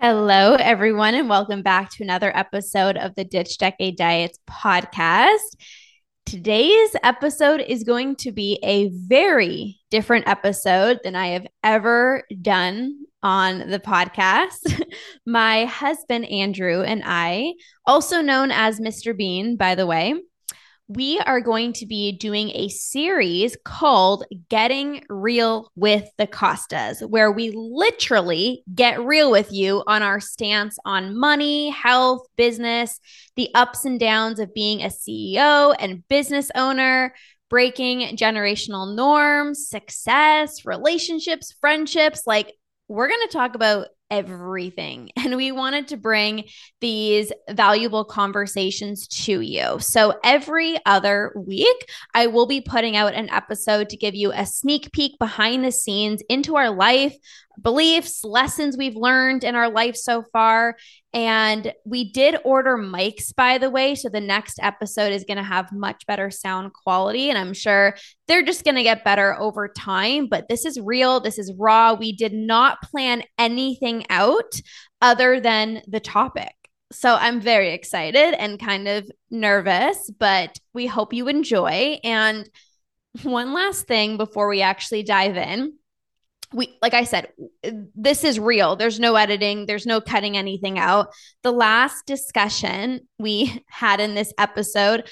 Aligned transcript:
Hello, 0.00 0.54
everyone, 0.54 1.16
and 1.16 1.28
welcome 1.28 1.62
back 1.62 1.90
to 1.90 2.04
another 2.04 2.30
episode 2.32 2.96
of 2.96 3.16
the 3.16 3.24
Ditch 3.24 3.58
Decade 3.58 3.96
Diets 3.96 4.38
podcast. 4.48 5.56
Today's 6.24 6.94
episode 7.02 7.60
is 7.60 7.82
going 7.82 8.14
to 8.18 8.30
be 8.30 8.60
a 8.62 8.90
very 8.90 9.80
different 9.90 10.28
episode 10.28 11.00
than 11.02 11.16
I 11.16 11.30
have 11.30 11.48
ever 11.64 12.22
done 12.40 12.96
on 13.24 13.70
the 13.70 13.80
podcast. 13.80 14.80
My 15.26 15.64
husband, 15.64 16.26
Andrew, 16.26 16.82
and 16.82 17.02
I, 17.04 17.54
also 17.84 18.22
known 18.22 18.52
as 18.52 18.78
Mr. 18.78 19.16
Bean, 19.16 19.56
by 19.56 19.74
the 19.74 19.86
way, 19.86 20.14
we 20.88 21.20
are 21.20 21.42
going 21.42 21.74
to 21.74 21.84
be 21.84 22.12
doing 22.12 22.50
a 22.54 22.68
series 22.68 23.58
called 23.62 24.24
Getting 24.48 25.04
Real 25.10 25.70
with 25.76 26.08
the 26.16 26.26
Costas, 26.26 27.00
where 27.00 27.30
we 27.30 27.50
literally 27.54 28.62
get 28.74 29.04
real 29.04 29.30
with 29.30 29.52
you 29.52 29.82
on 29.86 30.02
our 30.02 30.18
stance 30.18 30.78
on 30.86 31.14
money, 31.14 31.68
health, 31.68 32.26
business, 32.36 33.00
the 33.36 33.50
ups 33.54 33.84
and 33.84 34.00
downs 34.00 34.40
of 34.40 34.54
being 34.54 34.82
a 34.82 34.86
CEO 34.86 35.76
and 35.78 36.08
business 36.08 36.50
owner, 36.54 37.14
breaking 37.50 38.16
generational 38.16 38.96
norms, 38.96 39.68
success, 39.68 40.64
relationships, 40.64 41.54
friendships. 41.60 42.22
Like, 42.26 42.54
we're 42.88 43.08
going 43.08 43.26
to 43.28 43.32
talk 43.32 43.54
about 43.54 43.88
everything. 44.10 45.10
And 45.28 45.36
we 45.36 45.52
wanted 45.52 45.88
to 45.88 45.98
bring 45.98 46.44
these 46.80 47.30
valuable 47.50 48.02
conversations 48.02 49.06
to 49.08 49.42
you. 49.42 49.78
So 49.78 50.14
every 50.24 50.78
other 50.86 51.34
week, 51.36 51.90
I 52.14 52.28
will 52.28 52.46
be 52.46 52.62
putting 52.62 52.96
out 52.96 53.12
an 53.12 53.28
episode 53.28 53.90
to 53.90 53.96
give 53.98 54.14
you 54.14 54.32
a 54.32 54.46
sneak 54.46 54.90
peek 54.92 55.18
behind 55.18 55.64
the 55.64 55.72
scenes 55.72 56.22
into 56.30 56.56
our 56.56 56.70
life, 56.70 57.14
beliefs, 57.60 58.24
lessons 58.24 58.76
we've 58.76 58.96
learned 58.96 59.44
in 59.44 59.54
our 59.54 59.70
life 59.70 59.96
so 59.96 60.22
far. 60.32 60.76
And 61.12 61.72
we 61.84 62.10
did 62.10 62.36
order 62.44 62.76
mics, 62.76 63.34
by 63.34 63.58
the 63.58 63.70
way. 63.70 63.94
So 63.94 64.08
the 64.08 64.20
next 64.20 64.58
episode 64.62 65.12
is 65.12 65.24
going 65.24 65.38
to 65.38 65.42
have 65.42 65.72
much 65.72 66.06
better 66.06 66.30
sound 66.30 66.72
quality. 66.72 67.30
And 67.30 67.38
I'm 67.38 67.54
sure 67.54 67.96
they're 68.26 68.42
just 68.42 68.64
going 68.64 68.76
to 68.76 68.82
get 68.82 69.04
better 69.04 69.38
over 69.38 69.68
time. 69.68 70.28
But 70.28 70.48
this 70.48 70.64
is 70.64 70.80
real. 70.80 71.20
This 71.20 71.38
is 71.38 71.52
raw. 71.58 71.94
We 71.94 72.12
did 72.12 72.32
not 72.32 72.82
plan 72.82 73.22
anything 73.38 74.04
out 74.10 74.60
other 75.00 75.40
than 75.40 75.82
the 75.86 76.00
topic. 76.00 76.52
So 76.90 77.14
I'm 77.14 77.40
very 77.40 77.74
excited 77.74 78.34
and 78.34 78.58
kind 78.58 78.88
of 78.88 79.10
nervous, 79.30 80.10
but 80.18 80.58
we 80.72 80.86
hope 80.86 81.12
you 81.12 81.28
enjoy. 81.28 81.98
And 82.02 82.48
one 83.22 83.52
last 83.52 83.86
thing 83.86 84.16
before 84.16 84.48
we 84.48 84.62
actually 84.62 85.02
dive 85.02 85.36
in 85.36 85.77
we 86.52 86.78
like 86.80 86.94
i 86.94 87.04
said 87.04 87.28
this 87.94 88.24
is 88.24 88.40
real. 88.40 88.76
There's 88.76 88.98
no 88.98 89.16
editing. 89.16 89.66
There's 89.66 89.86
no 89.86 90.00
cutting 90.00 90.36
anything 90.36 90.78
out. 90.78 91.08
The 91.42 91.52
last 91.52 92.06
discussion 92.06 93.00
we 93.18 93.64
had 93.68 94.00
in 94.00 94.14
this 94.14 94.32
episode 94.38 95.08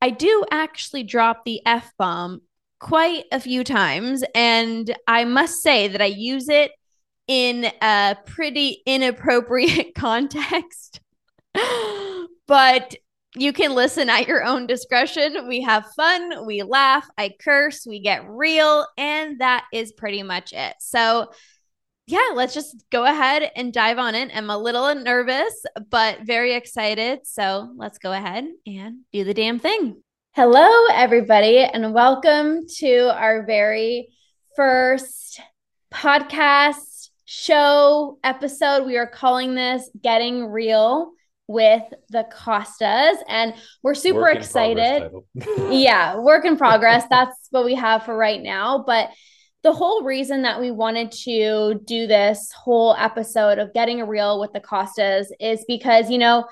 i 0.00 0.10
do 0.10 0.44
actually 0.50 1.02
drop 1.02 1.44
the 1.44 1.60
f 1.66 1.92
bomb 1.98 2.40
quite 2.78 3.24
a 3.32 3.40
few 3.40 3.64
times 3.64 4.22
and 4.36 4.96
i 5.08 5.24
must 5.24 5.60
say 5.60 5.88
that 5.88 6.00
i 6.00 6.04
use 6.04 6.48
it 6.48 6.70
in 7.28 7.70
a 7.82 8.16
pretty 8.24 8.82
inappropriate 8.86 9.94
context. 9.94 11.00
But 12.46 12.96
you 13.36 13.52
can 13.52 13.74
listen 13.74 14.08
at 14.08 14.26
your 14.26 14.42
own 14.44 14.66
discretion. 14.66 15.48
We 15.48 15.60
have 15.62 15.92
fun, 15.94 16.46
we 16.46 16.62
laugh, 16.62 17.08
I 17.18 17.34
curse, 17.38 17.84
we 17.86 18.00
get 18.00 18.28
real, 18.28 18.86
and 18.96 19.40
that 19.40 19.66
is 19.72 19.92
pretty 19.92 20.22
much 20.22 20.52
it. 20.52 20.74
So, 20.80 21.30
yeah, 22.06 22.30
let's 22.34 22.54
just 22.54 22.84
go 22.90 23.04
ahead 23.04 23.50
and 23.54 23.72
dive 23.72 23.98
on 23.98 24.14
it. 24.14 24.30
I'm 24.34 24.48
a 24.48 24.56
little 24.56 24.94
nervous, 24.94 25.62
but 25.90 26.20
very 26.22 26.54
excited. 26.54 27.26
So, 27.26 27.70
let's 27.76 27.98
go 27.98 28.12
ahead 28.12 28.46
and 28.66 29.00
do 29.12 29.24
the 29.24 29.34
damn 29.34 29.58
thing. 29.58 30.02
Hello, 30.32 30.86
everybody, 30.92 31.58
and 31.58 31.92
welcome 31.92 32.66
to 32.78 33.14
our 33.14 33.44
very 33.44 34.08
first 34.56 35.40
podcast 35.92 37.10
show 37.26 38.18
episode. 38.24 38.86
We 38.86 38.96
are 38.96 39.06
calling 39.06 39.54
this 39.54 39.90
Getting 40.00 40.46
Real 40.46 41.12
with 41.48 41.82
the 42.10 42.24
Costas, 42.30 43.18
and 43.26 43.54
we're 43.82 43.94
super 43.94 44.20
work 44.20 44.36
excited. 44.36 45.10
yeah, 45.70 46.18
work 46.18 46.44
in 46.44 46.56
progress. 46.56 47.04
That's 47.10 47.48
what 47.50 47.64
we 47.64 47.74
have 47.74 48.04
for 48.04 48.16
right 48.16 48.40
now. 48.40 48.84
But 48.86 49.10
the 49.62 49.72
whole 49.72 50.04
reason 50.04 50.42
that 50.42 50.60
we 50.60 50.70
wanted 50.70 51.10
to 51.10 51.80
do 51.84 52.06
this 52.06 52.52
whole 52.52 52.94
episode 52.96 53.58
of 53.58 53.74
getting 53.74 54.06
real 54.06 54.38
with 54.38 54.52
the 54.52 54.60
Costas 54.60 55.32
is 55.40 55.64
because, 55.66 56.10
you 56.10 56.18
know, 56.18 56.44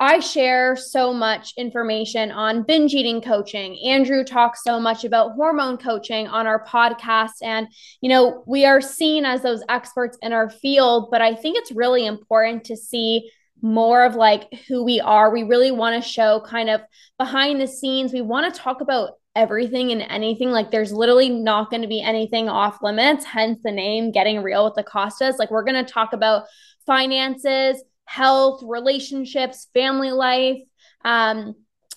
I 0.00 0.18
share 0.18 0.74
so 0.74 1.12
much 1.12 1.52
information 1.56 2.32
on 2.32 2.64
binge 2.64 2.94
eating 2.94 3.20
coaching. 3.20 3.78
Andrew 3.84 4.24
talks 4.24 4.64
so 4.64 4.80
much 4.80 5.04
about 5.04 5.32
hormone 5.32 5.76
coaching 5.76 6.26
on 6.26 6.46
our 6.46 6.64
podcast. 6.64 7.42
And, 7.42 7.68
you 8.00 8.08
know, 8.08 8.42
we 8.46 8.64
are 8.64 8.80
seen 8.80 9.24
as 9.24 9.42
those 9.42 9.62
experts 9.68 10.18
in 10.20 10.32
our 10.32 10.50
field, 10.50 11.08
but 11.12 11.22
I 11.22 11.34
think 11.34 11.58
it's 11.58 11.70
really 11.70 12.06
important 12.06 12.64
to 12.64 12.76
see 12.76 13.30
more 13.64 14.04
of 14.04 14.14
like 14.14 14.52
who 14.68 14.84
we 14.84 15.00
are. 15.00 15.32
We 15.32 15.42
really 15.42 15.70
want 15.70 16.00
to 16.00 16.06
show 16.06 16.42
kind 16.46 16.68
of 16.68 16.82
behind 17.18 17.58
the 17.58 17.66
scenes. 17.66 18.12
We 18.12 18.20
want 18.20 18.52
to 18.52 18.60
talk 18.60 18.82
about 18.82 19.12
everything 19.34 19.90
and 19.90 20.02
anything. 20.02 20.50
Like 20.50 20.70
there's 20.70 20.92
literally 20.92 21.30
not 21.30 21.70
going 21.70 21.80
to 21.80 21.88
be 21.88 22.02
anything 22.02 22.50
off 22.50 22.82
limits, 22.82 23.24
hence 23.24 23.60
the 23.64 23.72
name 23.72 24.12
Getting 24.12 24.42
Real 24.42 24.66
with 24.66 24.74
the 24.74 24.82
Costas. 24.82 25.38
Like 25.38 25.50
we're 25.50 25.64
going 25.64 25.82
to 25.82 25.90
talk 25.90 26.12
about 26.12 26.44
finances, 26.84 27.82
health, 28.04 28.60
relationships, 28.62 29.68
family 29.72 30.10
life, 30.10 30.60
um, 31.02 31.54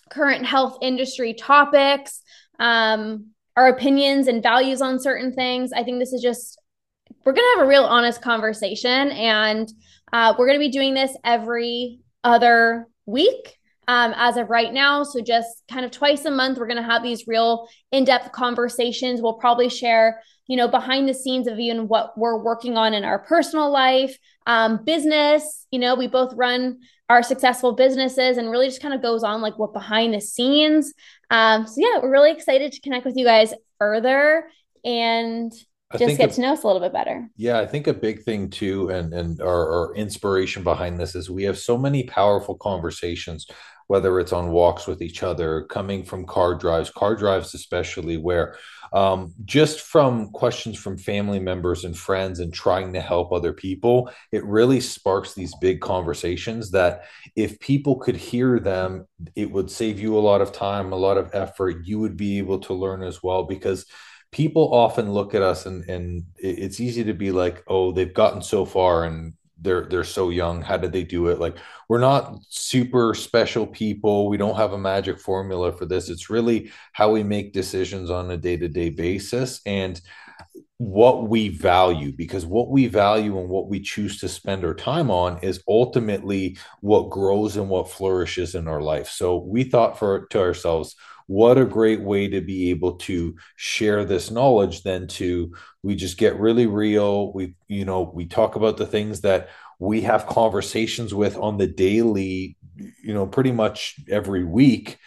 current 0.09 0.45
health 0.45 0.77
industry 0.81 1.33
topics, 1.33 2.21
um, 2.59 3.31
our 3.57 3.67
opinions 3.67 4.27
and 4.27 4.41
values 4.41 4.81
on 4.81 5.01
certain 5.01 5.33
things. 5.33 5.73
I 5.73 5.83
think 5.83 5.99
this 5.99 6.13
is 6.13 6.21
just, 6.21 6.61
we're 7.25 7.33
going 7.33 7.43
to 7.43 7.57
have 7.57 7.67
a 7.67 7.69
real 7.69 7.83
honest 7.83 8.21
conversation. 8.21 9.09
And 9.11 9.69
uh, 10.13 10.33
we're 10.37 10.47
going 10.47 10.59
to 10.59 10.65
be 10.65 10.71
doing 10.71 10.93
this 10.93 11.15
every 11.23 11.99
other 12.23 12.87
week 13.05 13.57
um, 13.87 14.13
as 14.15 14.37
of 14.37 14.49
right 14.49 14.73
now. 14.73 15.03
So, 15.03 15.21
just 15.21 15.63
kind 15.69 15.85
of 15.85 15.91
twice 15.91 16.25
a 16.25 16.31
month, 16.31 16.57
we're 16.57 16.67
going 16.67 16.77
to 16.77 16.83
have 16.83 17.03
these 17.03 17.27
real 17.27 17.67
in 17.91 18.03
depth 18.03 18.31
conversations. 18.31 19.21
We'll 19.21 19.33
probably 19.33 19.69
share, 19.69 20.21
you 20.47 20.57
know, 20.57 20.67
behind 20.67 21.07
the 21.07 21.13
scenes 21.13 21.47
of 21.47 21.59
even 21.59 21.87
what 21.87 22.17
we're 22.17 22.43
working 22.43 22.77
on 22.77 22.93
in 22.93 23.03
our 23.03 23.19
personal 23.19 23.71
life, 23.71 24.17
um, 24.45 24.83
business. 24.83 25.65
You 25.71 25.79
know, 25.79 25.95
we 25.95 26.07
both 26.07 26.33
run 26.35 26.79
our 27.09 27.23
successful 27.23 27.73
businesses 27.73 28.37
and 28.37 28.51
really 28.51 28.67
just 28.67 28.81
kind 28.81 28.93
of 28.93 29.01
goes 29.01 29.23
on 29.23 29.41
like 29.41 29.57
what 29.57 29.73
behind 29.73 30.13
the 30.13 30.21
scenes. 30.21 30.93
Um, 31.31 31.65
so, 31.65 31.75
yeah, 31.77 32.01
we're 32.01 32.11
really 32.11 32.31
excited 32.31 32.73
to 32.73 32.81
connect 32.81 33.05
with 33.05 33.15
you 33.15 33.25
guys 33.25 33.53
further. 33.79 34.49
And 34.83 35.51
I 35.91 35.97
just 35.97 36.17
get 36.17 36.31
a, 36.31 36.33
to 36.33 36.41
know 36.41 36.53
us 36.53 36.63
a 36.63 36.67
little 36.67 36.81
bit 36.81 36.91
better. 36.91 37.29
Yeah, 37.37 37.59
I 37.59 37.65
think 37.65 37.87
a 37.87 37.93
big 37.93 38.23
thing 38.23 38.49
too, 38.49 38.89
and 38.89 39.13
and 39.13 39.41
our, 39.41 39.71
our 39.71 39.95
inspiration 39.95 40.63
behind 40.63 40.99
this 40.99 41.15
is 41.15 41.29
we 41.29 41.43
have 41.43 41.57
so 41.57 41.77
many 41.77 42.03
powerful 42.03 42.55
conversations, 42.55 43.47
whether 43.87 44.19
it's 44.19 44.33
on 44.33 44.51
walks 44.51 44.85
with 44.85 45.01
each 45.01 45.23
other, 45.23 45.63
coming 45.63 46.03
from 46.03 46.25
car 46.25 46.55
drives, 46.55 46.89
car 46.89 47.15
drives 47.15 47.53
especially, 47.53 48.17
where 48.17 48.57
um, 48.91 49.33
just 49.45 49.81
from 49.81 50.29
questions 50.31 50.77
from 50.77 50.97
family 50.97 51.39
members 51.39 51.85
and 51.85 51.97
friends 51.97 52.39
and 52.39 52.53
trying 52.53 52.93
to 52.93 53.01
help 53.01 53.31
other 53.31 53.53
people, 53.53 54.09
it 54.31 54.43
really 54.45 54.79
sparks 54.79 55.33
these 55.33 55.53
big 55.61 55.79
conversations 55.79 56.71
that 56.71 57.03
if 57.35 57.59
people 57.59 57.97
could 57.97 58.15
hear 58.15 58.59
them, 58.59 59.07
it 59.35 59.49
would 59.51 59.71
save 59.71 59.99
you 59.99 60.17
a 60.17 60.19
lot 60.19 60.41
of 60.41 60.51
time, 60.51 60.91
a 60.91 60.97
lot 60.97 61.17
of 61.17 61.29
effort. 61.33 61.85
You 61.85 61.99
would 61.99 62.17
be 62.17 62.37
able 62.39 62.59
to 62.59 62.73
learn 62.73 63.03
as 63.03 63.23
well 63.23 63.43
because 63.43 63.85
people 64.37 64.71
often 64.71 65.11
look 65.11 65.33
at 65.33 65.41
us 65.41 65.65
and 65.65 65.83
and 65.89 66.23
it's 66.37 66.79
easy 66.79 67.03
to 67.03 67.13
be 67.13 67.31
like, 67.31 67.63
oh, 67.65 67.91
they've 67.91 68.13
gotten 68.13 68.43
so 68.43 68.65
far 68.65 69.05
and 69.05 69.33
they're 69.59 69.87
they're 69.89 70.03
so 70.03 70.29
young. 70.29 70.61
How 70.61 70.77
did 70.77 70.91
they 70.91 71.03
do 71.03 71.29
it? 71.29 71.39
Like 71.39 71.57
we're 71.89 72.07
not 72.11 72.37
super 72.47 73.15
special 73.15 73.65
people. 73.65 74.29
We 74.29 74.37
don't 74.37 74.55
have 74.55 74.73
a 74.73 74.77
magic 74.77 75.19
formula 75.19 75.71
for 75.71 75.87
this. 75.87 76.09
It's 76.09 76.29
really 76.29 76.71
how 76.93 77.11
we 77.11 77.23
make 77.23 77.51
decisions 77.51 78.11
on 78.11 78.29
a 78.29 78.37
day-to-day 78.37 78.91
basis 78.91 79.59
and 79.65 79.99
what 80.77 81.27
we 81.27 81.49
value 81.49 82.11
because 82.11 82.45
what 82.45 82.69
we 82.69 82.85
value 82.85 83.39
and 83.39 83.49
what 83.49 83.67
we 83.67 83.79
choose 83.79 84.19
to 84.19 84.29
spend 84.29 84.63
our 84.63 84.75
time 84.75 85.09
on 85.09 85.39
is 85.39 85.63
ultimately 85.67 86.55
what 86.81 87.09
grows 87.09 87.57
and 87.57 87.67
what 87.67 87.89
flourishes 87.89 88.53
in 88.53 88.67
our 88.67 88.81
life. 88.81 89.09
So 89.09 89.37
we 89.37 89.63
thought 89.63 89.97
for 89.97 90.27
to 90.27 90.39
ourselves, 90.39 90.95
what 91.27 91.57
a 91.57 91.65
great 91.65 92.01
way 92.01 92.29
to 92.29 92.41
be 92.41 92.69
able 92.69 92.93
to 92.93 93.35
share 93.57 94.05
this 94.05 94.31
knowledge 94.31 94.83
than 94.83 95.07
to 95.07 95.53
we 95.83 95.95
just 95.95 96.17
get 96.17 96.39
really 96.39 96.67
real. 96.67 97.31
We 97.33 97.55
you 97.67 97.85
know 97.85 98.09
we 98.13 98.25
talk 98.25 98.55
about 98.55 98.77
the 98.77 98.87
things 98.87 99.21
that 99.21 99.49
we 99.79 100.01
have 100.01 100.25
conversations 100.25 101.13
with 101.13 101.37
on 101.37 101.57
the 101.57 101.67
daily 101.67 102.57
you 103.03 103.13
know 103.13 103.27
pretty 103.27 103.51
much 103.51 103.95
every 104.09 104.43
week 104.43 104.97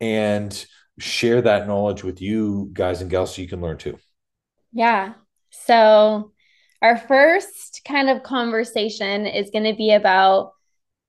and 0.00 0.64
share 0.98 1.40
that 1.42 1.66
knowledge 1.66 2.04
with 2.04 2.20
you 2.20 2.70
guys 2.72 3.00
and 3.00 3.10
gals 3.10 3.34
so 3.34 3.42
you 3.42 3.48
can 3.48 3.60
learn 3.60 3.78
too. 3.78 3.98
Yeah. 4.72 5.14
So 5.50 6.32
our 6.82 6.96
first 6.96 7.80
kind 7.86 8.10
of 8.10 8.22
conversation 8.22 9.26
is 9.26 9.50
going 9.50 9.64
to 9.64 9.76
be 9.76 9.92
about 9.92 10.52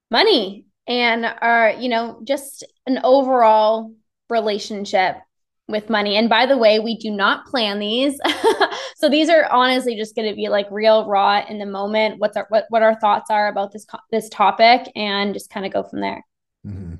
money 0.09 0.65
and 0.87 1.25
our 1.25 1.71
you 1.71 1.89
know 1.89 2.21
just 2.23 2.65
an 2.87 2.99
overall 3.03 3.91
relationship 4.31 5.17
with 5.67 5.89
money. 5.89 6.17
And 6.17 6.29
by 6.29 6.45
the 6.45 6.57
way, 6.57 6.79
we 6.79 6.97
do 6.97 7.11
not 7.11 7.45
plan 7.45 7.79
these. 7.79 8.19
so 8.95 9.09
these 9.09 9.29
are 9.29 9.45
honestly 9.51 9.95
just 9.95 10.15
going 10.15 10.29
to 10.29 10.35
be 10.35 10.49
like 10.49 10.67
real 10.71 11.07
raw 11.07 11.43
in 11.47 11.59
the 11.59 11.65
moment. 11.65 12.19
What's 12.19 12.37
our 12.37 12.47
what 12.49 12.65
what 12.69 12.83
our 12.83 12.99
thoughts 12.99 13.29
are 13.29 13.47
about 13.47 13.71
this 13.71 13.85
this 14.11 14.29
topic, 14.29 14.91
and 14.95 15.33
just 15.33 15.49
kind 15.49 15.65
of 15.65 15.73
go 15.73 15.83
from 15.83 16.01
there. 16.01 16.25
Mm-hmm. 16.65 16.95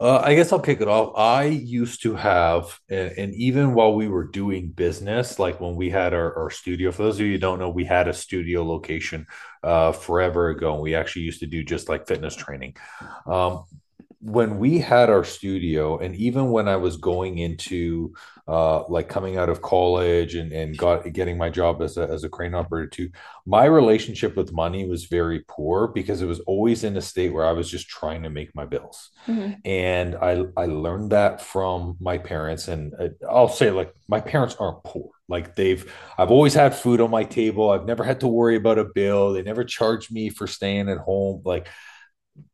Uh, 0.00 0.20
I 0.24 0.34
guess 0.34 0.52
I'll 0.52 0.58
kick 0.58 0.80
it 0.80 0.88
off. 0.88 1.12
I 1.16 1.44
used 1.44 2.02
to 2.02 2.16
have, 2.16 2.76
and, 2.90 3.12
and, 3.12 3.34
even 3.34 3.72
while 3.72 3.94
we 3.94 4.08
were 4.08 4.24
doing 4.24 4.70
business, 4.70 5.38
like 5.38 5.60
when 5.60 5.76
we 5.76 5.90
had 5.90 6.12
our, 6.12 6.36
our 6.36 6.50
studio, 6.50 6.90
for 6.90 7.04
those 7.04 7.20
of 7.20 7.26
you 7.26 7.34
who 7.34 7.38
don't 7.38 7.60
know, 7.60 7.70
we 7.70 7.84
had 7.84 8.08
a 8.08 8.12
studio 8.12 8.64
location 8.64 9.28
uh, 9.62 9.92
forever 9.92 10.48
ago. 10.48 10.74
And 10.74 10.82
we 10.82 10.96
actually 10.96 11.22
used 11.22 11.38
to 11.38 11.46
do 11.46 11.62
just 11.62 11.88
like 11.88 12.08
fitness 12.08 12.34
training. 12.34 12.74
Um, 13.26 13.62
when 14.22 14.58
we 14.58 14.78
had 14.78 15.10
our 15.10 15.24
studio 15.24 15.98
and 15.98 16.14
even 16.14 16.50
when 16.50 16.68
i 16.68 16.76
was 16.76 16.96
going 16.96 17.38
into 17.38 18.14
uh, 18.48 18.82
like 18.88 19.08
coming 19.08 19.36
out 19.36 19.48
of 19.48 19.62
college 19.62 20.34
and, 20.34 20.52
and 20.52 20.76
got 20.76 21.10
getting 21.12 21.38
my 21.38 21.48
job 21.48 21.80
as 21.80 21.96
a, 21.96 22.02
as 22.02 22.24
a 22.24 22.28
crane 22.28 22.54
operator 22.54 22.88
too 22.88 23.10
my 23.46 23.64
relationship 23.64 24.36
with 24.36 24.52
money 24.52 24.88
was 24.88 25.04
very 25.06 25.44
poor 25.48 25.88
because 25.88 26.22
it 26.22 26.26
was 26.26 26.40
always 26.40 26.84
in 26.84 26.96
a 26.96 27.00
state 27.00 27.32
where 27.32 27.46
i 27.46 27.52
was 27.52 27.68
just 27.68 27.88
trying 27.88 28.22
to 28.22 28.30
make 28.30 28.54
my 28.54 28.64
bills. 28.64 29.10
Mm-hmm. 29.26 29.54
and 29.64 30.16
i 30.16 30.44
i 30.56 30.66
learned 30.66 31.10
that 31.10 31.40
from 31.40 31.96
my 32.00 32.18
parents 32.18 32.68
and 32.68 32.94
uh, 32.98 33.08
i'll 33.28 33.48
say 33.48 33.70
like 33.70 33.92
my 34.12 34.20
parents 34.20 34.56
aren't 34.60 34.84
poor. 34.84 35.10
Like 35.26 35.56
they've 35.56 35.90
i've 36.18 36.30
always 36.30 36.52
had 36.52 36.74
food 36.74 37.00
on 37.00 37.10
my 37.10 37.24
table. 37.24 37.70
I've 37.70 37.86
never 37.86 38.04
had 38.04 38.20
to 38.20 38.28
worry 38.28 38.56
about 38.56 38.78
a 38.78 38.84
bill. 38.84 39.32
They 39.32 39.42
never 39.42 39.64
charged 39.64 40.12
me 40.12 40.28
for 40.28 40.46
staying 40.46 40.90
at 40.90 40.98
home. 40.98 41.40
Like 41.46 41.68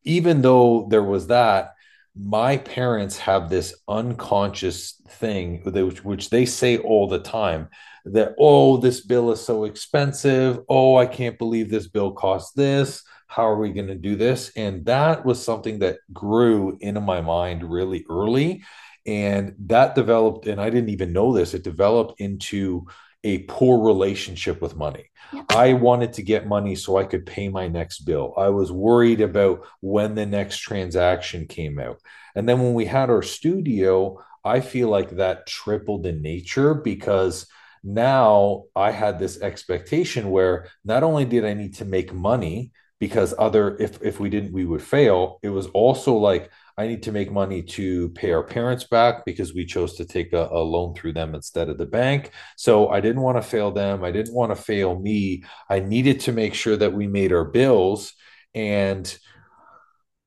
even 0.03 0.41
though 0.41 0.87
there 0.89 1.03
was 1.03 1.27
that, 1.27 1.73
my 2.15 2.57
parents 2.57 3.17
have 3.17 3.49
this 3.49 3.75
unconscious 3.87 5.01
thing 5.07 5.61
which, 5.63 6.03
which 6.03 6.29
they 6.29 6.45
say 6.45 6.77
all 6.77 7.07
the 7.07 7.19
time 7.19 7.69
that 8.05 8.33
oh 8.39 8.77
this 8.77 9.01
bill 9.01 9.31
is 9.31 9.39
so 9.39 9.63
expensive. 9.65 10.59
Oh 10.67 10.95
i 10.95 11.05
can't 11.05 11.37
believe 11.37 11.69
this 11.69 11.87
bill 11.87 12.11
costs 12.11 12.51
this. 12.53 13.03
How 13.27 13.47
are 13.47 13.59
we 13.59 13.71
going 13.71 13.87
to 13.87 13.95
do 13.95 14.15
this? 14.15 14.51
And 14.55 14.85
that 14.85 15.23
was 15.23 15.43
something 15.43 15.79
that 15.79 15.99
grew 16.11 16.77
into 16.81 16.99
my 16.99 17.21
mind 17.21 17.63
really 17.63 18.03
early. 18.09 18.63
And 19.05 19.55
that 19.67 19.95
developed 19.95 20.47
and 20.47 20.59
i 20.59 20.69
didn't 20.69 20.89
even 20.89 21.13
know 21.13 21.33
this 21.33 21.53
it 21.53 21.63
developed 21.63 22.19
into 22.19 22.87
a 23.23 23.39
poor 23.39 23.85
relationship 23.85 24.61
with 24.61 24.75
money. 24.75 25.09
I 25.49 25.73
wanted 25.73 26.13
to 26.13 26.23
get 26.23 26.47
money 26.47 26.75
so 26.75 26.97
I 26.97 27.03
could 27.03 27.25
pay 27.25 27.49
my 27.49 27.67
next 27.67 27.99
bill. 27.99 28.33
I 28.37 28.49
was 28.49 28.71
worried 28.71 29.21
about 29.21 29.65
when 29.81 30.15
the 30.15 30.25
next 30.25 30.59
transaction 30.59 31.45
came 31.47 31.79
out. 31.79 31.99
And 32.35 32.47
then 32.47 32.59
when 32.59 32.73
we 32.73 32.85
had 32.85 33.09
our 33.09 33.21
studio, 33.21 34.23
I 34.43 34.61
feel 34.61 34.89
like 34.89 35.11
that 35.11 35.47
tripled 35.47 36.05
in 36.05 36.21
nature 36.21 36.73
because 36.73 37.47
now 37.83 38.63
I 38.75 38.91
had 38.91 39.19
this 39.19 39.41
expectation 39.41 40.31
where 40.31 40.67
not 40.83 41.03
only 41.03 41.25
did 41.25 41.45
I 41.45 41.53
need 41.53 41.75
to 41.75 41.85
make 41.85 42.13
money 42.13 42.71
because 42.99 43.33
other 43.37 43.77
if 43.77 44.01
if 44.01 44.19
we 44.19 44.29
didn't 44.29 44.51
we 44.51 44.65
would 44.65 44.81
fail, 44.81 45.39
it 45.41 45.49
was 45.49 45.67
also 45.67 46.15
like 46.15 46.51
I 46.79 46.87
need 46.87 47.03
to 47.03 47.11
make 47.11 47.29
money 47.29 47.61
to 47.61 48.07
pay 48.11 48.31
our 48.31 48.41
parents 48.41 48.85
back 48.85 49.25
because 49.25 49.53
we 49.53 49.65
chose 49.65 49.97
to 49.97 50.05
take 50.05 50.31
a, 50.31 50.47
a, 50.49 50.63
loan 50.63 50.93
through 50.93 51.11
them 51.11 51.35
instead 51.35 51.67
of 51.67 51.77
the 51.77 51.85
bank. 51.85 52.31
So 52.55 52.87
I 52.87 53.01
didn't 53.01 53.21
want 53.21 53.35
to 53.35 53.41
fail 53.41 53.71
them. 53.71 54.01
I 54.01 54.11
didn't 54.11 54.33
want 54.33 54.55
to 54.55 54.63
fail 54.63 54.97
me. 54.97 55.43
I 55.69 55.81
needed 55.81 56.21
to 56.21 56.31
make 56.31 56.53
sure 56.53 56.77
that 56.77 56.93
we 56.93 57.05
made 57.05 57.33
our 57.33 57.43
bills. 57.43 58.13
And 58.55 59.13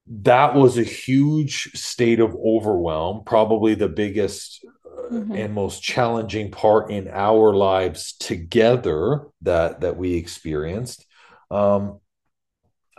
that 0.06 0.54
was 0.54 0.76
a 0.76 0.82
huge 0.82 1.72
state 1.72 2.20
of 2.20 2.36
overwhelm, 2.36 3.22
probably 3.24 3.74
the 3.74 3.88
biggest 3.88 4.62
uh, 4.84 5.10
mm-hmm. 5.10 5.32
and 5.32 5.54
most 5.54 5.82
challenging 5.82 6.50
part 6.50 6.90
in 6.90 7.08
our 7.08 7.54
lives 7.54 8.12
together 8.20 9.22
that 9.40 9.80
that 9.80 9.96
we 9.96 10.16
experienced. 10.16 11.06
Um, 11.50 12.00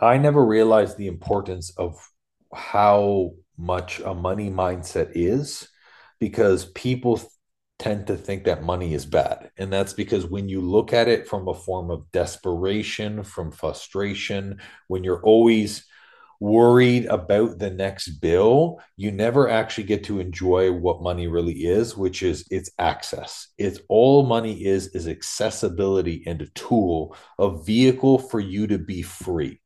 I 0.00 0.18
never 0.18 0.44
realized 0.44 0.96
the 0.96 1.06
importance 1.06 1.70
of 1.76 1.96
how 2.52 3.34
much 3.56 4.00
a 4.00 4.14
money 4.14 4.50
mindset 4.50 5.12
is 5.14 5.68
because 6.18 6.66
people 6.66 7.20
tend 7.78 8.06
to 8.06 8.16
think 8.16 8.44
that 8.44 8.62
money 8.62 8.94
is 8.94 9.04
bad. 9.04 9.50
And 9.58 9.72
that's 9.72 9.92
because 9.92 10.26
when 10.26 10.48
you 10.48 10.60
look 10.60 10.92
at 10.92 11.08
it 11.08 11.28
from 11.28 11.48
a 11.48 11.54
form 11.54 11.90
of 11.90 12.10
desperation, 12.12 13.22
from 13.24 13.50
frustration, 13.50 14.60
when 14.88 15.04
you're 15.04 15.22
always 15.22 15.84
worried 16.40 17.06
about 17.06 17.58
the 17.58 17.70
next 17.70 18.08
bill, 18.20 18.80
you 18.96 19.10
never 19.10 19.48
actually 19.48 19.84
get 19.84 20.04
to 20.04 20.20
enjoy 20.20 20.70
what 20.72 21.02
money 21.02 21.26
really 21.26 21.64
is, 21.64 21.96
which 21.96 22.22
is 22.22 22.46
its 22.50 22.70
access. 22.78 23.48
It's 23.58 23.80
all 23.88 24.26
money 24.26 24.64
is 24.64 24.88
is 24.88 25.08
accessibility 25.08 26.22
and 26.26 26.42
a 26.42 26.46
tool, 26.48 27.16
a 27.38 27.56
vehicle 27.62 28.18
for 28.18 28.40
you 28.40 28.66
to 28.68 28.78
be 28.78 29.02
free. 29.02 29.60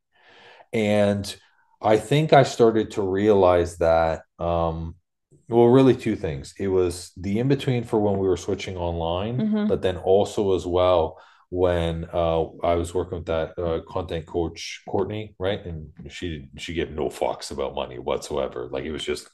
And 0.73 1.35
I 1.80 1.97
think 1.97 2.32
I 2.32 2.42
started 2.42 2.90
to 2.92 3.02
realize 3.02 3.78
that 3.78 4.23
um 4.38 4.94
well 5.49 5.66
really 5.66 5.97
two 5.97 6.16
things. 6.16 6.54
It 6.58 6.68
was 6.68 7.12
the 7.16 7.38
in 7.38 7.49
between 7.49 7.85
for 7.85 7.99
when 8.00 8.18
we 8.18 8.28
were 8.28 8.37
switching 8.37 8.76
online, 8.76 9.38
mm-hmm. 9.38 9.66
but 9.66 9.82
then 9.82 9.97
also 9.97 10.54
as 10.54 10.66
well 10.66 11.20
when 11.50 12.06
uh 12.12 12.44
I 12.62 12.75
was 12.75 12.94
working 12.94 13.18
with 13.18 13.26
that 13.26 13.58
uh, 13.58 13.80
content 13.88 14.26
coach 14.26 14.82
Courtney, 14.88 15.35
right? 15.38 15.64
And 15.64 15.90
she 16.08 16.49
she 16.56 16.75
gave 16.75 16.90
no 16.90 17.08
fucks 17.08 17.50
about 17.50 17.75
money 17.75 17.99
whatsoever. 17.99 18.68
Like 18.70 18.85
it 18.85 18.92
was 18.92 19.04
just 19.04 19.28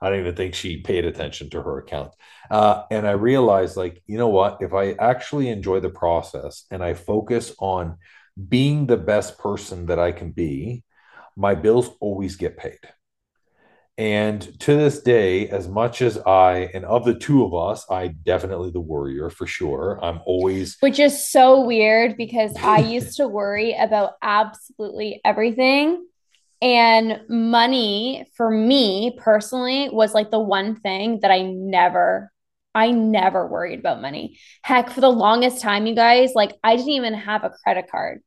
I 0.00 0.10
don't 0.10 0.20
even 0.20 0.36
think 0.36 0.54
she 0.54 0.82
paid 0.82 1.04
attention 1.04 1.50
to 1.50 1.62
her 1.62 1.78
account. 1.78 2.12
Uh, 2.50 2.82
and 2.90 3.06
I 3.06 3.12
realized, 3.12 3.76
like, 3.76 4.02
you 4.06 4.18
know 4.18 4.28
what? 4.28 4.58
If 4.60 4.74
I 4.74 4.92
actually 4.92 5.48
enjoy 5.48 5.80
the 5.80 5.90
process 5.90 6.64
and 6.70 6.82
I 6.82 6.94
focus 6.94 7.54
on 7.58 7.96
being 8.48 8.86
the 8.86 8.98
best 8.98 9.38
person 9.38 9.86
that 9.86 9.98
I 9.98 10.12
can 10.12 10.32
be, 10.32 10.84
my 11.36 11.54
bills 11.54 11.90
always 12.00 12.36
get 12.36 12.56
paid. 12.56 12.78
And 13.98 14.42
to 14.60 14.76
this 14.76 15.00
day, 15.00 15.48
as 15.48 15.68
much 15.68 16.02
as 16.02 16.18
I, 16.18 16.68
and 16.74 16.84
of 16.84 17.06
the 17.06 17.14
two 17.14 17.44
of 17.44 17.54
us, 17.54 17.86
I 17.90 18.08
definitely 18.08 18.70
the 18.70 18.80
worrier 18.80 19.30
for 19.30 19.46
sure. 19.46 19.98
I'm 20.02 20.20
always. 20.26 20.76
Which 20.80 20.98
is 20.98 21.26
so 21.26 21.62
weird 21.64 22.16
because 22.16 22.54
I 22.62 22.80
used 22.80 23.16
to 23.16 23.28
worry 23.28 23.74
about 23.74 24.12
absolutely 24.20 25.20
everything. 25.24 26.06
And 26.60 27.22
money 27.28 28.26
for 28.36 28.50
me 28.50 29.16
personally 29.18 29.88
was 29.90 30.14
like 30.14 30.30
the 30.30 30.40
one 30.40 30.76
thing 30.76 31.20
that 31.20 31.30
I 31.30 31.42
never, 31.42 32.30
I 32.74 32.90
never 32.90 33.46
worried 33.46 33.78
about 33.78 34.02
money. 34.02 34.38
Heck, 34.62 34.90
for 34.90 35.00
the 35.00 35.08
longest 35.08 35.62
time, 35.62 35.86
you 35.86 35.94
guys, 35.94 36.32
like 36.34 36.52
I 36.62 36.76
didn't 36.76 36.92
even 36.92 37.14
have 37.14 37.44
a 37.44 37.52
credit 37.64 37.90
card. 37.90 38.22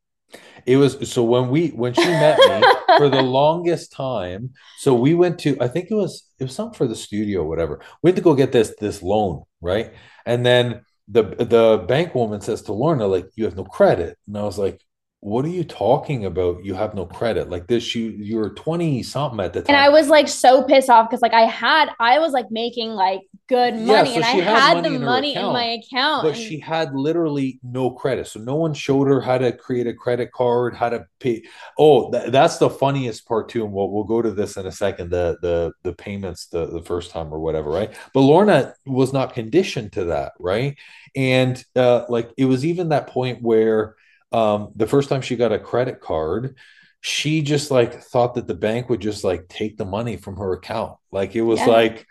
It 0.65 0.77
was 0.77 1.11
so 1.11 1.23
when 1.23 1.49
we 1.49 1.69
when 1.69 1.93
she 1.93 2.05
met 2.05 2.37
me 2.37 2.67
for 2.97 3.09
the 3.09 3.21
longest 3.39 3.91
time. 3.91 4.51
So 4.79 4.93
we 4.93 5.13
went 5.13 5.39
to 5.39 5.57
I 5.59 5.67
think 5.67 5.89
it 5.89 5.95
was 5.95 6.27
it 6.39 6.43
was 6.43 6.55
something 6.55 6.77
for 6.77 6.87
the 6.87 6.95
studio, 6.95 7.43
whatever. 7.43 7.81
We 8.01 8.09
had 8.09 8.15
to 8.17 8.21
go 8.21 8.35
get 8.35 8.51
this 8.51 8.73
this 8.79 9.01
loan, 9.01 9.43
right? 9.61 9.93
And 10.25 10.45
then 10.45 10.81
the 11.07 11.23
the 11.23 11.83
bank 11.87 12.13
woman 12.13 12.41
says 12.41 12.61
to 12.63 12.73
Lorna, 12.73 13.07
like, 13.07 13.27
you 13.35 13.45
have 13.45 13.55
no 13.55 13.63
credit. 13.63 14.17
And 14.27 14.37
I 14.37 14.43
was 14.43 14.57
like, 14.57 14.81
what 15.21 15.43
are 15.43 15.49
you 15.49 15.65
talking 15.65 16.23
about? 16.23 16.63
You 16.63 16.75
have 16.75 16.95
no 16.95 17.05
credit. 17.05 17.49
Like 17.49 17.67
this, 17.67 17.93
you 17.93 18.07
you're 18.09 18.51
20 18.51 19.03
something 19.03 19.41
at 19.41 19.51
the 19.51 19.61
time. 19.61 19.75
And. 19.75 19.83
I 19.83 19.89
was 19.89 20.07
like 20.07 20.29
so 20.29 20.63
pissed 20.63 20.89
off 20.89 21.09
because 21.09 21.21
like 21.21 21.33
I 21.33 21.41
had 21.41 21.89
I 21.99 22.19
was 22.19 22.31
like 22.31 22.45
making 22.51 22.91
like 22.91 23.21
good 23.49 23.75
Yeah, 23.75 23.97
money 24.03 24.11
so 24.11 24.15
and 24.15 24.23
I 24.25 24.29
had 24.29 24.73
money 24.75 24.89
the 24.89 24.95
in 24.95 25.03
money 25.03 25.35
in 25.35 25.41
my 25.47 25.63
account. 25.83 26.23
but 26.23 26.35
and- 26.35 26.37
she 26.37 26.57
had 26.59 26.93
literally 26.95 27.59
no 27.63 27.91
credit. 27.91 28.27
So 28.27 28.39
no 28.39 28.55
one 28.55 28.73
showed 28.73 29.07
her 29.09 29.19
how 29.19 29.37
to 29.37 29.51
create 29.51 29.87
a 29.87 29.93
credit 29.93 30.31
card, 30.31 30.73
how 30.73 30.87
to 30.87 31.05
pay. 31.19 31.43
Oh, 31.77 32.09
th- 32.11 32.31
that's 32.31 32.57
the 32.57 32.69
funniest 32.69 33.27
part 33.27 33.49
too. 33.49 33.65
And 33.65 33.73
we'll, 33.73 33.91
we'll 33.91 34.05
go 34.05 34.21
to 34.21 34.31
this 34.31 34.55
in 34.55 34.65
a 34.67 34.71
second. 34.71 35.09
The 35.09 35.37
the 35.41 35.73
the 35.83 35.93
payments 35.93 36.47
the 36.47 36.65
the 36.67 36.81
first 36.81 37.11
time 37.11 37.33
or 37.33 37.39
whatever, 37.41 37.69
right? 37.69 37.91
But 38.13 38.21
Lorna 38.21 38.73
was 38.85 39.11
not 39.11 39.33
conditioned 39.33 39.91
to 39.93 40.05
that, 40.05 40.31
right? 40.39 40.77
And 41.13 41.61
uh, 41.75 42.05
like 42.07 42.31
it 42.37 42.45
was 42.45 42.63
even 42.65 42.89
that 42.89 43.07
point 43.07 43.41
where 43.41 43.95
um 44.31 44.71
the 44.75 44.87
first 44.87 45.09
time 45.09 45.21
she 45.21 45.35
got 45.35 45.51
a 45.51 45.59
credit 45.59 46.01
card, 46.01 46.55
she 47.01 47.41
just 47.41 47.71
like 47.71 48.01
thought 48.03 48.35
that 48.35 48.47
the 48.47 48.55
bank 48.55 48.89
would 48.89 49.01
just 49.01 49.23
like 49.23 49.47
take 49.47 49.77
the 49.77 49.85
money 49.85 50.17
from 50.17 50.37
her 50.37 50.53
account. 50.53 50.97
Like 51.11 51.35
it 51.35 51.41
was 51.41 51.59
Yeah. 51.59 51.67
like 51.67 52.05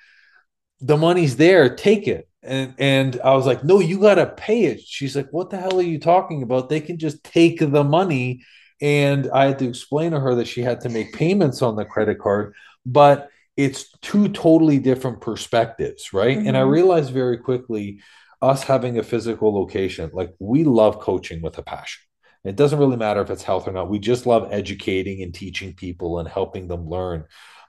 the 0.81 0.97
money's 0.97 1.37
there, 1.37 1.75
take 1.75 2.07
it. 2.09 2.29
And 2.43 2.75
and 2.79 3.21
I 3.23 3.35
was 3.35 3.47
like, 3.47 3.65
no, 3.65 3.81
you 3.81 3.99
gotta 4.01 4.27
pay 4.27 4.65
it. 4.67 4.81
She's 4.81 5.17
like, 5.17 5.29
what 5.33 5.51
the 5.51 5.59
hell 5.59 5.79
are 5.79 5.83
you 5.83 5.99
talking 5.99 6.43
about? 6.43 6.69
They 6.69 6.81
can 6.81 6.99
just 6.99 7.23
take 7.25 7.59
the 7.61 7.85
money. 7.85 8.43
And 8.81 9.29
I 9.33 9.47
had 9.47 9.59
to 9.61 9.69
explain 9.69 10.13
to 10.13 10.21
her 10.21 10.37
that 10.37 10.47
she 10.47 10.63
had 10.63 10.81
to 10.83 10.89
make 10.89 11.13
payments 11.13 11.63
on 11.63 11.75
the 11.77 11.85
credit 11.85 12.21
card, 12.21 12.55
but 12.87 13.29
it's 13.57 13.91
two 14.03 14.29
totally 14.29 14.79
different 14.79 15.21
perspectives, 15.21 16.13
right? 16.13 16.41
And 16.45 16.57
I 16.57 16.61
Mhm. 16.61 16.71
realized 16.71 17.13
very 17.13 17.39
quickly, 17.39 18.01
us 18.41 18.63
having 18.63 18.99
a 18.99 19.03
physical 19.03 19.53
location, 19.53 20.11
like 20.13 20.33
we 20.39 20.63
love 20.63 21.01
coaching 21.01 21.43
with 21.43 21.59
a 21.59 21.63
passion. 21.63 22.03
It 22.49 22.57
doesn't 22.57 22.79
really 22.79 22.97
matter 22.97 23.21
if 23.21 23.31
it's 23.31 23.43
health 23.43 23.69
or 23.69 23.73
not. 23.73 23.91
We 23.91 23.99
just 23.99 24.27
love 24.27 24.49
educating 24.51 25.23
and 25.23 25.35
teaching 25.35 25.75
people 25.75 26.19
and 26.19 26.29
helping 26.29 26.69
them 26.69 26.89
learn 26.89 27.25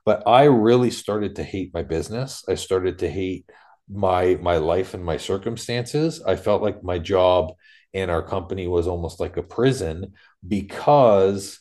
but 0.05 0.27
I 0.27 0.45
really 0.45 0.89
started 0.89 1.35
to 1.35 1.43
hate 1.43 1.71
my 1.71 1.83
business. 1.83 2.43
I 2.49 2.55
started 2.55 2.97
to 2.99 3.09
hate 3.09 3.49
my 3.87 4.39
my 4.41 4.57
life 4.57 4.95
and 4.95 5.05
my 5.05 5.17
circumstances. 5.17 6.19
I 6.25 6.35
felt 6.35 6.63
like 6.63 6.83
my 6.83 6.97
job 6.97 7.53
and 7.93 8.09
our 8.09 8.23
company 8.23 8.67
was 8.67 8.87
almost 8.87 9.19
like 9.19 9.37
a 9.37 9.43
prison 9.43 10.13
because 10.47 11.59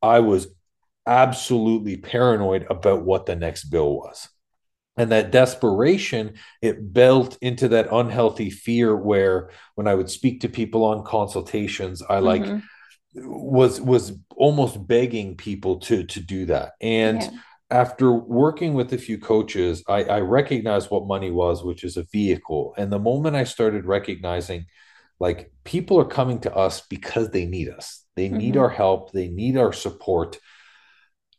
I 0.00 0.20
was 0.20 0.48
absolutely 1.06 1.98
paranoid 1.98 2.66
about 2.70 3.04
what 3.04 3.26
the 3.26 3.36
next 3.36 3.64
bill 3.64 3.96
was. 3.96 4.28
And 5.00 5.10
that 5.12 5.30
desperation, 5.30 6.34
it 6.60 6.92
built 6.92 7.38
into 7.40 7.68
that 7.68 7.88
unhealthy 7.90 8.50
fear 8.50 8.94
where 8.94 9.50
when 9.76 9.88
I 9.88 9.94
would 9.94 10.10
speak 10.10 10.42
to 10.42 10.48
people 10.50 10.84
on 10.84 11.04
consultations, 11.04 12.02
I 12.02 12.18
like 12.18 12.44
Mhm. 12.44 12.62
was 13.14 13.80
was 13.80 14.12
almost 14.36 14.86
begging 14.86 15.36
people 15.36 15.80
to 15.80 16.04
to 16.04 16.20
do 16.20 16.44
that. 16.46 16.72
And 16.82 17.22
Yeah. 17.22 17.30
after 17.70 18.12
working 18.12 18.74
with 18.74 18.92
a 18.92 18.98
few 18.98 19.16
coaches, 19.16 19.82
I, 19.88 20.04
I 20.04 20.20
recognized 20.20 20.90
what 20.90 21.06
money 21.06 21.30
was, 21.30 21.64
which 21.64 21.82
is 21.82 21.96
a 21.96 22.06
vehicle. 22.12 22.74
And 22.76 22.92
the 22.92 22.98
moment 22.98 23.36
I 23.36 23.44
started 23.44 23.86
recognizing, 23.86 24.66
like, 25.18 25.50
people 25.64 25.98
are 25.98 26.04
coming 26.18 26.40
to 26.40 26.54
us 26.54 26.82
because 26.90 27.30
they 27.30 27.46
need 27.46 27.68
us, 27.70 28.04
they 28.16 28.28
need 28.28 28.56
Mhm. 28.56 28.60
our 28.60 28.68
help, 28.68 29.12
they 29.12 29.28
need 29.28 29.56
our 29.56 29.72
support. 29.72 30.38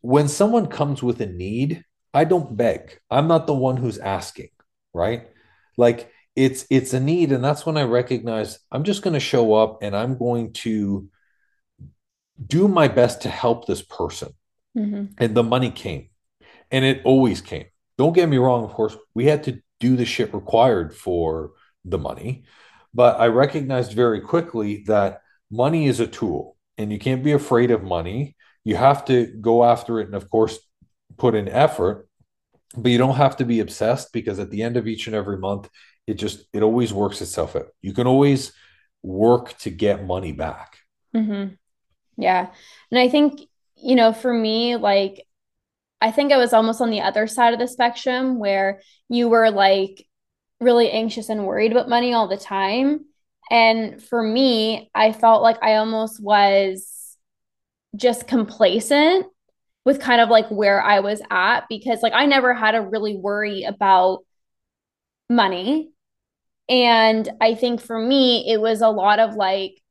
When 0.01 0.27
someone 0.27 0.67
comes 0.67 1.03
with 1.03 1.21
a 1.21 1.27
need, 1.27 1.83
I 2.13 2.25
don't 2.25 2.55
beg. 2.57 2.99
I'm 3.09 3.27
not 3.27 3.47
the 3.47 3.53
one 3.53 3.77
who's 3.77 3.97
asking, 3.97 4.49
right? 4.93 5.29
Like, 5.77 6.11
it's 6.35 6.65
it's 6.69 6.93
a 6.93 6.99
need, 6.99 7.31
and 7.31 7.43
that's 7.43 7.65
when 7.65 7.77
I 7.77 7.83
recognize 7.83 8.59
I'm 8.71 8.83
just 8.83 9.01
going 9.01 9.13
to 9.13 9.19
show 9.19 9.53
up 9.53 9.83
and 9.83 9.95
I'm 9.95 10.17
going 10.17 10.53
to 10.53 11.09
do 12.47 12.67
my 12.67 12.87
best 12.87 13.21
to 13.21 13.29
help 13.29 13.65
this 13.67 13.81
person. 13.81 14.29
Mhm. 14.77 15.13
And 15.17 15.35
the 15.35 15.43
money 15.43 15.69
came 15.71 16.09
and 16.71 16.85
it 16.85 17.01
always 17.05 17.41
came. 17.41 17.65
Don't 17.97 18.13
get 18.13 18.29
me 18.29 18.37
wrong, 18.37 18.63
of 18.63 18.71
course, 18.71 18.95
we 19.13 19.25
had 19.25 19.43
to 19.43 19.61
do 19.79 19.95
the 19.95 20.05
shit 20.05 20.33
required 20.33 20.95
for 20.95 21.51
the 21.85 21.97
money, 21.97 22.43
but 22.93 23.19
I 23.19 23.27
recognized 23.27 23.93
very 23.93 24.21
quickly 24.21 24.83
that 24.87 25.21
money 25.51 25.87
is 25.87 25.99
a 25.99 26.07
tool 26.07 26.55
and 26.77 26.91
you 26.91 26.99
can't 26.99 27.23
be 27.23 27.33
afraid 27.33 27.71
of 27.71 27.83
money. 27.83 28.35
You 28.63 28.75
have 28.77 29.05
to 29.05 29.27
go 29.41 29.63
after 29.63 29.99
it 29.99 30.07
and, 30.07 30.15
of 30.15 30.29
course, 30.29 30.59
put 31.21 31.35
in 31.35 31.47
effort, 31.47 32.07
but 32.75 32.89
you 32.89 32.97
don't 32.97 33.17
have 33.17 33.37
to 33.37 33.45
be 33.45 33.59
obsessed 33.59 34.11
because 34.11 34.39
at 34.39 34.49
the 34.49 34.63
end 34.63 34.75
of 34.75 34.87
each 34.87 35.05
and 35.05 35.15
every 35.15 35.37
month, 35.37 35.69
it 36.07 36.15
just, 36.15 36.45
it 36.51 36.63
always 36.63 36.91
works 36.91 37.21
itself 37.21 37.55
out. 37.55 37.67
You 37.79 37.93
can 37.93 38.07
always 38.07 38.53
work 39.03 39.55
to 39.59 39.69
get 39.69 40.03
money 40.03 40.31
back. 40.31 40.79
mm-hmm. 41.15 41.53
Yeah. 42.17 42.49
And 42.89 42.99
I 42.99 43.07
think, 43.07 43.39
you 43.75 43.95
know, 43.95 44.13
for 44.13 44.33
me, 44.33 44.77
like, 44.77 45.25
I 46.01 46.11
think 46.11 46.31
I 46.31 46.37
was 46.37 46.53
almost 46.53 46.81
on 46.81 46.89
the 46.89 47.01
other 47.01 47.27
side 47.27 47.53
of 47.53 47.59
the 47.59 47.67
spectrum 47.67 48.39
where 48.39 48.81
you 49.07 49.29
were 49.29 49.51
like 49.51 50.07
really 50.59 50.89
anxious 50.89 51.29
and 51.29 51.45
worried 51.45 51.71
about 51.71 51.87
money 51.87 52.13
all 52.13 52.27
the 52.27 52.37
time. 52.37 53.05
And 53.51 54.01
for 54.01 54.23
me, 54.23 54.89
I 54.95 55.11
felt 55.11 55.43
like 55.43 55.61
I 55.61 55.75
almost 55.75 56.21
was 56.21 57.17
just 57.95 58.27
complacent 58.27 59.27
with 59.85 59.99
kind 59.99 60.21
of 60.21 60.29
like 60.29 60.47
where 60.49 60.81
I 60.81 60.99
was 60.99 61.21
at 61.29 61.61
because 61.69 62.01
like 62.03 62.13
I 62.13 62.25
never 62.25 62.53
had 62.53 62.71
to 62.71 62.79
really 62.79 63.15
worry 63.15 63.63
about 63.63 64.19
money. 65.29 65.91
And 66.69 67.27
I 67.41 67.55
think 67.55 67.81
for 67.81 67.97
me, 67.97 68.51
it 68.51 68.61
was 68.61 68.81
a 68.81 68.89
lot 68.89 69.19
of 69.19 69.35
like, 69.35 69.81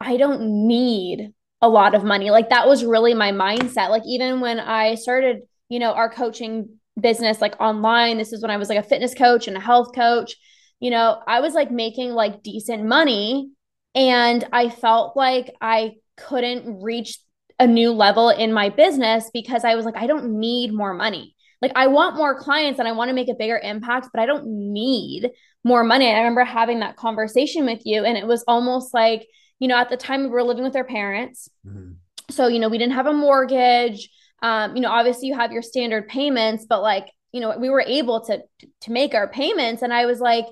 I 0.00 0.16
don't 0.16 0.66
need 0.66 1.32
a 1.62 1.68
lot 1.68 1.94
of 1.94 2.04
money. 2.04 2.30
Like 2.30 2.50
that 2.50 2.68
was 2.68 2.84
really 2.84 3.14
my 3.14 3.32
mindset. 3.32 3.90
Like 3.90 4.02
even 4.06 4.40
when 4.40 4.60
I 4.60 4.96
started, 4.96 5.42
you 5.68 5.78
know, 5.78 5.92
our 5.92 6.10
coaching 6.10 6.68
business 7.00 7.40
like 7.40 7.58
online, 7.60 8.18
this 8.18 8.32
is 8.32 8.42
when 8.42 8.50
I 8.50 8.56
was 8.56 8.68
like 8.68 8.78
a 8.78 8.82
fitness 8.82 9.14
coach 9.14 9.48
and 9.48 9.56
a 9.56 9.60
health 9.60 9.94
coach, 9.94 10.36
you 10.80 10.90
know, 10.90 11.20
I 11.26 11.40
was 11.40 11.54
like 11.54 11.70
making 11.70 12.10
like 12.10 12.42
decent 12.42 12.84
money 12.84 13.50
and 13.94 14.46
I 14.52 14.68
felt 14.68 15.16
like 15.16 15.54
I 15.60 15.94
couldn't 16.16 16.82
reach 16.82 17.18
a 17.58 17.66
new 17.66 17.92
level 17.92 18.28
in 18.28 18.52
my 18.52 18.68
business 18.68 19.30
because 19.32 19.64
I 19.64 19.74
was 19.74 19.84
like 19.84 19.96
I 19.96 20.06
don't 20.06 20.38
need 20.38 20.72
more 20.72 20.94
money. 20.94 21.34
Like 21.62 21.72
I 21.74 21.86
want 21.86 22.16
more 22.16 22.38
clients 22.38 22.78
and 22.78 22.86
I 22.86 22.92
want 22.92 23.08
to 23.08 23.14
make 23.14 23.28
a 23.28 23.34
bigger 23.34 23.58
impact, 23.58 24.08
but 24.12 24.20
I 24.20 24.26
don't 24.26 24.46
need 24.46 25.30
more 25.64 25.82
money. 25.82 26.06
I 26.08 26.18
remember 26.18 26.44
having 26.44 26.80
that 26.80 26.96
conversation 26.96 27.64
with 27.64 27.80
you 27.84 28.04
and 28.04 28.16
it 28.18 28.26
was 28.26 28.44
almost 28.46 28.92
like 28.92 29.26
you 29.58 29.68
know, 29.68 29.76
at 29.76 29.88
the 29.88 29.96
time 29.96 30.22
we 30.22 30.28
were 30.28 30.42
living 30.42 30.64
with 30.64 30.76
our 30.76 30.84
parents. 30.84 31.48
Mhm. 31.66 31.96
So, 32.30 32.46
you 32.46 32.58
know, 32.58 32.68
we 32.68 32.76
didn't 32.78 32.92
have 32.92 33.06
a 33.06 33.12
mortgage. 33.12 34.10
Um, 34.42 34.76
you 34.76 34.82
know, 34.82 34.90
obviously 34.90 35.28
you 35.28 35.34
have 35.34 35.50
your 35.50 35.62
standard 35.62 36.08
payments, 36.08 36.66
but 36.68 36.82
like, 36.82 37.10
you 37.32 37.40
know, 37.40 37.56
we 37.56 37.70
were 37.70 37.80
able 37.80 38.20
to 38.26 38.42
to 38.82 38.92
make 38.92 39.14
our 39.14 39.28
payments. 39.28 39.80
And 39.82 39.94
I 39.94 40.04
was 40.06 40.20
like, 40.20 40.46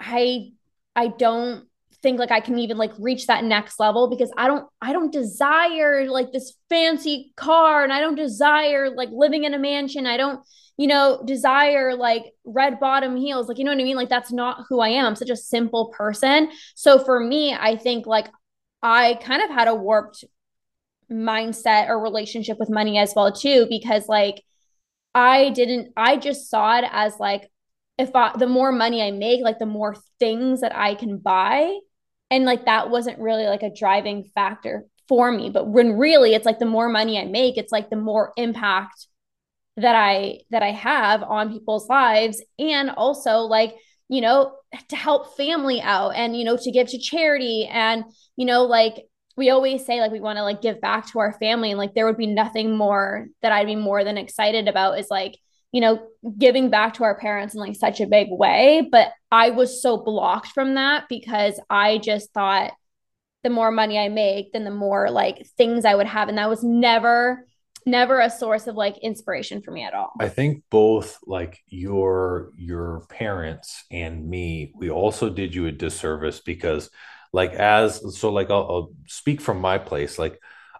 I 0.00 0.52
I 0.96 1.08
don't 1.08 1.67
think 2.02 2.18
like 2.18 2.30
I 2.30 2.40
can 2.40 2.58
even 2.58 2.76
like 2.76 2.92
reach 2.98 3.26
that 3.26 3.44
next 3.44 3.80
level 3.80 4.08
because 4.08 4.30
I 4.36 4.46
don't 4.46 4.66
I 4.80 4.92
don't 4.92 5.12
desire 5.12 6.06
like 6.08 6.32
this 6.32 6.54
fancy 6.68 7.32
car 7.36 7.82
and 7.84 7.92
I 7.92 8.00
don't 8.00 8.14
desire 8.14 8.90
like 8.90 9.08
living 9.12 9.44
in 9.44 9.54
a 9.54 9.58
mansion. 9.58 10.06
I 10.06 10.16
don't, 10.16 10.40
you 10.76 10.86
know, 10.86 11.22
desire 11.24 11.94
like 11.94 12.32
red 12.44 12.78
bottom 12.80 13.16
heels. 13.16 13.48
Like, 13.48 13.58
you 13.58 13.64
know 13.64 13.72
what 13.72 13.80
I 13.80 13.84
mean? 13.84 13.96
Like 13.96 14.08
that's 14.08 14.32
not 14.32 14.64
who 14.68 14.80
I 14.80 14.90
am. 14.90 15.06
I'm 15.06 15.16
such 15.16 15.30
a 15.30 15.36
simple 15.36 15.88
person. 15.96 16.50
So 16.74 16.98
for 16.98 17.20
me, 17.20 17.54
I 17.54 17.76
think 17.76 18.06
like 18.06 18.28
I 18.82 19.14
kind 19.22 19.42
of 19.42 19.50
had 19.50 19.68
a 19.68 19.74
warped 19.74 20.24
mindset 21.10 21.88
or 21.88 22.00
relationship 22.00 22.58
with 22.58 22.70
money 22.70 22.98
as 22.98 23.14
well 23.16 23.32
too 23.32 23.66
because 23.68 24.08
like 24.08 24.42
I 25.14 25.50
didn't 25.50 25.92
I 25.96 26.16
just 26.16 26.50
saw 26.50 26.78
it 26.78 26.84
as 26.92 27.18
like 27.18 27.50
if 27.98 28.14
I, 28.14 28.36
the 28.36 28.46
more 28.46 28.70
money 28.70 29.02
I 29.02 29.10
make, 29.10 29.42
like 29.42 29.58
the 29.58 29.66
more 29.66 29.96
things 30.20 30.60
that 30.60 30.74
I 30.74 30.94
can 30.94 31.18
buy. 31.18 31.78
And 32.30 32.44
like 32.44 32.66
that 32.66 32.90
wasn't 32.90 33.18
really 33.18 33.46
like 33.46 33.62
a 33.62 33.74
driving 33.74 34.30
factor 34.34 34.84
for 35.08 35.32
me. 35.32 35.50
But 35.50 35.68
when 35.68 35.96
really 35.98 36.34
it's 36.34 36.46
like 36.46 36.58
the 36.58 36.66
more 36.66 36.88
money 36.88 37.18
I 37.18 37.24
make, 37.24 37.56
it's 37.56 37.72
like 37.72 37.90
the 37.90 37.96
more 37.96 38.32
impact 38.36 39.06
that 39.76 39.94
I 39.94 40.40
that 40.50 40.62
I 40.62 40.72
have 40.72 41.22
on 41.22 41.52
people's 41.52 41.88
lives 41.88 42.42
and 42.58 42.90
also 42.90 43.38
like 43.40 43.76
you 44.08 44.20
know 44.20 44.56
to 44.88 44.96
help 44.96 45.36
family 45.36 45.80
out 45.80 46.10
and 46.10 46.36
you 46.36 46.44
know 46.44 46.56
to 46.56 46.70
give 46.72 46.88
to 46.88 46.98
charity 46.98 47.66
and 47.66 48.04
you 48.36 48.44
know 48.44 48.64
like 48.64 49.06
we 49.36 49.50
always 49.50 49.86
say 49.86 50.00
like 50.00 50.10
we 50.10 50.18
want 50.18 50.36
to 50.36 50.42
like 50.42 50.60
give 50.60 50.80
back 50.80 51.06
to 51.12 51.20
our 51.20 51.32
family 51.34 51.70
and 51.70 51.78
like 51.78 51.94
there 51.94 52.06
would 52.06 52.16
be 52.16 52.26
nothing 52.26 52.76
more 52.76 53.28
that 53.40 53.52
I'd 53.52 53.66
be 53.66 53.76
more 53.76 54.02
than 54.02 54.18
excited 54.18 54.66
about 54.66 54.98
is 54.98 55.06
like 55.10 55.38
you 55.72 55.80
know 55.80 56.06
giving 56.38 56.70
back 56.70 56.94
to 56.94 57.04
our 57.04 57.18
parents 57.18 57.54
in 57.54 57.60
like 57.60 57.76
such 57.76 58.00
a 58.00 58.06
big 58.06 58.28
way. 58.30 58.88
But 58.90 59.12
I 59.30 59.50
was 59.50 59.82
so 59.82 59.96
blocked 59.96 60.48
from 60.48 60.74
that 60.74 61.04
because 61.08 61.60
I 61.68 61.98
just 61.98 62.32
thought 62.32 62.72
the 63.44 63.50
more 63.50 63.70
money 63.70 63.98
I 63.98 64.08
make 64.08 64.52
then 64.52 64.64
the 64.64 64.70
more 64.70 65.10
like 65.10 65.46
things 65.56 65.84
I 65.84 65.94
would 65.94 66.06
have. 66.06 66.28
And 66.28 66.38
that 66.38 66.48
was 66.48 66.62
never 66.62 67.46
never 67.86 68.20
a 68.20 68.28
source 68.28 68.66
of 68.66 68.74
like 68.74 68.98
inspiration 68.98 69.62
for 69.62 69.70
me 69.70 69.82
at 69.84 69.94
all. 69.94 70.12
I 70.20 70.28
think 70.28 70.62
both 70.70 71.18
like 71.26 71.58
your 71.68 72.50
your 72.56 73.06
parents 73.08 73.84
and 73.90 74.28
me, 74.28 74.72
we 74.74 74.90
also 74.90 75.30
did 75.30 75.54
you 75.54 75.66
a 75.66 75.72
disservice 75.72 76.40
because 76.40 76.90
like 77.32 77.52
as 77.52 78.18
so 78.18 78.32
like 78.32 78.50
I'll, 78.50 78.66
I'll 78.68 78.92
speak 79.06 79.40
from 79.40 79.60
my 79.60 79.78
place. 79.78 80.18
Like 80.18 80.38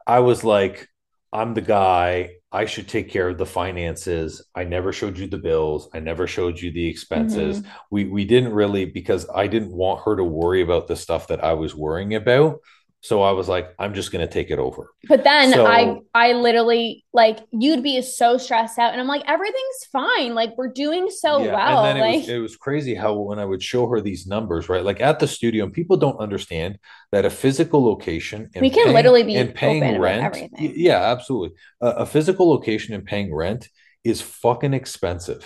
i 0.08 0.18
was 0.20 0.42
like 0.42 0.88
i'm 1.32 1.54
the 1.54 1.60
guy 1.60 2.30
i 2.52 2.64
should 2.64 2.88
take 2.88 3.10
care 3.10 3.28
of 3.28 3.38
the 3.38 3.46
finances. 3.46 4.42
I 4.54 4.64
never 4.64 4.92
showed 4.92 5.18
you 5.18 5.26
the 5.26 5.38
bills. 5.38 5.88
I 5.94 6.00
never 6.00 6.26
showed 6.26 6.60
you 6.60 6.70
the 6.72 6.86
expenses. 6.88 7.60
Mhm. 7.60 7.66
we 7.90 8.04
we 8.04 8.24
didn't 8.24 8.52
really 8.54 8.84
because 8.86 9.26
i 9.34 9.46
didn't 9.46 9.72
want 9.72 10.00
her 10.04 10.16
to 10.16 10.24
worry 10.24 10.62
about 10.62 10.86
the 10.88 10.96
stuff 10.96 11.28
that 11.28 11.44
i 11.44 11.52
was 11.52 11.74
worrying 11.74 12.14
about 12.14 12.60
so 13.00 13.22
i 13.22 13.30
was 13.30 13.48
like 13.48 13.72
i'm 13.78 13.94
just 13.94 14.10
going 14.12 14.26
to 14.26 14.32
take 14.32 14.50
it 14.50 14.58
over 14.58 14.90
But 15.08 15.22
then 15.24 15.52
So- 15.52 15.66
I 15.66 15.98
I 16.14 16.32
literally 16.32 17.04
like 17.12 17.38
you'd 17.52 17.82
be 17.82 18.02
so 18.02 18.38
stressed 18.38 18.78
out 18.78 18.92
and 18.92 19.00
I'm 19.00 19.06
like 19.06 19.22
everything's 19.26 19.84
fine. 19.92 20.34
Like 20.34 20.50
we're 20.56 20.72
doing 20.72 21.08
so 21.10 21.42
Yeah, 21.44 21.54
well. 21.54 21.84
and 21.84 21.98
then 22.00 22.04
it 22.14 22.16
was 22.18 22.28
it 22.28 22.38
was 22.38 22.56
crazy 22.56 22.94
how 22.94 23.14
when 23.14 23.38
I 23.38 23.44
would 23.44 23.62
show 23.62 23.86
her 23.88 24.00
these 24.00 24.26
numbers, 24.26 24.68
right? 24.68 24.84
Like 24.84 25.00
at 25.00 25.18
the 25.20 25.26
studio, 25.28 25.64
and 25.64 25.72
people 25.72 25.96
don't 25.96 26.18
understand 26.18 26.78
that 27.12 27.24
a 27.24 27.30
physical 27.30 27.84
location 27.84 28.50
and 28.54 28.62
We 28.62 28.70
can 28.70 28.84
paying- 28.84 28.96
literally 28.96 29.22
be 29.22 29.36
and 29.36 29.54
paying 29.54 30.00
rent. 30.00 30.24
everything. 30.24 30.72
Yeah, 30.76 31.00
absolutely. 31.12 31.56
A, 31.80 31.88
a 32.04 32.06
physical 32.06 32.48
location 32.48 32.94
and 32.94 33.04
paying 33.04 33.32
rent 33.34 33.68
is 34.04 34.20
fucking 34.20 34.74
expensive. 34.74 35.44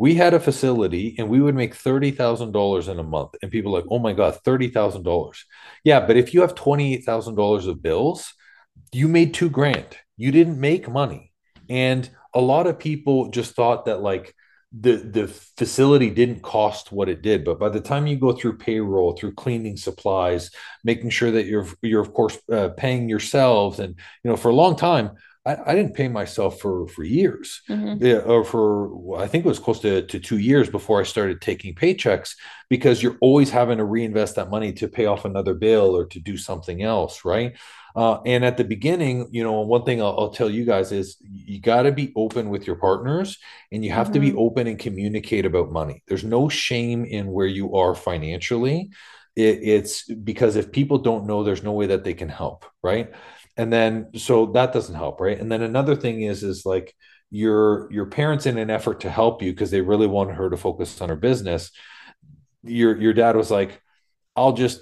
We 0.00 0.14
had 0.14 0.32
a 0.32 0.40
facility 0.40 1.14
and 1.18 1.28
we 1.28 1.42
would 1.42 1.54
make 1.54 1.74
thirty 1.74 2.10
thousand 2.10 2.52
dollars 2.52 2.88
in 2.88 2.98
a 2.98 3.10
month, 3.16 3.32
and 3.42 3.52
people 3.52 3.70
like, 3.70 3.84
oh 3.90 3.98
my 3.98 4.14
god, 4.14 4.32
thirty 4.46 4.68
thousand 4.68 5.02
dollars. 5.02 5.44
Yeah, 5.84 6.00
but 6.06 6.16
if 6.16 6.32
you 6.32 6.40
have 6.40 6.54
twenty 6.54 6.94
eight 6.94 7.04
thousand 7.04 7.34
dollars 7.34 7.66
of 7.66 7.82
bills, 7.82 8.32
you 8.92 9.08
made 9.08 9.34
two 9.34 9.50
grand. 9.50 9.98
You 10.16 10.32
didn't 10.32 10.58
make 10.58 10.88
money. 10.88 11.32
And 11.68 12.08
a 12.34 12.40
lot 12.40 12.66
of 12.66 12.78
people 12.78 13.30
just 13.30 13.54
thought 13.54 13.84
that 13.84 14.00
like 14.00 14.34
the 14.72 14.96
the 14.96 15.28
facility 15.58 16.10
didn't 16.10 16.42
cost 16.42 16.92
what 16.92 17.08
it 17.08 17.20
did. 17.20 17.44
But 17.44 17.58
by 17.58 17.68
the 17.68 17.80
time 17.80 18.06
you 18.06 18.16
go 18.16 18.32
through 18.32 18.56
payroll, 18.56 19.12
through 19.12 19.34
cleaning 19.34 19.76
supplies, 19.76 20.50
making 20.84 21.10
sure 21.10 21.30
that 21.32 21.46
you're 21.46 21.66
you're 21.82 22.00
of 22.00 22.14
course 22.14 22.38
uh, 22.50 22.70
paying 22.76 23.08
yourselves, 23.08 23.80
and 23.80 23.94
you 24.24 24.30
know 24.30 24.36
for 24.36 24.48
a 24.48 24.54
long 24.54 24.76
time, 24.76 25.10
I, 25.50 25.72
I 25.72 25.74
didn't 25.74 25.94
pay 25.94 26.08
myself 26.08 26.60
for 26.60 26.86
for 26.88 27.04
years. 27.04 27.62
Mhm. 27.68 27.98
Yeah, 28.00 28.18
or 28.18 28.44
for 28.44 29.18
I 29.20 29.26
think 29.26 29.44
it 29.44 29.48
was 29.48 29.58
close 29.58 29.80
to, 29.80 30.02
to 30.06 30.18
two 30.20 30.38
years 30.38 30.70
before 30.70 31.00
I 31.00 31.04
started 31.04 31.40
taking 31.40 31.74
paychecks 31.74 32.34
because 32.68 33.02
you're 33.02 33.18
always 33.20 33.50
having 33.50 33.78
to 33.78 33.84
reinvest 33.84 34.36
that 34.36 34.50
money 34.50 34.72
to 34.74 34.88
pay 34.88 35.06
off 35.06 35.24
another 35.24 35.54
bill 35.54 35.96
or 35.96 36.06
to 36.06 36.20
do 36.20 36.36
something 36.36 36.82
else, 36.82 37.24
right? 37.24 37.54
Uh, 37.96 38.20
and 38.24 38.44
at 38.44 38.56
the 38.56 38.62
beginning, 38.64 39.28
you 39.32 39.42
know, 39.42 39.60
one 39.62 39.84
thing 39.84 40.00
I'll, 40.00 40.16
I'll 40.18 40.30
tell 40.30 40.48
you 40.48 40.64
guys 40.64 40.92
is 40.92 41.16
you 41.22 41.60
got 41.60 41.82
to 41.82 41.92
be 41.92 42.12
open 42.14 42.48
with 42.48 42.66
your 42.66 42.76
partners 42.76 43.38
and 43.72 43.84
you 43.84 43.90
have 43.90 44.12
to 44.12 44.20
be 44.20 44.30
Mhm. 44.30 44.38
open 44.38 44.66
and 44.68 44.78
communicate 44.78 45.44
about 45.44 45.72
money. 45.72 46.02
There's 46.06 46.22
no 46.24 46.48
shame 46.48 47.04
in 47.04 47.32
where 47.32 47.48
you 47.48 47.74
are 47.74 47.94
financially. 47.96 48.90
It, 49.36 49.58
it's 49.62 50.04
because 50.04 50.56
if 50.56 50.70
people 50.72 50.98
don't 50.98 51.26
know, 51.26 51.42
there's 51.42 51.62
no 51.64 51.72
way 51.72 51.86
that 51.88 52.04
they 52.04 52.14
can 52.14 52.28
help, 52.28 52.64
right? 52.82 53.10
And 53.60 53.70
then 53.70 54.08
so 54.16 54.46
that 54.54 54.72
doesn't 54.72 54.94
help, 54.94 55.20
right? 55.20 55.38
And 55.38 55.52
then 55.52 55.60
another 55.60 55.94
thing 55.94 56.22
is 56.22 56.42
is 56.42 56.64
like 56.64 56.94
your 57.30 57.92
your 57.92 58.06
parents 58.06 58.46
in 58.46 58.56
an 58.56 58.70
effort 58.70 59.00
to 59.00 59.10
help 59.10 59.42
you 59.42 59.52
because 59.52 59.70
they 59.70 59.82
really 59.82 60.06
wanted 60.06 60.36
her 60.36 60.48
to 60.48 60.56
focus 60.56 60.98
on 61.02 61.10
her 61.10 61.16
business. 61.16 61.70
Your 62.62 62.96
your 62.96 63.12
dad 63.12 63.36
was 63.36 63.50
like, 63.50 63.82
I'll 64.34 64.54
just 64.54 64.80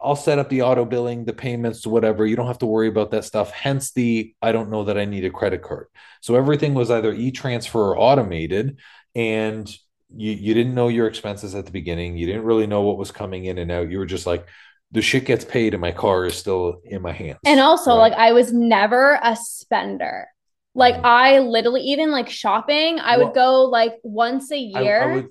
I'll 0.00 0.16
set 0.16 0.38
up 0.38 0.48
the 0.48 0.62
auto 0.62 0.86
billing, 0.86 1.26
the 1.26 1.34
payments, 1.34 1.86
whatever. 1.86 2.24
You 2.24 2.34
don't 2.34 2.46
have 2.46 2.60
to 2.60 2.66
worry 2.66 2.88
about 2.88 3.10
that 3.10 3.26
stuff. 3.26 3.50
Hence 3.50 3.92
the 3.92 4.34
I 4.40 4.52
don't 4.52 4.70
know 4.70 4.84
that 4.84 4.96
I 4.96 5.04
need 5.04 5.26
a 5.26 5.30
credit 5.30 5.60
card. 5.60 5.88
So 6.22 6.34
everything 6.34 6.72
was 6.72 6.90
either 6.90 7.12
e-transfer 7.12 7.78
or 7.90 7.98
automated, 7.98 8.78
and 9.14 9.68
you 10.16 10.32
you 10.32 10.54
didn't 10.54 10.74
know 10.74 10.88
your 10.88 11.08
expenses 11.08 11.54
at 11.54 11.66
the 11.66 11.72
beginning. 11.72 12.16
You 12.16 12.24
didn't 12.24 12.44
really 12.44 12.66
know 12.66 12.80
what 12.84 12.96
was 12.96 13.10
coming 13.10 13.44
in 13.44 13.58
and 13.58 13.70
out. 13.70 13.90
You 13.90 13.98
were 13.98 14.06
just 14.06 14.26
like, 14.26 14.48
the 14.94 15.02
shit 15.02 15.24
gets 15.26 15.44
paid 15.44 15.74
and 15.74 15.80
my 15.80 15.90
car 15.92 16.24
is 16.24 16.34
still 16.36 16.80
in 16.84 17.02
my 17.02 17.12
hands. 17.12 17.40
And 17.44 17.60
also, 17.60 17.90
Right. 17.90 18.10
like, 18.10 18.12
I 18.14 18.32
was 18.32 18.52
never 18.52 19.18
a 19.22 19.36
spender. 19.36 20.28
Like, 20.74 20.94
Mhm. 20.94 21.04
I 21.04 21.38
literally, 21.40 21.82
even 21.82 22.10
like 22.12 22.30
shopping, 22.30 23.00
I 23.00 23.18
would 23.18 23.34
go 23.34 23.64
like 23.64 23.98
once 24.02 24.50
a 24.52 24.58
year. 24.58 25.02
I 25.02 25.14
would 25.14 25.28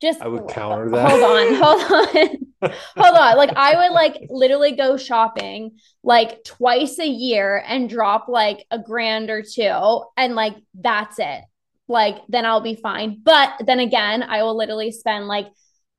just 0.00 0.20
I 0.22 0.28
would 0.28 0.48
counter 0.48 0.90
that. 0.90 1.10
Hold 1.10 1.22
on, 1.22 1.54
hold 1.62 1.82
on, 1.82 2.72
hold 2.96 3.16
on. 3.16 3.36
Like, 3.36 3.56
I 3.56 3.76
would 3.76 3.92
like 3.94 4.26
literally 4.30 4.72
go 4.72 4.96
shopping 4.96 5.78
like 6.02 6.44
twice 6.44 6.98
a 6.98 7.06
year 7.06 7.62
and 7.66 7.90
drop 7.90 8.28
like 8.28 8.64
a 8.70 8.78
grand 8.78 9.28
or 9.30 9.42
two, 9.42 10.02
and 10.16 10.34
like 10.34 10.54
that's 10.74 11.18
it. 11.18 11.42
Like, 11.88 12.18
then 12.28 12.44
I'll 12.46 12.60
be 12.60 12.74
fine. 12.74 13.20
But 13.22 13.52
then 13.66 13.80
again, 13.80 14.22
I 14.22 14.42
will 14.42 14.56
literally 14.56 14.92
spend 14.92 15.26
like 15.28 15.46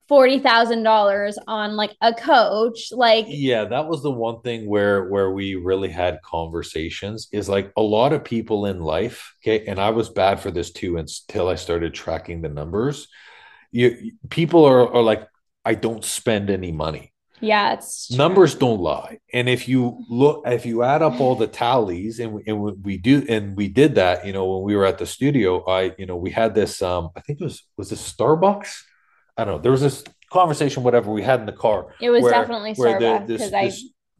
forty 0.10 0.39
thousand 0.39 0.84
dollars 0.84 1.38
on 1.48 1.78
like 1.78 1.95
a 2.02 2.13
coach. 2.13 2.91
Like, 2.91 3.28
yeah 3.30 3.65
that 3.65 3.88
was 3.88 4.04
the 4.04 4.12
one 4.12 4.41
thing 4.41 4.67
where 4.67 5.06
where 5.06 5.32
we 5.32 5.56
really 5.56 5.89
had 5.89 6.22
conversations 6.24 7.28
is 7.32 7.48
like 7.48 7.72
a 7.78 7.82
lot 7.82 8.12
of 8.12 8.24
people 8.24 8.65
in 8.65 8.82
life 8.82 9.34
okay 9.41 9.65
and 9.67 9.80
i 9.80 9.89
was 9.89 10.10
bad 10.10 10.39
for 10.39 10.52
this 10.52 10.72
too 10.72 10.98
until 10.98 11.48
i 11.48 11.56
started 11.56 11.93
tracking 11.93 12.41
the 12.41 12.50
numbers 12.50 13.08
you 13.72 14.12
people 14.30 14.65
are, 14.65 14.93
are 14.93 15.02
like 15.02 15.28
i 15.63 15.74
don't 15.74 16.04
spend 16.04 16.50
any 16.50 16.72
money 16.72 17.13
yeah, 17.41 17.72
it's 17.72 18.08
true. 18.08 18.17
numbers 18.17 18.54
don't 18.54 18.82
lie 18.82 19.19
and 19.32 19.48
if 19.48 19.69
you 19.69 20.04
look 20.10 20.43
if 20.45 20.65
you 20.65 20.84
add 20.84 21.02
up 21.02 21.22
all 21.22 21.36
the 21.36 21.48
tallies 21.63 22.19
and 22.19 22.34
we, 22.34 22.43
and 22.45 22.84
we 22.84 22.98
do 22.98 23.26
and 23.30 23.56
we 23.56 23.69
did 23.69 23.95
that 23.95 24.26
you 24.26 24.34
know 24.34 24.45
when 24.45 24.63
we 24.63 24.76
were 24.76 24.86
at 24.86 24.98
the 24.98 25.06
studio 25.06 25.63
i 25.65 25.95
you 25.98 26.06
know 26.06 26.17
we 26.17 26.32
had 26.32 26.54
this 26.54 26.82
um 26.82 27.10
i 27.15 27.22
think 27.22 27.39
it 27.39 27.43
was 27.45 27.63
was 27.78 27.89
this 27.89 28.13
starbucks 28.13 28.82
i 29.38 29.44
don't 29.46 29.56
know 29.56 29.62
there 29.62 29.72
was 29.72 29.82
this 29.82 30.04
conversation 30.32 30.84
whatever 30.84 31.12
we 31.12 31.22
had 31.24 31.39
in 31.39 31.46
the 31.46 31.52
car 31.52 31.94
It 32.02 32.10
was 32.10 32.24
where- 32.24 32.32
definitely 32.32 32.74
where 32.76 33.00
the, 33.00 33.06
Starbucks 33.06 33.28
because 33.28 33.54
I 33.54 33.72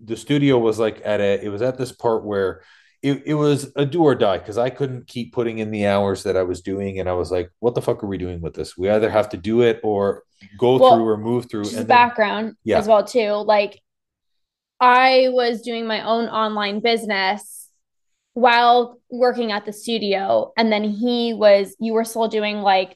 the 0.04 0.16
studio 0.18 0.58
was 0.58 0.80
like 0.80 1.02
at 1.06 1.20
a 1.22 1.44
it 1.44 1.50
was 1.50 1.62
at 1.62 1.78
this 1.78 1.92
part 1.92 2.24
where 2.24 2.62
it, 3.02 3.24
it 3.26 3.34
was 3.34 3.72
a 3.76 3.86
do 3.86 4.04
or 4.04 4.16
die 4.16 4.38
because 4.40 4.58
I 4.58 4.70
couldn't 4.70 5.08
keep 5.08 5.32
putting 5.34 5.60
in 5.60 5.72
the 5.72 5.86
hours 5.88 6.24
that 6.24 6.36
I 6.36 6.44
was 6.44 6.62
doing 6.62 7.00
and 7.00 7.08
I 7.10 7.14
was 7.14 7.32
like 7.32 7.50
what 7.60 7.76
the 7.76 7.82
fuck 7.82 8.04
are 8.04 8.08
we 8.08 8.18
doing 8.18 8.42
with 8.42 8.54
this 8.54 8.78
we 8.78 8.90
either 8.90 9.10
have 9.10 9.30
to 9.30 9.38
do 9.38 9.62
it 9.62 9.80
or 9.84 10.24
go 10.58 10.78
Well, 10.78 10.96
through 10.96 11.08
or 11.08 11.18
move 11.18 11.50
through 11.50 11.64
just 11.64 11.76
and 11.76 11.82
then, 11.82 11.88
background 11.88 12.56
Yeah. 12.64 12.78
as 12.80 12.88
well 12.88 13.04
too. 13.04 13.32
Like 13.34 13.80
I 14.80 15.28
was 15.32 15.62
doing 15.62 15.86
my 15.86 16.02
own 16.06 16.26
online 16.30 16.80
business 16.80 17.68
while 18.34 19.00
working 19.10 19.52
at 19.52 19.66
the 19.66 19.74
studio, 19.74 20.54
and 20.58 20.72
then 20.72 20.84
he 20.86 21.34
was. 21.34 21.76
You 21.80 21.94
were 21.94 22.06
still 22.06 22.28
doing 22.30 22.62
like 22.62 22.96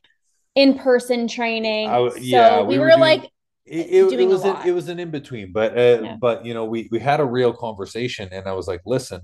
in-person 0.55 1.27
training. 1.27 1.89
I- 1.89 2.09
so 2.09 2.15
yeah, 2.19 2.61
we, 2.61 2.67
we 2.75 2.79
were 2.79 2.85
were, 2.85 2.89
doing- 2.91 2.99
like, 3.01 3.23
it, 3.65 3.87
it, 3.89 4.09
doing 4.09 4.29
it 4.29 4.33
was 4.33 4.43
an, 4.43 4.57
it 4.65 4.71
was 4.73 4.89
an 4.89 4.99
in 4.99 5.09
between 5.09 5.53
but 5.53 5.71
uh, 5.77 6.01
Yeah. 6.03 6.15
but 6.19 6.45
you 6.45 6.53
know 6.53 6.65
we 6.65 6.89
we 6.91 6.99
had 6.99 7.21
a 7.21 7.25
real 7.25 7.53
conversation 7.53 8.27
and 8.33 8.45
I 8.45 8.51
was 8.53 8.67
like 8.67 8.81
listen 8.85 9.21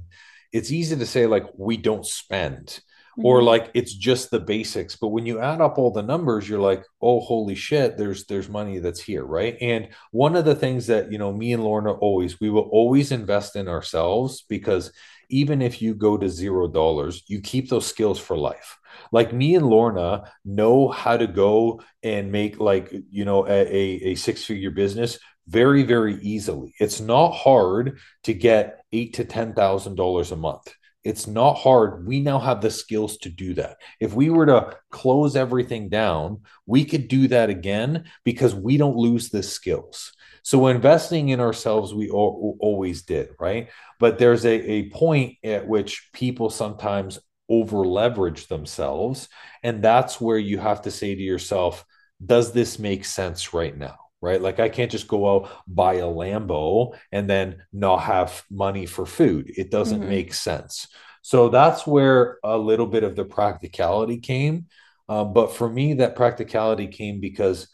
it's 0.53 0.71
easy 0.71 0.95
to 0.95 1.05
say 1.05 1.27
like 1.27 1.45
we 1.57 1.75
don't 1.75 2.05
spend 2.05 2.79
or 3.23 3.41
mhm. 3.41 3.45
like 3.45 3.71
it's 3.73 3.93
just 3.93 4.31
the 4.31 4.39
basics. 4.39 4.95
But 4.95 5.09
when 5.09 5.25
you 5.25 5.39
add 5.39 5.61
up 5.61 5.77
all 5.77 5.91
the 5.91 6.01
numbers 6.01 6.47
you're 6.47 6.59
like 6.59 6.85
oh 7.01 7.19
holy 7.19 7.55
shit 7.55 7.97
there's 7.97 8.25
there's 8.25 8.49
money 8.49 8.79
that's 8.79 9.01
here 9.01 9.23
right? 9.23 9.57
And 9.61 9.89
one 10.11 10.35
of 10.35 10.45
the 10.45 10.55
things 10.55 10.87
that 10.87 11.11
you 11.11 11.17
know 11.17 11.31
me 11.33 11.53
and 11.53 11.63
lorna 11.63 11.91
always 11.91 12.39
we 12.39 12.49
will 12.49 12.69
always 12.71 13.11
invest 13.11 13.55
in 13.55 13.67
ourselves 13.67 14.43
because 14.47 14.91
even 15.29 15.61
if 15.61 15.81
you 15.81 15.93
go 15.93 16.17
to 16.17 16.29
zero 16.29 16.67
dollars 16.67 17.23
you 17.27 17.41
keep 17.41 17.69
those 17.69 17.85
skills 17.85 18.19
for 18.19 18.37
life. 18.37 18.77
Like 19.11 19.33
me 19.33 19.55
and 19.55 19.65
lorna 19.67 20.31
know 20.43 20.87
how 20.89 21.17
to 21.17 21.27
go 21.27 21.81
and 22.03 22.31
make 22.31 22.59
like 22.59 22.93
you 23.09 23.25
know 23.25 23.45
a, 23.47 23.51
a, 23.51 24.11
a 24.11 24.15
six 24.15 24.43
figure 24.43 24.71
business 24.71 25.19
very 25.47 25.83
very 25.83 26.15
easily. 26.21 26.73
It's 26.79 26.99
not 26.99 27.31
hard 27.31 27.99
to 28.23 28.33
get 28.33 28.83
eight 28.91 29.15
to 29.15 29.25
ten 29.25 29.53
thousand 29.53 29.95
dollars 29.95 30.31
a 30.31 30.35
month 30.35 30.73
it's 31.03 31.27
not 31.27 31.53
hard. 31.53 32.05
We 32.05 32.19
now 32.19 32.39
have 32.39 32.61
the 32.61 32.69
skills 32.69 33.17
to 33.19 33.29
do 33.29 33.53
that. 33.55 33.77
If 33.99 34.13
we 34.13 34.29
were 34.29 34.45
to 34.47 34.75
close 34.91 35.35
everything 35.35 35.89
down, 35.89 36.41
we 36.65 36.83
could 36.83 37.07
do 37.07 37.27
that 37.29 37.49
again 37.49 38.05
because 38.25 38.53
we 38.53 38.77
don't 38.77 38.97
lose 38.97 39.29
the 39.29 39.43
skills. 39.43 40.13
So 40.43 40.67
investing 40.67 41.29
in 41.29 41.39
ourselves, 41.39 41.93
we 41.93 42.09
al- 42.09 42.57
always 42.59 43.03
did, 43.03 43.29
right? 43.39 43.69
But 43.99 44.19
there's 44.19 44.45
a, 44.45 44.71
a 44.71 44.89
point 44.89 45.37
at 45.43 45.67
which 45.67 46.09
people 46.13 46.49
sometimes 46.49 47.19
over 47.47 47.85
leverage 47.85 48.47
themselves. 48.47 49.27
And 49.63 49.83
that's 49.83 50.19
where 50.19 50.37
you 50.37 50.57
have 50.57 50.83
to 50.83 50.91
say 50.91 51.15
to 51.15 51.21
yourself, 51.21 51.85
does 52.23 52.51
this 52.51 52.77
make 52.77 53.05
sense 53.05 53.53
right 53.53 53.75
now? 53.75 54.08
Right. 54.21 54.41
Like 54.41 54.59
I 54.59 54.67
can't 54.67 54.91
just 54.91 55.07
go 55.07 55.33
out, 55.33 55.49
buy 55.65 55.95
a 55.95 56.03
Lambo 56.03 56.97
and 57.11 57.29
then 57.29 57.63
not 57.71 57.99
have 58.03 58.43
money 58.51 58.85
for 58.85 59.05
food. 59.05 59.51
It 59.57 59.71
doesn't 59.71 60.01
Mhm. 60.01 60.09
make 60.09 60.33
sense. 60.33 60.87
So 61.21 61.47
that's 61.49 61.87
where 61.87 62.37
a 62.43 62.57
little 62.57 62.87
bit 62.87 63.03
of 63.03 63.15
the 63.15 63.23
practicality 63.25 64.17
came. 64.19 64.67
Um, 65.07 65.33
but 65.33 65.53
for 65.55 65.69
me, 65.69 65.93
that 65.95 66.15
practicality 66.15 66.87
came 66.87 67.19
because 67.21 67.69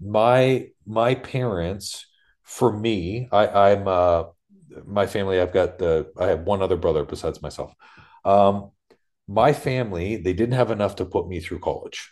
my 0.00 0.68
my 0.86 1.14
parents, 1.14 2.06
for 2.42 2.72
me, 2.72 3.28
I, 3.30 3.70
I'm 3.72 3.86
uh 3.88 4.24
my 4.86 5.06
family, 5.06 5.40
I've 5.40 5.52
got 5.52 5.78
the 5.78 6.10
I 6.18 6.26
have 6.28 6.42
one 6.42 6.62
other 6.62 6.76
brother 6.76 7.04
besides 7.04 7.42
myself. 7.42 7.74
Um, 8.24 8.70
my 9.28 9.52
family, 9.52 10.16
they 10.16 10.32
didn't 10.32 10.54
have 10.56 10.70
enough 10.70 10.96
to 10.96 11.04
put 11.04 11.28
me 11.28 11.40
through 11.40 11.60
college. 11.60 12.10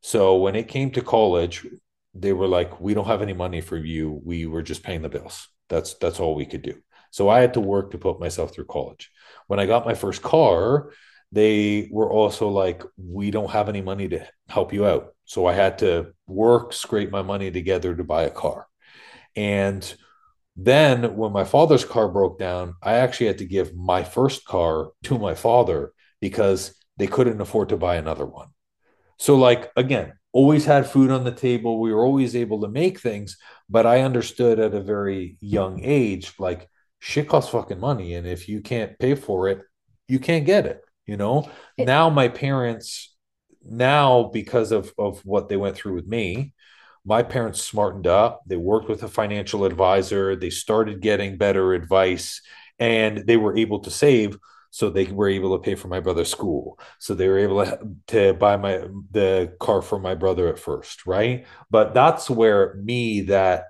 So 0.00 0.36
when 0.36 0.56
it 0.56 0.68
came 0.68 0.90
to 0.92 1.02
college, 1.02 1.66
they 2.14 2.32
were 2.32 2.48
like, 2.48 2.80
we 2.80 2.94
don't 2.94 3.06
have 3.06 3.22
any 3.22 3.32
money 3.32 3.60
for 3.60 3.76
you. 3.76 4.20
We 4.24 4.46
were 4.46 4.62
just 4.62 4.82
paying 4.82 5.02
the 5.02 5.08
bills. 5.08 5.48
That's 5.68 5.94
that's 5.94 6.20
all 6.20 6.34
we 6.34 6.46
could 6.46 6.62
do. 6.62 6.80
So 7.10 7.28
I 7.28 7.40
had 7.40 7.54
to 7.54 7.60
work 7.60 7.90
to 7.90 7.98
put 7.98 8.20
myself 8.20 8.52
through 8.52 8.66
college. 8.66 9.10
When 9.46 9.60
I 9.60 9.66
got 9.66 9.86
my 9.86 9.94
first 9.94 10.22
car, 10.22 10.90
they 11.32 11.88
were 11.90 12.10
also 12.10 12.48
like, 12.48 12.82
we 12.96 13.30
don't 13.30 13.50
have 13.50 13.68
any 13.68 13.82
money 13.82 14.08
to 14.08 14.26
help 14.48 14.72
you 14.72 14.86
out. 14.86 15.14
So 15.24 15.46
I 15.46 15.52
had 15.52 15.78
to 15.78 16.12
work, 16.26 16.72
scrape 16.72 17.10
my 17.10 17.22
money 17.22 17.50
together 17.50 17.94
to 17.94 18.04
buy 18.04 18.24
a 18.24 18.30
car. 18.30 18.66
And 19.36 19.94
then 20.56 21.16
when 21.16 21.32
my 21.32 21.44
father's 21.44 21.84
car 21.84 22.08
broke 22.08 22.38
down, 22.38 22.74
I 22.82 22.94
actually 22.94 23.26
had 23.26 23.38
to 23.38 23.46
give 23.46 23.74
my 23.74 24.04
first 24.04 24.44
car 24.44 24.90
to 25.04 25.18
my 25.18 25.34
father 25.34 25.92
because 26.20 26.74
they 26.96 27.06
couldn't 27.06 27.40
afford 27.40 27.70
to 27.70 27.76
buy 27.76 27.96
another 27.96 28.26
one. 28.26 28.48
So, 29.18 29.36
like, 29.36 29.72
again, 29.76 30.12
always 30.34 30.64
had 30.66 30.90
food 30.90 31.10
on 31.12 31.24
the 31.24 31.32
table. 31.32 31.80
We 31.80 31.94
were 31.94 32.04
always 32.04 32.34
able 32.34 32.60
to 32.62 32.68
make 32.68 33.00
things, 33.00 33.38
but 33.70 33.86
I 33.86 34.02
understood 34.02 34.58
at 34.58 34.74
a 34.74 34.80
very 34.80 35.38
young 35.40 35.80
age, 35.82 36.34
like, 36.38 36.68
shit 36.98 37.28
costs 37.28 37.52
fucking 37.52 37.78
money. 37.78 38.14
And 38.14 38.26
if 38.26 38.48
you 38.48 38.60
can't 38.60 38.98
pay 38.98 39.14
for 39.14 39.48
it, 39.48 39.62
you 40.08 40.18
can't 40.18 40.44
get 40.44 40.66
it. 40.66 40.82
You 41.06 41.16
know, 41.16 41.48
it, 41.78 41.86
now 41.86 42.10
my 42.10 42.28
parents, 42.28 43.14
now 43.64 44.24
because 44.24 44.72
of, 44.72 44.92
of 44.98 45.24
what 45.24 45.48
they 45.48 45.56
went 45.56 45.76
through 45.76 45.94
with 45.94 46.06
me, 46.06 46.52
my 47.04 47.22
parents 47.22 47.62
smartened 47.62 48.06
up. 48.06 48.42
They 48.46 48.56
worked 48.56 48.88
with 48.88 49.02
a 49.02 49.08
financial 49.08 49.64
advisor. 49.64 50.34
They 50.34 50.50
started 50.50 51.00
getting 51.00 51.36
better 51.36 51.74
advice 51.74 52.40
and 52.78 53.18
they 53.18 53.36
were 53.36 53.56
able 53.56 53.80
to 53.80 53.90
save 53.90 54.36
so 54.74 54.90
they 54.90 55.04
were 55.04 55.28
able 55.28 55.56
to 55.56 55.62
pay 55.62 55.76
for 55.76 55.86
my 55.86 56.00
brother's 56.00 56.28
school. 56.28 56.80
So 56.98 57.14
they 57.14 57.28
were 57.28 57.38
able 57.38 57.64
to, 57.64 57.78
to 58.08 58.34
buy 58.34 58.56
my 58.56 58.80
the 59.12 59.54
car 59.60 59.82
for 59.82 60.00
my 60.00 60.16
brother 60.16 60.48
at 60.48 60.58
first 60.58 61.06
right? 61.06 61.46
But 61.70 61.94
that's 61.94 62.28
where 62.28 62.74
me 62.74 63.20
that 63.22 63.66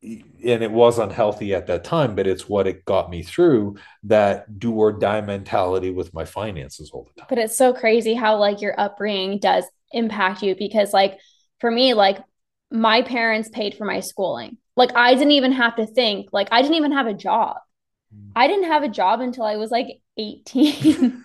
and 0.00 0.62
it 0.62 0.70
was 0.70 1.00
unhealthy 1.00 1.54
at 1.54 1.66
that 1.66 1.82
time 1.82 2.14
but 2.14 2.26
it's 2.26 2.48
what 2.48 2.66
it 2.68 2.84
got 2.84 3.10
me 3.10 3.22
through 3.22 3.74
that 4.04 4.58
do 4.60 4.74
or 4.74 4.92
die 4.92 5.22
mentality 5.22 5.90
with 5.90 6.14
my 6.14 6.24
finances 6.24 6.92
all 6.92 7.02
the 7.02 7.20
time. 7.20 7.26
But 7.28 7.38
it's 7.38 7.58
so 7.58 7.72
crazy 7.72 8.14
how 8.14 8.36
like 8.36 8.60
your 8.60 8.78
upbringing 8.78 9.40
does 9.40 9.64
impact 9.90 10.42
you 10.44 10.54
because 10.54 10.92
like 10.92 11.18
for 11.58 11.70
me 11.70 11.94
like 11.94 12.18
my 12.70 13.02
parents 13.02 13.48
paid 13.48 13.74
for 13.74 13.86
my 13.86 13.98
schooling. 13.98 14.58
Like 14.76 14.94
i 14.94 15.14
didn't 15.14 15.32
even 15.32 15.50
have 15.50 15.74
to 15.76 15.86
think. 15.86 16.28
Like 16.32 16.46
i 16.52 16.62
didn't 16.62 16.76
even 16.76 16.92
have 16.92 17.08
a 17.08 17.14
job. 17.14 17.56
Mm. 18.14 18.30
i 18.36 18.46
didn't 18.46 18.70
have 18.70 18.84
a 18.84 18.88
job 18.88 19.20
until 19.20 19.42
i 19.42 19.56
was 19.56 19.72
like 19.72 19.88
18. 20.16 21.24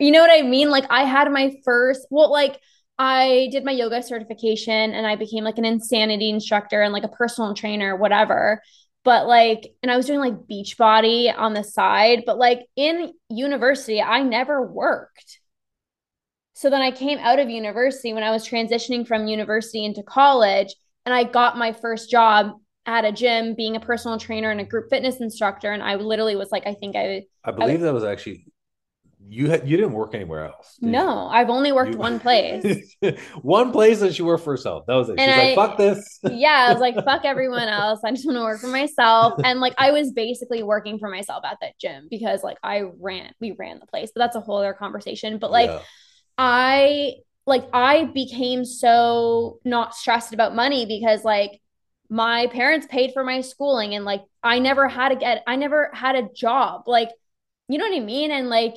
you 0.00 0.10
know 0.10 0.20
what 0.20 0.30
I 0.30 0.42
mean? 0.42 0.70
Like 0.70 0.86
I 0.90 1.04
had 1.04 1.30
my 1.30 1.56
first, 1.64 2.06
well, 2.10 2.30
like 2.30 2.60
I 2.98 3.48
did 3.50 3.64
my 3.64 3.72
yoga 3.72 4.02
certification 4.02 4.92
and 4.92 5.06
I 5.06 5.16
became 5.16 5.44
like 5.44 5.58
an 5.58 5.64
insanity 5.64 6.30
instructor 6.30 6.82
and 6.82 6.92
like 6.92 7.04
a 7.04 7.08
personal 7.08 7.54
trainer, 7.54 7.96
whatever. 7.96 8.62
But 9.04 9.26
like, 9.26 9.74
and 9.82 9.90
I 9.90 9.96
was 9.96 10.06
doing 10.06 10.20
like 10.20 10.46
Beachbody 10.50 11.36
on 11.36 11.52
the 11.52 11.64
side, 11.64 12.22
but 12.24 12.38
like 12.38 12.66
in 12.76 13.12
university, 13.28 14.00
I 14.00 14.22
never 14.22 14.62
worked. 14.62 15.40
So 16.54 16.70
then 16.70 16.82
I 16.82 16.92
came 16.92 17.18
out 17.18 17.40
of 17.40 17.50
university 17.50 18.12
when 18.12 18.22
I 18.22 18.30
was 18.30 18.48
transitioning 18.48 19.06
from 19.06 19.26
university 19.26 19.84
into 19.84 20.02
college 20.02 20.74
and 21.04 21.12
I 21.12 21.24
got 21.24 21.58
my 21.58 21.72
first 21.72 22.10
job 22.10 22.52
at 22.86 23.04
a 23.04 23.12
gym 23.12 23.54
being 23.54 23.76
a 23.76 23.80
personal 23.80 24.18
trainer 24.18 24.50
and 24.50 24.60
a 24.60 24.64
group 24.64 24.88
fitness 24.90 25.20
instructor 25.20 25.72
and 25.72 25.82
i 25.82 25.94
literally 25.94 26.36
was 26.36 26.50
like 26.50 26.66
i 26.66 26.74
think 26.74 26.96
i 26.96 27.22
i 27.44 27.50
believe 27.50 27.80
I, 27.80 27.84
that 27.84 27.94
was 27.94 28.04
actually 28.04 28.46
you 29.26 29.48
had 29.48 29.66
you 29.68 29.76
didn't 29.76 29.92
work 29.92 30.14
anywhere 30.14 30.44
else 30.44 30.76
no 30.80 31.02
you? 31.02 31.28
i've 31.28 31.48
only 31.48 31.72
worked 31.72 31.92
you, 31.92 31.98
one 31.98 32.20
place. 32.24 32.94
One 33.42 33.72
place 33.72 34.00
that 34.00 34.14
she 34.14 34.22
worked 34.22 34.44
for 34.44 34.52
herself. 34.52 34.84
That 34.86 34.94
was 34.94 35.08
it. 35.08 35.18
And 35.18 35.30
she's 35.32 35.40
I, 35.40 35.46
like 35.46 35.54
fuck 35.54 35.78
this. 35.78 36.20
Yeah 36.24 36.66
i 36.68 36.72
was 36.72 36.80
like 36.80 36.94
fuck 37.04 37.24
everyone 37.24 37.68
else. 37.68 38.00
I 38.04 38.10
just 38.10 38.26
want 38.26 38.36
to 38.36 38.42
work 38.42 38.60
for 38.60 38.68
myself. 38.68 39.34
And 39.42 39.60
like 39.60 39.74
i 39.78 39.90
was 39.90 40.12
basically 40.12 40.62
working 40.62 40.98
for 40.98 41.08
myself 41.08 41.44
at 41.44 41.58
that 41.60 41.78
gym 41.78 42.08
because 42.10 42.42
like 42.42 42.58
i 42.62 42.82
ran 43.00 43.32
we 43.40 43.52
ran 43.52 43.78
the 43.78 43.86
place. 43.86 44.10
But 44.14 44.20
that's 44.20 44.36
a 44.36 44.40
whole 44.40 44.58
other 44.58 44.74
conversation. 44.74 45.38
But 45.38 45.50
like 45.50 45.70
yeah. 45.70 45.80
i 46.36 47.14
like 47.46 47.66
i 47.72 48.04
became 48.04 48.64
so 48.64 49.58
not 49.64 49.94
stressed 49.94 50.32
about 50.34 50.54
money 50.54 50.86
because 50.86 51.24
like 51.24 51.60
my 52.10 52.46
parents 52.48 52.86
paid 52.88 53.12
for 53.12 53.24
my 53.24 53.40
schooling 53.40 53.94
and 53.94 54.04
like 54.04 54.22
I 54.42 54.58
never 54.58 54.88
had 54.88 55.08
to 55.10 55.16
get 55.16 55.42
I 55.46 55.56
never 55.56 55.90
had 55.92 56.16
a 56.16 56.28
job. 56.34 56.82
Like 56.86 57.10
you 57.68 57.78
know 57.78 57.88
what 57.88 57.96
I 57.96 58.04
mean? 58.04 58.30
And 58.30 58.48
like 58.48 58.74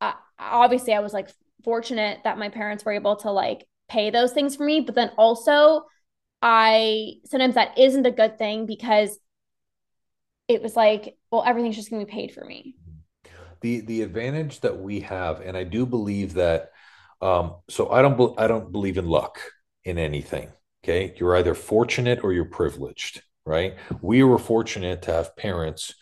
uh, 0.00 0.14
obviously 0.38 0.94
I 0.94 1.00
was 1.00 1.12
like 1.12 1.28
fortunate 1.64 2.20
that 2.24 2.38
my 2.38 2.48
parents 2.48 2.84
were 2.84 2.92
able 2.92 3.16
to 3.16 3.30
like 3.30 3.66
pay 3.88 4.10
those 4.10 4.32
things 4.32 4.54
for 4.54 4.64
me 4.64 4.80
but 4.80 4.94
then 4.94 5.10
also 5.16 5.84
I 6.40 7.14
sometimes 7.24 7.54
that 7.56 7.78
isn't 7.78 8.06
a 8.06 8.10
good 8.10 8.38
thing 8.38 8.66
because 8.66 9.18
it 10.46 10.62
was 10.62 10.76
like 10.76 11.16
well 11.30 11.44
everything's 11.46 11.76
just 11.76 11.90
going 11.90 12.04
to 12.04 12.06
be 12.06 12.12
paid 12.12 12.32
for 12.32 12.44
me. 12.44 12.76
The 13.60 13.80
the 13.80 14.02
advantage 14.02 14.60
that 14.60 14.78
we 14.78 15.00
have 15.00 15.40
and 15.40 15.56
I 15.56 15.64
do 15.64 15.84
believe 15.84 16.34
that 16.34 16.70
um 17.20 17.56
so 17.68 17.90
I 17.90 18.02
don't 18.02 18.38
I 18.40 18.46
don't 18.46 18.72
believe 18.72 18.98
in 18.98 19.06
luck 19.06 19.40
in 19.84 19.98
anything 19.98 20.50
Okay. 20.84 21.14
You're 21.18 21.36
either 21.36 21.54
fortunate 21.54 22.22
or 22.22 22.32
you're 22.32 22.44
privileged, 22.44 23.22
right? 23.44 23.76
We 24.00 24.22
were 24.22 24.38
fortunate 24.38 25.02
to 25.02 25.12
have 25.12 25.36
parents 25.36 25.94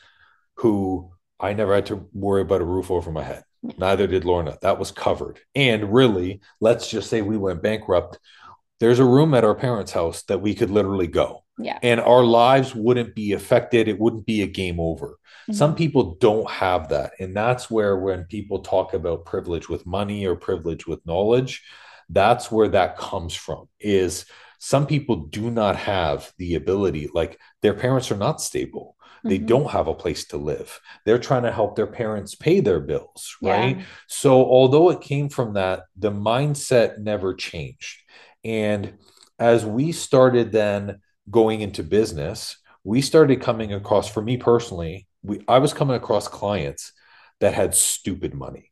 who 0.56 1.12
I 1.38 1.52
never 1.52 1.74
had 1.74 1.86
to 1.86 2.08
worry 2.12 2.42
about 2.42 2.60
a 2.60 2.64
roof 2.64 2.90
over 2.90 3.10
my 3.10 3.22
head. 3.22 3.42
Neither 3.78 4.06
did 4.06 4.24
Lorna. 4.24 4.58
That 4.62 4.78
was 4.78 4.90
covered. 4.90 5.40
And 5.54 5.92
really, 5.92 6.40
let's 6.60 6.88
just 6.88 7.10
say 7.10 7.20
we 7.20 7.36
went 7.36 7.62
bankrupt. 7.62 8.18
There's 8.78 8.98
a 8.98 9.04
room 9.04 9.34
at 9.34 9.44
our 9.44 9.54
parents' 9.54 9.92
house 9.92 10.22
that 10.24 10.40
we 10.40 10.54
could 10.54 10.70
literally 10.70 11.08
go. 11.08 11.42
Yeah. 11.58 11.78
And 11.82 12.00
our 12.00 12.22
lives 12.22 12.74
wouldn't 12.74 13.14
be 13.14 13.32
affected. 13.32 13.88
It 13.88 13.98
wouldn't 13.98 14.26
be 14.26 14.42
a 14.42 14.46
game 14.46 14.78
over. 14.78 15.08
Mm-hmm. 15.08 15.54
Some 15.54 15.74
people 15.74 16.16
don't 16.16 16.48
have 16.50 16.90
that. 16.90 17.12
And 17.18 17.34
that's 17.34 17.70
where, 17.70 17.96
when 17.96 18.24
people 18.24 18.60
talk 18.60 18.92
about 18.94 19.24
privilege 19.24 19.68
with 19.68 19.86
money 19.86 20.26
or 20.26 20.36
privilege 20.36 20.86
with 20.86 21.04
knowledge, 21.06 21.64
that's 22.10 22.52
where 22.52 22.68
that 22.68 22.98
comes 22.98 23.34
from 23.34 23.68
is 23.80 24.26
some 24.58 24.86
people 24.86 25.26
do 25.26 25.50
not 25.50 25.76
have 25.76 26.32
the 26.38 26.54
ability 26.54 27.08
like 27.12 27.38
their 27.62 27.74
parents 27.74 28.10
are 28.10 28.16
not 28.16 28.40
stable. 28.40 28.96
They 29.24 29.38
mm-hmm. 29.38 29.46
don't 29.46 29.70
have 29.70 29.88
a 29.88 29.94
place 29.94 30.26
to 30.28 30.36
live. 30.36 30.78
They're 31.04 31.18
trying 31.18 31.42
to 31.44 31.52
help 31.52 31.74
their 31.74 31.86
parents 31.86 32.34
pay 32.34 32.60
their 32.60 32.80
bills 32.80 33.36
right? 33.42 33.78
Yeah. 33.78 33.84
so 34.06 34.32
although 34.44 34.90
it 34.90 35.00
came 35.00 35.28
from 35.28 35.54
that 35.54 35.84
the 35.96 36.12
mindset 36.12 36.98
never 36.98 37.34
changed. 37.34 38.02
And 38.44 38.98
as 39.38 39.66
we 39.66 39.92
started 39.92 40.52
then 40.52 41.00
going 41.30 41.60
into 41.60 41.82
business 41.82 42.56
we 42.84 43.02
started 43.02 43.40
coming 43.40 43.72
across 43.72 44.08
for 44.08 44.22
me 44.22 44.36
personally 44.36 45.08
we 45.22 45.42
i 45.48 45.58
was 45.58 45.74
coming 45.74 45.96
across 45.96 46.28
clients 46.28 46.92
that 47.40 47.52
had 47.52 47.74
stupid 47.74 48.32
money. 48.32 48.70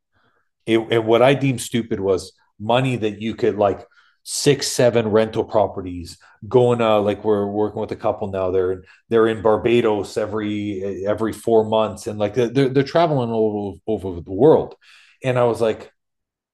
It, 0.67 0.79
and 0.79 1.07
what 1.07 1.21
i 1.23 1.35
deemed 1.35 1.61
stupid 1.61 2.01
was 2.01 2.33
money 2.59 2.97
that 2.97 3.21
you 3.21 3.35
could 3.35 3.57
like 3.57 3.85
six, 4.25 4.67
seven 4.67 5.09
rental 5.09 5.45
properties 5.45 6.19
going 6.49 6.81
uh 6.81 7.01
like 7.01 7.25
we're 7.25 7.47
working 7.47 7.81
with 7.81 7.93
a 7.93 7.97
couple 7.97 8.29
now. 8.29 8.51
They're 8.51 8.85
they're 9.09 9.29
in 9.29 9.43
Barbados 9.43 10.17
every 10.17 11.07
every 11.07 11.33
four 11.33 11.65
months 11.65 12.07
and 12.07 12.19
like 12.19 12.35
they're 12.35 12.49
they're 12.49 12.83
traveling 12.83 13.31
all 13.31 13.79
over 13.87 14.21
the 14.21 14.33
world. 14.33 14.75
And 15.23 15.39
I 15.39 15.45
was 15.45 15.61
like, 15.61 15.93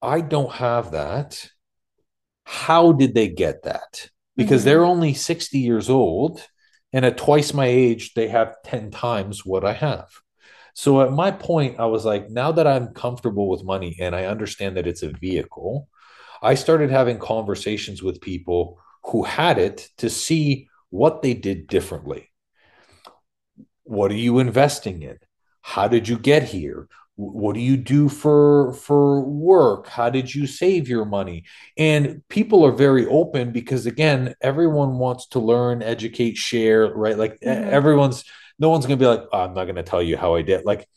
I 0.02 0.20
don't 0.20 0.52
have 0.52 0.92
that. 0.92 1.48
How 2.44 2.92
did 2.92 3.14
they 3.14 3.28
get 3.28 3.62
that? 3.62 4.08
Because 4.36 4.62
mm-hmm. 4.62 4.68
they're 4.68 4.84
only 4.84 5.14
60 5.14 5.58
years 5.58 5.88
old 5.88 6.44
and 6.92 7.04
at 7.04 7.18
twice 7.18 7.54
my 7.54 7.66
age, 7.66 8.14
they 8.14 8.28
have 8.28 8.56
10 8.64 8.90
times 8.90 9.46
what 9.46 9.64
I 9.64 9.74
have. 9.74 10.08
So 10.74 11.02
at 11.02 11.12
my 11.12 11.30
point, 11.30 11.78
I 11.78 11.86
was 11.86 12.04
like, 12.04 12.30
now 12.30 12.52
that 12.52 12.66
I'm 12.66 12.94
comfortable 12.94 13.48
with 13.48 13.64
money 13.64 13.96
and 14.00 14.14
I 14.14 14.24
understand 14.24 14.76
that 14.76 14.86
it's 14.86 15.02
a 15.02 15.10
vehicle, 15.10 15.88
I 16.42 16.54
started 16.54 16.90
having 16.90 17.18
conversations 17.18 18.02
with 18.02 18.20
people 18.20 18.78
who 19.04 19.22
had 19.22 19.58
it 19.58 19.88
to 19.98 20.10
see 20.10 20.68
what 20.90 21.22
they 21.22 21.34
did 21.34 21.66
differently. 21.66 22.30
What 23.84 24.10
are 24.10 24.16
you 24.16 24.38
investing 24.38 25.02
in? 25.02 25.18
How 25.62 25.88
did 25.88 26.08
you 26.08 26.18
get 26.18 26.44
here? 26.44 26.88
What 27.16 27.54
do 27.54 27.60
you 27.60 27.76
do 27.76 28.08
for 28.08 28.72
for 28.72 29.20
work? 29.20 29.88
How 29.88 30.08
did 30.08 30.34
you 30.34 30.46
save 30.46 30.88
your 30.88 31.04
money? 31.04 31.44
And 31.76 32.22
people 32.28 32.64
are 32.64 32.72
very 32.72 33.06
open 33.06 33.52
because 33.52 33.84
again, 33.84 34.34
everyone 34.40 34.98
wants 34.98 35.26
to 35.28 35.38
learn, 35.38 35.82
educate, 35.82 36.38
share, 36.38 36.94
right? 36.94 37.18
Like 37.18 37.40
mm-hmm. 37.40 37.68
everyone's 37.68 38.24
no 38.58 38.70
one's 38.70 38.86
going 38.86 38.98
to 38.98 39.02
be 39.02 39.08
like, 39.08 39.24
oh, 39.32 39.40
I'm 39.40 39.54
not 39.54 39.64
going 39.64 39.76
to 39.76 39.82
tell 39.82 40.02
you 40.02 40.16
how 40.16 40.34
I 40.34 40.42
did. 40.42 40.64
Like 40.64 40.88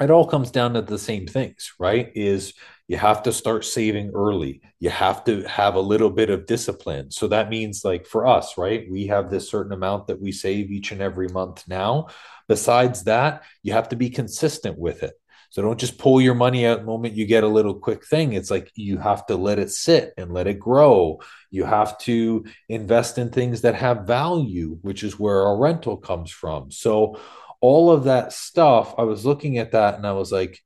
it 0.00 0.10
all 0.10 0.26
comes 0.26 0.50
down 0.50 0.74
to 0.74 0.82
the 0.82 0.98
same 0.98 1.26
things, 1.26 1.72
right? 1.78 2.10
Is 2.14 2.54
you 2.88 2.96
have 2.96 3.22
to 3.22 3.32
start 3.32 3.64
saving 3.64 4.10
early. 4.14 4.60
You 4.80 4.90
have 4.90 5.24
to 5.24 5.42
have 5.44 5.76
a 5.76 5.80
little 5.80 6.10
bit 6.10 6.30
of 6.30 6.46
discipline. 6.46 7.10
So 7.10 7.28
that 7.28 7.48
means, 7.48 7.84
like 7.84 8.06
for 8.06 8.26
us, 8.26 8.58
right? 8.58 8.86
We 8.90 9.06
have 9.06 9.30
this 9.30 9.48
certain 9.48 9.72
amount 9.72 10.08
that 10.08 10.20
we 10.20 10.32
save 10.32 10.70
each 10.70 10.92
and 10.92 11.00
every 11.00 11.28
month 11.28 11.64
now. 11.68 12.08
Besides 12.48 13.04
that, 13.04 13.44
you 13.62 13.72
have 13.72 13.88
to 13.90 13.96
be 13.96 14.10
consistent 14.10 14.78
with 14.78 15.02
it. 15.02 15.14
So 15.52 15.60
don't 15.60 15.78
just 15.78 15.98
pull 15.98 16.18
your 16.18 16.34
money 16.34 16.66
out 16.66 16.80
the 16.80 16.86
moment 16.86 17.14
you 17.14 17.26
get 17.26 17.44
a 17.44 17.48
little 17.48 17.74
quick 17.74 18.06
thing. 18.06 18.32
It's 18.32 18.50
like 18.50 18.70
you 18.74 18.96
have 18.96 19.26
to 19.26 19.36
let 19.36 19.58
it 19.58 19.70
sit 19.70 20.14
and 20.16 20.32
let 20.32 20.46
it 20.46 20.58
grow. 20.58 21.20
You 21.50 21.64
have 21.64 21.98
to 21.98 22.46
invest 22.70 23.18
in 23.18 23.28
things 23.28 23.60
that 23.60 23.74
have 23.74 24.06
value, 24.06 24.78
which 24.80 25.04
is 25.04 25.18
where 25.18 25.42
our 25.42 25.58
rental 25.58 25.98
comes 25.98 26.30
from. 26.30 26.70
So 26.70 27.18
all 27.60 27.90
of 27.90 28.04
that 28.04 28.32
stuff, 28.32 28.94
I 28.96 29.02
was 29.02 29.26
looking 29.26 29.58
at 29.58 29.72
that 29.72 29.96
and 29.96 30.06
I 30.06 30.12
was 30.12 30.32
like, 30.32 30.58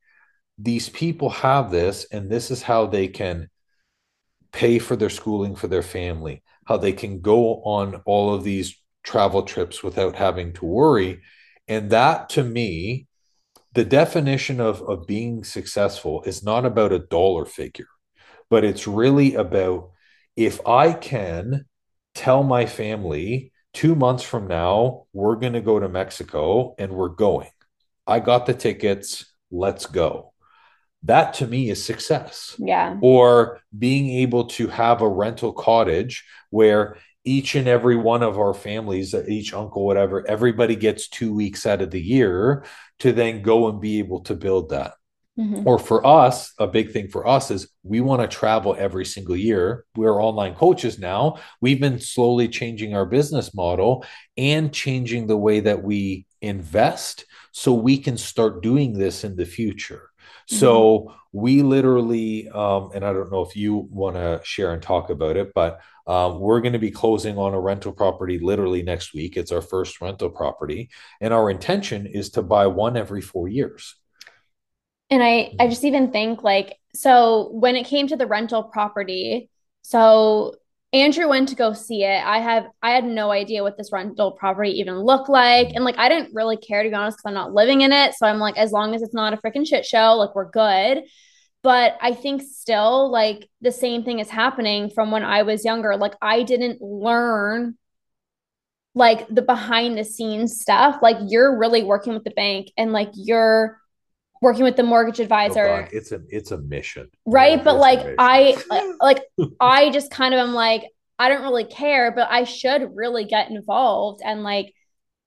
these 0.59 0.89
people 0.89 1.31
have 1.31 1.71
this, 1.71 2.07
and 2.11 2.31
this 2.31 2.51
is 2.51 2.63
how 2.63 2.87
they 2.87 3.09
can 3.09 3.49
pay 4.53 4.79
for 4.79 4.97
their 4.97 5.11
schooling 5.11 5.55
for 5.55 5.67
their 5.67 5.83
family, 5.83 6.43
how 6.65 6.79
they 6.79 6.93
can 6.93 7.21
go 7.21 7.63
on 7.63 7.97
all 8.07 8.33
of 8.33 8.43
these 8.43 8.81
travel 9.05 9.43
trips 9.43 9.83
without 9.83 10.17
having 10.17 10.53
to 10.55 10.65
worry. 10.65 11.21
And 11.69 11.91
that 11.91 12.31
to 12.31 12.43
me, 12.43 13.07
the 13.75 13.85
definition 13.85 14.61
of, 14.61 14.81
of 14.83 15.07
being 15.07 15.45
successful 15.45 16.23
is 16.23 16.43
not 16.43 16.65
about 16.65 16.93
a 16.93 16.99
dollar 16.99 17.45
figure, 17.45 17.89
but 18.49 18.65
it's 18.65 18.87
really 18.87 19.35
about 19.35 19.91
if 20.37 20.67
I 20.67 20.95
can 20.95 21.67
tell 22.15 22.43
my 22.43 22.65
family 22.65 23.53
two 23.75 23.95
months 23.95 24.23
from 24.23 24.49
now, 24.49 25.05
we're 25.13 25.37
going 25.37 25.53
to 25.53 25.61
go 25.61 25.79
to 25.79 25.89
Mexico 25.89 26.75
and 26.79 26.93
we're 26.93 27.11
going. 27.11 27.51
I 28.07 28.21
got 28.21 28.47
the 28.47 28.55
tickets. 28.55 29.35
Let's 29.51 29.85
go 29.85 30.33
that 31.07 31.35
to 31.35 31.47
me 31.47 31.71
is 31.71 31.85
success. 31.85 32.55
Yeah. 32.59 32.99
Or 33.01 33.61
being 33.77 34.11
able 34.21 34.47
to 34.47 34.69
have 34.69 35.03
a 35.03 35.09
rental 35.09 35.53
cottage 35.53 36.25
where 36.51 36.99
each 37.25 37.55
and 37.55 37.67
every 37.67 37.97
one 37.97 38.23
of 38.23 38.39
our 38.39 38.55
families, 38.55 39.15
each 39.15 39.53
uncle, 39.53 39.85
whatever, 39.85 40.27
everybody 40.29 40.77
gets 40.77 41.09
two 41.09 41.35
weeks 41.35 41.67
out 41.67 41.83
of 41.83 41.91
the 41.91 42.01
year 42.01 42.65
to 43.01 43.13
then 43.13 43.43
go 43.43 43.69
and 43.69 43.81
be 43.81 43.99
able 43.99 44.21
to 44.21 44.35
build 44.35 44.71
that. 44.71 44.93
Mm-hmm. 45.39 45.67
Or 45.67 45.79
for 45.79 46.07
us, 46.07 46.55
a 46.59 46.67
big 46.67 46.93
thing 46.93 47.09
for 47.09 47.27
us 47.27 47.51
is 47.51 47.69
we 47.83 48.01
want 48.01 48.23
to 48.23 48.29
travel 48.29 48.75
every 48.79 49.05
single 49.05 49.37
year. 49.37 49.85
We're 49.95 50.23
online 50.23 50.55
coaches 50.55 50.99
now. 50.99 51.37
We've 51.61 51.81
been 51.81 52.01
slowly 52.01 52.49
changing 52.49 52.95
our 52.95 53.05
business 53.05 53.55
model 53.55 54.07
and 54.39 54.73
changing 54.73 55.27
the 55.27 55.37
way 55.37 55.61
that 55.61 55.83
we 55.83 56.27
invest 56.41 57.27
so 57.53 57.75
we 57.75 57.99
can 57.99 58.17
start 58.17 58.63
doing 58.63 58.95
this 58.95 59.25
in 59.25 59.37
the 59.37 59.45
future. 59.45 60.11
So 60.47 60.99
mm-hmm. 60.99 61.17
we 61.33 61.63
literally, 61.63 62.49
um, 62.49 62.91
and 62.95 63.05
I 63.05 63.13
don't 63.13 63.31
know 63.31 63.43
if 63.43 63.57
you 63.57 63.89
want 63.91 64.17
to 64.17 64.41
share 64.45 64.73
and 64.73 64.83
talk 64.83 65.11
about 65.11 65.37
it, 65.37 65.53
but 65.55 65.81
um, 66.07 66.39
we're 66.39 66.61
going 66.61 66.73
to 66.73 66.79
be 66.79 66.91
closing 66.91 67.37
on 67.37 67.53
a 67.53 67.61
rental 67.61 67.93
property 67.93 68.39
literally 68.39 68.83
next 68.83 69.13
week. 69.13 69.37
It's 69.37 69.53
our 69.53 69.61
first 69.61 70.01
rental 70.01 70.31
property, 70.31 70.91
and 71.21 71.35
our 71.35 71.51
intention 71.51 72.07
is 72.07 72.31
to 72.31 72.43
buy 72.43 72.69
one 72.69 72.97
every 72.97 73.21
four 73.21 73.49
years. 73.49 73.97
And 75.11 75.23
I, 75.23 75.55
I 75.61 75.69
just 75.69 75.85
even 75.85 76.11
think 76.11 76.43
like, 76.43 76.79
so 76.95 77.51
when 77.53 77.77
it 77.77 77.87
came 77.87 78.09
to 78.09 78.17
the 78.17 78.27
rental 78.27 78.63
property, 78.63 79.51
so 79.83 80.55
Andrew 80.97 81.29
went 81.29 81.51
to 81.51 81.55
go 81.55 81.75
see 81.75 82.05
it. 82.05 82.25
I 82.25 82.39
have 82.39 82.69
I 82.83 82.93
had 82.93 83.05
no 83.05 83.31
idea 83.31 83.63
what 83.63 83.77
this 83.77 83.93
rental 83.93 84.33
property 84.33 84.71
even 84.81 84.99
looked 85.01 85.29
like. 85.29 85.75
And 85.75 85.85
like 85.85 85.99
I 85.99 86.09
didn't 86.09 86.35
really 86.35 86.57
care 86.57 86.83
to 86.83 86.89
be 86.89 86.95
honest 86.95 87.19
because 87.19 87.29
I'm 87.29 87.35
not 87.35 87.53
living 87.53 87.83
in 87.83 87.93
it. 87.93 88.15
So 88.15 88.27
I'm 88.27 88.39
like, 88.39 88.57
as 88.57 88.73
long 88.73 88.95
as 88.95 89.03
it's 89.03 89.15
not 89.15 89.35
a 89.35 89.37
freaking 89.37 89.67
shit 89.67 89.85
show, 89.85 90.15
like 90.15 90.35
we're 90.35 90.51
good. 90.51 91.05
But 91.63 91.99
I 92.01 92.15
think 92.15 92.43
still 92.43 93.11
like 93.11 93.49
the 93.61 93.73
same 93.73 94.05
thing 94.05 94.21
is 94.21 94.31
happening 94.31 94.89
from 94.89 95.11
when 95.11 95.23
I 95.23 95.43
was 95.43 95.65
younger. 95.65 95.97
Like 95.97 96.15
I 96.23 96.43
didn't 96.45 96.81
learn 96.81 97.77
like 98.95 99.29
the 99.29 99.43
behind 99.43 99.99
the 99.99 100.05
scenes 100.05 100.61
stuff. 100.61 101.01
Like 101.03 101.19
you're 101.29 101.59
really 101.59 101.83
working 101.83 102.15
with 102.15 102.25
the 102.25 102.31
bank 102.31 102.73
and 102.79 102.93
like 102.93 103.11
you're 103.13 103.79
working 104.43 104.65
with 104.65 104.77
the 104.77 104.83
mortgage 104.83 105.21
oh, 105.21 105.25
advisor. 105.25 105.67
Oh 105.67 105.87
it's 105.93 106.13
a 106.13 106.21
it's 106.29 106.51
a 106.51 106.59
mission. 106.59 107.09
Right. 107.25 107.63
But 107.63 107.77
like 107.77 108.15
I 108.19 108.57
like 109.01 109.21
I 109.61 109.91
just 109.91 110.11
kind 110.11 110.35
of 110.35 110.41
am 110.41 110.55
like, 110.55 110.85
I 111.19 111.29
don't 111.29 111.43
really 111.43 111.65
care, 111.65 112.13
but 112.13 112.29
I 112.31 112.45
should 112.45 112.95
really 112.95 113.25
get 113.25 113.51
involved 113.51 114.21
and 114.25 114.43
like 114.43 114.75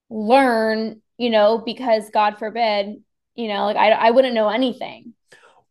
learn, 0.10 1.02
you 1.17 1.30
know, 1.30 1.58
because 1.58 2.10
God 2.12 2.38
forbid, 2.38 3.04
you 3.36 3.48
know, 3.48 3.65
like 3.65 3.78
I 3.78 3.91
I 3.91 4.12
wouldn't 4.12 4.36
know 4.36 4.50
anything 4.50 5.13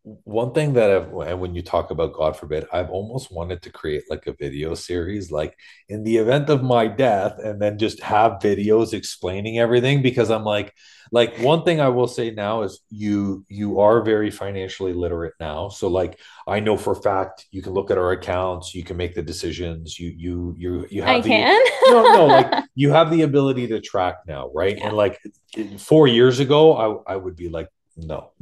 one 0.03 0.53
thing 0.53 0.73
that 0.73 0.89
I've 0.89 1.11
and 1.27 1.41
when 1.41 1.55
you 1.55 1.61
talk 1.61 1.91
about 1.91 2.13
God 2.13 2.35
forbid, 2.37 2.65
I've 2.71 2.89
almost 2.89 3.31
wanted 3.31 3.61
to 3.63 3.69
create 3.69 4.03
like 4.09 4.27
a 4.27 4.33
video 4.33 4.73
series, 4.73 5.29
like 5.29 5.57
in 5.89 6.03
the 6.03 6.17
event 6.17 6.49
of 6.49 6.63
my 6.63 6.87
death, 6.87 7.37
and 7.43 7.61
then 7.61 7.77
just 7.77 8.01
have 8.01 8.39
videos 8.41 8.93
explaining 8.93 9.59
everything 9.59 10.01
because 10.01 10.31
I'm 10.31 10.45
like, 10.45 10.73
like 11.11 11.37
one 11.39 11.63
thing 11.63 11.81
I 11.81 11.89
will 11.89 12.07
say 12.07 12.31
now 12.31 12.61
is 12.61 12.79
you 12.89 13.45
you 13.49 13.79
are 13.81 14.01
very 14.01 14.31
financially 14.31 14.93
literate 14.93 15.33
now. 15.39 15.67
So 15.69 15.89
like 15.89 16.19
I 16.47 16.61
know 16.61 16.77
for 16.77 16.95
fact 16.95 17.47
you 17.51 17.61
can 17.61 17.73
look 17.73 17.91
at 17.91 17.97
our 17.97 18.11
accounts, 18.11 18.73
you 18.73 18.83
can 18.85 18.95
make 18.95 19.15
the 19.15 19.21
decisions, 19.23 19.99
you 19.99 20.13
you 20.15 20.55
you 20.57 20.87
you 20.89 21.01
have 21.01 21.17
I 21.17 21.21
the, 21.21 21.29
can. 21.29 21.65
no 21.87 22.03
no 22.03 22.25
like 22.25 22.63
you 22.75 22.91
have 22.91 23.11
the 23.11 23.23
ability 23.23 23.67
to 23.67 23.81
track 23.81 24.19
now, 24.27 24.49
right? 24.53 24.77
Yeah. 24.77 24.87
And 24.87 24.97
like 24.97 25.19
four 25.77 26.07
years 26.07 26.39
ago, 26.39 27.03
I 27.07 27.13
I 27.13 27.15
would 27.17 27.35
be 27.35 27.49
like 27.49 27.67
no. 28.05 28.31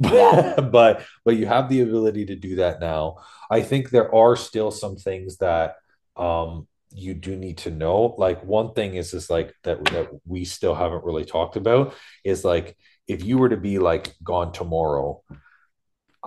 But 0.70 1.04
but 1.24 1.36
you 1.36 1.46
have 1.46 1.68
the 1.68 1.80
ability 1.80 2.26
to 2.26 2.36
do 2.36 2.56
that 2.56 2.80
now. 2.80 3.16
I 3.50 3.62
think 3.62 3.90
there 3.90 4.14
are 4.14 4.36
still 4.36 4.70
some 4.70 4.96
things 4.96 5.38
that 5.38 5.76
um 6.16 6.66
you 6.90 7.14
do 7.14 7.36
need 7.36 7.58
to 7.58 7.70
know. 7.70 8.14
Like 8.18 8.42
one 8.44 8.72
thing 8.72 8.94
is 8.94 9.14
is 9.14 9.30
like 9.30 9.54
that 9.64 9.84
that 9.86 10.08
we 10.26 10.44
still 10.44 10.74
haven't 10.74 11.04
really 11.04 11.24
talked 11.24 11.56
about 11.56 11.94
is 12.24 12.44
like 12.44 12.76
if 13.06 13.24
you 13.24 13.38
were 13.38 13.48
to 13.48 13.56
be 13.56 13.78
like 13.78 14.14
gone 14.22 14.52
tomorrow 14.52 15.22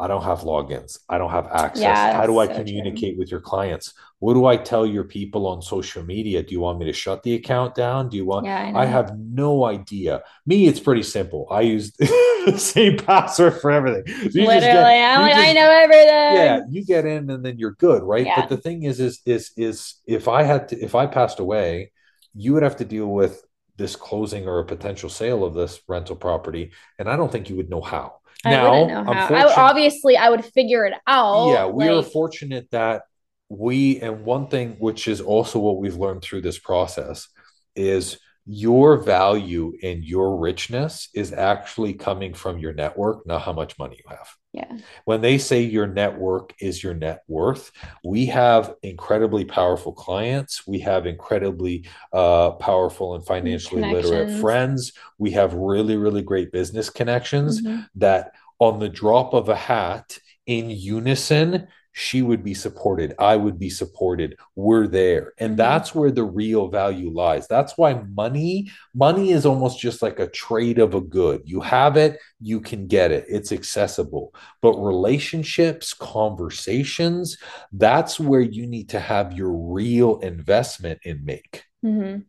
I 0.02 0.08
don't 0.08 0.24
have 0.24 0.40
logins. 0.40 0.98
I 1.08 1.20
don't 1.20 1.30
have 1.30 1.48
access. 1.48 1.84
Yeah, 1.84 2.14
How 2.14 2.26
do 2.26 2.40
I 2.40 2.48
so 2.48 2.56
communicate 2.56 3.14
true. 3.14 3.20
with 3.20 3.30
your 3.30 3.40
clients? 3.40 3.94
What 4.18 4.34
do 4.34 4.46
I 4.46 4.58
tell 4.58 4.86
your 4.86 5.04
people 5.04 5.46
on 5.46 5.62
social 5.62 6.04
media? 6.04 6.42
Do 6.42 6.52
you 6.54 6.60
want 6.60 6.80
me 6.80 6.86
to 6.86 6.94
shut 6.94 7.22
the 7.22 7.36
account 7.36 7.76
down? 7.76 8.10
Do 8.10 8.18
you 8.18 8.26
want 8.26 8.48
yeah, 8.48 8.72
I, 8.76 8.82
I, 8.82 8.86
have 8.86 9.18
no 9.18 9.66
idea. 9.66 10.24
Me, 10.46 10.68
it's 10.68 10.80
pretty 10.80 11.04
simple. 11.04 11.48
I 11.52 11.62
use 11.62 11.92
the 12.00 12.56
same 12.58 12.98
password 12.98 13.62
for 13.62 13.70
everything. 13.70 14.04
So 14.08 14.40
Literally, 14.40 14.60
get, 14.60 15.18
I'm 15.18 15.22
like, 15.22 15.34
just, 15.34 15.48
I 15.48 15.54
know 15.54 15.72
everything. 15.72 16.08
Yeah, 16.08 16.62
you 16.70 16.86
get 16.86 17.06
in 17.06 17.30
and 17.30 17.46
then 17.46 17.60
you're 17.60 17.74
good, 17.74 18.02
right? 18.02 18.26
Yeah. 18.26 18.42
But 18.42 18.50
the 18.50 18.58
thing 18.58 18.84
is, 18.84 19.00
is 19.00 19.22
is 19.26 19.52
is 19.56 19.96
if 20.08 20.28
I 20.28 20.44
had 20.44 20.70
to 20.70 20.80
if 20.80 20.96
I 20.96 21.06
passed 21.06 21.40
away, 21.40 21.92
you 22.34 22.54
would 22.54 22.64
have 22.64 22.78
to 22.78 22.86
deal 22.86 23.08
with 23.08 23.44
this 23.78 23.96
closing 23.96 24.48
or 24.48 24.60
a 24.60 24.66
potential 24.66 25.10
sale 25.10 25.44
of 25.44 25.54
this 25.54 25.82
rental 25.88 26.16
property. 26.16 26.72
And 27.00 27.10
I 27.10 27.16
don't 27.16 27.32
think 27.32 27.50
you 27.50 27.56
would 27.56 27.70
know 27.70 27.82
how 27.82 28.21
now, 28.46 28.86
I 29.08 29.54
obviously, 29.56 30.18
I 30.18 30.30
would 30.30 30.46
figure 30.46 30.86
it 30.86 30.94
out. 31.06 31.52
Yeah, 31.52 31.66
we 31.68 31.90
like... 31.90 32.06
are 32.06 32.10
fortunate 32.10 32.68
that 32.72 33.04
we, 33.50 34.00
and 34.00 34.24
one 34.24 34.48
thing 34.48 34.78
which 34.80 35.08
is 35.08 35.22
also 35.22 35.60
what 35.60 35.78
we've 35.78 35.98
learned 35.98 36.22
through 36.22 36.42
this 36.42 36.58
process 36.58 37.28
is 37.76 38.18
your 38.54 38.98
value 38.98 39.72
and 39.82 40.04
your 40.04 40.36
richness 40.36 41.08
is 41.16 41.32
actually 41.32 41.94
coming 41.94 42.34
from 42.34 42.60
your 42.60 42.74
network, 42.74 43.26
not 43.26 43.42
how 43.42 43.54
much 43.54 43.80
money 43.80 43.96
you 43.98 44.04
have. 44.10 44.28
Yeah. 44.52 44.78
When 45.06 45.22
they 45.22 45.38
say 45.38 45.62
your 45.62 45.88
network 45.88 46.54
is 46.60 46.84
your 46.84 46.94
net 46.94 47.24
worth, 47.30 47.72
we 48.04 48.26
have 48.26 48.76
incredibly 48.84 49.46
powerful 49.46 49.94
clients. 49.94 50.68
We 50.68 50.80
have 50.80 51.06
incredibly 51.06 51.88
uh, 52.12 52.52
powerful 52.52 53.16
and 53.16 53.26
financially 53.26 53.84
literate 53.90 54.42
friends. 54.42 54.92
We 55.18 55.32
have 55.32 55.54
really, 55.54 55.96
really 55.96 56.22
great 56.22 56.52
business 56.52 56.90
connections 56.90 57.62
mm-hmm. 57.62 57.84
that 57.96 58.34
on 58.60 58.80
the 58.80 58.90
drop 58.90 59.34
of 59.34 59.48
a 59.48 59.56
hat 59.56 60.18
in 60.46 60.70
unison 60.70 61.70
she 61.94 62.22
would 62.22 62.44
be 62.44 62.54
supported 62.54 63.14
i 63.20 63.36
would 63.36 63.60
be 63.60 63.70
supported 63.70 64.36
we're 64.56 64.88
there. 64.88 65.34
And 65.38 65.52
mm-hmm. 65.52 65.58
that's 65.58 65.96
where 65.96 66.12
the 66.12 66.24
real 66.24 66.68
value 66.68 67.12
lies. 67.12 67.48
That's 67.48 67.78
why 67.78 67.94
money 68.14 68.72
money 68.94 69.32
is 69.32 69.46
almost 69.46 69.80
just 69.80 70.02
like 70.02 70.20
a 70.20 70.28
trade 70.28 70.80
of 70.80 70.94
a 70.94 71.02
good. 71.02 71.42
You 71.46 71.62
have 71.62 71.98
it 71.98 72.20
you 72.40 72.60
can 72.60 72.88
get 72.88 73.12
it. 73.12 73.26
It's 73.28 73.52
accessible. 73.52 74.34
But 74.62 74.74
relationships 74.74 75.94
conversations 75.94 77.38
that's 77.72 78.20
where 78.20 78.42
you 78.42 78.68
need 78.68 78.90
to 78.90 79.00
have 79.00 79.34
your 79.34 79.52
real 79.52 80.20
investment 80.20 81.00
in 81.04 81.26
make. 81.26 81.64
Mm-hmm. 81.84 82.22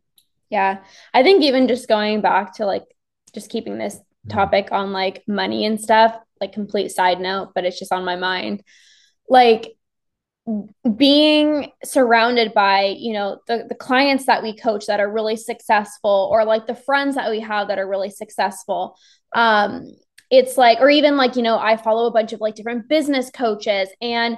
yeah. 0.51 0.79
I 1.13 1.23
think 1.23 1.43
even 1.43 1.69
just 1.69 1.89
going 1.89 2.23
back 2.23 2.57
to 2.57 2.67
like 2.67 2.85
just 3.35 3.51
keeping 3.51 3.79
this 3.79 3.97
mm-hmm. 3.97 4.31
topic 4.31 4.69
on 4.73 4.93
like 4.93 5.23
money 5.27 5.67
and 5.67 5.81
stuff 5.81 6.17
like 6.41 6.53
complete 6.53 6.91
side 6.91 7.21
note 7.21 7.53
but 7.55 7.65
it's 7.65 7.79
just 7.79 7.93
on 7.93 8.05
my 8.05 8.17
mind 8.17 8.65
like 9.29 9.77
being 10.97 11.71
surrounded 11.85 12.53
by 12.53 12.97
you 12.99 13.13
know 13.13 13.39
the, 13.47 13.65
the 13.69 13.75
clients 13.77 14.27
that 14.27 14.43
we 14.43 14.57
coach 14.57 14.87
that 14.87 14.99
are 14.99 15.11
really 15.11 15.37
successful 15.37 16.29
or 16.33 16.45
like 16.45 16.67
the 16.67 16.75
friends 16.75 17.15
that 17.15 17.31
we 17.31 17.39
have 17.39 17.69
that 17.69 17.79
are 17.79 17.89
really 17.89 18.11
successful 18.11 18.97
um 19.37 19.87
it's 20.31 20.59
like 20.59 20.81
or 20.81 20.91
even 20.91 21.17
like 21.17 21.37
you 21.37 21.43
know 21.43 21.57
i 21.59 21.77
follow 21.77 22.07
a 22.07 22.11
bunch 22.11 22.33
of 22.33 22.41
like 22.41 22.57
different 22.57 22.89
business 22.89 23.31
coaches 23.31 23.89
and 24.01 24.37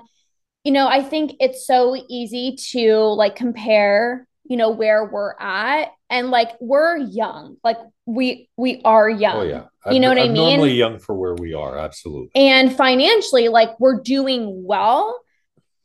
you 0.62 0.72
know 0.72 0.86
i 0.86 1.02
think 1.02 1.32
it's 1.40 1.66
so 1.66 1.96
easy 2.10 2.54
to 2.70 2.96
like 2.96 3.34
compare 3.34 4.28
you 4.44 4.58
know 4.58 4.70
where 4.70 5.06
we're 5.06 5.34
at 5.40 5.88
and 6.14 6.30
like 6.30 6.50
we're 6.60 6.96
young 6.96 7.56
like 7.64 7.76
we 8.06 8.48
we 8.56 8.80
are 8.84 9.08
young 9.10 9.36
Oh 9.36 9.42
yeah. 9.42 9.64
You 9.92 10.00
know 10.00 10.08
I'm- 10.08 10.16
what 10.16 10.24
I 10.24 10.28
mean? 10.28 10.34
Normally 10.48 10.72
young 10.72 10.98
for 10.98 11.14
where 11.14 11.34
we 11.34 11.52
are, 11.52 11.76
absolutely. 11.78 12.30
and 12.34 12.74
financially 12.74 13.48
like 13.48 13.78
we're 13.80 14.00
doing 14.00 14.64
well 14.64 15.20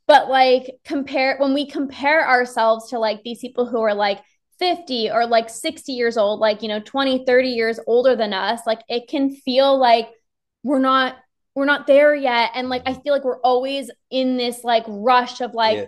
but 0.07 0.29
like 0.29 0.65
compare 0.85 1.35
when 1.37 1.53
we 1.53 1.65
compare 1.67 2.27
ourselves 2.27 2.89
to 2.91 2.97
like 2.99 3.21
these 3.23 3.39
people 3.39 3.65
who 3.65 3.81
are 3.81 3.93
like 3.93 4.19
50 4.59 5.11
or 5.11 5.25
like 5.27 5.49
60 5.49 5.91
years 5.93 6.17
old 6.17 6.39
like 6.39 6.61
you 6.63 6.67
know 6.69 6.79
20 6.79 7.25
30 7.25 7.49
years 7.49 7.79
older 7.87 8.15
than 8.15 8.33
us 8.33 8.59
like 8.65 8.81
it 8.89 9.07
can 9.07 9.29
feel 9.35 9.77
like 9.77 10.09
we're 10.63 10.79
not 10.79 11.15
we're 11.55 11.65
not 11.65 11.87
there 11.87 12.13
yet 12.15 12.51
and 12.55 12.69
like 12.69 12.83
i 12.85 12.93
feel 12.93 13.13
like 13.13 13.23
we're 13.23 13.41
always 13.41 13.89
in 14.09 14.35
this 14.37 14.63
like 14.63 14.83
rush 14.87 15.41
of 15.41 15.53
like 15.53 15.77
Yeah. 15.77 15.85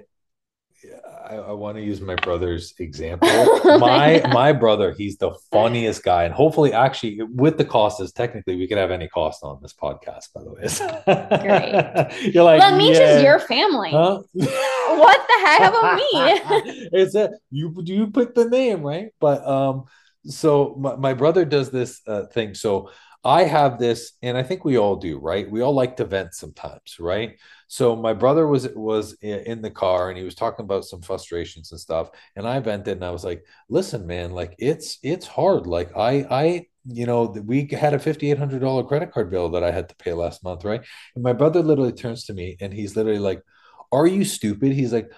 Yeah, 0.84 0.98
I, 1.30 1.36
I 1.36 1.52
want 1.52 1.78
to 1.78 1.84
use 1.84 2.02
my 2.02 2.15
brother's 2.15 2.74
example. 2.80 3.30
Oh 3.63 3.78
my 3.78 4.22
my 4.34 4.52
brother, 4.52 4.91
he's 4.91 5.17
the 5.17 5.32
funniest 5.52 6.04
guy, 6.04 6.24
and 6.24 6.34
hopefully, 6.34 6.74
actually, 6.74 7.22
with 7.22 7.58
the 7.58 7.65
Costas 7.65 8.12
technically 8.12 8.56
we 8.56 8.67
could 8.67 8.78
have 8.78 8.91
any 8.91 9.08
cost 9.08 9.44
on 9.44 9.60
this 9.62 9.74
podcast. 9.74 10.34
By 10.34 10.44
the 10.44 10.52
way, 10.52 10.62
Great. 11.41 12.34
You're 12.34 12.44
like 12.44 12.60
well, 12.60 12.76
Misha's 12.76 13.00
yeah. 13.00 13.20
your 13.20 13.39
family 13.39 13.91
Huh? 13.91 14.22
what 14.34 15.28
the 15.28 15.46
heck 15.46 15.70
about 15.70 15.96
me 15.96 16.89
it's 16.91 17.15
a 17.15 17.32
you 17.50 17.74
you 17.86 18.08
pick 18.08 18.34
the 18.34 18.50
name 18.50 18.82
right 18.82 19.10
but 19.20 19.46
um 19.48 19.86
so 20.26 20.76
my, 20.78 20.96
my 20.96 21.13
brother 21.13 21.46
does 21.46 21.72
this 21.72 22.02
uh, 22.08 22.26
thing 22.28 22.54
so 22.54 22.89
i 23.23 23.43
have 23.43 23.77
this 23.79 24.13
and 24.21 24.38
i 24.38 24.43
think 24.43 24.65
we 24.65 24.77
all 24.77 24.95
do 24.95 25.19
right 25.19 25.49
we 25.49 25.62
all 25.62 25.73
like 25.73 25.95
to 25.97 26.05
vent 26.05 26.34
sometimes 26.34 26.97
right 26.99 27.38
so 27.67 27.95
my 27.95 28.13
brother 28.13 28.47
was 28.47 28.67
was 28.75 29.13
in 29.21 29.62
the 29.62 29.69
car 29.69 30.10
and 30.10 30.17
he 30.17 30.23
was 30.23 30.36
talking 30.36 30.65
about 30.65 30.86
some 30.86 31.01
frustrations 31.01 31.71
and 31.71 31.79
stuff 31.79 32.10
and 32.36 32.47
i 32.47 32.60
vented 32.60 32.97
and 32.97 33.05
i 33.05 33.12
was 33.12 33.23
like 33.23 33.43
listen 33.69 34.07
man 34.07 34.31
like 34.31 34.55
it's 34.57 34.97
it's 35.03 35.27
hard 35.27 35.67
like 35.67 35.95
i 35.95 36.25
i 36.31 36.65
you 36.88 37.05
know 37.05 37.25
we 37.45 37.67
had 37.67 37.93
a 37.93 37.99
$5800 37.99 38.88
credit 38.88 39.12
card 39.12 39.29
bill 39.29 39.49
that 39.49 39.63
i 39.63 39.71
had 39.71 39.88
to 39.89 39.95
pay 39.95 40.13
last 40.13 40.43
month 40.43 40.65
right 40.65 40.81
and 41.15 41.23
my 41.23 41.34
brother 41.34 41.62
literally 41.62 41.91
turns 41.91 42.25
to 42.25 42.34
me 42.34 42.57
and 42.60 42.73
he's 42.73 42.95
literally 42.95 43.19
like 43.19 43.43
are 43.91 44.07
you 44.07 44.23
stupid? 44.23 44.71
He's 44.71 44.93
like, 44.93 45.12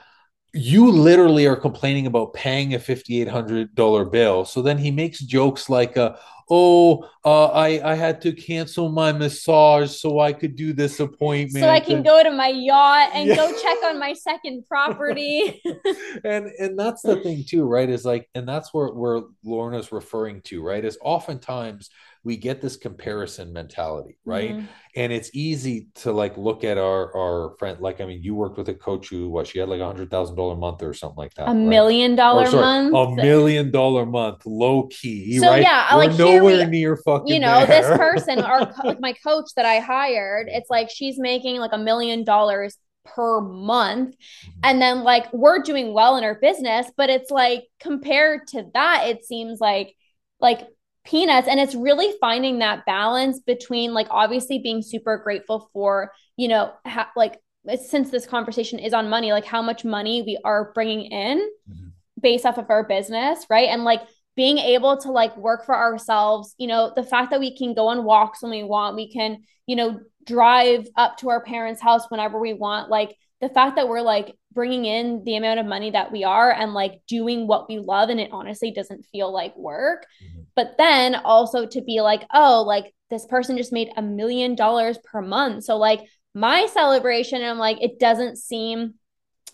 you 0.53 0.91
literally 0.91 1.47
are 1.47 1.55
complaining 1.55 2.05
about 2.05 2.33
paying 2.33 2.73
a 2.73 2.79
$5,800 2.79 4.11
bill. 4.11 4.45
So 4.45 4.61
then 4.61 4.77
he 4.77 4.91
makes 4.91 5.19
jokes 5.19 5.69
like, 5.69 5.97
uh, 5.97 6.15
oh, 6.49 7.07
uh, 7.25 7.45
I, 7.47 7.91
I 7.91 7.95
had 7.95 8.21
to 8.23 8.33
cancel 8.33 8.89
my 8.89 9.11
massage 9.11 9.91
so 9.95 10.19
I 10.19 10.33
could 10.33 10.55
do 10.55 10.73
this 10.73 10.99
appointment. 10.99 11.63
so 11.63 11.69
i 11.69 11.79
can 11.79 11.97
And- 11.97 12.05
go 12.05 12.21
to 12.23 12.31
my 12.31 12.49
yacht 12.49 13.11
and 13.13 13.29
Yeah. 13.29 13.35
go 13.35 13.51
check 13.61 13.77
on 13.85 13.97
my 13.99 14.13
second 14.13 14.65
property 14.67 15.61
and 16.23 16.47
and 16.59 16.77
that's 16.77 17.01
the 17.01 17.17
thing 17.17 17.43
too, 17.47 17.63
right? 17.65 17.89
Is 17.89 18.05
like, 18.05 18.29
and 18.35 18.47
that's 18.47 18.73
where 18.73 18.87
where 18.89 19.21
Lorna's 19.43 19.91
referring 19.91 20.41
to, 20.43 20.61
right? 20.63 20.83
Is 20.83 20.97
oftentimes 21.01 21.89
we 22.25 22.37
get 22.37 22.61
this 22.61 22.77
comparison 22.77 23.51
mentality, 23.51 24.17
right? 24.25 24.51
Mhm. 24.55 24.67
and 24.95 25.11
it's 25.11 25.29
easy 25.33 25.87
to 25.95 26.11
like 26.11 26.37
look 26.37 26.63
at 26.63 26.77
our 26.77 27.01
our 27.17 27.55
friend 27.57 27.79
like 27.79 27.99
i 27.99 28.05
mean 28.05 28.21
you 28.21 28.35
worked 28.35 28.57
with 28.59 28.69
a 28.69 28.73
coach 28.75 29.09
who 29.09 29.27
what 29.27 29.47
she 29.47 29.57
had 29.57 29.67
like 29.67 29.79
a 29.81 29.85
hundred 29.85 30.09
thousand 30.11 30.35
dollar 30.35 30.55
month 30.55 30.83
or 30.83 30.93
something 30.93 31.17
like 31.17 31.33
that 31.33 31.45
a 31.45 31.45
right? 31.47 31.55
million 31.55 32.11
Or, 32.19 32.45
sorry, 32.45 32.61
month 32.91 33.19
a 33.19 33.21
million 33.23 33.71
dollar 33.71 34.05
month 34.05 34.45
low 34.45 34.83
key 34.83 35.39
So, 35.39 35.47
right 35.49 35.63
yeah, 35.63 35.95
we're 35.95 36.05
like, 36.05 36.11
here 36.11 36.32
nowhere 36.39 36.65
we- 36.65 36.65
near 36.65 36.97
fucking 36.97 37.27
you 37.33 37.39
know 37.39 37.65
there. 37.65 37.81
this 37.81 37.97
person 37.97 38.39
our 38.39 38.71
co- 38.73 38.95
my 38.99 39.13
coach 39.13 39.45
that 39.55 39.65
i 39.65 39.79
hired 39.79 40.47
it's 40.49 40.69
like 40.69 40.89
she's 40.89 41.17
making 41.19 41.57
like 41.57 41.71
a 41.73 41.77
million 41.77 42.23
dollars 42.23 42.77
per 43.05 43.41
month 43.41 44.09
Mhm. 44.45 44.51
and 44.63 44.81
then 44.81 45.03
like 45.03 45.31
we're 45.33 45.59
doing 45.61 45.93
well 45.93 46.15
in 46.17 46.23
our 46.23 46.35
business 46.35 46.87
but 46.95 47.09
it's 47.09 47.29
like 47.31 47.65
compared 47.79 48.47
to 48.47 48.65
that 48.73 49.07
it 49.07 49.25
seems 49.25 49.59
like 49.59 49.95
like 50.39 50.67
peanuts 51.05 51.49
and 51.49 51.59
it's 51.59 51.75
really 51.75 52.13
finding 52.21 52.59
that 52.59 52.85
balance 52.85 53.39
between 53.41 53.93
like 53.93 54.07
obviously 54.09 54.59
being 54.59 54.81
super 54.81 55.17
grateful 55.17 55.69
for 55.73 56.11
you 56.37 56.47
know 56.47 56.71
ha- 56.85 57.11
like 57.17 57.39
since 57.77 58.09
this 58.09 58.25
conversation 58.25 58.79
is 58.79 58.93
on 58.93 59.09
money 59.09 59.31
like 59.33 59.45
how 59.45 59.61
much 59.61 59.83
money 59.83 60.21
we 60.21 60.37
are 60.45 60.71
bringing 60.73 61.01
in 61.11 61.39
Mhm. 61.69 61.91
based 62.21 62.45
off 62.45 62.57
of 62.57 62.69
our 62.69 62.85
business 62.85 63.45
right 63.49 63.67
and 63.67 63.83
like 63.83 64.01
being 64.35 64.57
able 64.57 64.97
to 64.97 65.11
like 65.11 65.35
work 65.37 65.65
for 65.65 65.75
ourselves 65.75 66.55
you 66.57 66.67
know 66.67 66.91
the 66.95 67.03
fact 67.03 67.31
that 67.31 67.39
we 67.39 67.55
can 67.55 67.73
go 67.73 67.87
on 67.87 68.03
walks 68.03 68.41
when 68.41 68.51
we 68.51 68.63
want 68.63 68.95
we 68.95 69.11
can 69.11 69.43
you 69.67 69.75
know 69.75 69.99
drive 70.25 70.87
up 70.95 71.17
to 71.17 71.29
our 71.29 71.43
parents 71.43 71.81
house 71.81 72.05
whenever 72.09 72.39
we 72.39 72.53
want 72.53 72.89
like 72.89 73.15
the 73.41 73.49
fact 73.49 73.75
that 73.75 73.89
we're 73.89 74.01
like 74.01 74.35
bringing 74.53 74.85
in 74.85 75.21
the 75.25 75.35
amount 75.35 75.59
of 75.59 75.65
money 75.65 75.91
that 75.91 76.11
we 76.11 76.23
are 76.23 76.51
and 76.51 76.73
like 76.73 77.01
doing 77.07 77.45
what 77.45 77.67
we 77.67 77.77
love 77.79 78.09
and 78.09 78.19
it 78.19 78.29
honestly 78.31 78.71
doesn't 78.71 79.05
feel 79.11 79.31
like 79.33 79.55
work 79.57 80.05
Mhm. 80.23 80.45
but 80.55 80.75
then 80.77 81.15
also 81.15 81.65
to 81.65 81.81
be 81.81 82.01
like 82.01 82.25
oh 82.33 82.63
like 82.65 82.93
this 83.09 83.25
person 83.25 83.57
just 83.57 83.73
made 83.73 83.89
a 83.97 84.01
million 84.01 84.55
dollars 84.55 84.97
per 85.03 85.21
month 85.21 85.65
so 85.65 85.77
like 85.77 86.01
my 86.33 86.65
celebration 86.67 87.43
i'm 87.43 87.59
like 87.59 87.81
it 87.81 87.99
doesn't 87.99 88.37
seem 88.37 88.93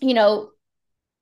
you 0.00 0.14
know 0.14 0.50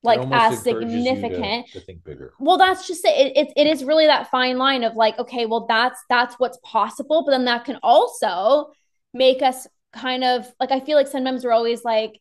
like 0.02 0.20
as 0.30 0.52
you 0.52 0.56
to- 0.56 0.62
significant 0.64 1.66
to, 1.72 1.80
think 1.80 2.04
bigger 2.04 2.32
well 2.40 2.56
that's 2.56 2.87
just 2.87 3.04
it. 3.04 3.37
it 3.37 3.52
it 3.56 3.66
is 3.66 3.84
really 3.84 4.06
that 4.06 4.30
fine 4.30 4.58
line 4.58 4.84
of 4.84 4.94
like 4.94 5.18
okay 5.18 5.46
well 5.46 5.66
that's 5.66 6.00
that's 6.08 6.34
what's 6.37 6.58
possible 6.62 7.24
but 7.24 7.32
then 7.32 7.44
that 7.46 7.64
can 7.64 7.78
also 7.82 8.70
make 9.12 9.42
us 9.42 9.66
kind 9.92 10.22
of 10.24 10.46
like 10.61 10.70
i 10.70 10.80
feel 10.80 10.96
like 10.96 11.08
sometimes 11.08 11.44
we're 11.44 11.52
always 11.52 11.82
like 11.84 12.20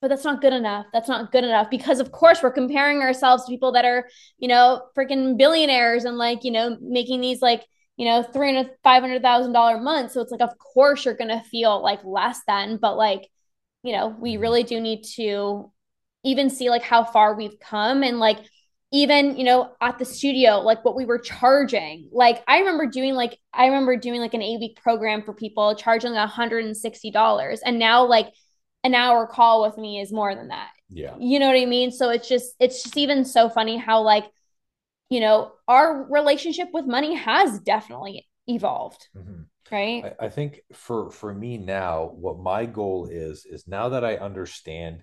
but 0.00 0.08
that's 0.08 0.24
not 0.24 0.40
good 0.40 0.52
enough 0.52 0.86
that's 0.92 1.08
not 1.08 1.32
good 1.32 1.44
enough 1.44 1.70
because 1.70 2.00
of 2.00 2.12
course 2.12 2.42
we're 2.42 2.50
comparing 2.52 3.00
ourselves 3.00 3.44
to 3.44 3.50
people 3.50 3.72
that 3.72 3.84
are 3.84 4.08
you 4.38 4.48
know 4.48 4.82
freaking 4.96 5.36
billionaires 5.38 6.04
and 6.04 6.18
like 6.18 6.44
you 6.44 6.50
know 6.50 6.76
making 6.80 7.20
these 7.20 7.40
like 7.42 7.64
you 7.96 8.06
know 8.06 8.22
three 8.22 8.54
hundred 8.54 8.70
five 8.82 9.02
hundred 9.02 9.22
thousand 9.22 9.52
dollar 9.52 9.80
months 9.80 10.14
so 10.14 10.20
it's 10.20 10.32
like 10.32 10.40
of 10.42 10.56
course 10.58 11.04
you're 11.04 11.14
gonna 11.16 11.42
feel 11.44 11.82
like 11.82 12.04
less 12.04 12.40
than 12.46 12.76
but 12.76 12.96
like 12.96 13.28
you 13.82 13.92
know 13.92 14.08
we 14.08 14.34
Mhm. 14.34 14.40
really 14.40 14.62
do 14.64 14.80
need 14.80 15.02
to 15.16 15.70
even 16.26 16.50
see 16.50 16.68
like 16.68 16.82
how 16.82 17.04
far 17.04 17.34
we've 17.34 17.58
come 17.60 18.02
and 18.02 18.18
like 18.18 18.38
even 18.92 19.36
you 19.36 19.44
know 19.44 19.72
at 19.80 19.98
the 19.98 20.04
studio 20.04 20.58
like 20.60 20.84
what 20.84 20.96
we 20.96 21.04
were 21.04 21.18
charging. 21.18 22.08
Like 22.12 22.42
i 22.46 22.58
remember 22.58 22.86
doing 22.86 23.14
like 23.14 23.38
i 23.52 23.66
remember 23.66 23.96
doing 23.96 24.20
like 24.20 24.34
an 24.34 24.42
eight 24.42 24.60
week 24.60 24.80
program 24.82 25.22
for 25.22 25.32
people 25.32 25.74
charging 25.74 26.12
$160 26.12 27.60
and 27.64 27.78
now 27.78 28.04
like 28.04 28.32
an 28.84 28.94
hour 28.94 29.26
call 29.26 29.62
with 29.62 29.78
me 29.78 30.00
is 30.00 30.12
more 30.12 30.34
than 30.34 30.48
that. 30.48 30.70
Yeah. 30.88 31.14
You 31.18 31.38
know 31.38 31.46
what 31.48 31.60
i 31.60 31.64
mean? 31.66 31.90
So 31.90 32.10
it's 32.10 32.28
just 32.28 32.54
it's 32.60 32.82
just 32.82 32.96
even 32.96 33.24
so 33.24 33.48
funny 33.48 33.76
how 33.76 34.02
like 34.02 34.24
you 35.10 35.20
know 35.20 35.52
our 35.68 36.04
relationship 36.10 36.68
with 36.72 36.86
money 36.86 37.14
has 37.14 37.60
definitely 37.60 38.26
evolved. 38.46 39.08
Mhm. 39.16 39.46
right? 39.70 40.14
I, 40.20 40.26
I 40.26 40.28
think 40.28 40.60
for 40.72 41.10
for 41.10 41.34
me 41.34 41.58
now, 41.58 42.10
what 42.14 42.38
my 42.38 42.66
goal 42.66 43.08
is 43.10 43.44
is 43.44 43.66
now 43.66 43.88
that 43.90 44.04
I 44.04 44.16
understand 44.16 45.02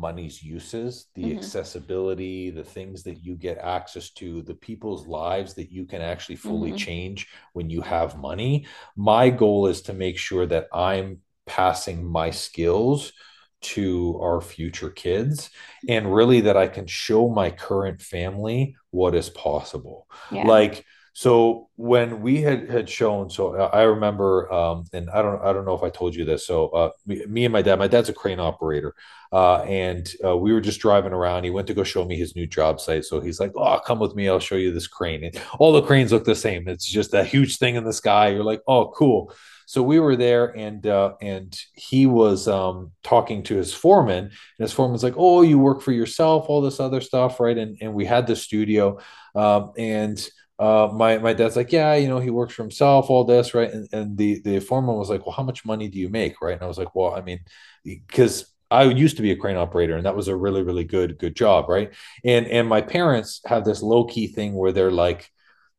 money's 0.00 0.42
uses, 0.42 1.06
the 1.14 1.30
Mhm. 1.30 1.32
accessibility, 1.32 2.50
the 2.50 2.64
things 2.64 3.02
that 3.04 3.24
you 3.24 3.36
get 3.36 3.58
access 3.58 4.10
to, 4.10 4.42
the 4.42 4.54
people's 4.54 5.06
lives 5.06 5.54
that 5.54 5.70
you 5.70 5.86
can 5.86 6.00
actually 6.02 6.36
fully 6.36 6.72
Mhm. 6.72 6.74
change 6.74 7.28
when 7.52 7.70
you 7.70 7.80
have 7.82 8.18
money. 8.18 8.66
My 8.96 9.30
goal 9.30 9.66
is 9.66 9.82
to 9.82 9.92
make 9.92 10.18
sure 10.18 10.46
that 10.46 10.68
I'm 10.72 11.18
passing 11.46 12.04
my 12.04 12.30
skills 12.30 13.12
to 13.62 14.18
our 14.22 14.40
future 14.40 14.90
kids 14.90 15.50
and 15.86 16.12
really 16.14 16.40
that 16.42 16.56
I 16.56 16.66
can 16.66 16.86
show 16.86 17.28
my 17.28 17.50
current 17.50 18.00
family 18.00 18.74
what 18.90 19.14
is 19.14 19.28
possible 19.28 20.08
yeah 20.30 20.54
like 20.54 20.84
so 21.12 21.68
when 21.76 22.20
we 22.22 22.40
had 22.40 22.70
had 22.70 22.88
shown 22.88 23.28
so 23.28 23.56
i 23.56 23.82
remember 23.82 24.52
um 24.52 24.84
and 24.92 25.10
i 25.10 25.20
don't 25.22 25.42
i 25.42 25.52
don't 25.52 25.64
know 25.64 25.74
if 25.74 25.82
i 25.82 25.90
told 25.90 26.14
you 26.14 26.24
this 26.24 26.46
so 26.46 26.68
uh 26.68 26.90
me, 27.06 27.24
me 27.26 27.44
and 27.44 27.52
my 27.52 27.62
dad 27.62 27.78
my 27.78 27.88
dad's 27.88 28.08
a 28.08 28.12
crane 28.12 28.40
operator 28.40 28.94
uh 29.32 29.62
and 29.62 30.12
uh, 30.24 30.36
we 30.36 30.52
were 30.52 30.60
just 30.60 30.80
driving 30.80 31.12
around. 31.12 31.44
He 31.44 31.50
went 31.50 31.68
to 31.68 31.74
go 31.74 31.84
show 31.84 32.04
me 32.04 32.16
his 32.16 32.34
new 32.34 32.46
job 32.46 32.80
site. 32.80 33.04
So 33.04 33.20
he's 33.20 33.38
like 33.38 33.52
oh 33.56 33.78
come 33.80 33.98
with 33.98 34.14
me. 34.14 34.28
I'll 34.28 34.40
show 34.40 34.56
you 34.56 34.72
this 34.72 34.88
crane. 34.88 35.24
And 35.24 35.40
all 35.58 35.72
the 35.72 35.82
cranes 35.82 36.12
look 36.12 36.24
the 36.24 36.34
same. 36.34 36.68
It's 36.68 36.86
just 36.86 37.14
a 37.14 37.24
huge 37.24 37.58
thing 37.58 37.76
in 37.76 37.84
the 37.84 37.92
sky. 37.92 38.28
You're 38.28 38.44
like 38.44 38.62
oh 38.66 38.90
cool. 38.90 39.32
So 39.66 39.84
we 39.84 40.00
were 40.00 40.16
there 40.16 40.56
and 40.56 40.84
uh 40.86 41.14
and 41.20 41.56
he 41.74 42.06
was 42.06 42.48
um 42.48 42.92
talking 43.04 43.42
to 43.44 43.56
his 43.56 43.72
foreman. 43.72 44.24
And 44.24 44.32
his 44.58 44.72
foreman's 44.72 45.04
like 45.04 45.14
oh 45.16 45.42
you 45.42 45.58
work 45.58 45.80
for 45.80 45.92
yourself 45.92 46.46
all 46.48 46.60
this 46.60 46.80
other 46.80 47.00
stuff 47.00 47.38
right? 47.38 47.56
And 47.56 47.78
and 47.80 47.94
we 47.94 48.04
had 48.06 48.26
the 48.26 48.34
studio 48.34 48.98
um 49.36 49.72
and 49.78 50.28
uh, 50.60 50.90
my 50.94 51.18
my 51.18 51.32
dad's 51.32 51.56
like, 51.56 51.72
yeah, 51.72 51.94
you 51.96 52.08
know, 52.08 52.20
he 52.20 52.30
works 52.30 52.54
for 52.54 52.62
himself, 52.62 53.10
all 53.10 53.24
this, 53.24 53.54
right? 53.54 53.70
And 53.72 53.88
and 53.92 54.18
the 54.18 54.40
the 54.42 54.60
foreman 54.60 54.96
was 54.96 55.10
like, 55.10 55.26
well, 55.26 55.34
how 55.34 55.42
much 55.44 55.64
money 55.64 55.88
do 55.88 55.98
you 55.98 56.10
make, 56.10 56.40
right? 56.42 56.54
And 56.54 56.62
I 56.62 56.66
was 56.66 56.78
like, 56.78 56.94
well, 56.94 57.14
I 57.14 57.22
mean, 57.22 57.40
because 57.84 58.46
I 58.70 58.84
used 58.84 59.16
to 59.16 59.22
be 59.22 59.32
a 59.32 59.36
crane 59.36 59.56
operator, 59.56 59.96
and 59.96 60.06
that 60.06 60.16
was 60.16 60.28
a 60.28 60.36
really 60.36 60.62
really 60.62 60.84
good 60.84 61.18
good 61.18 61.34
job, 61.36 61.68
right? 61.68 61.92
And 62.24 62.46
and 62.46 62.68
my 62.68 62.82
parents 62.82 63.40
have 63.46 63.64
this 63.64 63.82
low 63.82 64.04
key 64.04 64.28
thing 64.28 64.54
where 64.54 64.72
they're 64.72 64.90
like, 64.90 65.30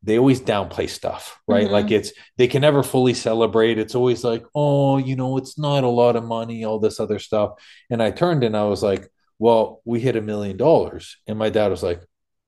they 0.03 0.17
always 0.17 0.41
downplay 0.41 0.89
stuff, 0.89 1.39
right? 1.47 1.67
Mhm. 1.67 1.71
Like 1.71 1.91
it's 1.91 2.11
they 2.37 2.47
can 2.47 2.61
never 2.61 2.81
fully 2.83 3.13
celebrate. 3.13 3.77
It's 3.77 3.95
always 3.95 4.23
like, 4.23 4.43
oh, 4.55 4.97
you 4.97 5.15
know, 5.15 5.37
it's 5.37 5.59
not 5.59 5.83
a 5.83 5.87
lot 5.89 6.15
of 6.15 6.23
money, 6.23 6.63
all 6.65 6.79
this 6.79 6.99
other 6.99 7.19
stuff. 7.19 7.51
And 7.89 8.01
I 8.01 8.11
turned 8.11 8.43
and 8.43 8.57
I 8.57 8.63
was 8.65 8.81
like, 8.83 9.07
well, 9.39 9.81
we 9.85 9.99
hit 9.99 10.15
a 10.15 10.21
million 10.21 10.57
dollars, 10.57 11.17
and 11.27 11.37
my 11.37 11.49
dad 11.49 11.69
was 11.69 11.83
like 11.83 12.01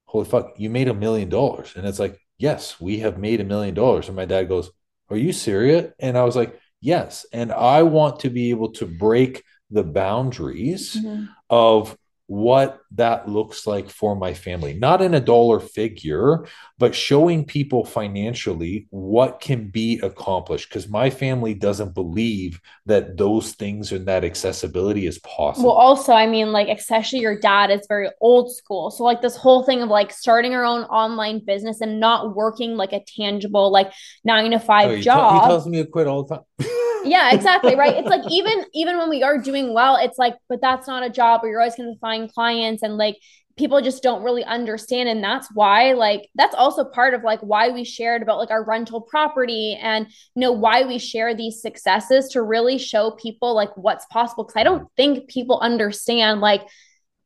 holy 0.06 0.26
fuck, 0.26 0.54
you 0.58 0.70
made 0.70 0.88
a 0.88 0.94
million 0.94 1.30
dollars. 1.30 1.74
And 1.76 1.88
it's 1.88 2.00
like, 2.00 2.20
yes, 2.44 2.78
we 2.82 3.00
have 3.00 3.18
made 3.18 3.40
a 3.40 3.46
million 3.46 3.74
dollars. 3.74 4.08
And 4.10 4.18
my 4.18 4.26
dad 4.26 4.50
goes, 4.50 4.70
are 5.10 5.16
you 5.16 5.32
serious? 5.32 5.94
And 5.98 6.18
I 6.18 6.26
was 6.26 6.36
like, 6.36 6.60
yes. 6.82 7.26
And 7.32 7.54
I 7.54 7.84
want 7.84 8.20
to 8.20 8.30
be 8.30 8.50
able 8.50 8.74
to 8.74 8.86
break 8.86 9.44
the 9.72 9.86
boundaries 9.86 10.94
mm-hmm. 10.94 11.28
of 11.50 11.98
what 12.28 12.80
that 12.92 13.28
looks 13.28 13.68
like 13.68 13.90
for 13.90 14.16
my 14.16 14.34
family, 14.34 14.74
not 14.74 15.02
in 15.02 15.14
a 15.14 15.20
dollar 15.20 15.60
figure, 15.60 16.46
but 16.78 16.96
showing 16.96 17.44
people 17.44 17.84
financially 17.84 18.88
what 18.92 19.42
can 19.42 19.70
be 19.70 20.00
accomplished. 20.00 20.70
Because 20.70 20.88
my 20.88 21.10
family 21.10 21.54
doesn't 21.54 21.94
believe 21.94 22.62
that 22.86 23.18
those 23.18 23.52
things 23.54 23.92
and 23.92 24.08
that 24.08 24.24
accessibility 24.24 25.06
is 25.06 25.20
possible. 25.20 25.70
Well, 25.70 25.78
also, 25.78 26.14
I 26.14 26.28
mean, 26.28 26.52
like, 26.52 26.70
especially 26.70 27.20
your 27.20 27.40
dad 27.40 27.72
is 27.72 27.86
very 27.88 28.10
old 28.22 28.56
school. 28.56 28.90
So, 28.90 29.04
like, 29.04 29.22
this 29.22 29.36
whole 29.36 29.64
thing 29.64 29.82
of 29.82 29.90
like 29.90 30.12
starting 30.12 30.54
our 30.54 30.64
own 30.64 30.84
online 30.84 31.44
business 31.46 31.82
and 31.82 32.00
not 32.00 32.36
working 32.36 32.78
like 32.78 32.94
a 32.94 33.04
tangible, 33.06 33.72
like 33.72 33.92
nine 34.24 34.52
to 34.52 34.60
five 34.60 34.90
oh, 34.90 35.02
job. 35.02 35.34
T- 35.34 35.42
he 35.42 35.48
tells 35.50 35.68
me 35.68 35.78
to 35.80 35.86
quit 35.86 36.08
all 36.08 36.24
the 36.24 36.36
time. 36.36 36.70
yeah, 37.04 37.34
exactly. 37.34 37.76
Right. 37.76 37.96
It's 37.96 38.10
like 38.10 38.24
even 38.30 38.66
even 38.74 38.98
when 38.98 39.10
we 39.10 39.24
are 39.24 39.38
doing 39.38 39.74
well, 39.74 39.98
it's 39.98 40.18
like, 40.18 40.36
but 40.50 40.62
that's 40.62 40.88
not 40.88 41.04
a 41.04 41.10
job 41.10 41.42
where 41.42 41.52
you're 41.52 41.62
always 41.62 41.76
gonna 41.76 41.96
find 42.02 42.32
clients 42.32 42.84
and 42.84 42.98
like 42.98 43.18
people 43.58 43.82
just 43.82 44.02
don't 44.02 44.24
really 44.24 44.44
understand. 44.44 45.08
And 45.10 45.24
that's 45.24 45.48
why, 45.54 45.94
like, 45.94 46.30
that's 46.36 46.56
also 46.56 46.84
part 46.86 47.14
of 47.14 47.24
like 47.24 47.40
why 47.42 47.70
we 47.70 47.84
shared 47.84 48.22
about 48.22 48.40
like 48.40 48.50
our 48.50 48.64
rental 48.64 49.02
property 49.02 49.78
and 49.80 50.08
you 50.08 50.40
know 50.40 50.52
why 50.52 50.84
we 50.84 50.98
share 50.98 51.36
these 51.36 51.62
successes 51.62 52.30
to 52.30 52.42
really 52.42 52.78
show 52.78 53.12
people 53.12 53.54
like 53.54 53.76
what's 53.76 54.06
possible. 54.08 54.46
Cause 54.46 54.56
I 54.56 54.64
don't 54.64 54.88
think 54.98 55.30
people 55.30 55.60
understand 55.60 56.42
like 56.42 56.62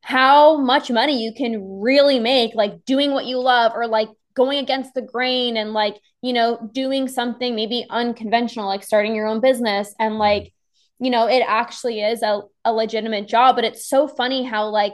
how 0.01 0.57
much 0.57 0.89
money 0.89 1.21
you 1.21 1.33
can 1.33 1.81
really 1.81 2.19
make 2.19 2.55
like 2.55 2.85
doing 2.85 3.11
what 3.11 3.25
you 3.25 3.39
love 3.39 3.73
or 3.75 3.87
like 3.87 4.09
going 4.37 4.59
against 4.59 4.93
the 4.93 5.01
grain 5.01 5.57
and 5.57 5.73
like 5.73 5.97
you 6.21 6.31
know 6.31 6.69
doing 6.71 7.09
something 7.09 7.55
maybe 7.55 7.85
unconventional 7.89 8.67
like 8.67 8.83
starting 8.83 9.15
your 9.15 9.27
own 9.27 9.41
business. 9.41 9.93
And 9.99 10.13
mm-hmm. 10.13 10.19
like 10.19 10.53
you 10.99 11.09
know 11.09 11.27
it 11.27 11.43
actually 11.45 12.01
is 12.01 12.21
a, 12.21 12.41
a 12.63 12.71
legitimate 12.71 13.27
job 13.27 13.55
but 13.55 13.65
it's 13.65 13.87
so 13.87 14.07
funny 14.07 14.43
how 14.43 14.67
like 14.69 14.93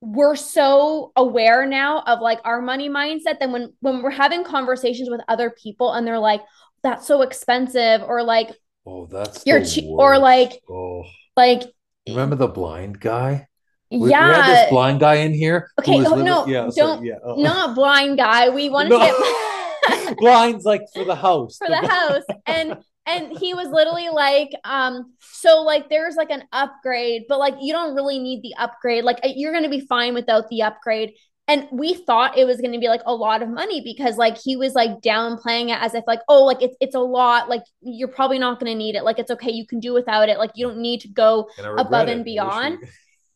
we're 0.00 0.36
so 0.36 1.12
aware 1.16 1.66
now 1.66 2.00
of 2.06 2.20
like 2.20 2.38
our 2.44 2.62
money 2.62 2.88
mindset 2.88 3.40
that 3.40 3.50
when 3.50 3.72
when 3.80 4.02
we're 4.02 4.10
having 4.10 4.44
conversations 4.44 5.10
with 5.10 5.20
other 5.28 5.50
people 5.50 5.92
and 5.92 6.06
they're 6.06 6.18
like 6.18 6.42
that's 6.82 7.06
so 7.06 7.22
expensive 7.22 8.02
or 8.02 8.22
like 8.22 8.50
oh 8.86 9.06
that's 9.06 9.44
you're 9.44 9.64
che- 9.64 9.88
or 9.88 10.18
like 10.18 10.60
oh. 10.70 11.02
like 11.36 11.62
remember 12.08 12.36
the 12.36 12.48
blind 12.48 13.00
guy 13.00 13.46
we, 13.90 14.10
yeah, 14.10 14.28
we 14.28 14.34
had 14.34 14.64
this 14.64 14.70
blind 14.70 15.00
guy 15.00 15.14
in 15.16 15.32
here. 15.32 15.70
Okay, 15.78 15.94
oh, 15.94 16.10
living, 16.10 16.24
no, 16.24 16.46
yeah, 16.46 16.68
don't, 16.74 17.04
yeah. 17.04 17.14
Oh. 17.24 17.36
not 17.36 17.74
blind 17.74 18.18
guy. 18.18 18.50
We 18.50 18.68
wanted 18.70 18.90
no. 18.90 18.98
to 18.98 19.04
get 19.06 20.18
blinds 20.18 20.64
like 20.64 20.82
for 20.92 21.04
the 21.04 21.14
house, 21.14 21.56
for 21.56 21.68
the 21.68 21.86
house, 21.86 22.24
and 22.46 22.76
and 23.06 23.38
he 23.38 23.54
was 23.54 23.68
literally 23.68 24.10
like, 24.10 24.50
um, 24.64 25.14
so 25.20 25.62
like 25.62 25.88
there's 25.88 26.16
like 26.16 26.30
an 26.30 26.44
upgrade, 26.52 27.22
but 27.28 27.38
like 27.38 27.54
you 27.60 27.72
don't 27.72 27.94
really 27.94 28.18
need 28.18 28.42
the 28.42 28.54
upgrade. 28.58 29.04
Like 29.04 29.18
you're 29.24 29.52
gonna 29.52 29.70
be 29.70 29.80
fine 29.80 30.14
without 30.14 30.48
the 30.48 30.62
upgrade. 30.62 31.14
And 31.50 31.66
we 31.72 31.94
thought 31.94 32.36
it 32.36 32.44
was 32.44 32.60
going 32.60 32.74
to 32.74 32.78
be 32.78 32.88
like 32.88 33.00
a 33.06 33.14
lot 33.14 33.40
of 33.40 33.48
money 33.48 33.80
because 33.80 34.18
like 34.18 34.36
he 34.36 34.54
was 34.54 34.74
like 34.74 35.00
downplaying 35.00 35.70
it 35.70 35.78
as 35.80 35.94
if 35.94 36.04
like 36.06 36.20
oh 36.28 36.44
like 36.44 36.60
it's 36.60 36.76
it's 36.78 36.94
a 36.94 37.00
lot 37.00 37.48
like 37.48 37.62
you're 37.80 38.06
probably 38.06 38.38
not 38.38 38.60
going 38.60 38.70
to 38.70 38.76
need 38.76 38.94
it 38.96 39.02
like 39.02 39.18
it's 39.18 39.30
okay 39.30 39.50
you 39.50 39.66
can 39.66 39.80
do 39.80 39.94
without 39.94 40.28
it 40.28 40.36
like 40.36 40.50
you 40.54 40.66
don't 40.66 40.76
need 40.76 41.00
to 41.00 41.08
go 41.08 41.48
above 41.78 42.08
and 42.08 42.22
beyond. 42.22 42.76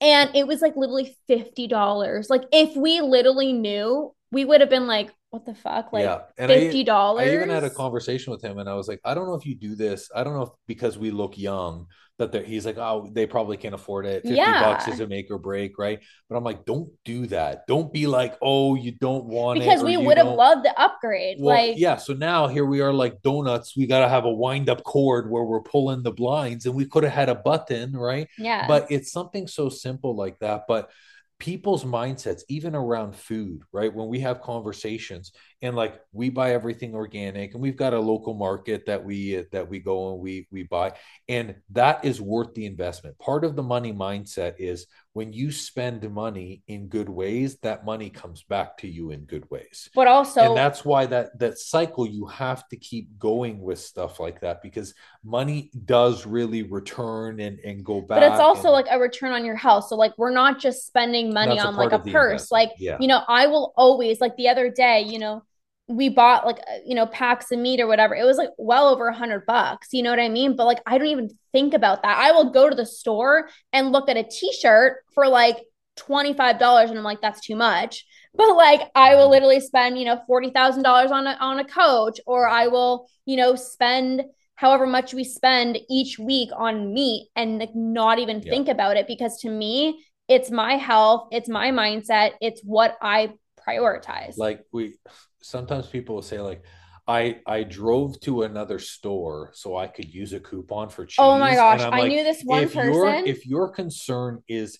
And 0.02 0.34
it 0.34 0.46
was 0.48 0.60
like 0.60 0.76
literally 0.76 1.16
$50. 1.30 2.28
Like 2.28 2.42
if 2.52 2.76
we 2.76 3.00
literally 3.00 3.52
knew, 3.52 4.12
we 4.32 4.44
would 4.44 4.60
have 4.60 4.68
been 4.68 4.88
like, 4.88 5.14
what 5.30 5.46
the 5.46 5.54
fuck? 5.54 5.92
Like 5.92 6.04
yeah. 6.04 6.22
and 6.36 6.50
$50. 6.50 7.20
I, 7.20 7.24
I 7.24 7.34
even 7.34 7.48
had 7.48 7.64
a 7.64 7.70
conversation 7.70 8.32
with 8.32 8.42
him 8.42 8.58
and 8.58 8.68
I 8.68 8.74
was 8.74 8.88
like, 8.88 9.00
I 9.04 9.14
don't 9.14 9.26
know 9.26 9.34
if 9.34 9.46
you 9.46 9.54
do 9.54 9.76
this. 9.76 10.10
I 10.14 10.24
don't 10.24 10.34
know 10.34 10.42
if 10.42 10.48
because 10.66 10.98
we 10.98 11.10
look 11.12 11.38
young 11.38 11.86
that 12.18 12.46
he's 12.46 12.64
like, 12.64 12.78
oh, 12.78 13.08
they 13.12 13.26
probably 13.26 13.56
can't 13.56 13.74
afford 13.74 14.06
it. 14.06 14.22
50 14.22 14.36
yeah. 14.36 14.62
bucks 14.62 14.86
is 14.88 15.00
a 15.00 15.06
make 15.06 15.30
or 15.30 15.38
break, 15.38 15.78
right? 15.78 16.00
But 16.28 16.36
I'm 16.36 16.44
like, 16.44 16.64
don't 16.64 16.90
do 17.04 17.26
that. 17.28 17.66
Don't 17.66 17.92
be 17.92 18.06
like, 18.06 18.36
oh, 18.40 18.74
you 18.74 18.92
don't 18.92 19.24
want 19.24 19.58
because 19.58 19.80
it. 19.80 19.86
Because 19.86 19.98
we 19.98 20.06
would 20.06 20.18
have 20.18 20.28
loved 20.28 20.64
the 20.64 20.80
upgrade. 20.80 21.38
Well, 21.40 21.56
like, 21.56 21.78
yeah. 21.78 21.96
So 21.96 22.12
now 22.12 22.46
here 22.46 22.64
we 22.64 22.80
are 22.80 22.92
like 22.92 23.22
donuts. 23.22 23.76
We 23.76 23.86
got 23.86 24.00
to 24.00 24.08
have 24.08 24.24
a 24.24 24.32
wind 24.32 24.68
up 24.68 24.84
cord 24.84 25.30
where 25.30 25.44
we're 25.44 25.62
pulling 25.62 26.02
the 26.02 26.12
blinds 26.12 26.66
and 26.66 26.74
we 26.74 26.86
could 26.86 27.04
have 27.04 27.12
had 27.12 27.28
a 27.28 27.34
button, 27.34 27.92
right? 27.92 28.28
Yeah. 28.38 28.66
But 28.68 28.90
it's 28.90 29.10
something 29.10 29.48
so 29.48 29.68
simple 29.68 30.14
like 30.14 30.38
that. 30.40 30.64
But 30.68 30.90
people's 31.38 31.84
mindsets 31.84 32.42
even 32.48 32.76
around 32.76 33.16
food 33.16 33.62
right 33.72 33.92
when 33.92 34.06
we 34.06 34.20
have 34.20 34.40
conversations 34.40 35.32
and 35.62 35.76
like 35.76 36.00
we 36.12 36.28
buy 36.28 36.52
everything 36.52 36.94
organic 36.94 37.54
and 37.54 37.62
we've 37.62 37.76
got 37.76 37.94
a 37.94 37.98
local 37.98 38.34
market 38.34 38.84
that 38.86 39.02
we 39.02 39.44
that 39.52 39.68
we 39.68 39.78
go 39.78 40.12
and 40.12 40.20
we 40.20 40.46
we 40.50 40.64
buy 40.64 40.92
and 41.28 41.54
that 41.70 42.04
is 42.04 42.20
worth 42.20 42.52
the 42.54 42.66
investment. 42.66 43.16
Part 43.18 43.44
of 43.44 43.54
the 43.54 43.62
money 43.62 43.92
mindset 43.92 44.54
is 44.58 44.86
when 45.12 45.32
you 45.32 45.52
spend 45.52 46.10
money 46.10 46.62
in 46.66 46.88
good 46.88 47.08
ways 47.08 47.58
that 47.58 47.84
money 47.84 48.10
comes 48.10 48.42
back 48.42 48.76
to 48.78 48.88
you 48.88 49.10
in 49.10 49.20
good 49.24 49.48
ways. 49.50 49.88
But 49.94 50.08
also 50.08 50.40
and 50.40 50.56
that's 50.56 50.84
why 50.84 51.06
that 51.06 51.38
that 51.38 51.58
cycle 51.58 52.06
you 52.06 52.26
have 52.26 52.68
to 52.68 52.76
keep 52.76 53.16
going 53.18 53.60
with 53.60 53.78
stuff 53.78 54.18
like 54.18 54.40
that 54.40 54.62
because 54.62 54.94
money 55.24 55.70
does 55.84 56.26
really 56.26 56.62
return 56.62 57.38
and 57.38 57.60
and 57.60 57.84
go 57.84 58.00
back 58.00 58.20
but 58.20 58.22
it's 58.24 58.40
also 58.40 58.68
and, 58.68 58.72
like 58.72 58.86
a 58.90 58.98
return 58.98 59.32
on 59.32 59.44
your 59.44 59.54
house 59.54 59.88
so 59.88 59.96
like 59.96 60.12
we're 60.18 60.32
not 60.32 60.58
just 60.58 60.86
spending 60.86 61.32
money 61.32 61.58
on 61.58 61.76
like 61.76 61.92
a 61.92 61.98
purse. 61.98 62.50
Like 62.50 62.70
yeah. 62.78 62.96
you 62.98 63.06
know 63.06 63.22
i 63.28 63.46
will 63.46 63.72
always 63.76 64.20
like 64.20 64.36
the 64.36 64.48
other 64.48 64.70
day 64.70 65.02
you 65.02 65.18
know 65.18 65.42
we 65.88 66.08
bought 66.08 66.46
like 66.46 66.58
uh, 66.58 66.78
you 66.84 66.94
know 66.94 67.06
packs 67.06 67.50
of 67.50 67.58
meat 67.58 67.80
or 67.80 67.86
whatever. 67.86 68.14
It 68.14 68.24
was 68.24 68.36
like 68.36 68.50
well 68.58 68.88
over 68.88 69.08
a 69.08 69.14
hundred 69.14 69.46
bucks 69.46 69.88
you 69.92 70.02
know 70.02 70.10
what 70.10 70.20
i 70.20 70.28
mean? 70.28 70.56
But 70.56 70.66
like 70.66 70.80
i 70.86 70.98
don't 70.98 71.08
even 71.08 71.30
think 71.52 71.74
about 71.74 72.02
that. 72.02 72.18
I 72.18 72.32
will 72.32 72.50
go 72.50 72.68
to 72.68 72.76
the 72.76 72.86
store 72.86 73.48
and 73.72 73.92
look 73.92 74.08
at 74.08 74.16
a 74.16 74.24
t-shirt 74.24 75.04
for 75.14 75.28
like 75.28 75.58
$25 75.98 76.88
and 76.88 76.98
i'm 76.98 77.04
like 77.04 77.20
that's 77.20 77.40
too 77.40 77.56
much. 77.56 78.04
But 78.34 78.56
like 78.56 78.82
i 78.94 79.14
will 79.14 79.30
literally 79.30 79.60
spend 79.60 79.98
you 79.98 80.04
know 80.04 80.20
$40000 80.28 81.10
on 81.10 81.26
a 81.26 81.36
on 81.40 81.58
a 81.58 81.64
coach 81.64 82.20
or 82.26 82.48
i 82.48 82.68
will 82.68 83.06
you 83.26 83.36
know 83.36 83.54
spend 83.56 84.22
however 84.54 84.86
much 84.86 85.12
we 85.12 85.24
spend 85.24 85.78
each 85.90 86.18
week 86.18 86.50
on 86.56 86.94
meat 86.94 87.28
and 87.36 87.58
like 87.58 87.74
not 87.74 88.18
even 88.18 88.40
yeah. 88.40 88.50
think 88.50 88.68
about 88.68 88.96
it 88.96 89.06
because 89.06 89.38
to 89.40 89.50
me 89.50 90.04
it's 90.28 90.50
my 90.50 90.76
health 90.76 91.28
it's 91.32 91.48
my 91.48 91.70
mindset 91.70 92.30
it's 92.40 92.62
what 92.62 92.96
i 93.02 93.32
prioritize. 93.66 94.36
Like 94.36 94.64
we 94.72 94.96
sometimes 95.42 95.86
people 95.86 96.14
will 96.14 96.22
say 96.22 96.40
like 96.40 96.64
I 97.06 97.40
I 97.46 97.64
drove 97.64 98.20
to 98.20 98.42
another 98.42 98.78
store 98.78 99.50
so 99.54 99.76
I 99.76 99.86
could 99.88 100.12
use 100.12 100.32
a 100.32 100.40
coupon 100.40 100.88
for 100.88 101.04
cheese. 101.04 101.16
Oh 101.18 101.38
my 101.38 101.54
gosh, 101.54 101.80
I 101.80 102.06
knew 102.06 102.22
this 102.22 102.42
one 102.42 102.62
if 102.62 102.74
person. 102.74 102.92
Your, 102.92 103.14
if 103.26 103.46
your 103.46 103.68
concern 103.70 104.42
is 104.48 104.78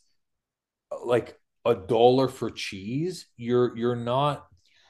uh, 0.90 1.04
like 1.04 1.38
a 1.64 1.74
dollar 1.74 2.28
for 2.28 2.50
cheese, 2.50 3.26
you're 3.36 3.76
you're 3.76 3.96
not 3.96 4.46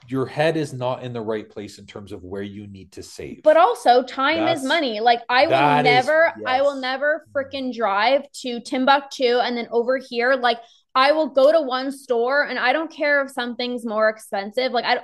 your 0.08 0.26
head 0.26 0.56
is 0.56 0.72
not 0.72 1.02
in 1.04 1.12
the 1.12 1.20
right 1.20 1.48
place 1.48 1.78
in 1.78 1.86
terms 1.86 2.12
of 2.12 2.22
where 2.24 2.42
you 2.42 2.66
need 2.66 2.92
to 2.92 3.02
save. 3.02 3.42
But 3.44 3.56
also 3.56 4.02
time 4.02 4.44
That's, 4.44 4.60
is 4.60 4.66
money. 4.66 5.00
Like 5.00 5.20
I 5.28 5.46
will 5.46 5.82
never 5.82 6.26
is, 6.26 6.32
yes. 6.38 6.44
I 6.46 6.60
will 6.60 6.76
never 6.76 7.24
mm-hmm. 7.34 7.38
freaking 7.38 7.74
drive 7.74 8.30
to 8.42 8.60
Timbuktu 8.60 9.38
and 9.38 9.56
then 9.56 9.68
over 9.70 9.98
here 9.98 10.34
like 10.34 10.58
I 10.94 11.12
will 11.12 11.28
go 11.28 11.50
to 11.50 11.62
one 11.62 11.90
store 11.90 12.46
and 12.46 12.58
I 12.58 12.72
don't 12.72 12.92
care 12.92 13.24
if 13.24 13.30
something's 13.30 13.86
more 13.86 14.08
expensive. 14.08 14.72
Like 14.72 14.84
I 14.84 15.00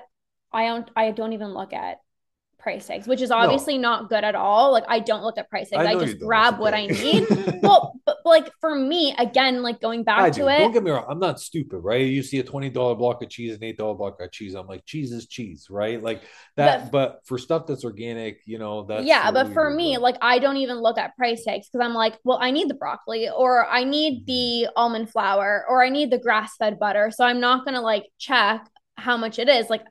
I 0.52 0.66
don't 0.66 0.90
I 0.96 1.10
don't 1.10 1.32
even 1.32 1.54
look 1.54 1.72
at 1.72 1.98
price 2.58 2.86
tags, 2.86 3.06
which 3.06 3.22
is 3.22 3.30
obviously 3.30 3.78
no. 3.78 3.90
not 3.90 4.08
good 4.08 4.24
at 4.24 4.34
all. 4.34 4.72
Like 4.72 4.84
I 4.88 4.98
don't 4.98 5.22
look 5.22 5.38
at 5.38 5.48
price 5.48 5.70
tags. 5.70 5.86
I, 5.86 5.92
I 5.92 6.04
just 6.04 6.18
grab 6.18 6.58
what 6.58 6.74
I 6.74 6.86
need. 6.86 7.26
well, 7.62 7.94
but 8.04 8.18
like 8.24 8.50
for 8.60 8.74
me, 8.74 9.14
again, 9.18 9.62
like 9.62 9.80
going 9.80 10.02
back 10.02 10.20
I 10.20 10.30
to 10.30 10.40
do. 10.40 10.48
it. 10.48 10.58
Don't 10.58 10.72
get 10.72 10.82
me 10.82 10.90
wrong. 10.90 11.06
I'm 11.08 11.20
not 11.20 11.40
stupid, 11.40 11.78
right? 11.78 12.04
You 12.04 12.22
see 12.22 12.38
a 12.40 12.44
$20 12.44 12.72
block 12.98 13.22
of 13.22 13.30
cheese, 13.30 13.54
an 13.54 13.60
$8 13.60 13.96
block 13.96 14.20
of 14.20 14.30
cheese. 14.32 14.54
I'm 14.54 14.66
like, 14.66 14.84
cheese 14.84 15.12
is 15.12 15.26
cheese, 15.26 15.68
right? 15.70 16.02
Like 16.02 16.22
that. 16.56 16.90
But, 16.90 16.92
but 16.92 17.20
for 17.26 17.38
stuff 17.38 17.66
that's 17.66 17.84
organic, 17.84 18.40
you 18.44 18.58
know, 18.58 18.84
that's 18.84 19.04
yeah. 19.04 19.30
But 19.30 19.52
for 19.52 19.70
me, 19.70 19.96
like 19.98 20.16
I 20.20 20.38
don't 20.38 20.56
even 20.56 20.78
look 20.78 20.98
at 20.98 21.16
price 21.16 21.44
tags 21.44 21.68
because 21.70 21.84
I'm 21.84 21.94
like, 21.94 22.18
well, 22.24 22.38
I 22.40 22.50
need 22.50 22.68
the 22.68 22.74
broccoli 22.74 23.28
or 23.30 23.66
I 23.66 23.84
need 23.84 24.26
mm-hmm. 24.26 24.66
the 24.66 24.68
almond 24.76 25.10
flour 25.10 25.64
or 25.68 25.82
I 25.82 25.90
need 25.90 26.10
the 26.10 26.18
grass 26.18 26.56
fed 26.56 26.78
butter. 26.78 27.12
So 27.14 27.24
I'm 27.24 27.40
not 27.40 27.64
gonna 27.64 27.80
like 27.80 28.06
check 28.18 28.68
how 28.96 29.16
much 29.16 29.38
it 29.38 29.48
is. 29.48 29.70
Like 29.70 29.84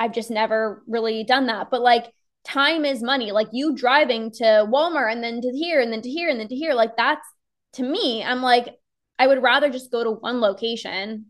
I've 0.00 0.12
just 0.12 0.30
never 0.30 0.82
really 0.88 1.22
done 1.22 1.46
that. 1.46 1.70
But 1.70 1.82
like 1.82 2.10
time 2.44 2.84
is 2.84 3.02
money. 3.02 3.30
Like 3.30 3.48
you 3.52 3.76
driving 3.76 4.32
to 4.32 4.44
Walmart 4.44 5.12
and 5.12 5.22
then 5.22 5.42
to 5.42 5.50
here 5.50 5.80
and 5.80 5.92
then 5.92 6.00
to 6.00 6.10
here 6.10 6.30
and 6.30 6.40
then 6.40 6.48
to 6.48 6.56
here, 6.56 6.74
like 6.74 6.96
that's 6.96 7.26
to 7.74 7.82
me, 7.84 8.24
I'm 8.24 8.42
like, 8.42 8.74
I 9.18 9.26
would 9.26 9.42
rather 9.42 9.70
just 9.70 9.92
go 9.92 10.02
to 10.02 10.10
one 10.10 10.40
location 10.40 11.26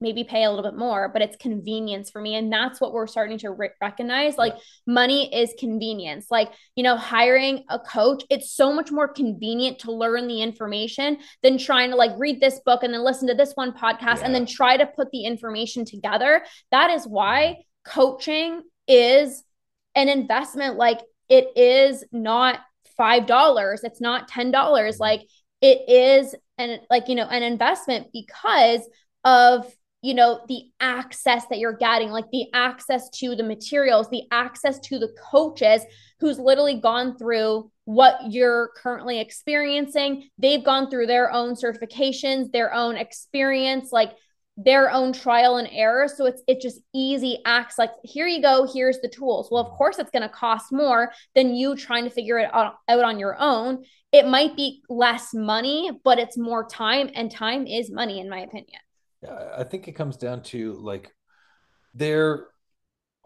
maybe 0.00 0.24
pay 0.24 0.44
a 0.44 0.50
little 0.50 0.68
bit 0.68 0.78
more, 0.78 1.08
but 1.08 1.22
it's 1.22 1.36
convenience 1.36 2.10
for 2.10 2.20
me. 2.20 2.34
And 2.34 2.52
that's 2.52 2.80
what 2.80 2.92
we're 2.92 3.06
starting 3.06 3.38
to 3.38 3.50
re- 3.50 3.70
recognize. 3.80 4.36
Like 4.36 4.54
money 4.86 5.34
is 5.34 5.54
convenience. 5.58 6.26
Like, 6.30 6.50
you 6.74 6.82
know, 6.82 6.96
hiring 6.96 7.64
a 7.70 7.78
coach, 7.78 8.22
it's 8.28 8.52
so 8.52 8.72
much 8.72 8.92
more 8.92 9.08
convenient 9.08 9.78
to 9.80 9.92
learn 9.92 10.28
the 10.28 10.42
information 10.42 11.18
than 11.42 11.56
trying 11.56 11.90
to 11.90 11.96
like 11.96 12.12
read 12.18 12.40
this 12.40 12.60
book 12.66 12.82
and 12.82 12.92
then 12.92 13.04
listen 13.04 13.28
to 13.28 13.34
this 13.34 13.52
one 13.54 13.72
podcast 13.72 14.18
yeah. 14.18 14.24
and 14.26 14.34
then 14.34 14.46
try 14.46 14.76
to 14.76 14.86
put 14.86 15.10
the 15.12 15.24
information 15.24 15.84
together. 15.84 16.44
That 16.70 16.90
is 16.90 17.06
why 17.06 17.64
coaching 17.86 18.62
is 18.86 19.42
an 19.94 20.08
investment. 20.08 20.76
Like, 20.76 21.00
it 21.28 21.56
is 21.56 22.04
not 22.12 22.60
$5, 23.00 23.78
it's 23.82 24.00
not 24.00 24.30
$10. 24.30 24.52
Mm-hmm. 24.52 25.00
Like, 25.00 25.22
it 25.62 25.88
is 25.88 26.34
an 26.58 26.80
like 26.90 27.08
you 27.08 27.14
know 27.14 27.26
an 27.26 27.42
investment 27.42 28.08
because 28.12 28.88
of 29.24 29.66
you 30.06 30.14
know 30.14 30.40
the 30.46 30.62
access 30.78 31.46
that 31.48 31.58
you're 31.58 31.76
getting 31.76 32.10
like 32.10 32.30
the 32.30 32.46
access 32.54 33.10
to 33.10 33.34
the 33.34 33.42
materials 33.42 34.08
the 34.08 34.22
access 34.30 34.78
to 34.78 35.00
the 35.00 35.12
coaches 35.32 35.82
who's 36.20 36.38
literally 36.38 36.78
gone 36.80 37.18
through 37.18 37.68
what 37.84 38.18
you're 38.30 38.70
currently 38.76 39.20
experiencing. 39.20 40.28
They've 40.38 40.64
gone 40.64 40.90
through 40.90 41.08
their 41.08 41.32
own 41.32 41.54
certifications 41.54 42.52
their 42.52 42.72
own 42.72 42.96
experience 42.96 43.90
like 43.90 44.12
their 44.56 44.90
own 44.92 45.12
trial 45.12 45.56
and 45.56 45.68
error. 45.72 46.08
So 46.08 46.24
it's 46.26 46.42
it 46.46 46.60
just 46.60 46.80
easy 46.94 47.40
acts 47.44 47.76
like 47.76 47.90
here 48.04 48.28
you 48.28 48.40
go 48.40 48.68
here's 48.72 49.00
the 49.00 49.08
tools. 49.08 49.48
Well 49.50 49.62
of 49.62 49.66
mm-hmm. 49.68 49.76
course 49.76 49.98
it's 49.98 50.12
going 50.12 50.22
to 50.22 50.28
cost 50.28 50.72
more 50.72 51.12
than 51.34 51.56
you 51.56 51.74
trying 51.74 52.04
to 52.04 52.10
figure 52.10 52.38
it 52.38 52.54
out, 52.54 52.76
out 52.88 53.04
on 53.04 53.18
your 53.18 53.36
own. 53.40 53.84
It 54.12 54.28
might 54.28 54.54
be 54.54 54.82
less 54.88 55.34
money 55.34 55.90
but 56.04 56.20
it's 56.20 56.38
more 56.38 56.64
time 56.64 57.10
and 57.12 57.28
time 57.28 57.66
is 57.66 57.90
money 57.90 58.20
in 58.20 58.30
my 58.30 58.38
opinion 58.38 58.78
I 59.56 59.64
think 59.64 59.88
it 59.88 59.92
comes 59.92 60.16
down 60.16 60.42
to 60.44 60.74
like 60.74 61.12
there 61.94 62.46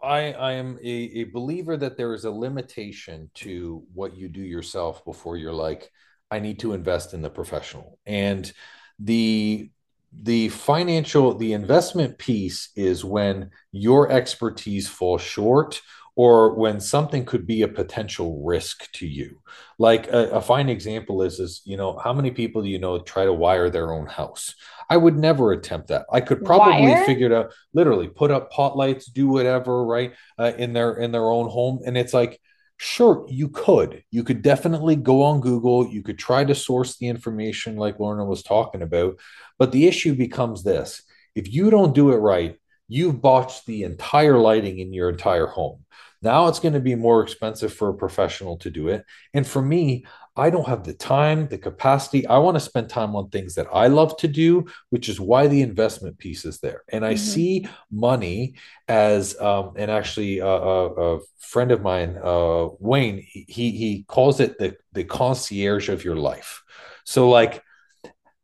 I 0.01 0.33
I 0.33 0.51
am 0.53 0.79
a, 0.83 0.89
a 0.89 1.23
believer 1.25 1.77
that 1.77 1.97
there 1.97 2.13
is 2.13 2.25
a 2.25 2.31
limitation 2.31 3.29
to 3.35 3.83
what 3.93 4.15
you 4.15 4.29
do 4.29 4.41
yourself 4.41 5.05
before 5.05 5.37
you're 5.37 5.53
like 5.53 5.89
I 6.29 6.39
need 6.39 6.59
to 6.59 6.73
invest 6.73 7.13
in 7.13 7.21
the 7.21 7.29
professional. 7.29 7.99
And 8.05 8.51
the 8.99 9.69
the 10.13 10.49
financial 10.49 11.35
the 11.35 11.53
investment 11.53 12.17
piece 12.17 12.69
is 12.75 13.05
when 13.05 13.51
your 13.71 14.11
expertise 14.11 14.87
falls 14.87 15.21
short 15.21 15.81
or 16.15 16.55
when 16.55 16.79
something 16.79 17.25
could 17.25 17.47
be 17.47 17.61
a 17.61 17.67
potential 17.67 18.43
risk 18.43 18.91
to 18.93 19.07
you. 19.07 19.41
Like 19.77 20.07
a, 20.07 20.29
a, 20.31 20.41
fine 20.41 20.69
example 20.69 21.21
is 21.21 21.39
is 21.39 21.61
you 21.65 21.77
know 21.77 21.97
how 21.97 22.13
many 22.13 22.31
people 22.31 22.61
do 22.61 22.69
you 22.69 22.79
know 22.79 22.99
try 22.99 23.25
to 23.25 23.33
wire 23.33 23.69
their 23.69 23.93
own 23.93 24.07
house? 24.07 24.55
I 24.89 24.97
would 24.97 25.17
never 25.17 25.53
attempt 25.53 25.87
that. 25.87 26.05
I 26.11 26.21
could 26.21 26.43
probably 26.43 26.81
wire? 26.81 27.05
figure 27.05 27.27
it 27.27 27.33
out. 27.33 27.53
Literally, 27.73 28.09
put 28.09 28.31
up 28.31 28.51
pot 28.51 28.75
lights, 28.75 29.05
do 29.05 29.27
whatever, 29.27 29.85
right, 29.85 30.13
uh, 30.37 30.51
in 30.57 30.73
their 30.73 30.93
in 30.93 31.11
their 31.11 31.29
own 31.29 31.49
home, 31.49 31.79
and 31.85 31.97
it's 31.97 32.13
like. 32.13 32.39
Sure, 32.83 33.27
you 33.29 33.47
could. 33.47 34.03
You 34.09 34.23
could 34.23 34.41
definitely 34.41 34.95
go 34.95 35.21
on 35.21 35.39
Google. 35.39 35.87
You 35.87 36.01
could 36.01 36.17
try 36.17 36.43
to 36.43 36.55
source 36.55 36.97
the 36.97 37.09
information 37.09 37.75
like 37.75 37.99
Lorna 37.99 38.25
was 38.25 38.41
talking 38.41 38.81
about. 38.81 39.19
But 39.59 39.71
the 39.71 39.85
issue 39.85 40.15
becomes 40.15 40.63
this 40.63 41.03
if 41.35 41.51
you 41.53 41.69
don't 41.69 41.95
do 41.95 42.11
it 42.11 42.17
right, 42.17 42.57
you've 42.91 43.21
botched 43.21 43.65
the 43.65 43.83
entire 43.83 44.37
lighting 44.37 44.79
in 44.79 44.91
your 44.91 45.09
entire 45.09 45.47
home. 45.47 45.85
Now 46.21 46.47
it's 46.49 46.59
going 46.59 46.73
to 46.73 46.79
be 46.79 46.95
more 46.95 47.23
expensive 47.23 47.73
for 47.73 47.89
a 47.89 47.99
professional 48.03 48.57
to 48.57 48.69
do 48.69 48.89
it. 48.89 49.05
And 49.33 49.47
for 49.47 49.61
me, 49.61 50.05
I 50.35 50.49
don't 50.49 50.67
have 50.67 50.83
the 50.83 50.93
time, 50.93 51.47
the 51.47 51.57
capacity. 51.57 52.27
I 52.27 52.37
want 52.37 52.55
to 52.55 52.59
spend 52.69 52.89
time 52.89 53.15
on 53.15 53.29
things 53.29 53.55
that 53.55 53.67
I 53.73 53.87
love 53.87 54.15
to 54.17 54.27
do, 54.27 54.65
which 54.89 55.09
is 55.09 55.19
why 55.19 55.47
the 55.47 55.61
investment 55.61 56.17
piece 56.17 56.43
is 56.45 56.59
there. 56.59 56.83
And 56.89 57.05
I 57.05 57.13
mm-hmm. 57.13 57.31
see 57.33 57.67
money 57.91 58.55
as, 58.87 59.39
um, 59.39 59.73
and 59.77 59.89
actually, 59.89 60.39
a, 60.39 60.45
a, 60.45 61.15
a 61.15 61.19
friend 61.39 61.71
of 61.71 61.81
mine, 61.81 62.17
uh, 62.23 62.67
Wayne, 62.79 63.25
he 63.25 63.71
he 63.71 64.05
calls 64.07 64.39
it 64.39 64.57
the 64.57 64.75
the 64.93 65.03
concierge 65.03 65.89
of 65.89 66.03
your 66.03 66.15
life. 66.15 66.61
So 67.05 67.29
like, 67.29 67.63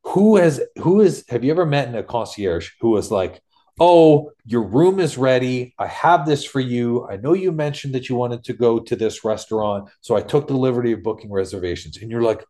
who 0.04 0.38
has 0.38 0.62
who 0.78 1.02
is 1.02 1.26
have 1.30 1.44
you 1.44 1.52
ever 1.52 1.66
met 1.66 1.88
in 1.88 1.96
a 1.96 2.04
concierge 2.04 2.72
who 2.82 2.90
was 2.90 3.12
like, 3.12 3.42
oh, 3.80 4.32
your 4.46 4.64
room 4.64 5.00
is 5.00 5.18
ready. 5.18 5.74
I 5.78 5.88
have 5.88 6.26
this 6.26 6.44
for 6.44 6.60
you. 6.60 7.08
I 7.08 7.18
know 7.18 7.34
you 7.34 7.52
mentioned 7.52 7.94
that 7.96 8.10
you 8.10 8.16
wanted 8.16 8.44
to 8.46 8.54
go 8.54 8.80
to 8.80 8.96
this 8.96 9.24
restaurant. 9.24 9.90
So 10.02 10.16
I 10.16 10.22
took 10.22 10.48
the 10.48 10.58
liberty 10.58 10.94
of 10.94 11.04
booking 11.04 11.32
reservations. 11.32 11.98
And 11.98 12.10
you're 12.10 12.24
like, 12.24 12.44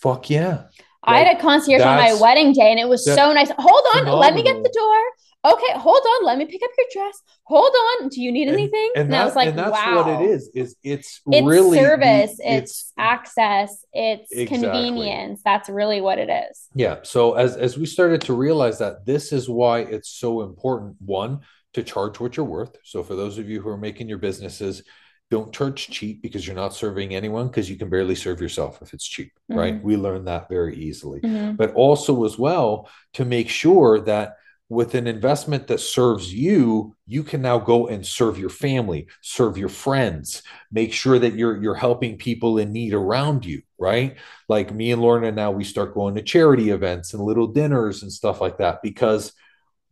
fuck 0.00 0.30
yeah. 0.30 0.64
I 1.04 1.18
had 1.18 1.36
a 1.36 1.40
concierge 1.40 1.82
on 1.82 1.96
my 1.96 2.14
wedding 2.14 2.52
day 2.52 2.70
and 2.70 2.78
it 2.78 2.88
was 2.88 3.04
so 3.04 3.32
nice. 3.32 3.50
Hold 3.58 3.84
on, 3.94 3.98
phenomenal. 4.00 4.18
let 4.20 4.34
me 4.34 4.42
get 4.42 4.62
the 4.62 4.72
door 4.72 5.02
okay, 5.44 5.78
hold 5.78 6.02
on, 6.02 6.26
let 6.26 6.38
me 6.38 6.46
pick 6.46 6.62
up 6.62 6.70
your 6.76 6.86
dress. 6.92 7.20
Hold 7.44 7.72
on, 8.00 8.08
do 8.08 8.22
you 8.22 8.30
need 8.30 8.48
anything? 8.48 8.90
And, 8.94 9.02
and, 9.02 9.04
and 9.04 9.12
that, 9.12 9.22
I 9.22 9.24
was 9.24 9.36
like, 9.36 9.48
and 9.48 9.58
that's 9.58 9.72
wow. 9.72 10.04
what 10.04 10.22
it 10.22 10.30
is. 10.30 10.50
Is 10.54 10.76
it's, 10.82 11.20
it's 11.26 11.46
really 11.46 11.78
service, 11.78 12.32
it's, 12.38 12.40
it's, 12.40 12.92
access, 12.96 13.84
it's 13.92 14.30
exactly. 14.30 14.58
convenience. 14.58 15.40
That's 15.44 15.68
really 15.68 16.00
what 16.00 16.18
it 16.18 16.30
is. 16.30 16.68
Yeah. 16.74 16.98
So 17.02 17.34
as 17.34 17.56
as 17.56 17.76
we 17.76 17.86
started 17.86 18.20
to 18.22 18.34
realize 18.34 18.78
that 18.78 19.04
this 19.04 19.32
is 19.32 19.48
why 19.48 19.80
it's 19.80 20.08
so 20.08 20.42
important. 20.42 20.96
One, 21.00 21.40
to 21.74 21.82
charge 21.82 22.20
what 22.20 22.36
you're 22.36 22.46
worth. 22.46 22.76
So 22.84 23.02
for 23.02 23.14
those 23.14 23.38
of 23.38 23.48
you 23.48 23.60
who 23.60 23.68
are 23.68 23.78
making 23.78 24.08
your 24.08 24.18
businesses, 24.18 24.82
don't 25.30 25.52
charge 25.52 25.88
cheap 25.88 26.22
because 26.22 26.46
you're 26.46 26.54
not 26.54 26.74
serving 26.74 27.14
anyone 27.14 27.46
because 27.46 27.70
you 27.70 27.76
can 27.76 27.88
barely 27.88 28.14
serve 28.14 28.40
yourself 28.40 28.82
if 28.82 28.92
it's 28.92 29.06
cheap, 29.06 29.32
mm-hmm. 29.50 29.58
right? 29.58 29.82
We 29.82 29.96
learn 29.96 30.26
that 30.26 30.48
very 30.50 30.76
easily. 30.76 31.20
Mm-hmm. 31.20 31.56
But 31.56 31.72
also 31.72 32.24
as 32.24 32.38
well 32.38 32.90
to 33.14 33.24
make 33.24 33.48
sure 33.48 34.00
that 34.00 34.36
with 34.72 34.94
an 34.94 35.06
investment 35.06 35.66
that 35.66 35.80
serves 35.80 36.32
you 36.32 36.94
you 37.06 37.22
can 37.22 37.42
now 37.42 37.58
go 37.58 37.88
and 37.88 38.06
serve 38.06 38.38
your 38.38 38.50
family 38.50 39.06
serve 39.20 39.56
your 39.58 39.68
friends 39.68 40.42
make 40.70 40.92
sure 40.92 41.18
that 41.18 41.34
you're 41.34 41.62
you're 41.62 41.74
helping 41.74 42.16
people 42.16 42.58
in 42.58 42.72
need 42.72 42.94
around 42.94 43.44
you 43.44 43.62
right? 43.82 44.16
Like 44.48 44.72
me 44.72 44.92
and 44.92 45.02
lorna 45.02 45.32
now 45.32 45.50
we 45.50 45.64
start 45.64 45.92
going 45.92 46.14
to 46.14 46.22
charity 46.22 46.70
events 46.70 47.12
and 47.12 47.22
little 47.22 47.48
dinners 47.48 48.02
and 48.02 48.12
stuff 48.12 48.40
like 48.40 48.58
that 48.58 48.80
because 48.80 49.32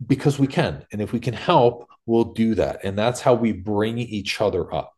because 0.07 0.39
we 0.39 0.47
can. 0.47 0.87
And 0.93 1.03
if 1.03 1.12
we 1.12 1.20
can 1.20 1.35
help 1.35 1.89
we'll 2.07 2.33
do 2.33 2.55
that. 2.55 2.81
And 2.85 2.99
that's 2.99 3.20
how 3.20 3.35
we 3.35 3.53
bring 3.53 3.99
each 3.99 4.41
other 4.41 4.72
up. 4.72 4.95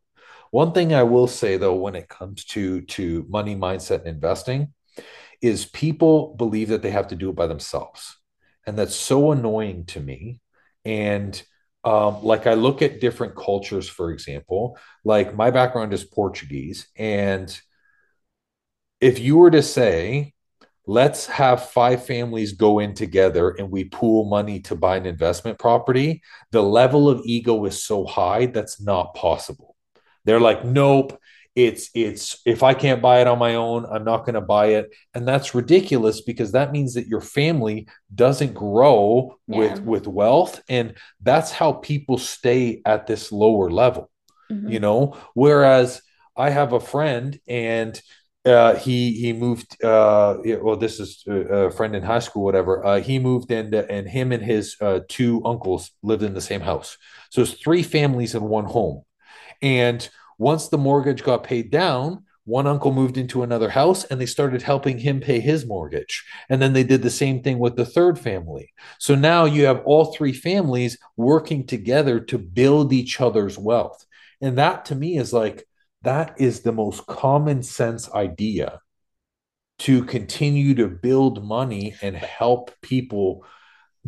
One 0.51 0.73
thing 0.73 0.95
i 0.95 1.03
will 1.03 1.27
say 1.27 1.57
though 1.57 1.75
when 1.75 1.95
it 1.95 2.11
comes 2.11 2.45
to 2.45 2.83
to 2.83 3.27
money 3.31 3.57
mindset 3.57 4.01
and 4.01 4.09
investing 4.09 4.75
is 5.41 5.65
people 5.65 6.35
believe 6.37 6.69
that 6.69 6.83
they 6.83 6.91
have 6.91 7.09
to 7.09 7.17
do 7.17 7.31
it 7.31 7.37
by 7.37 7.47
themselves 7.47 8.19
and 8.67 8.79
that's 8.79 8.97
so 8.97 9.33
annoying 9.33 9.85
to 9.87 10.01
me. 10.01 10.41
And 10.85 11.41
um, 11.85 12.23
like 12.23 12.47
i 12.47 12.55
look 12.55 12.81
at 12.81 13.01
different 13.01 13.35
cultures 13.35 13.89
for 13.89 14.13
example 14.13 14.79
like 15.05 15.35
my 15.35 15.51
background 15.51 15.93
is 15.93 16.05
portuguese 16.05 16.87
and 16.97 17.61
if 19.01 19.19
you 19.19 19.37
were 19.37 19.51
to 19.51 19.63
say 19.63 20.33
let's 20.87 21.27
have 21.27 21.71
five 21.71 22.05
families 22.05 22.53
go 22.53 22.79
in 22.79 22.95
together 22.95 23.51
and 23.51 23.71
we 23.71 23.85
pool 23.85 24.25
money 24.25 24.61
to 24.61 24.75
buy 24.75 24.97
an 24.97 25.07
investment 25.07 25.59
property 25.59 26.23
the 26.51 26.63
level 26.63 27.09
of 27.09 27.23
ego 27.25 27.65
is 27.65 27.83
so 27.83 28.05
high 28.05 28.47
that's 28.47 28.81
not 28.81 29.15
possible. 29.15 29.77
They're 30.25 30.41
like 30.41 30.65
nope 30.65 31.19
it's 31.55 31.91
it's 31.95 32.41
if 32.47 32.63
i 32.63 32.73
can't 32.73 33.03
buy 33.03 33.21
it 33.21 33.27
on 33.27 33.39
my 33.39 33.57
own 33.57 33.85
i'm 33.87 34.05
not 34.05 34.25
going 34.25 34.35
to 34.35 34.41
buy 34.41 34.69
it 34.69 34.91
and 35.15 35.29
that's 35.29 35.55
ridiculous 35.55 36.23
because 36.23 36.53
that 36.53 36.73
means 36.73 36.95
that 36.95 37.07
your 37.07 37.21
family 37.21 37.87
doesn't 38.15 38.55
grow 38.55 39.39
yeah. 39.47 39.59
with 39.59 39.83
with 39.83 40.07
wealth 40.07 40.63
and 40.69 40.95
that's 41.21 41.53
how 41.53 41.73
people 41.73 42.17
stay 42.17 42.81
at 42.87 43.07
this 43.07 43.31
lower 43.31 43.71
level 43.71 44.11
mm-hmm. 44.51 44.69
you 44.69 44.81
know 44.81 45.17
whereas 45.35 46.01
i 46.37 46.49
have 46.49 46.73
a 46.73 46.81
friend 46.81 47.39
and 47.47 48.01
uh, 48.45 48.75
he 48.75 49.13
he 49.13 49.33
moved. 49.33 49.83
Uh, 49.85 50.37
well, 50.61 50.77
this 50.77 50.99
is 50.99 51.25
a 51.29 51.71
friend 51.71 51.95
in 51.95 52.03
high 52.03 52.19
school, 52.19 52.43
whatever. 52.43 52.85
Uh, 52.85 53.01
he 53.01 53.21
moved 53.21 53.53
in, 53.53 53.73
and 53.73 54.09
him 54.09 54.33
and 54.33 54.43
his 54.43 54.77
uh, 54.81 55.01
two 55.09 55.41
uncles 55.45 55.93
lived 56.03 56.25
in 56.25 56.35
the 56.35 56.41
same 56.41 56.61
house. 56.61 56.99
So 57.31 57.43
it's 57.43 57.53
three 57.53 57.85
families 57.85 58.35
in 58.35 58.43
one 58.43 58.65
home. 58.65 59.05
And 59.61 60.09
once 60.39 60.69
the 60.69 60.79
mortgage 60.79 61.23
got 61.23 61.45
paid 61.45 61.71
down, 61.71 62.25
one 62.45 62.67
uncle 62.67 62.93
moved 62.93 63.17
into 63.17 63.43
another 63.43 63.71
house 63.71 64.05
and 64.05 64.21
they 64.21 64.27
started 64.27 64.63
helping 64.63 64.99
him 64.99 65.21
pay 65.21 65.39
his 65.39 65.65
mortgage. 65.65 66.25
And 66.49 66.61
then 66.61 66.73
they 66.73 66.83
did 66.83 67.03
the 67.03 67.11
same 67.11 67.43
thing 67.43 67.59
with 67.59 67.77
the 67.77 67.87
third 67.87 68.19
family. 68.19 68.73
So 68.99 69.15
now 69.15 69.45
you 69.45 69.65
have 69.67 69.83
all 69.85 70.07
three 70.07 70.33
families 70.33 70.99
working 71.17 71.67
together 71.67 72.19
to 72.21 72.39
build 72.39 72.93
each 72.93 73.21
other's 73.21 73.59
wealth. 73.59 74.05
And 74.41 74.59
that 74.59 74.87
to 74.87 74.97
me 74.97 75.19
is 75.19 75.33
like, 75.33 75.65
that 76.03 76.35
is 76.39 76.61
the 76.61 76.73
most 76.73 77.07
common 77.07 77.63
sense 77.63 78.13
idea 78.13 78.81
to 79.81 80.05
continue 80.05 80.75
to 80.75 80.89
build 80.89 81.45
money 81.45 81.95
and 82.03 82.17
help 82.17 82.73
people 82.83 83.45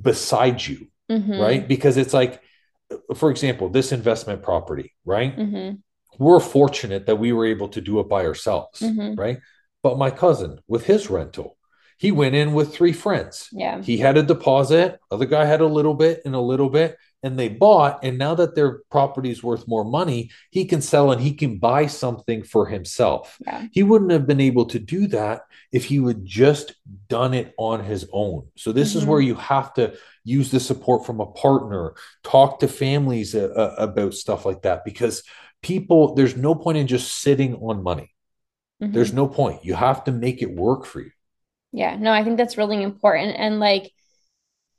beside 0.00 0.64
you. 0.64 0.88
Mm-hmm. 1.08 1.38
Right. 1.38 1.68
Because 1.68 1.96
it's 1.96 2.14
like, 2.14 2.42
for 3.14 3.30
example, 3.30 3.68
this 3.68 3.92
investment 3.92 4.42
property, 4.42 4.92
right? 5.04 5.36
Mm-hmm 5.36 5.76
we're 6.18 6.40
fortunate 6.40 7.06
that 7.06 7.16
we 7.16 7.32
were 7.32 7.46
able 7.46 7.68
to 7.68 7.80
do 7.80 8.00
it 8.00 8.08
by 8.08 8.24
ourselves, 8.24 8.80
mm-hmm. 8.80 9.14
right? 9.14 9.38
But 9.82 9.98
my 9.98 10.10
cousin 10.10 10.60
with 10.66 10.86
his 10.86 11.10
rental, 11.10 11.56
he 11.98 12.12
went 12.12 12.34
in 12.34 12.52
with 12.52 12.74
three 12.74 12.92
friends. 12.92 13.48
Yeah. 13.52 13.80
He 13.82 13.98
had 13.98 14.16
a 14.16 14.22
deposit, 14.22 14.98
other 15.10 15.26
guy 15.26 15.44
had 15.44 15.60
a 15.60 15.66
little 15.66 15.94
bit 15.94 16.22
and 16.24 16.34
a 16.34 16.40
little 16.40 16.68
bit, 16.68 16.96
and 17.22 17.38
they 17.38 17.48
bought. 17.48 18.04
And 18.04 18.18
now 18.18 18.34
that 18.34 18.54
their 18.54 18.80
property 18.90 19.30
is 19.30 19.42
worth 19.42 19.66
more 19.66 19.84
money, 19.84 20.30
he 20.50 20.66
can 20.66 20.82
sell 20.82 21.12
and 21.12 21.20
he 21.20 21.32
can 21.32 21.58
buy 21.58 21.86
something 21.86 22.42
for 22.42 22.66
himself. 22.66 23.38
Yeah. 23.46 23.66
He 23.72 23.82
wouldn't 23.82 24.10
have 24.10 24.26
been 24.26 24.40
able 24.40 24.66
to 24.66 24.78
do 24.78 25.06
that 25.08 25.42
if 25.72 25.86
he 25.86 25.98
would 25.98 26.24
just 26.26 26.74
done 27.08 27.32
it 27.32 27.54
on 27.56 27.82
his 27.82 28.06
own. 28.12 28.48
So 28.56 28.72
this 28.72 28.90
mm-hmm. 28.90 28.98
is 28.98 29.06
where 29.06 29.20
you 29.20 29.36
have 29.36 29.72
to 29.74 29.94
use 30.24 30.50
the 30.50 30.60
support 30.60 31.06
from 31.06 31.20
a 31.20 31.26
partner, 31.26 31.94
talk 32.22 32.60
to 32.60 32.68
families 32.68 33.34
uh, 33.34 33.52
uh, 33.56 33.74
about 33.78 34.14
stuff 34.14 34.44
like 34.44 34.62
that 34.62 34.84
because 34.84 35.22
people 35.64 36.14
there's 36.14 36.36
no 36.36 36.54
point 36.54 36.78
in 36.78 36.86
just 36.86 37.20
sitting 37.20 37.56
on 37.56 37.82
money. 37.82 38.14
Mm-hmm. 38.82 38.92
There's 38.92 39.12
no 39.12 39.26
point. 39.26 39.64
You 39.64 39.74
have 39.74 40.04
to 40.04 40.12
make 40.12 40.42
it 40.42 40.54
work 40.54 40.84
for 40.84 41.00
you. 41.00 41.10
Yeah, 41.72 41.96
no, 41.96 42.12
I 42.12 42.22
think 42.22 42.36
that's 42.36 42.58
really 42.58 42.82
important. 42.82 43.36
And 43.36 43.58
like, 43.58 43.90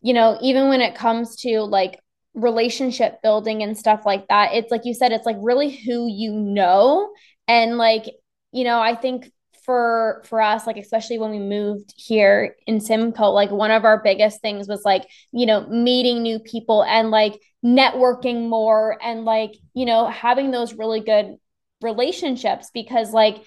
you 0.01 0.13
know, 0.13 0.37
even 0.41 0.69
when 0.69 0.81
it 0.81 0.95
comes 0.95 1.35
to 1.37 1.61
like 1.61 1.99
relationship 2.33 3.21
building 3.21 3.63
and 3.63 3.77
stuff 3.77 4.05
like 4.05 4.27
that, 4.29 4.53
it's 4.53 4.71
like 4.71 4.85
you 4.85 4.93
said, 4.93 5.11
it's 5.11 5.25
like 5.25 5.37
really 5.39 5.71
who 5.71 6.07
you 6.07 6.31
know. 6.31 7.11
And 7.47 7.77
like, 7.77 8.05
you 8.51 8.63
know, 8.63 8.79
I 8.79 8.95
think 8.95 9.31
for 9.65 10.21
for 10.25 10.41
us 10.41 10.67
like 10.67 10.77
especially 10.77 11.17
when 11.17 11.31
we 11.31 11.39
moved 11.39 11.93
here 11.97 12.55
in 12.67 12.79
simcoe 12.79 13.31
like 13.31 13.49
one 13.51 13.71
of 13.71 13.83
our 13.83 14.01
biggest 14.01 14.41
things 14.41 14.67
was 14.67 14.83
like 14.85 15.07
you 15.31 15.45
know 15.45 15.65
meeting 15.67 16.21
new 16.21 16.39
people 16.39 16.83
and 16.83 17.09
like 17.09 17.39
networking 17.65 18.47
more 18.47 18.97
and 19.01 19.25
like 19.25 19.51
you 19.73 19.85
know 19.85 20.05
having 20.07 20.51
those 20.51 20.73
really 20.73 20.99
good 20.99 21.35
relationships 21.81 22.69
because 22.73 23.11
like 23.11 23.43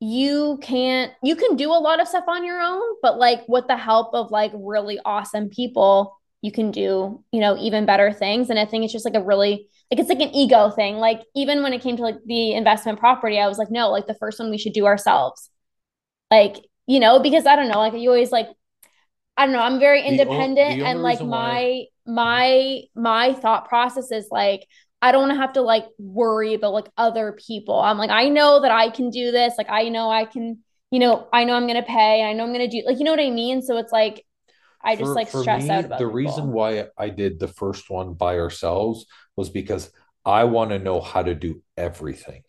you 0.00 0.58
can't 0.60 1.12
you 1.22 1.36
can 1.36 1.54
do 1.54 1.70
a 1.70 1.78
lot 1.78 2.00
of 2.00 2.08
stuff 2.08 2.24
on 2.26 2.44
your 2.44 2.60
own 2.60 2.82
but 3.02 3.18
like 3.18 3.42
with 3.48 3.66
the 3.68 3.76
help 3.76 4.12
of 4.14 4.32
like 4.32 4.50
really 4.54 4.98
awesome 5.04 5.48
people 5.48 6.18
you 6.42 6.50
can 6.50 6.72
do 6.72 7.22
you 7.32 7.40
know 7.40 7.56
even 7.56 7.86
better 7.86 8.12
things. 8.12 8.50
And 8.50 8.58
i 8.58 8.66
think 8.66 8.84
it's 8.84 8.92
just 8.92 9.04
like 9.04 9.14
a 9.14 9.22
really 9.22 9.68
like 9.90 10.00
it's 10.00 10.08
like 10.08 10.20
an 10.20 10.34
ego 10.34 10.70
thing. 10.70 10.96
Like 10.96 11.22
even 11.36 11.62
when 11.62 11.72
it 11.72 11.82
came 11.82 11.96
to 11.96 12.02
like 12.02 12.16
the 12.26 12.52
investment 12.52 12.98
property 12.98 13.38
i 13.38 13.46
was 13.46 13.58
like 13.58 13.70
no 13.70 13.90
like 13.90 14.06
the 14.06 14.14
first 14.14 14.38
one 14.38 14.50
we 14.50 14.58
should 14.58 14.72
do 14.72 14.86
ourselves 14.86 15.48
like 16.32 16.56
you 16.86 16.98
know 16.98 17.20
because 17.20 17.46
i 17.46 17.54
don't 17.56 17.68
know 17.68 17.78
like 17.78 17.94
you 17.94 18.08
always 18.08 18.32
like 18.32 18.48
i 19.36 19.44
don't 19.44 19.54
know 19.54 19.60
i'm 19.68 19.78
very 19.78 20.02
independent 20.02 20.78
the, 20.78 20.82
the 20.82 20.88
and 20.88 21.02
like 21.02 21.20
my 21.20 21.26
why... 21.26 21.86
my 22.06 22.80
my 22.94 23.32
thought 23.34 23.68
process 23.68 24.10
is 24.10 24.26
like 24.30 24.66
I 25.04 25.10
don't 25.10 25.22
want 25.22 25.32
to 25.32 25.40
have 25.40 25.54
to 25.54 25.62
like 25.62 25.86
worry 25.98 26.54
about 26.54 26.74
like 26.74 26.88
other 26.96 27.32
people. 27.32 27.78
I'm 27.78 27.98
like, 27.98 28.10
I 28.10 28.28
know 28.28 28.60
that 28.60 28.70
I 28.70 28.88
can 28.88 29.10
do 29.10 29.32
this. 29.32 29.54
Like, 29.58 29.68
I 29.68 29.88
know 29.88 30.08
I 30.08 30.24
can, 30.24 30.60
you 30.92 31.00
know, 31.00 31.26
I 31.32 31.42
know 31.42 31.54
I'm 31.54 31.66
going 31.66 31.82
to 31.82 31.82
pay. 31.82 32.22
I 32.22 32.32
know 32.34 32.44
I'm 32.44 32.52
going 32.52 32.70
to 32.70 32.76
do, 32.76 32.86
like, 32.86 33.00
you 33.00 33.04
know 33.04 33.10
what 33.10 33.18
I 33.18 33.30
mean? 33.30 33.62
So 33.62 33.78
it's 33.78 33.90
like, 33.90 34.24
I 34.80 34.94
just 34.94 35.08
for, 35.08 35.14
like 35.14 35.28
stress 35.28 35.64
me, 35.64 35.70
out 35.70 35.86
about 35.86 35.98
the 35.98 36.04
people. 36.04 36.14
reason 36.14 36.52
why 36.52 36.86
I 36.96 37.08
did 37.08 37.40
the 37.40 37.48
first 37.48 37.90
one 37.90 38.14
by 38.14 38.38
ourselves 38.38 39.06
was 39.34 39.50
because 39.50 39.90
I 40.24 40.44
want 40.44 40.70
to 40.70 40.78
know 40.78 41.00
how 41.00 41.24
to 41.24 41.34
do 41.34 41.62
everything. 41.76 42.44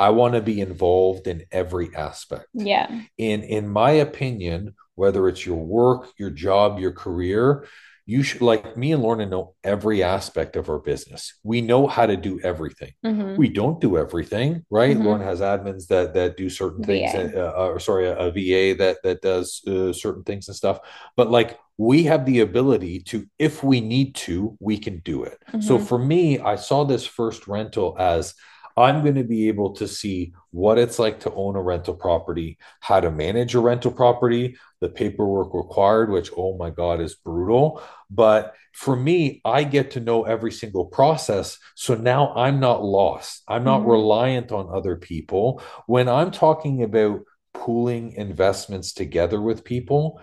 I 0.00 0.10
want 0.10 0.34
to 0.34 0.40
be 0.40 0.60
involved 0.60 1.26
in 1.26 1.44
every 1.52 1.94
aspect. 1.94 2.46
Yeah. 2.54 3.02
In 3.18 3.42
in 3.42 3.68
my 3.68 3.90
opinion, 3.90 4.74
whether 4.94 5.28
it's 5.28 5.44
your 5.44 5.62
work, 5.62 6.10
your 6.18 6.30
job, 6.30 6.78
your 6.78 6.92
career, 6.92 7.66
you 8.06 8.22
should 8.22 8.40
like 8.40 8.76
me 8.76 8.92
and 8.92 9.02
Lorna 9.02 9.26
know 9.26 9.54
every 9.62 10.02
aspect 10.02 10.56
of 10.56 10.68
our 10.68 10.80
business. 10.80 11.34
We 11.44 11.60
know 11.60 11.86
how 11.86 12.06
to 12.06 12.16
do 12.16 12.40
everything. 12.40 12.92
Mm-hmm. 13.06 13.36
We 13.36 13.50
don't 13.50 13.80
do 13.80 13.96
everything, 13.96 14.64
right? 14.68 14.96
Mm-hmm. 14.96 15.06
Lorna 15.06 15.24
has 15.24 15.40
admins 15.40 15.86
that 15.88 16.14
that 16.14 16.36
do 16.36 16.50
certain 16.50 16.82
things, 16.82 17.14
uh, 17.14 17.52
uh, 17.56 17.66
or 17.68 17.78
sorry, 17.78 18.08
a, 18.08 18.16
a, 18.16 18.30
VA 18.32 18.76
that 18.78 18.96
that 19.04 19.22
does 19.22 19.62
uh, 19.66 19.92
certain 19.92 20.24
things 20.24 20.48
and 20.48 20.56
stuff. 20.56 20.80
But 21.16 21.30
like 21.30 21.58
we 21.76 22.02
have 22.04 22.26
the 22.26 22.40
ability 22.40 23.00
to, 23.00 23.26
if 23.38 23.62
we 23.62 23.80
need 23.80 24.14
to, 24.14 24.56
we 24.60 24.76
can 24.76 24.98
do 24.98 25.22
it. 25.24 25.38
Mm-hmm. 25.48 25.60
So 25.60 25.78
for 25.78 25.98
me, 25.98 26.38
I 26.38 26.56
saw 26.56 26.84
this 26.84 27.06
first 27.06 27.46
rental 27.46 27.96
as 27.98 28.34
I'm 28.76 29.02
going 29.02 29.16
to 29.16 29.24
be 29.24 29.48
able 29.48 29.74
to 29.74 29.88
see 29.88 30.32
what 30.50 30.78
it's 30.78 30.98
like 30.98 31.20
to 31.20 31.32
own 31.32 31.56
a 31.56 31.62
rental 31.62 31.94
property, 31.94 32.58
how 32.80 33.00
to 33.00 33.10
manage 33.10 33.54
a 33.54 33.60
rental 33.60 33.92
property, 33.92 34.56
the 34.80 34.88
paperwork 34.88 35.54
required, 35.54 36.10
which, 36.10 36.30
oh 36.36 36.56
my 36.56 36.70
God, 36.70 37.00
is 37.00 37.14
brutal. 37.14 37.82
But 38.10 38.54
for 38.72 38.96
me, 38.96 39.40
I 39.44 39.64
get 39.64 39.92
to 39.92 40.00
know 40.00 40.24
every 40.24 40.52
single 40.52 40.86
process. 40.86 41.58
So 41.74 41.94
now 41.94 42.32
I'm 42.34 42.60
not 42.60 42.82
lost. 42.82 43.42
I'm 43.48 43.64
not 43.64 43.80
mm-hmm. 43.80 43.90
reliant 43.90 44.52
on 44.52 44.74
other 44.74 44.96
people. 44.96 45.62
When 45.86 46.08
I'm 46.08 46.30
talking 46.30 46.82
about 46.82 47.20
pooling 47.52 48.12
investments 48.12 48.92
together 48.92 49.40
with 49.40 49.64
people, 49.64 50.20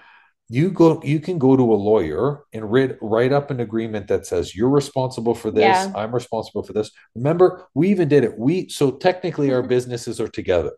you 0.49 0.71
go 0.71 1.01
you 1.03 1.19
can 1.19 1.37
go 1.37 1.57
to 1.57 1.73
a 1.73 1.75
lawyer 1.75 2.43
and 2.53 2.71
read, 2.71 2.97
write 3.01 3.33
up 3.33 3.51
an 3.51 3.59
agreement 3.59 4.07
that 4.07 4.25
says 4.25 4.55
you're 4.55 4.69
responsible 4.69 5.35
for 5.35 5.51
this 5.51 5.63
yeah. 5.63 5.91
i'm 5.95 6.13
responsible 6.13 6.63
for 6.63 6.73
this. 6.73 6.91
Remember 7.15 7.67
we 7.73 7.89
even 7.89 8.07
did 8.07 8.23
it. 8.23 8.37
We 8.37 8.69
so 8.69 8.91
technically 8.91 9.53
our 9.53 9.59
mm-hmm. 9.59 9.69
businesses 9.69 10.21
are 10.21 10.27
together. 10.27 10.71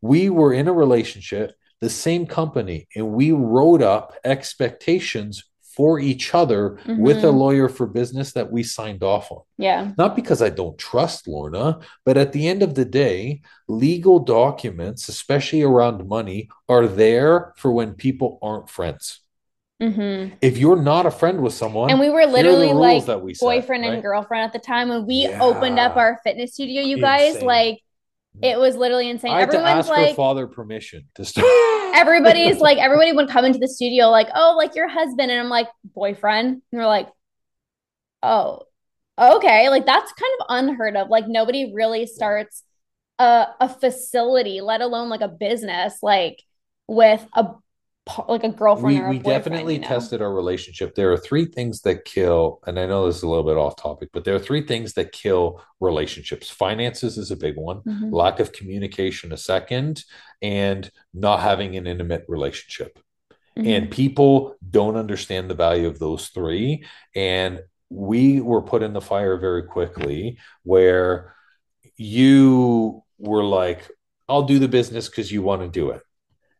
We 0.00 0.30
were 0.30 0.52
in 0.52 0.68
a 0.68 0.72
relationship 0.72 1.54
the 1.80 1.90
same 1.90 2.26
company 2.26 2.88
and 2.94 3.12
we 3.12 3.32
wrote 3.32 3.82
up 3.82 4.14
expectations 4.24 5.44
for 5.74 5.98
each 5.98 6.34
other 6.34 6.78
mm-hmm. 6.84 6.98
with 6.98 7.18
a 7.18 7.28
mm-hmm. 7.28 7.36
lawyer 7.36 7.68
for 7.68 7.86
business 7.86 8.32
that 8.32 8.50
we 8.50 8.62
signed 8.62 9.02
off 9.02 9.32
on. 9.32 9.40
Yeah. 9.56 9.92
Not 9.96 10.14
because 10.14 10.42
I 10.42 10.50
don't 10.50 10.78
trust 10.78 11.26
Lorna, 11.26 11.80
but 12.04 12.16
at 12.16 12.32
the 12.32 12.46
end 12.46 12.62
of 12.62 12.74
the 12.74 12.84
day, 12.84 13.42
legal 13.68 14.18
documents, 14.18 15.08
especially 15.08 15.62
around 15.62 16.06
money, 16.06 16.48
are 16.68 16.86
there 16.86 17.52
for 17.56 17.72
when 17.72 17.94
people 17.94 18.38
aren't 18.42 18.68
friends. 18.68 19.20
Mm-hmm. 19.82 20.34
If 20.40 20.58
you're 20.58 20.80
not 20.80 21.06
a 21.06 21.10
friend 21.10 21.40
with 21.40 21.54
someone, 21.54 21.90
and 21.90 21.98
we 21.98 22.08
were 22.08 22.26
literally 22.26 22.72
like 22.72 23.04
boyfriend 23.04 23.36
set, 23.36 23.68
right? 23.68 23.94
and 23.94 24.02
girlfriend 24.02 24.44
at 24.44 24.52
the 24.52 24.60
time 24.60 24.90
when 24.90 25.06
we 25.06 25.24
yeah. 25.24 25.42
opened 25.42 25.78
up 25.78 25.96
our 25.96 26.20
fitness 26.22 26.52
studio, 26.52 26.82
you 26.82 27.00
guys, 27.00 27.42
like 27.42 27.82
it 28.40 28.58
was 28.58 28.76
literally 28.76 29.10
insane. 29.10 29.32
I 29.32 29.40
had 29.40 29.48
Everyone's 29.54 29.86
to 29.86 29.92
ask 29.92 30.00
like, 30.00 30.08
her 30.10 30.14
father 30.14 30.46
permission 30.46 31.08
to 31.16 31.24
start. 31.26 31.46
everybody's 31.94 32.58
like, 32.60 32.78
everybody 32.78 33.12
would 33.12 33.28
come 33.28 33.44
into 33.44 33.58
the 33.58 33.68
studio 33.68 34.08
like, 34.08 34.28
oh, 34.34 34.54
like 34.56 34.74
your 34.74 34.88
husband, 34.88 35.30
and 35.30 35.40
I'm 35.40 35.48
like, 35.48 35.68
boyfriend, 35.94 36.48
and 36.48 36.62
they're 36.72 36.86
like, 36.86 37.08
oh, 38.22 38.62
okay, 39.18 39.68
like 39.68 39.86
that's 39.86 40.12
kind 40.12 40.32
of 40.40 40.46
unheard 40.48 40.96
of. 40.96 41.08
Like 41.08 41.28
nobody 41.28 41.72
really 41.74 42.06
starts 42.06 42.62
a 43.18 43.46
a 43.60 43.68
facility, 43.68 44.60
let 44.60 44.80
alone 44.80 45.08
like 45.08 45.20
a 45.20 45.28
business, 45.28 45.98
like 46.02 46.42
with 46.88 47.26
a 47.34 47.48
like 48.28 48.44
a 48.44 48.48
girlfriend. 48.48 49.08
We, 49.08 49.16
we 49.16 49.22
definitely 49.22 49.74
you 49.74 49.80
know? 49.80 49.88
tested 49.88 50.22
our 50.22 50.32
relationship. 50.32 50.94
There 50.94 51.12
are 51.12 51.16
three 51.16 51.46
things 51.46 51.82
that 51.82 52.04
kill, 52.04 52.60
and 52.66 52.78
I 52.78 52.86
know 52.86 53.06
this 53.06 53.18
is 53.18 53.22
a 53.22 53.28
little 53.28 53.44
bit 53.44 53.56
off 53.56 53.76
topic, 53.76 54.10
but 54.12 54.24
there 54.24 54.34
are 54.34 54.40
three 54.40 54.66
things 54.66 54.94
that 54.94 55.12
kill 55.12 55.62
relationships. 55.80 56.50
Finances 56.50 57.16
is 57.16 57.30
a 57.30 57.36
big 57.36 57.56
one, 57.56 57.80
mm-hmm. 57.80 58.12
lack 58.12 58.40
of 58.40 58.52
communication 58.52 59.32
a 59.32 59.36
second, 59.36 60.04
and 60.40 60.90
not 61.14 61.40
having 61.40 61.76
an 61.76 61.86
intimate 61.86 62.24
relationship. 62.28 62.98
Mm-hmm. 63.56 63.68
And 63.68 63.90
people 63.90 64.56
don't 64.68 64.96
understand 64.96 65.48
the 65.48 65.54
value 65.54 65.86
of 65.86 65.98
those 65.98 66.28
three. 66.28 66.84
And 67.14 67.60
we 67.90 68.40
were 68.40 68.62
put 68.62 68.82
in 68.82 68.94
the 68.94 69.00
fire 69.00 69.36
very 69.36 69.64
quickly 69.64 70.38
where 70.62 71.34
you 71.96 73.04
were 73.18 73.44
like, 73.44 73.88
I'll 74.28 74.44
do 74.44 74.58
the 74.58 74.68
business 74.68 75.08
because 75.08 75.30
you 75.30 75.42
want 75.42 75.62
to 75.62 75.68
do 75.68 75.90
it 75.90 76.02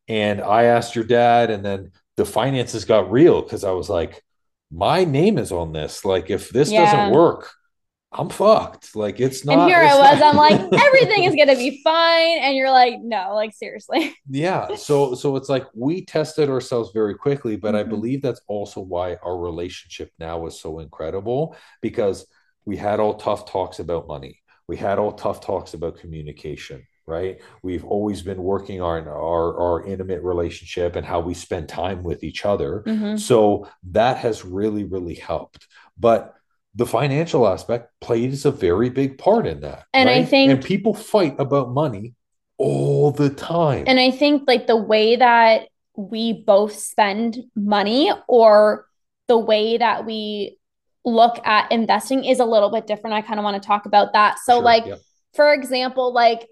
and 0.08 0.40
I 0.40 0.64
asked 0.64 0.94
your 0.94 1.04
dad, 1.04 1.50
and 1.50 1.64
then 1.64 1.92
the 2.16 2.24
finances 2.24 2.84
got 2.84 3.10
real 3.10 3.42
because 3.42 3.64
I 3.64 3.72
was 3.72 3.88
like, 3.88 4.22
my 4.70 5.04
name 5.04 5.38
is 5.38 5.52
on 5.52 5.72
this. 5.72 6.04
Like, 6.04 6.30
if 6.30 6.50
this 6.50 6.70
yeah. 6.70 6.84
doesn't 6.84 7.14
work, 7.14 7.52
I'm 8.10 8.28
fucked. 8.28 8.94
Like, 8.94 9.20
it's 9.20 9.44
not. 9.44 9.58
And 9.58 9.70
here 9.70 9.78
I 9.78 9.98
was. 9.98 10.20
Not... 10.20 10.34
I'm 10.34 10.36
like, 10.36 10.60
everything 10.86 11.24
is 11.24 11.34
gonna 11.34 11.56
be 11.56 11.80
fine, 11.82 12.38
and 12.42 12.56
you're 12.56 12.70
like, 12.70 13.00
no, 13.00 13.34
like 13.34 13.54
seriously. 13.54 14.14
Yeah. 14.28 14.74
So, 14.74 15.14
so 15.22 15.36
it's 15.36 15.48
like 15.48 15.66
we 15.74 16.04
tested 16.04 16.50
ourselves 16.50 16.90
very 16.92 17.14
quickly, 17.14 17.56
but 17.56 17.74
mm-hmm. 17.74 17.86
I 17.86 17.90
believe 17.90 18.22
that's 18.22 18.42
also 18.48 18.80
why 18.80 19.16
our 19.22 19.38
relationship 19.38 20.10
now 20.18 20.46
is 20.46 20.60
so 20.60 20.80
incredible 20.80 21.56
because 21.80 22.26
we 22.64 22.76
had 22.76 23.00
all 23.00 23.14
tough 23.14 23.50
talks 23.50 23.78
about 23.78 24.06
money. 24.06 24.40
We 24.68 24.76
had 24.76 24.98
all 24.98 25.12
tough 25.12 25.40
talks 25.40 25.74
about 25.74 25.98
communication 25.98 26.86
right? 27.12 27.40
We've 27.62 27.84
always 27.84 28.22
been 28.22 28.42
working 28.42 28.80
on 28.80 29.06
our 29.06 29.46
our 29.64 29.86
intimate 29.86 30.22
relationship 30.22 30.96
and 30.96 31.04
how 31.06 31.20
we 31.20 31.34
spend 31.34 31.68
time 31.68 32.02
with 32.02 32.24
each 32.24 32.44
other. 32.44 32.82
Mm-hmm. 32.86 33.16
so 33.16 33.68
that 33.90 34.16
has 34.18 34.44
really 34.44 34.84
really 34.84 35.14
helped. 35.14 35.68
But 35.98 36.34
the 36.74 36.86
financial 36.86 37.46
aspect 37.46 37.90
plays 38.00 38.46
a 38.46 38.50
very 38.50 38.88
big 38.88 39.18
part 39.18 39.46
in 39.46 39.60
that 39.60 39.84
and 39.92 40.08
right? 40.08 40.22
i 40.22 40.24
think 40.24 40.50
and 40.50 40.64
people 40.64 40.94
fight 40.94 41.36
about 41.38 41.70
money 41.70 42.14
all 42.56 43.10
the 43.10 43.28
time. 43.28 43.84
And 43.86 44.00
i 44.00 44.10
think 44.10 44.44
like 44.46 44.66
the 44.66 44.76
way 44.76 45.16
that 45.16 45.68
we 45.96 46.32
both 46.32 46.74
spend 46.74 47.38
money 47.54 48.10
or 48.26 48.86
the 49.28 49.38
way 49.38 49.76
that 49.76 50.06
we 50.06 50.56
look 51.04 51.44
at 51.44 51.70
investing 51.72 52.24
is 52.24 52.38
a 52.38 52.44
little 52.44 52.70
bit 52.70 52.86
different. 52.86 53.14
I 53.14 53.22
kind 53.22 53.38
of 53.40 53.44
want 53.44 53.60
to 53.60 53.66
talk 53.66 53.86
about 53.86 54.12
that. 54.12 54.38
So 54.44 54.54
sure, 54.54 54.62
like 54.62 54.84
for 55.34 55.52
example 55.52 56.12
like 56.12 56.46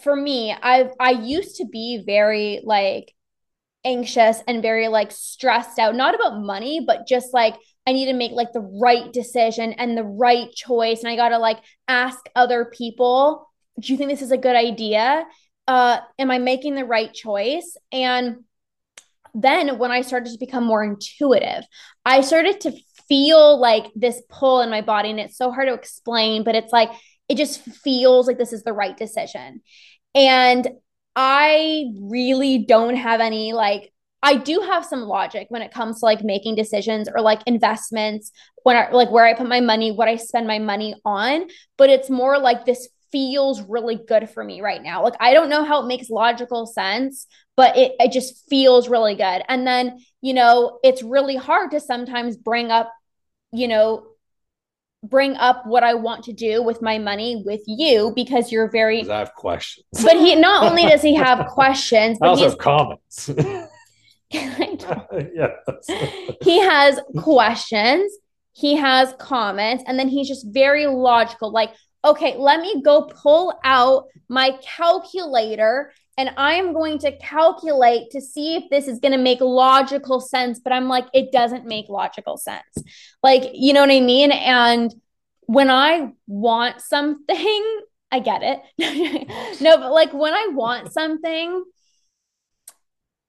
for 0.00 0.14
me, 0.16 0.52
I 0.52 0.90
I 0.98 1.10
used 1.10 1.56
to 1.56 1.66
be 1.66 2.02
very 2.04 2.60
like 2.64 3.12
anxious 3.84 4.40
and 4.46 4.62
very 4.62 4.88
like 4.88 5.10
stressed 5.10 5.78
out, 5.78 5.94
not 5.94 6.14
about 6.14 6.40
money, 6.40 6.80
but 6.86 7.06
just 7.06 7.34
like 7.34 7.56
I 7.86 7.92
need 7.92 8.06
to 8.06 8.12
make 8.12 8.32
like 8.32 8.52
the 8.52 8.60
right 8.60 9.12
decision 9.12 9.72
and 9.72 9.96
the 9.96 10.04
right 10.04 10.50
choice. 10.52 11.00
And 11.00 11.08
I 11.08 11.16
got 11.16 11.30
to 11.30 11.38
like 11.38 11.58
ask 11.88 12.20
other 12.36 12.64
people, 12.64 13.48
do 13.80 13.92
you 13.92 13.98
think 13.98 14.10
this 14.10 14.22
is 14.22 14.30
a 14.30 14.36
good 14.36 14.56
idea? 14.56 15.24
Uh, 15.66 15.98
am 16.18 16.30
I 16.30 16.38
making 16.38 16.74
the 16.74 16.84
right 16.84 17.12
choice? 17.12 17.76
And 17.90 18.44
then 19.34 19.78
when 19.78 19.90
I 19.90 20.02
started 20.02 20.32
to 20.32 20.38
become 20.38 20.64
more 20.64 20.84
intuitive, 20.84 21.64
I 22.04 22.20
started 22.20 22.60
to 22.62 22.72
feel 23.08 23.60
like 23.60 23.86
this 23.94 24.22
pull 24.28 24.60
in 24.60 24.70
my 24.70 24.80
body. 24.80 25.10
And 25.10 25.20
it's 25.20 25.36
so 25.36 25.50
hard 25.50 25.68
to 25.68 25.74
explain, 25.74 26.44
but 26.44 26.54
it's 26.54 26.72
like, 26.72 26.90
it 27.32 27.38
just 27.38 27.62
feels 27.62 28.26
like 28.26 28.36
this 28.36 28.52
is 28.52 28.62
the 28.62 28.74
right 28.74 28.94
decision. 28.94 29.62
And 30.14 30.68
I 31.16 31.86
really 31.98 32.58
don't 32.58 32.96
have 32.96 33.20
any 33.22 33.54
like 33.54 33.90
I 34.22 34.36
do 34.36 34.60
have 34.60 34.84
some 34.84 35.00
logic 35.00 35.46
when 35.48 35.62
it 35.62 35.72
comes 35.72 36.00
to 36.00 36.04
like 36.04 36.22
making 36.22 36.56
decisions 36.56 37.08
or 37.08 37.22
like 37.22 37.40
investments 37.46 38.32
when 38.64 38.76
I 38.76 38.90
like 38.90 39.10
where 39.10 39.24
I 39.24 39.32
put 39.32 39.48
my 39.48 39.60
money, 39.60 39.92
what 39.92 40.08
I 40.08 40.16
spend 40.16 40.46
my 40.46 40.58
money 40.58 40.94
on, 41.06 41.48
but 41.78 41.88
it's 41.88 42.10
more 42.10 42.38
like 42.38 42.66
this 42.66 42.86
feels 43.10 43.62
really 43.62 43.96
good 43.96 44.28
for 44.28 44.44
me 44.44 44.60
right 44.60 44.82
now. 44.82 45.02
Like 45.02 45.16
I 45.18 45.32
don't 45.32 45.48
know 45.48 45.64
how 45.64 45.82
it 45.82 45.86
makes 45.86 46.10
logical 46.10 46.66
sense, 46.66 47.26
but 47.56 47.78
it 47.78 47.92
it 47.98 48.12
just 48.12 48.46
feels 48.50 48.90
really 48.90 49.14
good. 49.14 49.42
And 49.48 49.66
then, 49.66 50.04
you 50.20 50.34
know, 50.34 50.80
it's 50.84 51.02
really 51.02 51.36
hard 51.36 51.70
to 51.70 51.80
sometimes 51.80 52.36
bring 52.36 52.70
up, 52.70 52.92
you 53.52 53.68
know, 53.68 54.04
bring 55.02 55.36
up 55.36 55.66
what 55.66 55.82
I 55.82 55.94
want 55.94 56.24
to 56.24 56.32
do 56.32 56.62
with 56.62 56.80
my 56.80 56.98
money 56.98 57.42
with 57.44 57.62
you 57.66 58.12
because 58.14 58.52
you're 58.52 58.70
very 58.70 59.08
I 59.08 59.18
have 59.18 59.34
questions. 59.34 59.86
But 60.02 60.16
he 60.16 60.36
not 60.36 60.64
only 60.64 60.82
does 60.82 61.02
he 61.02 61.14
have 61.14 61.46
questions, 61.48 62.18
but 62.20 62.26
I 62.26 62.28
also 62.30 62.50
have 62.50 62.58
comments. 62.58 63.30
yes. 64.32 65.50
he 66.40 66.58
has 66.60 66.98
questions, 67.18 68.12
he 68.52 68.76
has 68.76 69.14
comments, 69.18 69.84
and 69.86 69.98
then 69.98 70.08
he's 70.08 70.28
just 70.28 70.46
very 70.48 70.86
logical. 70.86 71.52
Like, 71.52 71.70
okay, 72.04 72.36
let 72.38 72.60
me 72.60 72.82
go 72.82 73.02
pull 73.02 73.52
out 73.62 74.06
my 74.28 74.56
calculator 74.62 75.92
and 76.18 76.30
I'm 76.36 76.72
going 76.72 76.98
to 77.00 77.16
calculate 77.18 78.10
to 78.10 78.20
see 78.20 78.56
if 78.56 78.64
this 78.70 78.86
is 78.86 78.98
going 78.98 79.12
to 79.12 79.18
make 79.18 79.40
logical 79.40 80.20
sense. 80.20 80.60
But 80.60 80.72
I'm 80.72 80.88
like, 80.88 81.06
it 81.14 81.32
doesn't 81.32 81.66
make 81.66 81.88
logical 81.88 82.36
sense. 82.36 82.62
Like, 83.22 83.50
you 83.54 83.72
know 83.72 83.80
what 83.80 83.90
I 83.90 84.00
mean? 84.00 84.30
And 84.30 84.94
when 85.46 85.70
I 85.70 86.12
want 86.26 86.80
something, 86.80 87.80
I 88.10 88.20
get 88.20 88.42
it. 88.42 89.58
no, 89.62 89.78
but 89.78 89.92
like 89.92 90.12
when 90.12 90.34
I 90.34 90.48
want 90.52 90.92
something, 90.92 91.64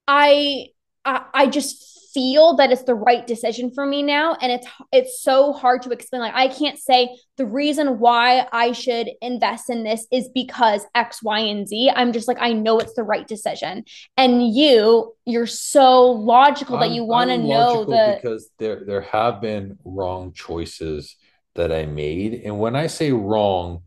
I 0.08 0.68
I, 1.06 1.26
I 1.34 1.48
just 1.48 1.93
feel 2.14 2.55
that 2.55 2.72
it's 2.72 2.84
the 2.84 2.95
right 2.95 3.26
decision 3.26 3.72
for 3.72 3.86
me 3.86 4.03
now. 4.03 4.36
And 4.41 4.51
it's 4.51 4.68
it's 4.91 5.22
so 5.22 5.53
hard 5.53 5.82
to 5.84 5.91
explain. 5.91 6.22
Like 6.22 6.36
i 6.36 6.47
can't 6.47 6.78
say 6.78 7.18
the 7.38 7.45
reason 7.45 7.99
why 7.99 8.47
i 8.51 8.72
should 8.72 9.09
invest 9.22 9.70
in 9.70 9.84
this 9.84 10.05
is 10.11 10.30
because 10.34 10.86
x 10.95 11.24
y 11.24 11.39
and 11.39 11.68
z. 11.68 11.91
I'm 11.93 12.14
just 12.14 12.28
like 12.28 12.38
i 12.39 12.53
know 12.53 12.80
it's 12.80 12.93
the 12.93 13.03
right 13.03 13.28
decision. 13.28 13.86
And 14.18 14.55
you 14.55 15.14
you're 15.26 15.47
so 15.47 16.11
logical 16.11 16.78
that 16.80 16.91
you 16.91 17.03
want 17.03 17.30
to 17.30 17.38
know 17.38 17.86
the 17.86 18.20
because 18.22 18.49
there 18.59 18.84
there 18.86 19.01
have 19.01 19.41
been 19.41 19.78
wrong 19.84 20.34
choices 20.34 21.16
that 21.55 21.72
i 21.72 21.86
made. 21.86 22.41
And 22.45 22.59
when 22.59 22.76
i 22.76 22.88
say 22.88 23.11
wrong 23.11 23.84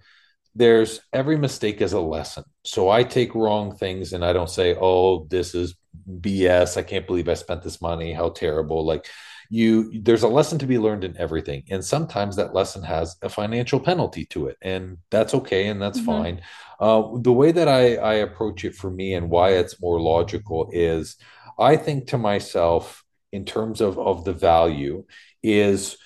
there's 0.58 1.02
every 1.12 1.36
mistake 1.36 1.82
is 1.82 1.92
a 1.92 2.00
lesson. 2.00 2.42
So 2.64 2.88
i 2.88 3.04
take 3.04 3.34
wrong 3.34 3.76
things 3.76 4.12
and 4.12 4.24
i 4.24 4.32
don't 4.32 4.50
say 4.50 4.74
oh 4.74 5.26
this 5.26 5.54
is 5.54 5.74
BS. 6.20 6.76
I 6.76 6.82
can't 6.82 7.06
believe 7.06 7.28
I 7.28 7.34
spent 7.34 7.62
this 7.62 7.80
money. 7.80 8.12
How 8.12 8.30
terrible. 8.30 8.84
Like 8.84 9.06
you 9.48 10.00
there's 10.00 10.22
a 10.22 10.28
lesson 10.28 10.58
to 10.58 10.66
be 10.66 10.78
learned 10.78 11.04
in 11.04 11.16
everything. 11.16 11.64
And 11.70 11.84
sometimes 11.84 12.36
that 12.36 12.54
lesson 12.54 12.82
has 12.82 13.16
a 13.22 13.28
financial 13.28 13.80
penalty 13.80 14.24
to 14.26 14.48
it. 14.48 14.56
And 14.62 14.98
that's 15.10 15.34
okay 15.34 15.68
and 15.68 15.80
that's 15.80 15.98
mm-hmm. 15.98 16.22
fine. 16.22 16.40
Uh, 16.80 17.18
the 17.20 17.32
way 17.32 17.52
that 17.52 17.68
I, 17.68 17.96
I 17.96 18.14
approach 18.14 18.64
it 18.64 18.74
for 18.74 18.90
me 18.90 19.14
and 19.14 19.30
why 19.30 19.50
it's 19.50 19.80
more 19.80 20.00
logical 20.00 20.68
is 20.72 21.16
I 21.58 21.76
think 21.76 22.08
to 22.08 22.18
myself 22.18 23.04
in 23.32 23.44
terms 23.44 23.80
of, 23.80 23.98
of 23.98 24.24
the 24.24 24.32
value 24.32 25.04
is 25.42 25.96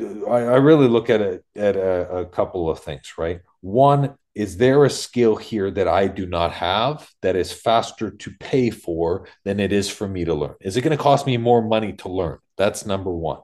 I, 0.00 0.04
I 0.30 0.56
really 0.56 0.88
look 0.88 1.10
at 1.10 1.20
it 1.20 1.44
at 1.56 1.76
a, 1.76 2.18
a 2.18 2.26
couple 2.26 2.70
of 2.70 2.80
things, 2.80 3.12
right? 3.18 3.40
One, 3.60 4.16
is 4.34 4.56
there 4.56 4.84
a 4.84 4.90
skill 4.90 5.36
here 5.36 5.70
that 5.70 5.88
I 5.88 6.06
do 6.06 6.26
not 6.26 6.52
have 6.52 7.08
that 7.20 7.36
is 7.36 7.52
faster 7.52 8.10
to 8.10 8.30
pay 8.40 8.70
for 8.70 9.28
than 9.44 9.60
it 9.60 9.72
is 9.72 9.90
for 9.90 10.08
me 10.08 10.24
to 10.24 10.34
learn? 10.34 10.54
Is 10.60 10.76
it 10.76 10.82
going 10.82 10.96
to 10.96 11.02
cost 11.02 11.26
me 11.26 11.36
more 11.36 11.62
money 11.62 11.92
to 11.94 12.08
learn? 12.08 12.38
That's 12.56 12.86
number 12.86 13.12
one. 13.12 13.40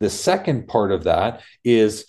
The 0.00 0.10
second 0.10 0.68
part 0.68 0.92
of 0.92 1.04
that 1.04 1.42
is 1.64 2.06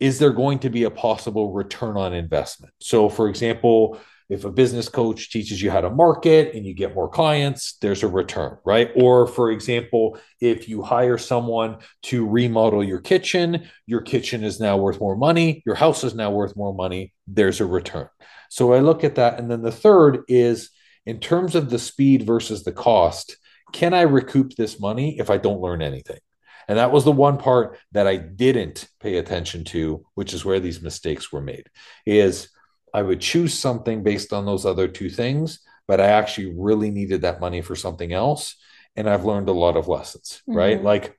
is 0.00 0.18
there 0.18 0.32
going 0.32 0.58
to 0.58 0.70
be 0.70 0.84
a 0.84 0.90
possible 0.90 1.52
return 1.52 1.96
on 1.96 2.12
investment? 2.12 2.72
So, 2.80 3.08
for 3.08 3.28
example, 3.28 3.98
if 4.28 4.44
a 4.44 4.50
business 4.50 4.88
coach 4.88 5.30
teaches 5.30 5.60
you 5.60 5.70
how 5.70 5.80
to 5.80 5.90
market 5.90 6.54
and 6.54 6.64
you 6.64 6.74
get 6.74 6.94
more 6.94 7.08
clients, 7.08 7.76
there's 7.80 8.02
a 8.02 8.08
return, 8.08 8.56
right? 8.64 8.90
Or, 8.96 9.26
for 9.26 9.50
example, 9.50 10.18
if 10.40 10.68
you 10.68 10.82
hire 10.82 11.18
someone 11.18 11.78
to 12.04 12.26
remodel 12.26 12.82
your 12.82 13.00
kitchen, 13.00 13.68
your 13.86 14.00
kitchen 14.00 14.42
is 14.42 14.60
now 14.60 14.76
worth 14.76 15.00
more 15.00 15.16
money, 15.16 15.62
your 15.66 15.74
house 15.74 16.04
is 16.04 16.14
now 16.14 16.30
worth 16.30 16.56
more 16.56 16.74
money, 16.74 17.12
there's 17.26 17.60
a 17.60 17.66
return. 17.66 18.08
So 18.48 18.72
I 18.72 18.80
look 18.80 19.04
at 19.04 19.16
that. 19.16 19.38
And 19.38 19.50
then 19.50 19.62
the 19.62 19.72
third 19.72 20.20
is 20.28 20.70
in 21.06 21.20
terms 21.20 21.54
of 21.54 21.70
the 21.70 21.78
speed 21.78 22.22
versus 22.22 22.64
the 22.64 22.72
cost, 22.72 23.36
can 23.72 23.92
I 23.92 24.02
recoup 24.02 24.54
this 24.54 24.80
money 24.80 25.18
if 25.18 25.28
I 25.30 25.36
don't 25.36 25.60
learn 25.60 25.82
anything? 25.82 26.20
And 26.66 26.78
that 26.78 26.92
was 26.92 27.04
the 27.04 27.12
one 27.12 27.36
part 27.36 27.78
that 27.92 28.06
I 28.06 28.16
didn't 28.16 28.88
pay 29.00 29.18
attention 29.18 29.64
to, 29.64 30.06
which 30.14 30.32
is 30.32 30.44
where 30.44 30.60
these 30.60 30.80
mistakes 30.80 31.30
were 31.30 31.42
made. 31.42 31.66
Is 32.06 32.48
I 32.94 33.02
would 33.02 33.20
choose 33.20 33.52
something 33.52 34.04
based 34.04 34.32
on 34.32 34.46
those 34.46 34.64
other 34.64 34.86
two 34.86 35.10
things, 35.10 35.58
but 35.88 36.00
I 36.00 36.06
actually 36.06 36.54
really 36.56 36.92
needed 36.92 37.22
that 37.22 37.40
money 37.40 37.60
for 37.60 37.74
something 37.74 38.12
else. 38.12 38.54
And 38.94 39.10
I've 39.10 39.24
learned 39.24 39.48
a 39.48 39.52
lot 39.52 39.76
of 39.76 39.88
lessons, 39.88 40.42
mm-hmm. 40.48 40.56
right? 40.56 40.82
Like 40.82 41.18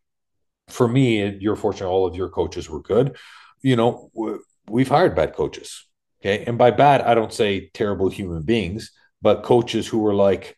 for 0.69 0.87
me, 0.87 1.37
you're 1.41 1.57
fortunate 1.57 1.89
all 1.89 2.07
of 2.07 2.15
your 2.15 2.29
coaches 2.29 2.69
were 2.69 2.81
good. 2.81 3.17
You 3.61 3.75
know, 3.75 4.09
we've 4.69 4.87
hired 4.87 5.15
bad 5.15 5.35
coaches. 5.35 5.85
Okay. 6.21 6.45
And 6.45 6.57
by 6.57 6.71
bad, 6.71 7.01
I 7.01 7.13
don't 7.13 7.33
say 7.33 7.69
terrible 7.73 8.09
human 8.09 8.43
beings, 8.43 8.91
but 9.21 9.43
coaches 9.43 9.85
who 9.85 9.99
were 9.99 10.15
like, 10.15 10.55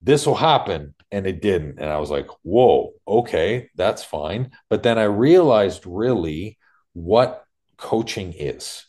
this 0.00 0.24
will 0.24 0.36
happen. 0.36 0.94
And 1.10 1.26
it 1.26 1.42
didn't. 1.42 1.80
And 1.80 1.90
I 1.90 1.98
was 1.98 2.10
like, 2.10 2.28
whoa, 2.42 2.92
okay, 3.06 3.70
that's 3.74 4.04
fine. 4.04 4.52
But 4.68 4.84
then 4.84 4.96
I 4.96 5.04
realized 5.04 5.84
really 5.84 6.56
what 6.92 7.44
coaching 7.76 8.32
is 8.32 8.86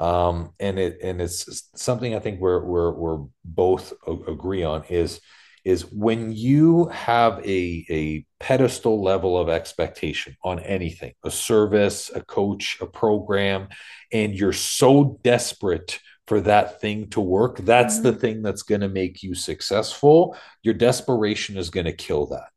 um, 0.00 0.54
and 0.58 0.78
it 0.78 0.98
and 1.02 1.20
it's 1.20 1.70
something 1.74 2.14
I 2.14 2.20
think 2.20 2.40
we're 2.40 2.64
we're 2.64 2.90
we're 2.90 3.26
both 3.44 3.92
agree 4.06 4.64
on 4.64 4.84
is 4.88 5.20
is 5.62 5.92
when 5.92 6.32
you 6.32 6.86
have 6.86 7.38
a 7.46 7.84
a 7.90 8.24
pedestal 8.40 9.02
level 9.02 9.36
of 9.36 9.50
expectation 9.50 10.36
on 10.42 10.58
anything, 10.60 11.12
a 11.22 11.30
service, 11.30 12.10
a 12.14 12.22
coach, 12.22 12.78
a 12.80 12.86
program, 12.86 13.68
and 14.10 14.34
you're 14.34 14.54
so 14.54 15.20
desperate 15.22 16.00
for 16.26 16.40
that 16.40 16.80
thing 16.80 17.10
to 17.10 17.20
work, 17.20 17.58
that's 17.58 17.96
mm-hmm. 17.96 18.04
the 18.04 18.12
thing 18.14 18.40
that's 18.42 18.62
going 18.62 18.80
to 18.80 18.88
make 18.88 19.22
you 19.22 19.34
successful. 19.34 20.34
Your 20.62 20.74
desperation 20.74 21.58
is 21.58 21.68
going 21.68 21.86
to 21.86 21.92
kill 21.92 22.26
that. 22.28 22.48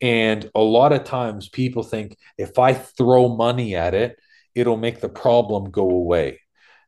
And 0.00 0.50
a 0.56 0.60
lot 0.60 0.92
of 0.92 1.04
times 1.04 1.48
people 1.48 1.84
think 1.84 2.16
if 2.36 2.58
I 2.58 2.74
throw 2.74 3.28
money 3.28 3.76
at 3.76 3.94
it, 3.94 4.18
it'll 4.56 4.76
make 4.76 5.00
the 5.00 5.08
problem 5.08 5.70
go 5.70 5.88
away. 5.88 6.40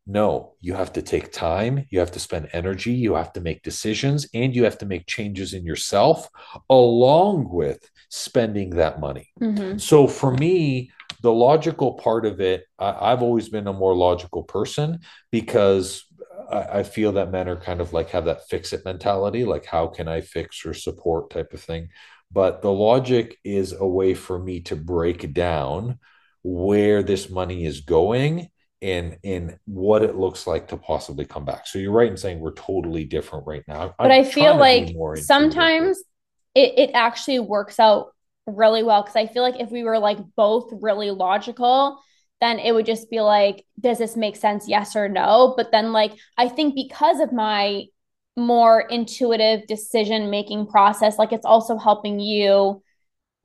No, 0.06 0.52
you 0.60 0.74
have 0.74 0.92
to 0.92 1.02
take 1.02 1.32
time, 1.32 1.84
you 1.90 1.98
have 1.98 2.12
to 2.12 2.20
spend 2.20 2.48
energy, 2.52 2.92
you 2.92 3.14
have 3.14 3.32
to 3.32 3.40
make 3.40 3.64
decisions, 3.64 4.28
and 4.32 4.54
you 4.54 4.62
have 4.62 4.78
to 4.78 4.86
make 4.86 5.06
changes 5.06 5.52
in 5.52 5.64
yourself 5.64 6.28
along 6.70 7.48
with 7.50 7.90
spending 8.08 8.70
that 8.70 9.00
money. 9.00 9.30
Mm-hmm. 9.40 9.78
So 9.78 10.06
for 10.06 10.32
me, 10.32 10.92
the 11.22 11.32
logical 11.32 11.94
part 11.94 12.24
of 12.24 12.40
it, 12.40 12.64
I, 12.78 13.10
have 13.10 13.22
always 13.22 13.48
been 13.48 13.66
a 13.66 13.72
more 13.72 13.96
logical 13.96 14.44
person 14.44 15.00
because 15.32 16.04
I, 16.52 16.62
I 16.78 16.82
feel 16.84 17.12
that 17.12 17.32
men 17.32 17.48
are 17.48 17.56
kind 17.56 17.80
of 17.80 17.92
like 17.92 18.10
have 18.10 18.26
that 18.26 18.48
fix 18.48 18.72
it 18.72 18.84
mentality, 18.84 19.44
like 19.44 19.66
how 19.66 19.88
can 19.88 20.06
I 20.06 20.20
fix 20.20 20.64
or 20.64 20.72
support 20.72 21.30
type 21.30 21.52
of 21.52 21.60
thing. 21.60 21.88
But 22.30 22.62
the 22.62 22.72
logic 22.72 23.38
is 23.42 23.72
a 23.72 23.86
way 23.86 24.14
for 24.14 24.38
me 24.38 24.60
to 24.62 24.76
break 24.76 25.32
down 25.32 25.98
where 26.42 27.02
this 27.02 27.28
money 27.28 27.64
is 27.64 27.80
going 27.80 28.50
in 28.80 29.16
in 29.22 29.58
what 29.64 30.02
it 30.02 30.16
looks 30.16 30.46
like 30.46 30.68
to 30.68 30.76
possibly 30.76 31.24
come 31.24 31.44
back. 31.44 31.66
So 31.66 31.78
you're 31.78 31.92
right 31.92 32.10
in 32.10 32.16
saying 32.16 32.40
we're 32.40 32.52
totally 32.52 33.04
different 33.04 33.46
right 33.46 33.64
now. 33.66 33.94
But 33.98 34.10
I'm 34.10 34.20
i 34.20 34.24
feel 34.24 34.56
like 34.56 34.94
sometimes 35.16 36.02
it, 36.54 36.74
it 36.78 36.90
actually 36.94 37.40
works 37.40 37.80
out 37.80 38.08
really 38.46 38.82
well 38.82 39.02
because 39.02 39.16
I 39.16 39.26
feel 39.26 39.42
like 39.42 39.60
if 39.60 39.70
we 39.70 39.82
were 39.82 39.98
like 39.98 40.18
both 40.36 40.70
really 40.72 41.10
logical, 41.10 41.98
then 42.40 42.58
it 42.58 42.72
would 42.72 42.86
just 42.86 43.10
be 43.10 43.20
like, 43.20 43.64
does 43.80 43.98
this 43.98 44.16
make 44.16 44.36
sense? 44.36 44.68
Yes 44.68 44.94
or 44.94 45.08
no. 45.08 45.54
But 45.56 45.72
then 45.72 45.92
like 45.92 46.12
I 46.36 46.48
think 46.48 46.74
because 46.74 47.20
of 47.20 47.32
my 47.32 47.84
more 48.36 48.80
intuitive 48.80 49.66
decision 49.66 50.28
making 50.28 50.66
process 50.66 51.18
like 51.18 51.32
it's 51.32 51.46
also 51.46 51.78
helping 51.78 52.20
you 52.20 52.82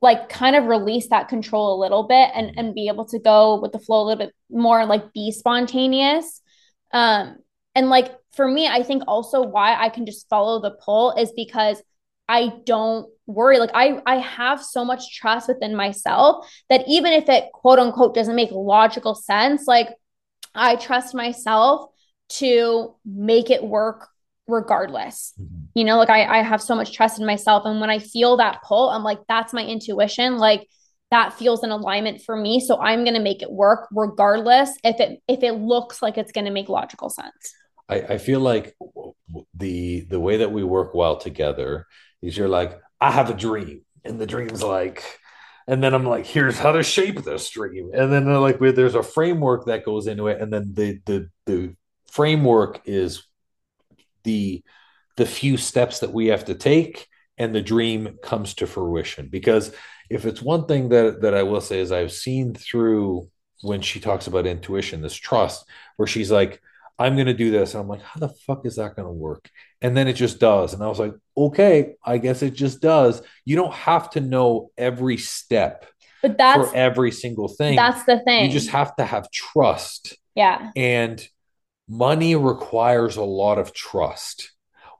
like 0.02 0.28
kind 0.28 0.56
of 0.56 0.64
release 0.64 1.08
that 1.08 1.28
control 1.28 1.74
a 1.74 1.80
little 1.80 2.02
bit 2.02 2.30
and 2.34 2.58
and 2.58 2.74
be 2.74 2.88
able 2.88 3.04
to 3.06 3.18
go 3.18 3.60
with 3.60 3.72
the 3.72 3.78
flow 3.78 4.02
a 4.02 4.04
little 4.04 4.26
bit 4.26 4.34
more 4.50 4.84
like 4.84 5.12
be 5.12 5.30
spontaneous 5.30 6.40
um 6.92 7.36
and 7.74 7.88
like 7.88 8.12
for 8.32 8.46
me 8.46 8.66
i 8.66 8.82
think 8.82 9.02
also 9.06 9.42
why 9.42 9.74
i 9.80 9.88
can 9.88 10.04
just 10.04 10.28
follow 10.28 10.60
the 10.60 10.72
pull 10.84 11.12
is 11.12 11.32
because 11.36 11.82
i 12.28 12.52
don't 12.64 13.08
worry 13.26 13.58
like 13.58 13.70
i 13.74 14.00
i 14.04 14.16
have 14.16 14.62
so 14.62 14.84
much 14.84 15.16
trust 15.16 15.48
within 15.48 15.74
myself 15.74 16.46
that 16.68 16.84
even 16.86 17.12
if 17.12 17.28
it 17.28 17.50
quote 17.52 17.78
unquote 17.78 18.14
doesn't 18.14 18.36
make 18.36 18.50
logical 18.50 19.14
sense 19.14 19.66
like 19.66 19.88
i 20.54 20.76
trust 20.76 21.14
myself 21.14 21.88
to 22.28 22.94
make 23.04 23.50
it 23.50 23.62
work 23.62 24.08
regardless. 24.46 25.34
Mm-hmm. 25.40 25.61
You 25.74 25.84
know, 25.84 25.96
like 25.98 26.10
I, 26.10 26.40
I 26.40 26.42
have 26.42 26.60
so 26.60 26.74
much 26.74 26.92
trust 26.92 27.18
in 27.18 27.26
myself. 27.26 27.64
And 27.64 27.80
when 27.80 27.90
I 27.90 27.98
feel 27.98 28.36
that 28.36 28.62
pull, 28.62 28.90
I'm 28.90 29.02
like, 29.02 29.20
that's 29.28 29.52
my 29.52 29.64
intuition. 29.64 30.38
Like 30.38 30.68
that 31.10 31.34
feels 31.34 31.62
an 31.62 31.70
alignment 31.70 32.22
for 32.22 32.36
me. 32.36 32.60
So 32.60 32.80
I'm 32.80 33.04
gonna 33.04 33.20
make 33.20 33.42
it 33.42 33.50
work 33.50 33.88
regardless 33.92 34.70
if 34.82 34.98
it 35.00 35.20
if 35.28 35.42
it 35.42 35.52
looks 35.52 36.02
like 36.02 36.18
it's 36.18 36.32
gonna 36.32 36.50
make 36.50 36.68
logical 36.68 37.10
sense. 37.10 37.54
I, 37.88 38.14
I 38.14 38.18
feel 38.18 38.40
like 38.40 38.74
the 39.54 40.00
the 40.02 40.20
way 40.20 40.38
that 40.38 40.52
we 40.52 40.64
work 40.64 40.94
well 40.94 41.16
together 41.16 41.86
is 42.22 42.36
you're 42.36 42.48
like, 42.48 42.80
I 43.00 43.10
have 43.10 43.30
a 43.30 43.34
dream. 43.34 43.82
And 44.04 44.18
the 44.18 44.26
dream's 44.26 44.62
like, 44.62 45.04
and 45.66 45.82
then 45.82 45.94
I'm 45.94 46.04
like, 46.04 46.26
here's 46.26 46.58
how 46.58 46.72
to 46.72 46.82
shape 46.82 47.22
this 47.22 47.50
dream. 47.50 47.90
And 47.94 48.12
then 48.12 48.28
uh, 48.28 48.40
like 48.40 48.58
there's 48.58 48.94
a 48.94 49.02
framework 49.02 49.66
that 49.66 49.84
goes 49.84 50.06
into 50.06 50.28
it. 50.28 50.40
And 50.40 50.52
then 50.52 50.72
the 50.72 51.00
the 51.04 51.28
the 51.46 51.76
framework 52.10 52.80
is 52.84 53.22
the 54.24 54.62
the 55.16 55.26
few 55.26 55.56
steps 55.56 56.00
that 56.00 56.12
we 56.12 56.28
have 56.28 56.46
to 56.46 56.54
take 56.54 57.08
and 57.38 57.54
the 57.54 57.62
dream 57.62 58.18
comes 58.22 58.54
to 58.54 58.66
fruition. 58.66 59.28
Because 59.28 59.74
if 60.10 60.26
it's 60.26 60.42
one 60.42 60.66
thing 60.66 60.90
that 60.90 61.22
that 61.22 61.34
I 61.34 61.42
will 61.42 61.60
say 61.60 61.80
is 61.80 61.92
I've 61.92 62.12
seen 62.12 62.54
through 62.54 63.28
when 63.62 63.80
she 63.80 64.00
talks 64.00 64.26
about 64.26 64.46
intuition 64.46 65.02
this 65.02 65.14
trust 65.14 65.64
where 65.96 66.06
she's 66.06 66.30
like 66.30 66.60
I'm 66.98 67.14
going 67.14 67.26
to 67.26 67.34
do 67.34 67.50
this. 67.50 67.74
And 67.74 67.80
I'm 67.80 67.88
like 67.88 68.02
how 68.02 68.20
the 68.20 68.28
fuck 68.28 68.66
is 68.66 68.76
that 68.76 68.96
going 68.96 69.08
to 69.08 69.12
work? 69.12 69.50
And 69.80 69.96
then 69.96 70.08
it 70.08 70.14
just 70.14 70.38
does. 70.38 70.74
And 70.74 70.82
I 70.82 70.88
was 70.88 70.98
like 70.98 71.14
okay 71.36 71.94
I 72.04 72.18
guess 72.18 72.42
it 72.42 72.54
just 72.54 72.80
does. 72.80 73.22
You 73.44 73.56
don't 73.56 73.74
have 73.74 74.10
to 74.10 74.20
know 74.20 74.70
every 74.76 75.16
step 75.16 75.86
but 76.22 76.38
that's 76.38 76.70
for 76.70 76.76
every 76.76 77.10
single 77.10 77.48
thing. 77.48 77.74
that's 77.74 78.04
the 78.04 78.20
thing. 78.20 78.44
you 78.44 78.50
just 78.52 78.70
have 78.70 78.94
to 78.96 79.04
have 79.04 79.30
trust. 79.30 80.16
Yeah. 80.34 80.70
And 80.76 81.26
money 81.88 82.36
requires 82.36 83.16
a 83.16 83.24
lot 83.24 83.58
of 83.58 83.74
trust. 83.74 84.52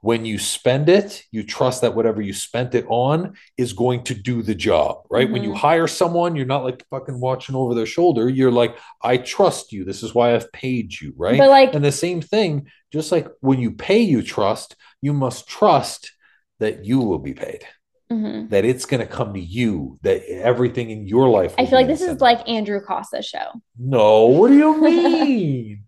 When 0.03 0.25
you 0.25 0.37
spend 0.37 0.89
it, 0.89 1.23
you 1.31 1.43
trust 1.43 1.79
that 1.79 1.95
whatever 1.95 2.21
you 2.21 2.33
spent 2.33 2.75
it 2.75 2.85
on 2.89 3.35
is 3.55 3.71
going 3.71 4.03
to 4.03 4.13
do 4.13 4.41
the 4.41 4.53
job, 4.53 5.05
right? 5.09 5.23
Mm-hmm. 5.23 5.31
When 5.31 5.43
you 5.43 5.51
mm-hmm. 5.51 5.59
hire 5.59 5.87
someone, 5.87 6.35
you're 6.35 6.45
not 6.45 6.65
like 6.65 6.85
fucking 6.89 7.21
watching 7.21 7.55
over 7.55 7.73
their 7.73 7.85
shoulder. 7.85 8.27
You're 8.27 8.51
like, 8.51 8.75
I 9.01 9.15
trust 9.15 9.71
you. 9.71 9.85
This 9.85 10.03
is 10.03 10.13
why 10.13 10.35
I've 10.35 10.51
paid 10.51 10.99
you, 10.99 11.13
right? 11.15 11.37
But 11.37 11.49
like, 11.49 11.73
and 11.73 11.85
the 11.85 11.93
same 11.93 12.19
thing, 12.19 12.67
just 12.91 13.13
like 13.13 13.29
when 13.39 13.61
you 13.61 13.71
pay, 13.71 14.01
you 14.01 14.21
trust, 14.21 14.75
you 15.01 15.13
must 15.13 15.47
trust 15.47 16.11
that 16.59 16.83
you 16.83 16.99
will 16.99 17.19
be 17.19 17.33
paid. 17.33 17.63
Mm-hmm. 18.11 18.49
That 18.49 18.65
it's 18.65 18.85
going 18.85 18.99
to 18.99 19.07
come 19.07 19.33
to 19.35 19.39
you, 19.39 19.99
that 20.01 20.29
everything 20.29 20.89
in 20.89 21.07
your 21.07 21.29
life. 21.29 21.55
I 21.57 21.65
feel 21.65 21.79
like 21.79 21.87
this 21.87 22.01
is 22.01 22.19
like 22.19 22.45
Andrew 22.49 22.81
Costas' 22.81 23.25
show. 23.25 23.53
No, 23.79 24.25
what 24.25 24.49
do 24.49 24.57
you 24.57 24.81
mean? 24.81 25.85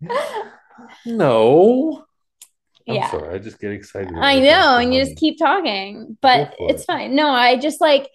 No. 1.05 2.05
I'm 2.88 2.95
yeah. 2.95 3.11
sorry. 3.11 3.33
I 3.33 3.39
just 3.39 3.59
get 3.59 3.71
excited. 3.71 4.13
I 4.15 4.39
know. 4.39 4.77
And 4.77 4.93
you 4.93 5.03
just 5.03 5.17
keep 5.17 5.39
talking, 5.39 6.17
but 6.21 6.55
it's 6.59 6.83
it. 6.83 6.86
fine. 6.86 7.15
No, 7.15 7.29
I 7.29 7.57
just 7.57 7.81
like, 7.81 8.09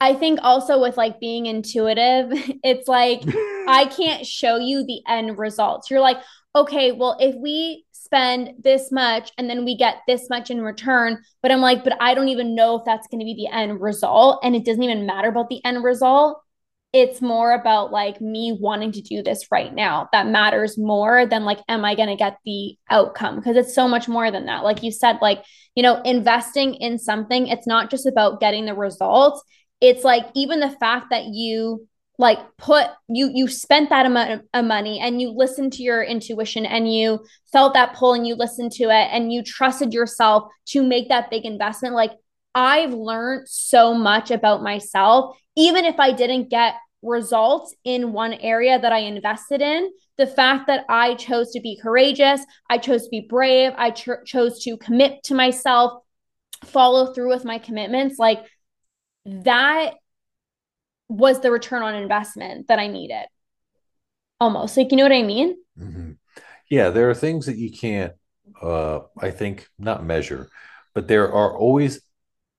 I 0.00 0.14
think 0.14 0.40
also 0.42 0.80
with 0.80 0.96
like 0.96 1.20
being 1.20 1.46
intuitive, 1.46 2.28
it's 2.64 2.88
like 2.88 3.22
I 3.68 3.90
can't 3.94 4.26
show 4.26 4.56
you 4.56 4.84
the 4.84 5.02
end 5.06 5.38
results. 5.38 5.90
You're 5.90 6.00
like, 6.00 6.18
okay, 6.54 6.92
well, 6.92 7.16
if 7.20 7.34
we 7.36 7.84
spend 7.92 8.54
this 8.62 8.90
much 8.90 9.32
and 9.36 9.50
then 9.50 9.64
we 9.64 9.76
get 9.76 9.96
this 10.06 10.30
much 10.30 10.50
in 10.50 10.62
return, 10.62 11.18
but 11.42 11.50
I'm 11.50 11.60
like, 11.60 11.84
but 11.84 11.96
I 12.00 12.14
don't 12.14 12.28
even 12.28 12.54
know 12.54 12.76
if 12.76 12.84
that's 12.86 13.08
going 13.08 13.18
to 13.18 13.24
be 13.24 13.34
the 13.34 13.54
end 13.54 13.80
result. 13.80 14.40
And 14.42 14.56
it 14.56 14.64
doesn't 14.64 14.82
even 14.82 15.06
matter 15.06 15.28
about 15.28 15.50
the 15.50 15.62
end 15.64 15.82
result 15.84 16.40
it's 16.96 17.20
more 17.20 17.52
about 17.52 17.92
like 17.92 18.22
me 18.22 18.56
wanting 18.58 18.90
to 18.90 19.02
do 19.02 19.22
this 19.22 19.48
right 19.50 19.74
now 19.74 20.08
that 20.12 20.26
matters 20.26 20.78
more 20.78 21.26
than 21.26 21.44
like 21.44 21.58
am 21.68 21.84
i 21.84 21.94
going 21.94 22.08
to 22.08 22.16
get 22.16 22.38
the 22.46 22.74
outcome? 22.88 23.36
Because 23.36 23.54
it's 23.54 23.74
so 23.74 23.86
much 23.86 24.08
more 24.08 24.30
than 24.30 24.46
that. 24.46 24.64
Like 24.64 24.82
you 24.82 24.90
said 24.90 25.18
like 25.20 25.44
you 25.74 25.82
know 25.82 26.00
investing 26.02 26.74
in 26.74 26.98
something 26.98 27.48
it's 27.48 27.66
not 27.66 27.90
just 27.90 28.06
about 28.06 28.40
getting 28.40 28.64
the 28.64 28.74
results. 28.74 29.42
It's 29.82 30.04
like 30.04 30.24
even 30.34 30.60
the 30.60 30.70
fact 30.70 31.10
that 31.10 31.26
you 31.26 31.86
like 32.18 32.38
put 32.56 32.86
you 33.08 33.30
you 33.34 33.46
spent 33.46 33.90
that 33.90 34.06
amount 34.06 34.42
of 34.54 34.64
money 34.64 34.98
and 34.98 35.20
you 35.20 35.32
listened 35.32 35.74
to 35.74 35.82
your 35.82 36.02
intuition 36.02 36.64
and 36.64 36.90
you 36.90 37.22
felt 37.52 37.74
that 37.74 37.94
pull 37.94 38.14
and 38.14 38.26
you 38.26 38.36
listened 38.36 38.72
to 38.72 38.84
it 38.84 39.08
and 39.12 39.34
you 39.34 39.42
trusted 39.42 39.92
yourself 39.92 40.50
to 40.64 40.82
make 40.82 41.10
that 41.10 41.28
big 41.28 41.44
investment 41.44 41.94
like 41.94 42.12
I've 42.54 42.94
learned 42.94 43.50
so 43.50 43.92
much 43.92 44.30
about 44.30 44.62
myself. 44.62 45.36
Even 45.58 45.84
if 45.84 46.00
I 46.00 46.12
didn't 46.12 46.48
get 46.48 46.74
results 47.02 47.74
in 47.84 48.12
one 48.12 48.34
area 48.34 48.78
that 48.78 48.92
I 48.92 48.98
invested 48.98 49.62
in, 49.62 49.90
the 50.18 50.26
fact 50.26 50.66
that 50.66 50.84
I 50.88 51.14
chose 51.14 51.52
to 51.52 51.60
be 51.60 51.78
courageous, 51.80 52.44
I 52.68 52.78
chose 52.78 53.04
to 53.04 53.10
be 53.10 53.20
brave, 53.20 53.72
I 53.76 53.90
ch- 53.90 54.08
chose 54.24 54.62
to 54.64 54.76
commit 54.76 55.22
to 55.24 55.34
myself, 55.34 56.02
follow 56.64 57.12
through 57.12 57.28
with 57.28 57.44
my 57.44 57.58
commitments, 57.58 58.18
like 58.18 58.44
that 59.24 59.94
was 61.08 61.40
the 61.40 61.50
return 61.50 61.82
on 61.82 61.94
investment 61.94 62.68
that 62.68 62.78
I 62.78 62.88
needed. 62.88 63.26
Almost 64.40 64.76
like, 64.76 64.90
you 64.90 64.96
know 64.96 65.04
what 65.04 65.12
I 65.12 65.22
mean? 65.22 65.56
Mm-hmm. 65.78 66.12
Yeah, 66.70 66.90
there 66.90 67.08
are 67.08 67.14
things 67.14 67.46
that 67.46 67.56
you 67.56 67.70
can't, 67.70 68.12
uh, 68.60 69.00
I 69.18 69.30
think, 69.30 69.68
not 69.78 70.04
measure, 70.04 70.48
but 70.94 71.08
there 71.08 71.32
are 71.32 71.56
always 71.56 72.00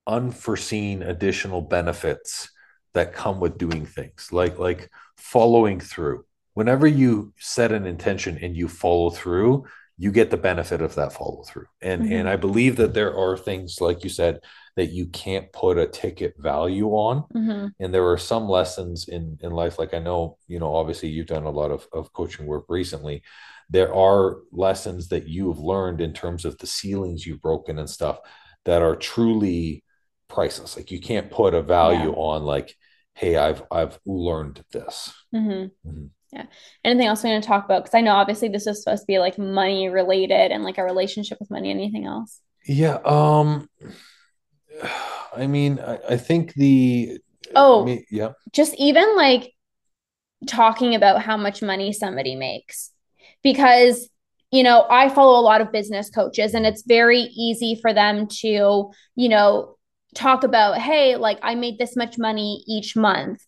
unforeseen 0.06 1.02
additional 1.02 1.60
benefits 1.60 2.50
that 2.98 3.12
come 3.12 3.38
with 3.38 3.56
doing 3.56 3.86
things 3.86 4.28
like 4.32 4.58
like 4.58 4.90
following 5.16 5.78
through 5.78 6.24
whenever 6.54 6.86
you 6.86 7.32
set 7.38 7.70
an 7.70 7.86
intention 7.86 8.36
and 8.42 8.56
you 8.56 8.66
follow 8.66 9.08
through 9.08 9.64
you 9.96 10.10
get 10.10 10.30
the 10.30 10.36
benefit 10.36 10.82
of 10.82 10.96
that 10.96 11.12
follow 11.12 11.42
through 11.44 11.66
and 11.80 12.02
mm-hmm. 12.02 12.12
and 12.12 12.28
i 12.28 12.34
believe 12.34 12.74
that 12.76 12.94
there 12.94 13.16
are 13.16 13.36
things 13.36 13.80
like 13.80 14.02
you 14.02 14.10
said 14.10 14.40
that 14.76 14.90
you 14.90 15.06
can't 15.06 15.52
put 15.52 15.78
a 15.78 15.86
ticket 15.86 16.34
value 16.38 16.88
on 16.88 17.24
mm-hmm. 17.34 17.68
and 17.78 17.94
there 17.94 18.08
are 18.08 18.18
some 18.18 18.48
lessons 18.48 19.06
in 19.06 19.38
in 19.42 19.52
life 19.52 19.78
like 19.78 19.94
i 19.94 19.98
know 20.00 20.36
you 20.48 20.58
know 20.58 20.74
obviously 20.74 21.08
you've 21.08 21.26
done 21.26 21.44
a 21.44 21.50
lot 21.50 21.70
of, 21.70 21.86
of 21.92 22.12
coaching 22.12 22.46
work 22.46 22.64
recently 22.68 23.22
there 23.70 23.94
are 23.94 24.38
lessons 24.50 25.08
that 25.08 25.28
you 25.28 25.52
have 25.52 25.60
learned 25.60 26.00
in 26.00 26.12
terms 26.12 26.44
of 26.44 26.58
the 26.58 26.66
ceilings 26.66 27.24
you've 27.24 27.42
broken 27.42 27.78
and 27.78 27.88
stuff 27.88 28.18
that 28.64 28.82
are 28.82 28.96
truly 28.96 29.84
priceless. 30.28 30.76
Like 30.76 30.90
you 30.90 31.00
can't 31.00 31.30
put 31.30 31.54
a 31.54 31.62
value 31.62 32.10
yeah. 32.10 32.16
on 32.16 32.44
like, 32.44 32.74
hey, 33.18 33.36
I've 33.36 33.62
I've 33.70 33.98
learned 34.06 34.64
this. 34.70 35.12
Mm-hmm. 35.34 35.88
Mm-hmm. 35.88 36.06
Yeah. 36.32 36.44
Anything 36.84 37.08
else 37.08 37.24
we 37.24 37.30
want 37.30 37.42
to 37.42 37.48
talk 37.48 37.64
about? 37.64 37.82
Because 37.82 37.94
I 37.94 38.00
know 38.00 38.12
obviously 38.12 38.48
this 38.48 38.66
is 38.66 38.82
supposed 38.82 39.02
to 39.02 39.06
be 39.06 39.18
like 39.18 39.38
money 39.38 39.88
related 39.88 40.52
and 40.52 40.62
like 40.62 40.78
a 40.78 40.84
relationship 40.84 41.38
with 41.40 41.50
money. 41.50 41.70
Anything 41.70 42.06
else? 42.06 42.40
Yeah. 42.64 42.98
Um. 43.04 43.68
I 45.36 45.46
mean, 45.46 45.80
I, 45.80 45.98
I 46.10 46.16
think 46.16 46.54
the. 46.54 47.18
Oh. 47.56 47.84
Mean, 47.84 48.04
yeah. 48.10 48.32
Just 48.52 48.74
even 48.78 49.16
like 49.16 49.52
talking 50.46 50.94
about 50.94 51.22
how 51.22 51.36
much 51.36 51.60
money 51.60 51.92
somebody 51.92 52.36
makes, 52.36 52.92
because 53.42 54.08
you 54.52 54.62
know 54.62 54.86
I 54.88 55.08
follow 55.08 55.40
a 55.40 55.42
lot 55.42 55.60
of 55.60 55.72
business 55.72 56.08
coaches, 56.08 56.54
and 56.54 56.64
it's 56.64 56.84
very 56.86 57.20
easy 57.20 57.78
for 57.80 57.92
them 57.92 58.28
to 58.42 58.92
you 59.16 59.28
know 59.28 59.77
talk 60.14 60.44
about, 60.44 60.78
hey, 60.78 61.16
like 61.16 61.38
I 61.42 61.54
made 61.54 61.78
this 61.78 61.96
much 61.96 62.18
money 62.18 62.64
each 62.66 62.96
month. 62.96 63.44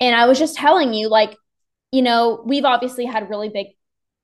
And 0.00 0.14
I 0.14 0.26
was 0.26 0.38
just 0.38 0.56
telling 0.56 0.94
you, 0.94 1.08
like, 1.08 1.36
you 1.92 2.02
know, 2.02 2.42
we've 2.44 2.64
obviously 2.64 3.04
had 3.04 3.30
really 3.30 3.48
big 3.48 3.68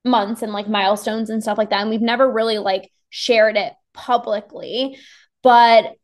months 0.05 0.43
and 0.43 0.53
like 0.53 0.69
milestones 0.69 1.31
and 1.31 1.43
stuff 1.43 1.59
like 1.59 1.71
that. 1.71 1.81
And 1.81 1.91
we've 1.91 2.01
never 2.01 2.31
really 2.31 2.59
like 2.59 2.91
shared 3.11 3.57
it 3.57 3.73
publicly. 3.93 4.99
But 5.43 5.95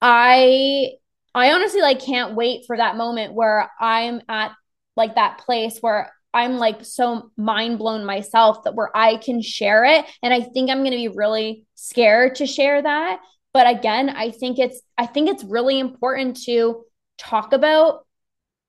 I 0.00 0.92
I 1.34 1.52
honestly 1.52 1.80
like 1.80 2.00
can't 2.00 2.34
wait 2.34 2.64
for 2.66 2.76
that 2.76 2.96
moment 2.96 3.34
where 3.34 3.70
I'm 3.80 4.20
at 4.28 4.52
like 4.96 5.14
that 5.14 5.38
place 5.38 5.78
where 5.80 6.12
I'm 6.32 6.58
like 6.58 6.84
so 6.84 7.30
mind 7.36 7.78
blown 7.78 8.04
myself 8.04 8.64
that 8.64 8.74
where 8.74 8.94
I 8.96 9.16
can 9.16 9.42
share 9.42 9.84
it. 9.84 10.04
And 10.22 10.32
I 10.32 10.40
think 10.40 10.70
I'm 10.70 10.78
going 10.78 10.92
to 10.92 10.96
be 10.96 11.08
really 11.08 11.66
scared 11.74 12.36
to 12.36 12.46
share 12.46 12.82
that 12.82 13.20
but 13.52 13.68
again, 13.68 14.10
I 14.10 14.30
think 14.30 14.58
it's 14.58 14.80
I 14.96 15.06
think 15.06 15.28
it's 15.28 15.44
really 15.44 15.78
important 15.78 16.42
to 16.44 16.84
talk 17.18 17.52
about 17.52 18.06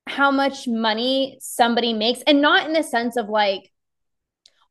how 0.06 0.30
much 0.30 0.66
money 0.66 1.38
somebody 1.40 1.92
makes 1.92 2.22
and 2.22 2.42
not 2.42 2.66
in 2.66 2.72
the 2.72 2.82
sense 2.82 3.16
of 3.16 3.28
like 3.28 3.70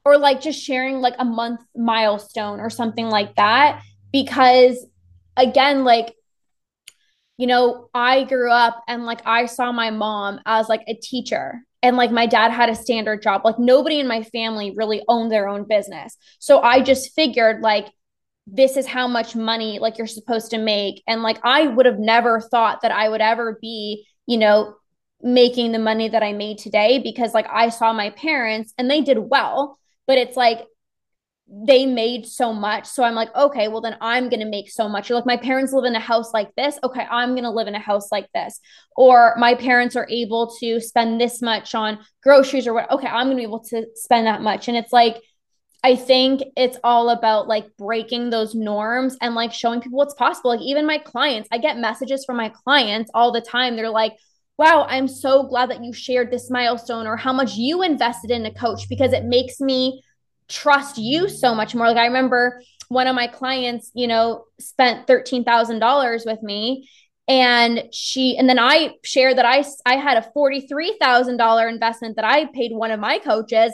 or 0.03 0.17
like 0.17 0.41
just 0.41 0.61
sharing 0.61 0.99
like 0.99 1.15
a 1.19 1.25
month 1.25 1.61
milestone 1.75 2.59
or 2.59 2.69
something 2.69 3.07
like 3.07 3.35
that. 3.35 3.81
Because 4.11 4.85
again 5.37 5.85
like 5.85 6.13
you 7.37 7.47
know 7.47 7.89
i 7.93 8.25
grew 8.25 8.51
up 8.51 8.83
and 8.89 9.05
like 9.05 9.21
i 9.25 9.45
saw 9.45 9.71
my 9.71 9.89
mom 9.89 10.41
as 10.45 10.67
like 10.67 10.83
a 10.87 10.95
teacher. 10.95 11.61
And 11.83 11.97
like 11.97 12.11
my 12.11 12.27
dad 12.27 12.51
had 12.51 12.69
a 12.69 12.75
standard 12.75 13.23
job. 13.23 13.41
Like 13.43 13.57
nobody 13.57 13.99
in 13.99 14.07
my 14.07 14.21
family 14.21 14.71
really 14.77 15.01
owned 15.07 15.31
their 15.31 15.47
own 15.47 15.65
business. 15.67 16.17
So 16.39 16.59
i 16.59 16.81
just 16.81 17.13
figured 17.15 17.61
like 17.61 17.87
this 18.47 18.77
is 18.77 18.87
how 18.87 19.07
much 19.07 19.35
money 19.35 19.79
like 19.79 19.97
you're 19.97 20.07
supposed 20.07 20.51
to 20.51 20.57
make. 20.57 21.03
And 21.07 21.21
like 21.21 21.39
i 21.43 21.67
would 21.67 21.85
have 21.85 21.99
never 21.99 22.41
thought 22.41 22.81
that 22.81 22.91
i 22.91 23.07
would 23.07 23.21
ever 23.21 23.57
be 23.61 24.05
you 24.27 24.37
know 24.37 24.75
making 25.21 25.71
the 25.71 25.79
money 25.79 26.09
that 26.09 26.23
i 26.23 26.33
made 26.33 26.57
today 26.57 26.97
because 26.97 27.33
like 27.33 27.45
i 27.51 27.69
saw 27.69 27.93
my 27.93 28.09
parents 28.11 28.73
and 28.77 28.89
they 28.89 29.01
did 29.01 29.19
well 29.19 29.77
but 30.07 30.17
it's 30.17 30.35
like 30.35 30.65
they 31.51 31.85
made 31.85 32.25
so 32.25 32.53
much. 32.53 32.85
So 32.87 33.03
i'm 33.03 33.13
like 33.13 33.33
okay 33.35 33.67
well 33.67 33.81
then 33.81 33.97
i'm 33.99 34.29
going 34.29 34.39
to 34.39 34.45
make 34.45 34.69
so 34.69 34.87
much. 34.87 35.11
Or 35.11 35.15
like 35.15 35.25
my 35.25 35.37
parents 35.37 35.73
live 35.73 35.85
in 35.85 35.95
a 35.95 35.99
house 35.99 36.33
like 36.33 36.49
this? 36.55 36.79
Okay 36.83 37.05
i'm 37.09 37.31
going 37.31 37.43
to 37.43 37.49
live 37.49 37.67
in 37.67 37.75
a 37.75 37.79
house 37.79 38.11
like 38.11 38.27
this. 38.33 38.59
Or 38.95 39.35
my 39.37 39.55
parents 39.55 39.95
are 39.95 40.07
able 40.09 40.55
to 40.61 40.79
spend 40.79 41.19
this 41.19 41.41
much 41.41 41.75
on 41.75 41.99
groceries 42.23 42.67
or 42.67 42.73
what? 42.73 42.89
Okay 42.89 43.07
i'm 43.07 43.27
going 43.27 43.37
to 43.37 43.41
be 43.41 43.43
able 43.43 43.63
to 43.65 43.85
spend 43.95 44.27
that 44.27 44.41
much. 44.41 44.67
And 44.67 44.77
it's 44.77 44.93
like 44.93 45.21
I 45.83 45.95
think 45.95 46.43
it's 46.55 46.77
all 46.83 47.09
about 47.09 47.47
like 47.47 47.75
breaking 47.77 48.29
those 48.29 48.53
norms 48.53 49.17
and 49.19 49.33
like 49.33 49.51
showing 49.51 49.81
people 49.81 49.97
what's 49.97 50.13
possible. 50.13 50.51
Like, 50.51 50.61
even 50.61 50.85
my 50.85 50.99
clients, 50.99 51.49
I 51.51 51.57
get 51.57 51.77
messages 51.77 52.23
from 52.23 52.37
my 52.37 52.49
clients 52.49 53.09
all 53.13 53.31
the 53.31 53.41
time. 53.41 53.75
They're 53.75 53.89
like, 53.89 54.13
wow, 54.57 54.85
I'm 54.87 55.07
so 55.07 55.43
glad 55.43 55.71
that 55.71 55.83
you 55.83 55.91
shared 55.91 56.29
this 56.29 56.51
milestone 56.51 57.07
or 57.07 57.17
how 57.17 57.33
much 57.33 57.55
you 57.55 57.81
invested 57.81 58.29
in 58.29 58.45
a 58.45 58.53
coach 58.53 58.87
because 58.89 59.11
it 59.11 59.25
makes 59.25 59.59
me 59.59 60.03
trust 60.47 60.99
you 60.99 61.27
so 61.27 61.55
much 61.55 61.73
more. 61.73 61.87
Like, 61.87 61.97
I 61.97 62.05
remember 62.05 62.61
one 62.89 63.07
of 63.07 63.15
my 63.15 63.25
clients, 63.25 63.89
you 63.95 64.05
know, 64.05 64.45
spent 64.59 65.07
$13,000 65.07 66.25
with 66.27 66.43
me 66.43 66.87
and 67.27 67.83
she 67.93 68.35
and 68.35 68.49
then 68.49 68.57
i 68.57 68.95
shared 69.03 69.37
that 69.37 69.45
i 69.45 69.63
i 69.85 69.95
had 69.95 70.17
a 70.17 70.27
$43000 70.35 71.71
investment 71.71 72.15
that 72.15 72.25
i 72.25 72.45
paid 72.45 72.71
one 72.73 72.89
of 72.89 72.99
my 72.99 73.19
coaches 73.19 73.71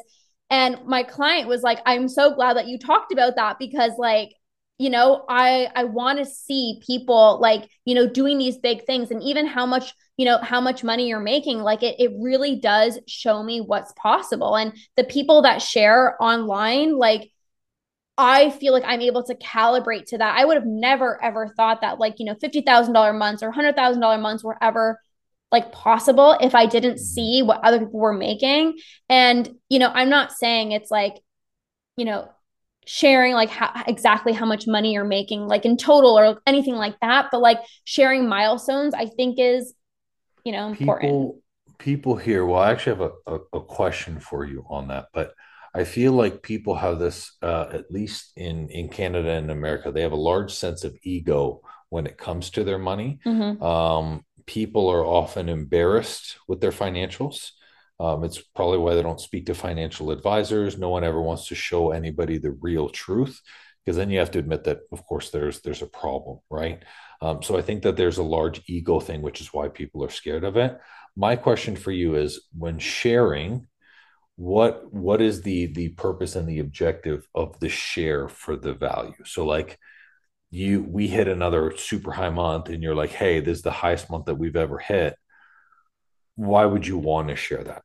and 0.50 0.78
my 0.86 1.04
client 1.04 1.48
was 1.48 1.62
like 1.62 1.80
i'm 1.86 2.08
so 2.08 2.34
glad 2.34 2.58
that 2.58 2.68
you 2.68 2.78
talked 2.78 3.12
about 3.12 3.36
that 3.36 3.58
because 3.60 3.92
like 3.98 4.34
you 4.78 4.90
know 4.90 5.26
i 5.30 5.70
i 5.76 5.84
want 5.84 6.18
to 6.20 6.26
see 6.26 6.82
people 6.86 7.40
like 7.42 7.70
you 7.86 7.96
know 7.96 8.08
doing 8.08 8.38
these 8.38 8.58
big 8.58 8.86
things 8.86 9.12
and 9.12 9.22
even 9.24 9.46
how 9.46 9.66
much 9.66 9.94
you 10.18 10.26
know 10.26 10.38
how 10.40 10.62
much 10.62 10.84
money 10.84 11.08
you're 11.08 11.20
making 11.20 11.60
like 11.60 11.84
it 11.84 11.96
it 12.00 12.12
really 12.20 12.56
does 12.60 13.00
show 13.08 13.44
me 13.44 13.60
what's 13.60 13.94
possible 13.94 14.56
and 14.56 14.74
the 14.96 15.04
people 15.04 15.42
that 15.42 15.62
share 15.62 16.22
online 16.22 16.96
like 16.98 17.32
I 18.18 18.50
feel 18.50 18.74
like 18.74 18.84
I'm 18.86 19.02
able 19.02 19.24
to 19.26 19.36
calibrate 19.36 20.06
to 20.08 20.18
that. 20.18 20.38
I 20.38 20.44
would 20.44 20.58
have 20.58 20.66
never 20.66 21.24
ever 21.24 21.48
thought 21.50 21.82
that 21.82 22.00
like, 22.00 22.16
you 22.18 22.26
know, 22.26 22.34
$50,000 22.34 23.18
months 23.18 23.44
or 23.44 23.52
$100,000 23.52 24.22
months 24.22 24.44
were 24.44 24.58
ever 24.62 25.00
like 25.52 25.72
possible 25.72 26.38
if 26.42 26.54
I 26.56 26.66
didn't 26.66 27.00
see 27.00 27.42
what 27.42 27.64
other 27.64 27.80
people 27.80 28.00
were 28.00 28.14
making. 28.14 28.78
And, 29.08 29.50
you 29.70 29.80
know, 29.80 29.90
I'm 29.94 30.10
not 30.10 30.32
saying 30.32 30.72
it's 30.72 30.92
like, 30.92 31.16
you 31.96 32.06
know, 32.06 32.30
sharing 32.86 33.34
like 33.34 33.50
how 33.50 33.84
exactly 33.86 34.32
how 34.32 34.46
much 34.46 34.66
money 34.66 34.94
you're 34.94 35.04
making 35.04 35.42
like 35.42 35.66
in 35.66 35.76
total 35.78 36.18
or 36.18 36.40
anything 36.48 36.76
like 36.76 36.98
that, 37.02 37.28
but 37.32 37.42
like 37.42 37.60
sharing 37.84 38.30
milestones 38.30 38.94
I 38.94 39.08
think 39.08 39.40
is, 39.40 39.74
you 40.44 40.54
know, 40.54 40.68
important. 40.68 41.02
People 41.02 41.42
people 41.78 42.16
here, 42.16 42.46
well, 42.46 42.62
I 42.62 42.72
actually 42.72 42.98
have 42.98 43.12
a, 43.28 43.34
a, 43.36 43.40
a 43.60 43.62
question 43.62 44.20
for 44.20 44.46
you 44.46 44.66
on 44.70 44.88
that, 44.88 45.08
but 45.14 45.34
I 45.76 45.84
feel 45.84 46.14
like 46.14 46.42
people 46.42 46.76
have 46.76 46.98
this, 46.98 47.36
uh, 47.42 47.68
at 47.72 47.92
least 47.92 48.32
in 48.36 48.70
in 48.70 48.90
Canada 48.90 49.32
and 49.32 49.52
America, 49.52 49.92
they 49.92 50.02
have 50.02 50.14
a 50.14 50.16
large 50.16 50.54
sense 50.54 50.84
of 50.84 50.98
ego 51.04 51.62
when 51.90 52.08
it 52.08 52.18
comes 52.18 52.50
to 52.52 52.64
their 52.64 52.80
money. 52.80 53.20
Mm-hmm. 53.26 53.62
Um, 53.62 54.26
people 54.48 54.90
are 54.90 55.06
often 55.06 55.50
embarrassed 55.50 56.38
with 56.48 56.62
their 56.62 56.72
financials. 56.72 57.52
Um, 58.00 58.24
it's 58.24 58.42
probably 58.42 58.78
why 58.80 58.96
they 58.96 59.04
don't 59.04 59.22
speak 59.22 59.48
to 59.48 59.56
financial 59.56 60.12
advisors. 60.12 60.78
No 60.78 60.90
one 60.90 61.04
ever 61.04 61.22
wants 61.22 61.48
to 61.48 61.56
show 61.56 61.92
anybody 61.92 62.38
the 62.38 62.52
real 62.52 62.90
truth 62.90 63.42
because 63.88 63.98
then 63.98 64.10
you 64.10 64.20
have 64.20 64.32
to 64.32 64.40
admit 64.40 64.66
that, 64.66 64.80
of 64.92 65.06
course, 65.06 65.30
there's 65.30 65.62
there's 65.62 65.82
a 65.82 65.88
problem, 65.88 66.40
right? 66.50 66.84
Um, 67.22 67.42
so 67.42 67.58
I 67.58 67.62
think 67.62 67.84
that 67.84 67.96
there's 67.96 68.18
a 68.18 68.24
large 68.24 68.62
ego 68.68 69.00
thing, 69.00 69.22
which 69.22 69.42
is 69.42 69.54
why 69.54 69.70
people 69.70 70.04
are 70.04 70.10
scared 70.10 70.44
of 70.44 70.58
it. 70.58 70.78
My 71.16 71.36
question 71.36 71.76
for 71.76 71.92
you 71.92 72.16
is: 72.16 72.42
when 72.58 72.80
sharing, 72.80 73.68
what 74.36 74.94
what 74.94 75.22
is 75.22 75.42
the 75.42 75.68
the 75.68 75.90
purpose 75.90 76.36
and 76.36 76.48
the 76.48 76.60
objective 76.60 77.28
of 77.34 77.60
the 77.60 77.70
share 77.70 78.28
for 78.28 78.58
the 78.58 78.74
value? 78.74 79.24
So 79.26 79.46
like 79.46 79.80
you 80.50 80.82
we 80.82 81.08
hit 81.08 81.28
another 81.28 81.76
super 81.76 82.12
high 82.12 82.30
month 82.30 82.70
and 82.70 82.82
you're 82.82 82.96
like 82.96 83.10
hey 83.10 83.40
this 83.40 83.58
is 83.58 83.64
the 83.64 83.72
highest 83.72 84.10
month 84.10 84.26
that 84.26 84.36
we've 84.36 84.56
ever 84.56 84.78
hit. 84.78 85.16
Why 86.36 86.66
would 86.66 86.86
you 86.86 86.98
want 86.98 87.30
to 87.30 87.36
share 87.36 87.64
that? 87.64 87.84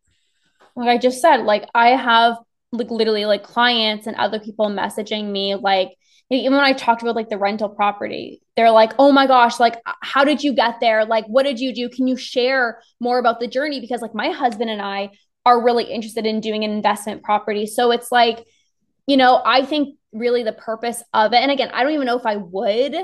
Like 0.76 0.88
i 0.88 0.98
just 0.98 1.20
said 1.20 1.38
like 1.42 1.68
i 1.74 1.90
have 1.90 2.36
like 2.70 2.90
literally 2.90 3.26
like 3.26 3.42
clients 3.42 4.06
and 4.06 4.16
other 4.16 4.40
people 4.40 4.70
messaging 4.70 5.30
me 5.30 5.54
like 5.54 5.90
even 6.30 6.52
when 6.52 6.64
i 6.64 6.72
talked 6.72 7.02
about 7.02 7.14
like 7.14 7.28
the 7.28 7.36
rental 7.36 7.68
property 7.68 8.40
they're 8.56 8.70
like 8.70 8.92
oh 8.98 9.12
my 9.12 9.26
gosh 9.26 9.60
like 9.60 9.76
how 10.12 10.24
did 10.24 10.42
you 10.44 10.52
get 10.52 10.78
there? 10.80 11.04
Like 11.04 11.24
what 11.26 11.44
did 11.44 11.58
you 11.58 11.74
do? 11.74 11.88
Can 11.88 12.06
you 12.06 12.16
share 12.16 12.82
more 13.00 13.18
about 13.18 13.40
the 13.40 13.46
journey? 13.46 13.80
Because 13.80 14.02
like 14.02 14.14
my 14.14 14.30
husband 14.30 14.68
and 14.68 14.82
i 14.82 15.10
are 15.44 15.64
really 15.64 15.84
interested 15.84 16.24
in 16.24 16.40
doing 16.40 16.62
an 16.62 16.70
investment 16.70 17.22
property. 17.22 17.66
So 17.66 17.90
it's 17.90 18.12
like 18.12 18.44
you 19.07 19.16
know 19.16 19.42
i 19.44 19.64
think 19.64 19.96
really 20.12 20.42
the 20.42 20.53
purpose 20.53 21.03
of 21.12 21.32
it. 21.32 21.38
And 21.38 21.50
again, 21.50 21.70
I 21.72 21.82
don't 21.82 21.92
even 21.92 22.07
know 22.07 22.18
if 22.18 22.26
I 22.26 22.36
would, 22.36 22.94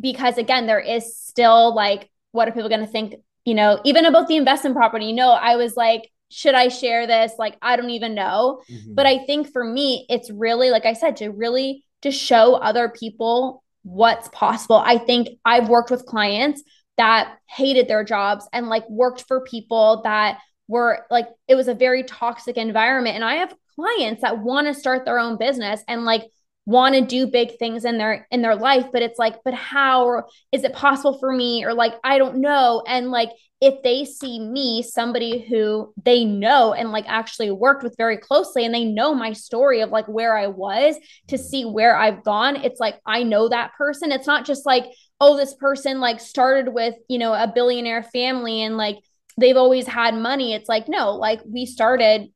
because 0.00 0.38
again, 0.38 0.66
there 0.66 0.80
is 0.80 1.16
still 1.16 1.74
like, 1.74 2.10
what 2.32 2.48
are 2.48 2.52
people 2.52 2.68
going 2.68 2.80
to 2.80 2.86
think? 2.86 3.16
You 3.44 3.54
know, 3.54 3.80
even 3.84 4.06
about 4.06 4.28
the 4.28 4.36
investment 4.36 4.76
property, 4.76 5.06
you 5.06 5.12
know, 5.12 5.32
I 5.32 5.56
was 5.56 5.76
like, 5.76 6.10
should 6.30 6.54
I 6.54 6.68
share 6.68 7.06
this? 7.06 7.32
Like, 7.38 7.56
I 7.60 7.76
don't 7.76 7.90
even 7.90 8.14
know. 8.14 8.62
Mm-hmm. 8.70 8.94
But 8.94 9.06
I 9.06 9.24
think 9.24 9.52
for 9.52 9.62
me, 9.62 10.06
it's 10.08 10.30
really, 10.30 10.70
like 10.70 10.86
I 10.86 10.94
said, 10.94 11.16
to 11.16 11.30
really 11.30 11.84
to 12.02 12.10
show 12.10 12.54
other 12.54 12.88
people 12.88 13.62
what's 13.82 14.28
possible. 14.28 14.76
I 14.76 14.98
think 14.98 15.28
I've 15.44 15.68
worked 15.68 15.90
with 15.90 16.06
clients 16.06 16.62
that 16.96 17.36
hated 17.48 17.86
their 17.88 18.04
jobs 18.04 18.48
and 18.52 18.68
like 18.68 18.88
worked 18.88 19.24
for 19.28 19.42
people 19.42 20.02
that 20.04 20.38
were 20.68 21.04
like 21.10 21.28
it 21.48 21.54
was 21.56 21.68
a 21.68 21.74
very 21.74 22.04
toxic 22.04 22.56
environment 22.56 23.16
and 23.16 23.24
i 23.24 23.34
have 23.34 23.54
clients 23.74 24.22
that 24.22 24.38
want 24.38 24.66
to 24.66 24.74
start 24.74 25.04
their 25.04 25.18
own 25.18 25.36
business 25.36 25.82
and 25.88 26.04
like 26.04 26.24
want 26.66 26.94
to 26.94 27.02
do 27.02 27.26
big 27.26 27.58
things 27.58 27.84
in 27.84 27.98
their 27.98 28.26
in 28.30 28.40
their 28.40 28.56
life 28.56 28.86
but 28.90 29.02
it's 29.02 29.18
like 29.18 29.36
but 29.44 29.52
how 29.52 30.24
is 30.50 30.64
it 30.64 30.72
possible 30.72 31.18
for 31.18 31.32
me? 31.32 31.64
Or 31.64 31.74
like 31.74 31.94
I 32.02 32.18
don't 32.18 32.36
know. 32.36 32.82
And 32.86 33.10
like 33.10 33.30
if 33.60 33.82
they 33.82 34.04
see 34.04 34.40
me 34.40 34.82
somebody 34.82 35.46
who 35.48 35.92
they 36.02 36.24
know 36.24 36.72
and 36.72 36.90
like 36.90 37.04
actually 37.06 37.50
worked 37.50 37.82
with 37.82 37.96
very 37.96 38.16
closely 38.16 38.64
and 38.64 38.74
they 38.74 38.84
know 38.84 39.14
my 39.14 39.32
story 39.32 39.80
of 39.80 39.90
like 39.90 40.06
where 40.06 40.36
I 40.36 40.48
was 40.48 40.96
to 41.28 41.38
see 41.38 41.64
where 41.64 41.96
I've 41.96 42.24
gone 42.24 42.56
it's 42.56 42.80
like 42.80 42.98
I 43.06 43.22
know 43.22 43.48
that 43.48 43.74
person. 43.74 44.12
It's 44.12 44.26
not 44.26 44.46
just 44.46 44.64
like 44.64 44.86
oh 45.20 45.36
this 45.36 45.54
person 45.54 46.00
like 46.00 46.20
started 46.20 46.72
with 46.72 46.94
you 47.08 47.18
know 47.18 47.34
a 47.34 47.52
billionaire 47.54 48.02
family 48.02 48.62
and 48.62 48.76
like 48.76 48.98
they've 49.38 49.56
always 49.56 49.86
had 49.86 50.14
money. 50.14 50.54
It's 50.54 50.68
like 50.68 50.88
no 50.88 51.12
like 51.16 51.40
we 51.44 51.66
started 51.66 52.32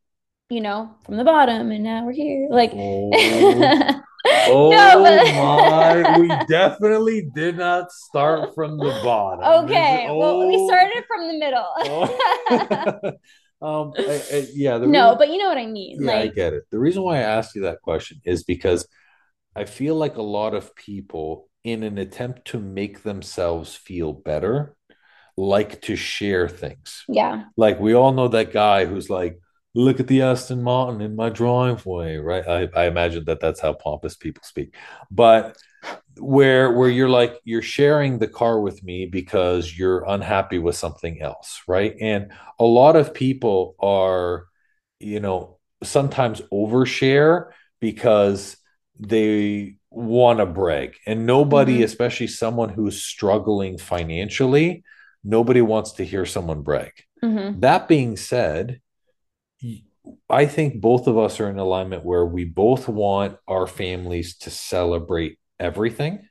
you 0.51 0.61
know, 0.61 0.90
from 1.05 1.16
the 1.16 1.24
bottom 1.24 1.70
and 1.70 1.84
now 1.84 2.05
we're 2.05 2.12
here. 2.12 2.49
Like, 2.51 2.72
oh, 2.74 3.11
oh 4.26 4.70
no, 4.70 5.03
but... 5.03 5.24
my, 5.34 6.18
we 6.18 6.28
definitely 6.46 7.28
did 7.34 7.59
not 7.59 7.92
start 7.92 8.55
from 8.55 8.78
the 8.78 8.99
bottom. 9.05 9.64
Okay, 9.64 10.07
oh. 10.09 10.16
well, 10.16 10.49
we 10.49 10.66
started 10.66 11.05
from 11.07 11.28
the 11.28 11.38
middle. 11.38 11.66
oh. 13.61 13.82
um, 13.82 13.92
I, 13.99 14.22
I, 14.32 14.46
yeah, 14.55 14.78
no, 14.78 14.86
reason, 14.86 15.18
but 15.18 15.28
you 15.28 15.38
know 15.38 15.49
what 15.49 15.59
I 15.59 15.66
mean. 15.66 15.99
Yeah, 16.01 16.12
like, 16.12 16.30
I 16.30 16.34
get 16.34 16.53
it. 16.55 16.64
The 16.70 16.78
reason 16.78 17.03
why 17.03 17.18
I 17.18 17.22
asked 17.22 17.55
you 17.55 17.62
that 17.62 17.82
question 17.82 18.20
is 18.24 18.44
because 18.44 18.88
I 19.55 19.64
feel 19.64 19.96
like 19.96 20.16
a 20.16 20.22
lot 20.22 20.55
of 20.55 20.74
people, 20.74 21.49
in 21.64 21.82
an 21.82 21.99
attempt 21.99 22.46
to 22.46 22.59
make 22.59 23.03
themselves 23.03 23.74
feel 23.74 24.14
better, 24.14 24.74
like 25.36 25.82
to 25.82 25.96
share 25.96 26.49
things. 26.49 27.05
Yeah. 27.09 27.44
Like 27.57 27.78
we 27.78 27.94
all 27.94 28.12
know 28.12 28.28
that 28.28 28.53
guy 28.53 28.86
who's 28.86 29.11
like, 29.11 29.38
look 29.79 30.01
at 30.01 30.09
the 30.09 30.22
Aston 30.22 30.62
Martin 30.62 31.01
in 31.01 31.14
my 31.14 31.29
driveway, 31.29 32.16
right? 32.16 32.47
I, 32.47 32.68
I 32.74 32.87
imagine 32.87 33.24
that 33.26 33.39
that's 33.39 33.61
how 33.61 33.74
pompous 33.74 34.16
people 34.16 34.43
speak. 34.45 34.74
But 35.11 35.57
where 36.18 36.72
where 36.72 36.91
you're 36.91 37.09
like 37.09 37.39
you're 37.45 37.62
sharing 37.62 38.18
the 38.18 38.26
car 38.26 38.61
with 38.61 38.83
me 38.83 39.07
because 39.07 39.79
you're 39.79 40.05
unhappy 40.09 40.59
with 40.59 40.74
something 40.74 41.22
else, 41.22 41.62
right? 41.68 41.95
And 42.01 42.33
a 42.59 42.64
lot 42.64 42.97
of 42.97 43.14
people 43.14 43.76
are, 43.79 44.47
you 44.99 45.20
know, 45.20 45.59
sometimes 45.85 46.43
overshare 46.53 47.51
because 47.81 48.57
they 48.99 49.76
want 49.91 50.41
to 50.41 50.47
brag. 50.47 50.97
And 51.07 51.24
nobody, 51.24 51.74
mm-hmm. 51.74 51.85
especially 51.85 52.26
someone 52.26 52.70
who's 52.70 53.01
struggling 53.01 53.79
financially, 53.79 54.83
nobody 55.22 55.61
wants 55.61 55.93
to 55.93 56.05
hear 56.05 56.26
someone 56.26 56.62
brag. 56.62 56.93
Mm-hmm. 57.22 57.61
That 57.61 57.87
being 57.87 58.16
said, 58.16 58.81
I 60.31 60.47
think 60.47 60.81
both 60.81 61.07
of 61.07 61.19
us 61.19 61.41
are 61.41 61.51
in 61.51 61.59
alignment 61.59 62.05
where 62.05 62.25
we 62.25 62.45
both 62.45 62.89
want 62.89 63.37
our 63.47 63.67
families 63.67 64.37
to 64.39 64.51
celebrate 64.51 65.39
everything 65.59 66.29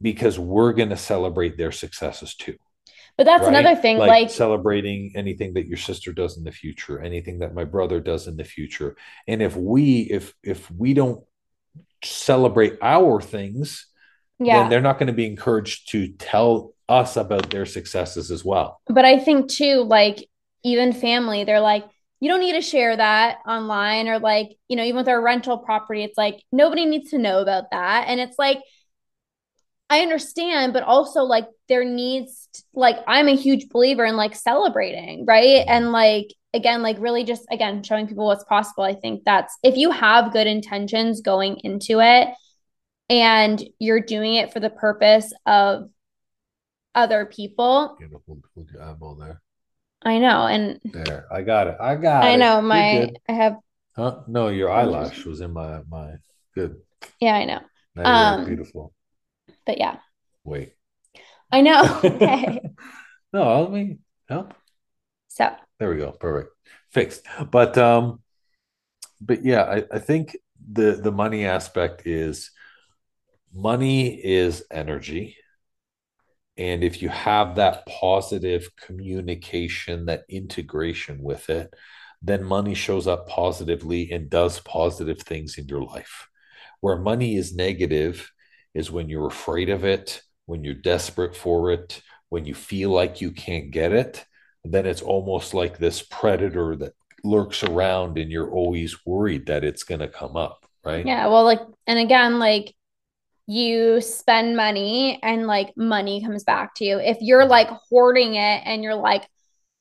because 0.00 0.38
we're 0.38 0.72
going 0.72 0.88
to 0.90 0.96
celebrate 0.96 1.56
their 1.56 1.72
successes 1.72 2.34
too. 2.34 2.56
But 3.16 3.24
that's 3.24 3.42
right? 3.42 3.54
another 3.54 3.74
thing, 3.80 3.98
like, 3.98 4.08
like, 4.08 4.30
celebrating 4.30 5.12
anything 5.16 5.54
that 5.54 5.66
your 5.66 5.76
sister 5.76 6.12
does 6.12 6.38
in 6.38 6.44
the 6.44 6.52
future, 6.52 7.00
anything 7.00 7.40
that 7.40 7.52
my 7.52 7.64
brother 7.64 7.98
does 7.98 8.28
in 8.28 8.36
the 8.36 8.44
future. 8.44 8.96
And 9.26 9.42
if 9.42 9.56
we, 9.56 10.02
if 10.02 10.34
if 10.44 10.70
we 10.70 10.94
don't 10.94 11.24
celebrate 12.04 12.78
our 12.80 13.20
things, 13.20 13.88
yeah. 14.38 14.60
then 14.60 14.70
they're 14.70 14.80
not 14.80 15.00
going 15.00 15.08
to 15.08 15.12
be 15.12 15.26
encouraged 15.26 15.90
to 15.90 16.12
tell 16.12 16.74
us 16.88 17.16
about 17.16 17.50
their 17.50 17.66
successes 17.66 18.30
as 18.30 18.44
well. 18.44 18.80
But 18.86 19.04
I 19.04 19.18
think 19.18 19.50
too, 19.50 19.82
like 19.82 20.28
even 20.64 20.92
family, 20.92 21.42
they're 21.42 21.60
like, 21.60 21.84
you 22.20 22.28
don't 22.28 22.40
need 22.40 22.54
to 22.54 22.60
share 22.60 22.96
that 22.96 23.38
online 23.46 24.08
or 24.08 24.18
like, 24.18 24.48
you 24.68 24.76
know, 24.76 24.82
even 24.82 24.96
with 24.96 25.08
our 25.08 25.22
rental 25.22 25.58
property, 25.58 26.02
it's 26.02 26.18
like 26.18 26.42
nobody 26.50 26.84
needs 26.84 27.10
to 27.10 27.18
know 27.18 27.40
about 27.40 27.70
that. 27.70 28.06
And 28.08 28.20
it's 28.20 28.38
like 28.38 28.58
I 29.90 30.00
understand, 30.00 30.72
but 30.72 30.82
also 30.82 31.22
like 31.22 31.46
there 31.68 31.84
needs 31.84 32.48
to, 32.52 32.62
like 32.74 32.96
I'm 33.06 33.28
a 33.28 33.36
huge 33.36 33.68
believer 33.68 34.04
in 34.04 34.16
like 34.16 34.34
celebrating, 34.34 35.24
right? 35.24 35.64
And 35.66 35.92
like 35.92 36.34
again, 36.52 36.82
like 36.82 36.96
really 36.98 37.24
just 37.24 37.46
again 37.50 37.82
showing 37.82 38.06
people 38.06 38.26
what's 38.26 38.44
possible. 38.44 38.84
I 38.84 38.94
think 38.94 39.24
that's 39.24 39.56
if 39.62 39.76
you 39.76 39.90
have 39.90 40.32
good 40.32 40.46
intentions 40.46 41.20
going 41.20 41.58
into 41.64 42.00
it 42.00 42.28
and 43.08 43.62
you're 43.78 44.00
doing 44.00 44.34
it 44.34 44.52
for 44.52 44.60
the 44.60 44.70
purpose 44.70 45.32
of 45.46 45.88
other 46.94 47.24
people. 47.24 47.96
Put 48.54 48.70
your 48.72 48.82
eyeball 48.82 49.14
there. 49.14 49.40
I 50.02 50.18
know, 50.18 50.46
and 50.46 50.80
there, 50.84 51.26
I 51.30 51.42
got 51.42 51.66
it. 51.66 51.76
I 51.80 51.96
got 51.96 52.24
I 52.24 52.36
it. 52.36 52.38
know 52.38 52.62
my 52.62 53.10
I 53.28 53.32
have 53.32 53.56
Huh? 53.98 54.20
No, 54.28 54.46
your 54.46 54.70
eyelash 54.70 55.24
was 55.24 55.40
in 55.40 55.52
my 55.52 55.80
my 55.88 56.12
good. 56.54 56.76
Yeah, 57.20 57.34
I 57.34 57.44
know. 57.44 57.60
um, 58.04 58.44
beautiful. 58.44 58.94
But 59.66 59.78
yeah. 59.78 59.96
Wait. 60.44 60.74
I 61.50 61.62
know. 61.62 61.82
Okay. 62.04 62.60
no, 63.32 63.62
let 63.62 63.72
me 63.72 63.98
help. 64.28 64.54
So 65.26 65.50
there 65.80 65.90
we 65.90 65.96
go. 65.96 66.12
Perfect. 66.12 66.54
Fixed. 66.90 67.26
But 67.50 67.76
um, 67.76 68.20
but 69.20 69.44
yeah, 69.44 69.64
I, 69.64 69.84
I 69.92 69.98
think 69.98 70.36
the 70.70 70.92
the 70.92 71.12
money 71.12 71.44
aspect 71.44 72.06
is 72.06 72.52
money 73.52 74.14
is 74.14 74.62
energy. 74.70 75.36
And 76.58 76.82
if 76.82 77.00
you 77.00 77.08
have 77.08 77.54
that 77.54 77.86
positive 77.86 78.68
communication, 78.76 80.06
that 80.06 80.24
integration 80.28 81.22
with 81.22 81.48
it, 81.48 81.72
then 82.20 82.42
money 82.42 82.74
shows 82.74 83.06
up 83.06 83.28
positively 83.28 84.10
and 84.10 84.28
does 84.28 84.58
positive 84.60 85.22
things 85.22 85.56
in 85.56 85.68
your 85.68 85.82
life. 85.82 86.28
Where 86.80 86.98
money 86.98 87.36
is 87.36 87.54
negative, 87.54 88.30
is 88.74 88.90
when 88.90 89.08
you're 89.08 89.28
afraid 89.28 89.70
of 89.70 89.84
it, 89.84 90.22
when 90.46 90.64
you're 90.64 90.74
desperate 90.74 91.36
for 91.36 91.70
it, 91.72 92.02
when 92.28 92.44
you 92.44 92.54
feel 92.54 92.90
like 92.90 93.20
you 93.20 93.30
can't 93.30 93.70
get 93.70 93.92
it, 93.92 94.24
then 94.64 94.86
it's 94.86 95.02
almost 95.02 95.54
like 95.54 95.78
this 95.78 96.02
predator 96.02 96.76
that 96.76 96.92
lurks 97.24 97.62
around 97.62 98.18
and 98.18 98.30
you're 98.30 98.50
always 98.50 99.06
worried 99.06 99.46
that 99.46 99.64
it's 99.64 99.82
going 99.82 100.00
to 100.00 100.08
come 100.08 100.36
up, 100.36 100.66
right? 100.84 101.06
Yeah. 101.06 101.26
Well, 101.28 101.44
like, 101.44 101.60
and 101.86 101.98
again, 101.98 102.38
like, 102.38 102.74
you 103.48 104.02
spend 104.02 104.56
money 104.56 105.18
and 105.22 105.46
like 105.46 105.74
money 105.74 106.22
comes 106.22 106.44
back 106.44 106.74
to 106.74 106.84
you. 106.84 106.98
If 106.98 107.16
you're 107.22 107.46
like 107.46 107.68
hoarding 107.88 108.34
it 108.34 108.62
and 108.64 108.82
you're 108.82 108.94
like, 108.94 109.26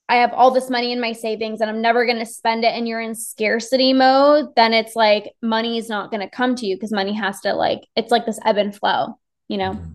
I 0.08 0.16
have 0.16 0.32
all 0.32 0.52
this 0.52 0.70
money 0.70 0.94
in 0.94 1.02
my 1.02 1.12
savings 1.12 1.60
and 1.60 1.70
I'm 1.70 1.82
never 1.82 2.06
going 2.06 2.20
to 2.20 2.26
spend 2.26 2.64
it 2.64 2.74
and 2.74 2.88
you're 2.88 3.02
in 3.02 3.14
scarcity 3.14 3.92
mode, 3.92 4.56
then 4.56 4.74
it's 4.74 4.96
like 4.96 5.34
money 5.42 5.78
is 5.78 5.90
not 5.90 6.12
going 6.12 6.22
to 6.22 6.30
come 6.30 6.56
to 6.56 6.66
you 6.66 6.78
because 6.78 6.94
money 6.94 7.14
has 7.14 7.42
to 7.42 7.54
like 7.54 7.82
it's 7.98 8.10
like 8.10 8.26
this 8.26 8.40
ebb 8.46 8.56
and 8.56 8.74
flow, 8.74 9.20
you 9.50 9.58
know. 9.58 9.74
Mm-hmm. 9.74 9.92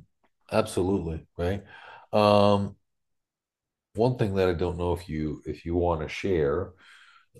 Absolutely, 0.52 1.26
right? 1.38 1.64
Um 2.12 2.76
one 3.94 4.18
thing 4.18 4.34
that 4.34 4.50
I 4.50 4.52
don't 4.52 4.76
know 4.76 4.92
if 4.92 5.08
you 5.08 5.42
if 5.46 5.64
you 5.64 5.76
want 5.76 6.02
to 6.02 6.08
share 6.08 6.72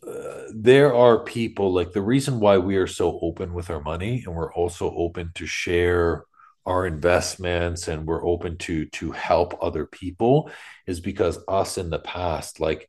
uh, 0.06 0.42
there 0.54 0.94
are 0.94 1.24
people 1.24 1.72
like 1.72 1.92
the 1.92 2.02
reason 2.02 2.40
why 2.40 2.58
we 2.58 2.76
are 2.76 2.86
so 2.86 3.18
open 3.22 3.52
with 3.52 3.70
our 3.70 3.80
money 3.80 4.22
and 4.26 4.34
we're 4.34 4.52
also 4.54 4.92
open 4.96 5.30
to 5.34 5.46
share 5.46 6.24
our 6.66 6.86
investments 6.86 7.88
and 7.88 8.06
we're 8.06 8.26
open 8.26 8.56
to 8.56 8.86
to 8.86 9.12
help 9.12 9.56
other 9.62 9.86
people 9.86 10.50
is 10.86 11.00
because 11.00 11.38
us 11.48 11.78
in 11.78 11.90
the 11.90 11.98
past 11.98 12.60
like 12.60 12.88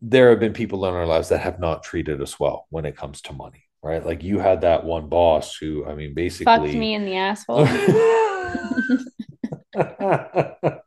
there 0.00 0.30
have 0.30 0.40
been 0.40 0.52
people 0.52 0.84
in 0.86 0.94
our 0.94 1.06
lives 1.06 1.28
that 1.28 1.40
have 1.40 1.60
not 1.60 1.82
treated 1.82 2.20
us 2.20 2.38
well 2.38 2.66
when 2.70 2.84
it 2.84 2.96
comes 2.96 3.20
to 3.22 3.32
money 3.32 3.64
right? 3.84 4.04
Like 4.04 4.24
you 4.24 4.38
had 4.38 4.62
that 4.62 4.84
one 4.84 5.08
boss 5.08 5.56
who 5.56 5.84
i 5.86 5.94
mean 5.94 6.14
basically 6.14 6.44
fucked 6.44 6.74
me 6.74 6.94
in 6.94 7.04
the 7.04 7.16
asshole. 7.16 7.66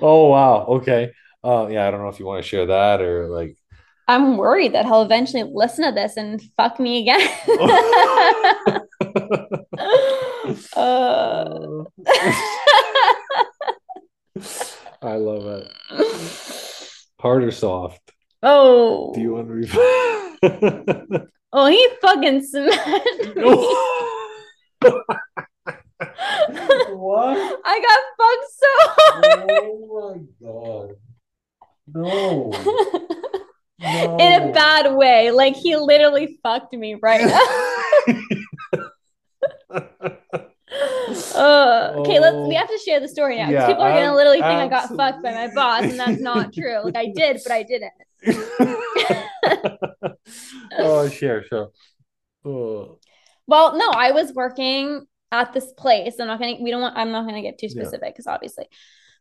Oh 0.00 0.28
wow. 0.28 0.64
Okay. 0.66 1.12
Uh 1.44 1.68
yeah 1.70 1.86
i 1.86 1.90
don't 1.90 2.00
know 2.00 2.08
if 2.08 2.18
you 2.18 2.26
want 2.26 2.42
to 2.42 2.48
share 2.48 2.66
that 2.66 3.00
or 3.00 3.28
like 3.28 3.56
i'm 4.08 4.36
worried 4.36 4.74
that 4.74 4.84
he'll 4.84 5.02
eventually 5.02 5.44
listen 5.52 5.84
to 5.84 5.92
this 5.92 6.16
and 6.16 6.42
fuck 6.56 6.80
me 6.80 7.02
again 7.02 7.20
uh. 10.76 11.84
I 15.02 15.16
love 15.16 15.44
it. 15.46 15.68
Hard 17.20 17.42
or 17.42 17.50
soft? 17.50 18.12
Oh. 18.42 19.12
Do 19.14 19.20
you 19.20 19.32
want 19.32 19.48
to 19.48 19.54
read? 19.54 19.70
oh, 21.52 21.66
he 21.66 21.88
fucking 22.00 22.42
smacked 22.44 23.36
me. 23.36 23.42
what? 26.94 27.60
I 27.64 27.80
got 27.80 28.00
fucked 28.18 28.52
so 28.58 28.66
hard. 28.96 29.50
Oh 29.64 29.78
my 29.98 30.16
god. 30.46 30.88
No. 31.94 32.52
No. 33.82 34.16
In 34.18 34.50
a 34.50 34.52
bad 34.52 34.94
way. 34.94 35.30
Like 35.30 35.56
he 35.56 35.76
literally 35.76 36.38
fucked 36.42 36.72
me 36.72 36.96
right 37.00 37.24
now. 37.24 38.18
Uh, 41.34 41.92
okay, 41.96 42.18
let's. 42.20 42.36
We 42.48 42.54
have 42.54 42.68
to 42.68 42.78
share 42.78 43.00
the 43.00 43.08
story 43.08 43.36
now. 43.36 43.50
Yeah, 43.50 43.66
people 43.66 43.82
are 43.82 43.92
gonna 43.92 44.14
literally 44.14 44.40
think 44.40 44.46
I 44.46 44.68
got 44.68 44.88
fucked 44.88 45.22
by 45.22 45.32
my 45.32 45.52
boss, 45.54 45.82
and 45.82 45.98
that's 45.98 46.20
not 46.20 46.52
true. 46.58 46.82
Like 46.84 46.96
I 46.96 47.12
did, 47.14 47.40
but 47.42 47.52
I 47.52 47.62
didn't. 47.62 47.92
oh, 50.78 51.08
share, 51.08 51.44
sure. 51.44 51.70
Oh. 52.44 52.98
Well, 53.46 53.76
no, 53.76 53.90
I 53.90 54.12
was 54.12 54.32
working 54.32 55.04
at 55.30 55.52
this 55.52 55.72
place. 55.72 56.14
I'm 56.18 56.28
not 56.28 56.38
gonna. 56.38 56.56
We 56.60 56.70
don't 56.70 56.80
want. 56.80 56.96
I'm 56.96 57.12
not 57.12 57.26
gonna 57.26 57.42
get 57.42 57.58
too 57.58 57.68
specific 57.68 58.14
because 58.14 58.26
yeah. 58.26 58.32
obviously, 58.34 58.64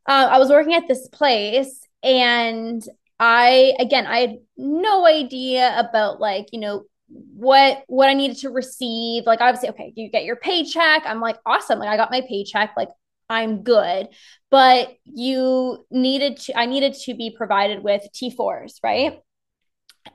uh, 0.08 0.30
I 0.32 0.40
was 0.40 0.50
working 0.50 0.74
at 0.74 0.88
this 0.88 1.10
place, 1.10 1.86
and 2.04 2.82
I 3.22 3.76
again, 3.80 4.08
I 4.08 4.20
had 4.20 4.38
no 4.58 5.06
idea 5.06 5.80
about 5.80 6.20
like 6.20 6.48
you 6.52 6.60
know 6.60 6.86
what 7.08 7.84
what 7.88 8.10
I 8.10 8.16
needed 8.16 8.38
to 8.38 8.50
receive. 8.50 9.26
Like 9.28 9.42
obviously, 9.42 9.70
okay, 9.70 9.94
you 9.96 10.10
get 10.10 10.26
your 10.26 10.38
paycheck. 10.38 11.04
I'm 11.06 11.22
like, 11.22 11.38
awesome. 11.46 11.78
Like 11.78 11.90
I 11.90 11.98
got 11.98 12.10
my 12.10 12.22
paycheck. 12.28 12.74
Like 12.76 12.90
I'm 13.30 13.62
good. 13.62 14.08
But 14.50 14.98
you 15.06 15.86
needed 15.92 16.38
to 16.38 16.58
I 16.58 16.66
needed 16.66 16.96
to 17.06 17.14
be 17.14 17.30
provided 17.30 17.84
with 17.84 18.02
T4s, 18.12 18.80
right? 18.84 19.20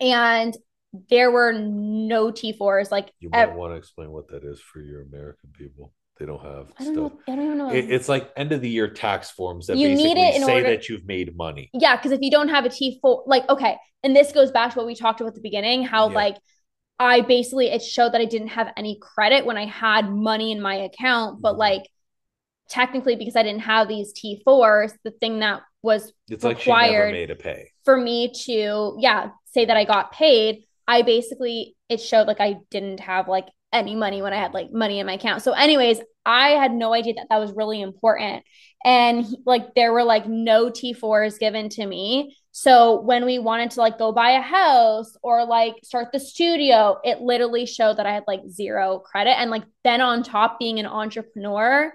And 0.01 0.57
there 1.09 1.31
were 1.31 1.53
no 1.53 2.33
T4s. 2.33 2.91
Like 2.91 3.13
you 3.21 3.31
might 3.31 3.51
ev- 3.51 3.55
want 3.55 3.73
to 3.73 3.77
explain 3.77 4.11
what 4.11 4.29
that 4.29 4.43
is 4.43 4.61
for 4.61 4.81
your 4.81 5.03
American 5.03 5.51
people. 5.57 5.93
They 6.19 6.25
don't 6.25 6.43
have 6.43 6.73
I 6.79 6.85
don't 6.85 6.95
stuff. 6.95 7.13
Know, 7.13 7.21
I 7.29 7.37
don't 7.37 7.45
even 7.45 7.59
know. 7.59 7.71
It, 7.71 7.91
it's 7.91 8.09
like 8.09 8.31
end 8.37 8.53
of 8.53 8.63
the 8.63 8.71
year 8.71 8.89
tax 8.89 9.31
forms 9.31 9.67
that 9.67 9.77
you 9.77 9.89
basically 9.89 10.15
need 10.15 10.21
it 10.21 10.37
in 10.37 10.45
say 10.45 10.55
order... 10.55 10.71
that 10.71 10.89
you've 10.89 11.05
made 11.05 11.37
money. 11.37 11.71
Yeah, 11.75 11.97
because 11.97 12.13
if 12.13 12.21
you 12.23 12.31
don't 12.31 12.49
have 12.49 12.65
a 12.65 12.71
T4, 12.71 13.25
like 13.27 13.49
okay, 13.51 13.77
and 14.03 14.17
this 14.17 14.33
goes 14.33 14.51
back 14.51 14.73
to 14.73 14.79
what 14.79 14.87
we 14.87 14.95
talked 14.95 15.21
about 15.21 15.29
at 15.29 15.35
the 15.35 15.43
beginning, 15.43 15.85
how 15.85 16.09
yeah. 16.09 16.15
like 16.15 16.37
I 16.99 17.21
basically 17.21 17.69
it 17.69 17.83
showed 17.83 18.13
that 18.13 18.21
I 18.21 18.25
didn't 18.25 18.49
have 18.49 18.73
any 18.77 18.99
credit 19.01 19.45
when 19.45 19.59
I 19.59 19.67
had 19.67 20.11
money 20.11 20.53
in 20.53 20.61
my 20.61 20.77
account, 20.77 21.43
but 21.43 21.53
mm-hmm. 21.53 21.61
like 21.61 21.83
technically 22.71 23.17
because 23.17 23.37
I 23.37 23.43
didn't 23.43 23.63
have 23.63 23.87
these 23.89 24.13
T4s, 24.15 24.95
the 25.05 25.11
thing 25.11 25.41
that 25.41 25.63
was 25.83 26.13
it's 26.29 26.45
required 26.45 27.13
like 27.13 27.13
made 27.13 27.31
a 27.31 27.37
pay 27.37 27.71
for 27.85 27.97
me 27.97 28.33
to 28.45 28.97
yeah, 28.99 29.31
say 29.45 29.67
that 29.67 29.77
I 29.77 29.85
got 29.85 30.13
paid, 30.13 30.65
I 30.89 31.03
basically 31.03 31.77
it 31.89 32.01
showed 32.01 32.27
like 32.27 32.41
I 32.41 32.57
didn't 32.71 33.01
have 33.01 33.29
like 33.29 33.47
any 33.77 33.95
money 33.95 34.23
when 34.23 34.33
I 34.33 34.37
had 34.37 34.55
like 34.55 34.73
money 34.73 34.99
in 34.99 35.07
my 35.07 35.15
account. 35.15 35.43
So 35.43 35.53
anyways, 35.53 36.01
I 36.25 36.51
had 36.51 36.73
no 36.73 36.93
idea 36.93 37.15
that 37.15 37.29
that 37.31 37.39
was 37.39 37.53
really 37.53 37.81
important. 37.81 38.45
And 38.85 39.27
like 39.45 39.75
there 39.75 39.93
were 39.93 40.05
like 40.05 40.27
no 40.27 40.71
T4s 40.71 41.39
given 41.39 41.69
to 41.71 41.87
me. 41.87 42.37
So 42.53 43.01
when 43.01 43.25
we 43.25 43.39
wanted 43.39 43.73
to 43.73 43.81
like 43.81 43.99
go 43.99 44.13
buy 44.13 44.31
a 44.33 44.41
house 44.41 45.17
or 45.23 45.45
like 45.45 45.75
start 45.85 46.09
the 46.13 46.21
studio, 46.21 46.99
it 47.05 47.21
literally 47.21 47.67
showed 47.67 47.99
that 47.99 48.07
I 48.07 48.15
had 48.15 48.25
like 48.27 48.43
zero 48.49 48.99
credit. 48.99 49.39
And 49.39 49.51
like 49.51 49.65
then 49.85 50.01
on 50.01 50.23
top 50.23 50.59
being 50.59 50.79
an 50.79 50.87
entrepreneur, 50.87 51.93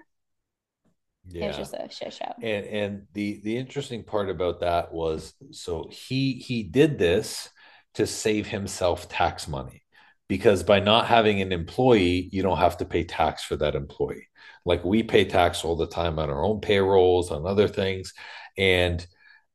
yeah. 1.27 1.45
it 1.45 1.47
was 1.47 1.57
just 1.57 1.73
a 1.73 1.87
shit 1.89 2.13
show. 2.13 2.33
And 2.41 2.65
and 2.65 3.07
the 3.13 3.41
the 3.43 3.57
interesting 3.57 4.03
part 4.03 4.29
about 4.29 4.59
that 4.61 4.93
was 4.93 5.33
so 5.51 5.87
he 5.91 6.33
he 6.33 6.63
did 6.63 6.97
this 6.97 7.49
to 7.95 8.07
save 8.07 8.47
himself 8.47 9.09
tax 9.09 9.47
money 9.47 9.81
because 10.31 10.63
by 10.63 10.79
not 10.79 11.07
having 11.07 11.41
an 11.41 11.51
employee, 11.51 12.29
you 12.31 12.41
don't 12.41 12.59
have 12.59 12.77
to 12.77 12.85
pay 12.85 13.03
tax 13.03 13.43
for 13.43 13.57
that 13.57 13.75
employee. 13.75 14.29
Like 14.63 14.81
we 14.85 15.03
pay 15.03 15.25
tax 15.25 15.65
all 15.65 15.75
the 15.75 15.87
time 15.87 16.17
on 16.19 16.29
our 16.29 16.41
own 16.41 16.61
payrolls, 16.61 17.31
on 17.31 17.45
other 17.45 17.67
things. 17.67 18.13
And 18.57 19.05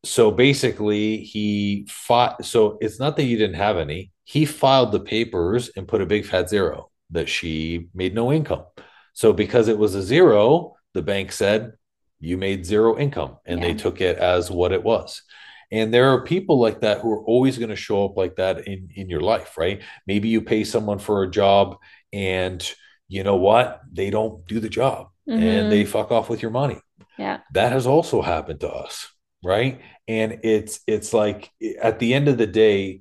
so 0.04 0.30
basically, 0.30 1.22
he 1.22 1.88
fought. 1.88 2.44
So 2.44 2.76
it's 2.82 3.00
not 3.00 3.16
that 3.16 3.24
you 3.24 3.38
didn't 3.38 3.56
have 3.56 3.78
any, 3.78 4.12
he 4.24 4.44
filed 4.44 4.92
the 4.92 5.00
papers 5.00 5.70
and 5.74 5.88
put 5.88 6.02
a 6.02 6.12
big 6.14 6.26
fat 6.26 6.50
zero 6.50 6.90
that 7.08 7.30
she 7.30 7.88
made 7.94 8.14
no 8.14 8.30
income. 8.30 8.66
So 9.14 9.32
because 9.32 9.68
it 9.68 9.78
was 9.78 9.94
a 9.94 10.02
zero, 10.02 10.74
the 10.92 11.00
bank 11.00 11.32
said, 11.32 11.72
you 12.20 12.36
made 12.36 12.66
zero 12.66 12.98
income 12.98 13.38
and 13.46 13.60
yeah. 13.60 13.68
they 13.68 13.74
took 13.74 14.02
it 14.02 14.18
as 14.18 14.50
what 14.50 14.72
it 14.72 14.84
was 14.84 15.22
and 15.70 15.92
there 15.92 16.10
are 16.10 16.22
people 16.22 16.58
like 16.58 16.80
that 16.80 17.00
who 17.00 17.10
are 17.12 17.24
always 17.24 17.58
going 17.58 17.70
to 17.70 17.76
show 17.76 18.04
up 18.04 18.16
like 18.16 18.36
that 18.36 18.66
in 18.66 18.88
in 18.94 19.08
your 19.08 19.20
life 19.20 19.56
right? 19.56 19.82
Maybe 20.06 20.28
you 20.28 20.42
pay 20.42 20.64
someone 20.64 20.98
for 20.98 21.22
a 21.22 21.30
job 21.30 21.76
and 22.12 22.62
you 23.08 23.22
know 23.22 23.36
what? 23.36 23.80
They 23.92 24.10
don't 24.10 24.46
do 24.46 24.60
the 24.60 24.68
job 24.68 25.08
mm-hmm. 25.28 25.42
and 25.42 25.72
they 25.72 25.84
fuck 25.84 26.10
off 26.10 26.28
with 26.28 26.42
your 26.42 26.50
money. 26.50 26.80
Yeah. 27.18 27.40
That 27.52 27.72
has 27.72 27.86
also 27.86 28.22
happened 28.22 28.60
to 28.60 28.70
us 28.70 29.08
right? 29.44 29.80
And 30.08 30.40
it's 30.42 30.80
it's 30.86 31.12
like 31.12 31.50
at 31.80 31.98
the 31.98 32.14
end 32.14 32.28
of 32.28 32.38
the 32.38 32.46
day 32.46 33.00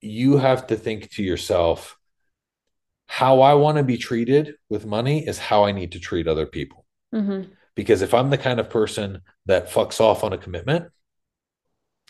you 0.00 0.36
have 0.38 0.66
to 0.66 0.76
think 0.76 1.10
to 1.12 1.22
yourself 1.22 1.96
how 3.06 3.40
i 3.42 3.54
want 3.54 3.76
to 3.76 3.84
be 3.84 3.96
treated 3.96 4.54
with 4.68 4.84
money 4.84 5.26
is 5.26 5.38
how 5.38 5.64
i 5.64 5.72
need 5.72 5.92
to 5.92 6.00
treat 6.00 6.26
other 6.26 6.46
people. 6.46 6.84
Mm-hmm. 7.14 7.52
because 7.74 8.00
if 8.00 8.14
i'm 8.14 8.30
the 8.30 8.38
kind 8.38 8.58
of 8.58 8.70
person 8.70 9.20
that 9.44 9.70
fucks 9.70 10.00
off 10.00 10.24
on 10.24 10.32
a 10.32 10.38
commitment 10.38 10.90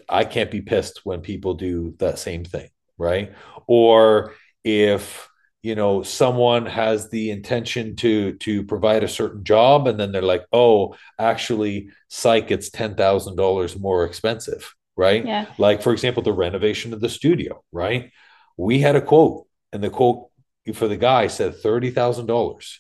I 0.08 0.24
can't 0.24 0.50
be 0.50 0.60
pissed 0.60 1.00
when 1.04 1.20
people 1.20 1.54
do 1.54 1.94
that 1.98 2.18
same 2.18 2.44
thing, 2.44 2.68
right? 2.98 3.32
Or 3.66 4.34
if 4.64 5.28
you 5.62 5.74
know 5.76 6.02
someone 6.02 6.66
has 6.66 7.08
the 7.10 7.30
intention 7.30 7.96
to 7.96 8.34
to 8.34 8.64
provide 8.64 9.04
a 9.04 9.08
certain 9.08 9.44
job 9.44 9.86
and 9.86 9.98
then 9.98 10.12
they're 10.12 10.22
like 10.22 10.44
oh 10.52 10.94
actually 11.18 11.88
psych 12.08 12.50
it's 12.50 12.70
$10000 12.70 13.80
more 13.80 14.04
expensive 14.04 14.74
right 14.96 15.24
yeah. 15.24 15.46
like 15.58 15.82
for 15.82 15.92
example 15.92 16.22
the 16.22 16.32
renovation 16.32 16.92
of 16.92 17.00
the 17.00 17.08
studio 17.08 17.62
right 17.70 18.10
we 18.56 18.80
had 18.80 18.96
a 18.96 19.00
quote 19.00 19.46
and 19.72 19.82
the 19.82 19.90
quote 19.90 20.28
for 20.74 20.88
the 20.88 20.96
guy 20.96 21.26
said 21.26 21.54
$30000 21.54 22.78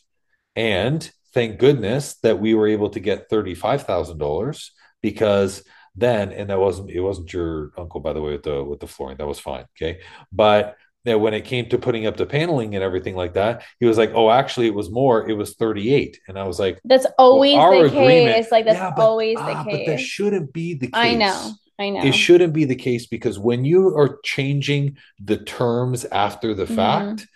and 0.54 1.10
thank 1.32 1.58
goodness 1.58 2.16
that 2.22 2.38
we 2.38 2.54
were 2.54 2.68
able 2.68 2.90
to 2.90 3.00
get 3.00 3.30
$35000 3.30 4.70
because 5.00 5.64
then 5.94 6.32
and 6.32 6.50
that 6.50 6.58
wasn't 6.58 6.90
it 6.90 7.00
wasn't 7.00 7.32
your 7.32 7.70
uncle 7.76 8.00
by 8.00 8.12
the 8.12 8.20
way 8.20 8.32
with 8.32 8.42
the 8.42 8.64
with 8.64 8.80
the 8.80 8.86
flooring 8.86 9.16
that 9.16 9.26
was 9.26 9.38
fine 9.38 9.64
okay 9.76 10.00
but 10.32 10.76
that 11.04 11.20
when 11.20 11.34
it 11.34 11.44
came 11.44 11.68
to 11.68 11.78
putting 11.78 12.06
up 12.06 12.16
the 12.16 12.26
paneling 12.26 12.74
and 12.74 12.84
everything 12.84 13.16
like 13.16 13.34
that, 13.34 13.64
he 13.80 13.86
was 13.86 13.98
like, 13.98 14.12
"Oh, 14.14 14.30
actually, 14.30 14.66
it 14.68 14.74
was 14.74 14.90
more. 14.90 15.28
It 15.28 15.34
was 15.34 15.54
38." 15.54 16.20
And 16.28 16.38
I 16.38 16.44
was 16.44 16.60
like, 16.60 16.80
"That's 16.84 17.06
always 17.18 17.56
well, 17.56 17.82
the 17.82 17.90
case. 17.90 18.52
Like 18.52 18.64
that's 18.64 18.78
yeah, 18.78 18.92
but, 18.94 19.02
always 19.02 19.36
the 19.36 19.42
ah, 19.42 19.64
case." 19.64 19.86
But 19.86 19.92
that 19.92 20.00
shouldn't 20.00 20.52
be 20.52 20.74
the 20.74 20.86
case. 20.86 20.94
I 20.94 21.14
know. 21.14 21.52
I 21.78 21.90
know. 21.90 22.04
It 22.04 22.12
shouldn't 22.12 22.52
be 22.52 22.66
the 22.66 22.76
case 22.76 23.06
because 23.06 23.38
when 23.38 23.64
you 23.64 23.88
are 23.96 24.20
changing 24.22 24.96
the 25.18 25.38
terms 25.38 26.04
after 26.04 26.54
the 26.54 26.64
mm-hmm. 26.64 26.76
fact, 26.76 27.26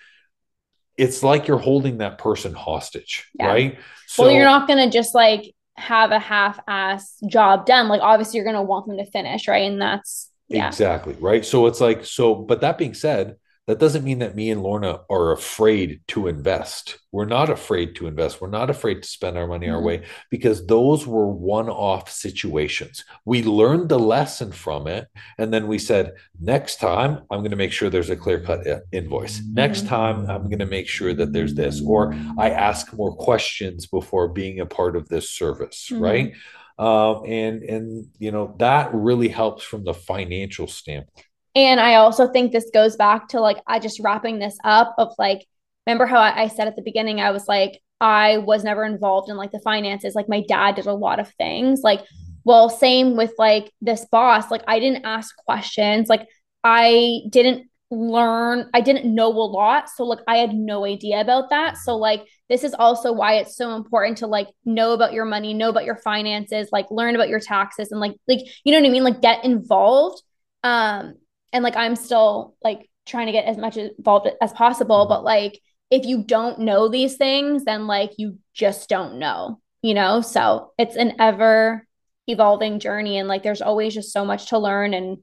it's 0.97 1.25
like 1.25 1.49
you're 1.49 1.59
holding 1.59 1.99
that 1.99 2.19
person 2.19 2.55
hostage, 2.55 3.27
yeah. 3.35 3.47
right? 3.47 3.79
So, 4.07 4.25
well, 4.25 4.33
you're 4.33 4.45
not 4.45 4.69
going 4.69 4.89
to 4.89 4.97
just 4.97 5.15
like 5.15 5.56
have 5.77 6.11
a 6.11 6.19
half-ass 6.19 7.19
job 7.29 7.67
done 7.67 7.89
like 7.89 8.01
obviously 8.01 8.39
you're 8.39 8.45
going 8.45 8.57
to 8.57 8.63
want 8.63 8.87
them 8.87 8.97
to 8.97 9.05
finish 9.11 9.47
right 9.47 9.71
and 9.71 9.81
that's 9.81 10.31
yeah. 10.49 10.69
exactly 10.69 11.15
right 11.21 11.45
so 11.45 11.67
it's 11.67 11.81
like 11.81 12.05
so 12.05 12.35
but 12.35 12.61
that 12.61 12.79
being 12.79 12.95
said 12.95 13.37
that 13.67 13.81
doesn't 13.81 14.05
mean 14.05 14.21
that 14.21 14.37
me 14.37 14.51
and 14.51 14.63
Lorna 14.63 15.01
are 15.11 15.33
afraid 15.33 16.01
to 16.09 16.29
invest. 16.29 16.99
We're 17.11 17.25
not 17.25 17.51
afraid 17.51 17.97
to 17.97 18.07
invest. 18.07 18.41
We're 18.41 18.49
not 18.49 18.71
afraid 18.71 19.03
to 19.03 19.09
spend 19.09 19.37
our 19.37 19.49
money 19.49 19.67
mm-hmm. 19.67 19.75
our 19.75 19.83
way 19.83 20.05
because 20.31 20.65
those 20.67 21.05
were 21.05 21.27
one 21.27 21.69
off 21.69 22.09
situations. 22.09 23.05
We 23.25 23.43
learned 23.43 23.89
the 23.89 23.99
lesson 23.99 24.53
from 24.53 24.87
it. 24.87 25.09
And 25.39 25.53
then 25.53 25.67
we 25.67 25.79
said, 25.79 26.13
next 26.41 26.79
time, 26.79 27.23
I'm 27.31 27.41
going 27.41 27.51
to 27.51 27.57
make 27.57 27.73
sure 27.73 27.91
there's 27.91 28.11
a 28.11 28.17
clear 28.17 28.41
cut 28.41 28.65
invoice. 28.93 29.41
Mm-hmm. 29.41 29.55
Next 29.55 29.87
time, 29.87 30.31
I'm 30.31 30.45
going 30.45 30.61
to 30.61 30.67
make 30.67 30.87
sure 30.87 31.13
that 31.15 31.33
there's 31.33 31.55
this, 31.55 31.83
or 31.85 32.15
I 32.39 32.51
ask 32.51 32.93
more 32.93 33.17
questions 33.17 33.87
before 33.87 34.29
being 34.29 34.61
a 34.61 34.67
part 34.67 34.95
of 34.95 35.09
this 35.09 35.31
service, 35.31 35.89
mm-hmm. 35.91 36.03
right? 36.03 36.35
Um, 36.79 37.23
and 37.25 37.63
and 37.63 38.09
you 38.19 38.31
know 38.31 38.55
that 38.59 38.93
really 38.93 39.29
helps 39.29 39.65
from 39.65 39.85
the 39.85 39.95
financial 39.95 40.67
standpoint. 40.67 41.25
And 41.57 41.81
I 41.81 41.95
also 41.95 42.29
think 42.29 42.53
this 42.53 42.71
goes 42.73 42.97
back 42.97 43.29
to 43.29 43.41
like, 43.41 43.57
I 43.67 43.79
just 43.79 43.99
wrapping 43.99 44.39
this 44.39 44.59
up 44.63 44.95
of 44.99 45.15
like, 45.19 45.45
remember 45.87 46.05
how 46.05 46.21
I 46.21 46.49
said 46.49 46.69
at 46.69 46.77
the 46.77 46.83
beginning, 46.83 47.19
I 47.19 47.31
was 47.31 47.49
like, 47.49 47.81
I 47.99 48.39
was 48.39 48.63
never 48.63 48.85
involved 48.85 49.31
in 49.31 49.39
like 49.39 49.53
the 49.53 49.61
finances. 49.61 50.15
Like, 50.15 50.29
my 50.29 50.43
dad 50.47 50.75
did 50.75 50.87
a 50.87 50.93
lot 50.93 51.19
of 51.19 51.33
things. 51.39 51.81
Like, 51.83 52.03
well, 52.45 52.69
same 52.69 53.17
with 53.17 53.33
like 53.39 53.73
this 53.81 54.05
boss. 54.13 54.51
Like, 54.51 54.65
I 54.69 54.79
didn't 54.79 55.07
ask 55.07 55.35
questions. 55.47 56.09
Like, 56.11 56.29
I 56.63 57.21
didn't 57.31 57.71
learn, 57.91 58.69
I 58.75 58.83
didn't 58.83 59.15
know 59.15 59.29
a 59.29 59.49
lot. 59.49 59.89
So, 59.89 60.05
like, 60.05 60.19
I 60.29 60.37
had 60.37 60.53
no 60.53 60.85
idea 60.85 61.23
about 61.23 61.49
that. 61.51 61.79
So, 61.79 61.97
like, 61.97 62.27
this 62.51 62.65
is 62.65 62.75
also 62.75 63.13
why 63.13 63.37
it's 63.37 63.57
so 63.57 63.75
important 63.75 64.19
to 64.19 64.27
like 64.27 64.49
know 64.67 64.93
about 64.93 65.15
your 65.15 65.25
money, 65.25 65.55
know 65.55 65.71
about 65.71 65.85
your 65.87 65.97
finances, 65.97 66.69
like 66.71 66.87
learn 66.91 67.15
about 67.15 67.31
your 67.31 67.41
taxes 67.41 67.91
and 67.91 68.01
like, 68.01 68.13
like, 68.29 68.41
you 68.65 68.73
know 68.73 68.79
what 68.79 68.87
I 68.87 68.93
mean? 68.93 69.05
Like, 69.05 69.23
get 69.23 69.45
involved. 69.45 70.23
Um, 70.63 71.15
and 71.53 71.65
like 71.65 71.77
i'm 71.77 71.97
still 71.97 72.57
like 72.63 72.89
trying 73.07 73.27
to 73.27 73.33
get 73.33 73.45
as 73.45 73.57
much 73.57 73.77
involved 73.77 74.29
as 74.41 74.53
possible 74.53 75.05
mm-hmm. 75.05 75.09
but 75.09 75.25
like 75.25 75.61
if 75.91 76.05
you 76.05 76.25
don't 76.25 76.59
know 76.59 76.89
these 76.89 77.17
things 77.17 77.65
then 77.65 77.87
like 77.87 78.13
you 78.19 78.39
just 78.55 78.89
don't 78.89 79.19
know 79.19 79.61
you 79.83 79.95
know 79.95 80.21
so 80.21 80.73
it's 80.79 80.97
an 80.97 81.15
ever 81.19 81.87
evolving 82.27 82.81
journey 82.81 83.19
and 83.19 83.29
like 83.29 83.43
there's 83.43 83.63
always 83.63 83.95
just 83.95 84.13
so 84.13 84.25
much 84.25 84.49
to 84.49 84.59
learn 84.59 84.95
and 84.95 85.19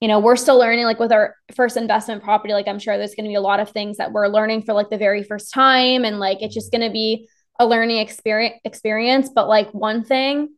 you 0.00 0.08
know 0.08 0.18
we're 0.18 0.36
still 0.36 0.58
learning 0.58 0.84
like 0.84 0.98
with 0.98 1.12
our 1.12 1.36
first 1.54 1.76
investment 1.76 2.22
property 2.22 2.54
like 2.54 2.66
i'm 2.66 2.78
sure 2.78 2.96
there's 2.96 3.14
going 3.14 3.26
to 3.26 3.30
be 3.30 3.34
a 3.34 3.40
lot 3.40 3.60
of 3.60 3.70
things 3.70 3.98
that 3.98 4.12
we're 4.12 4.28
learning 4.28 4.62
for 4.62 4.72
like 4.72 4.88
the 4.88 4.96
very 4.96 5.22
first 5.22 5.52
time 5.52 6.04
and 6.04 6.18
like 6.18 6.38
it's 6.40 6.54
just 6.54 6.72
going 6.72 6.80
to 6.80 6.90
be 6.90 7.28
a 7.58 7.66
learning 7.66 7.98
experience 7.98 8.56
experience 8.64 9.28
but 9.34 9.48
like 9.48 9.70
one 9.74 10.02
thing 10.02 10.48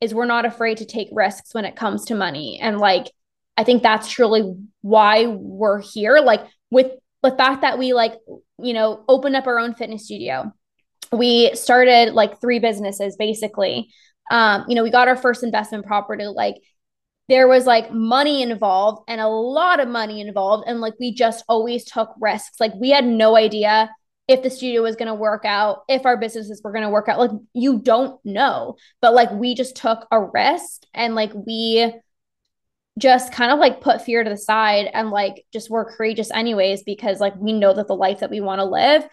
is 0.00 0.14
we're 0.14 0.24
not 0.24 0.44
afraid 0.44 0.78
to 0.78 0.84
take 0.84 1.08
risks 1.12 1.54
when 1.54 1.64
it 1.64 1.76
comes 1.76 2.04
to 2.04 2.14
money 2.14 2.60
and 2.60 2.78
like 2.78 3.10
I 3.56 3.64
think 3.64 3.82
that's 3.82 4.10
truly 4.10 4.54
why 4.80 5.26
we're 5.26 5.80
here. 5.80 6.18
Like 6.18 6.46
with 6.70 6.92
the 7.22 7.30
fact 7.30 7.62
that 7.62 7.78
we 7.78 7.92
like, 7.92 8.14
you 8.62 8.72
know, 8.72 9.04
opened 9.08 9.36
up 9.36 9.46
our 9.46 9.58
own 9.58 9.74
fitness 9.74 10.04
studio. 10.04 10.52
We 11.12 11.54
started 11.54 12.14
like 12.14 12.40
three 12.40 12.58
businesses 12.58 13.16
basically. 13.16 13.90
Um, 14.30 14.64
you 14.68 14.74
know, 14.74 14.82
we 14.82 14.90
got 14.90 15.08
our 15.08 15.16
first 15.16 15.42
investment 15.42 15.86
property. 15.86 16.24
Like 16.24 16.56
there 17.28 17.46
was 17.48 17.66
like 17.66 17.92
money 17.92 18.42
involved 18.42 19.02
and 19.08 19.20
a 19.20 19.28
lot 19.28 19.80
of 19.80 19.88
money 19.88 20.20
involved. 20.20 20.64
And 20.66 20.80
like 20.80 20.94
we 20.98 21.14
just 21.14 21.44
always 21.48 21.84
took 21.84 22.14
risks. 22.20 22.58
Like 22.58 22.74
we 22.74 22.90
had 22.90 23.04
no 23.04 23.36
idea 23.36 23.90
if 24.28 24.42
the 24.42 24.50
studio 24.50 24.82
was 24.82 24.96
going 24.96 25.08
to 25.08 25.14
work 25.14 25.44
out, 25.44 25.82
if 25.88 26.06
our 26.06 26.16
businesses 26.16 26.60
were 26.64 26.72
going 26.72 26.84
to 26.84 26.90
work 26.90 27.08
out. 27.08 27.18
Like 27.18 27.30
you 27.52 27.80
don't 27.80 28.18
know. 28.24 28.76
But 29.00 29.14
like 29.14 29.30
we 29.30 29.54
just 29.54 29.76
took 29.76 30.06
a 30.10 30.20
risk 30.20 30.82
and 30.94 31.14
like 31.14 31.32
we 31.34 31.92
just 32.98 33.32
kind 33.32 33.50
of 33.50 33.58
like 33.58 33.80
put 33.80 34.02
fear 34.02 34.22
to 34.22 34.30
the 34.30 34.36
side 34.36 34.88
and 34.92 35.10
like 35.10 35.44
just 35.52 35.70
work 35.70 35.96
courageous 35.96 36.30
anyways 36.30 36.82
because 36.82 37.20
like 37.20 37.34
we 37.36 37.52
know 37.52 37.72
that 37.72 37.88
the 37.88 37.96
life 37.96 38.20
that 38.20 38.30
we 38.30 38.40
want 38.40 38.58
to 38.58 38.64
live 38.64 39.04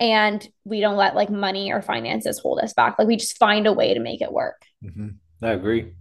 and 0.00 0.46
we 0.64 0.80
don't 0.80 0.96
let 0.96 1.14
like 1.14 1.30
money 1.30 1.72
or 1.72 1.82
finances 1.82 2.38
hold 2.38 2.60
us 2.60 2.72
back. 2.72 2.98
Like 2.98 3.08
we 3.08 3.16
just 3.16 3.38
find 3.38 3.66
a 3.66 3.72
way 3.72 3.94
to 3.94 4.00
make 4.00 4.20
it 4.20 4.32
work. 4.32 4.62
Mm-hmm. 4.84 5.08
i 5.42 5.50
agree. 5.50 5.92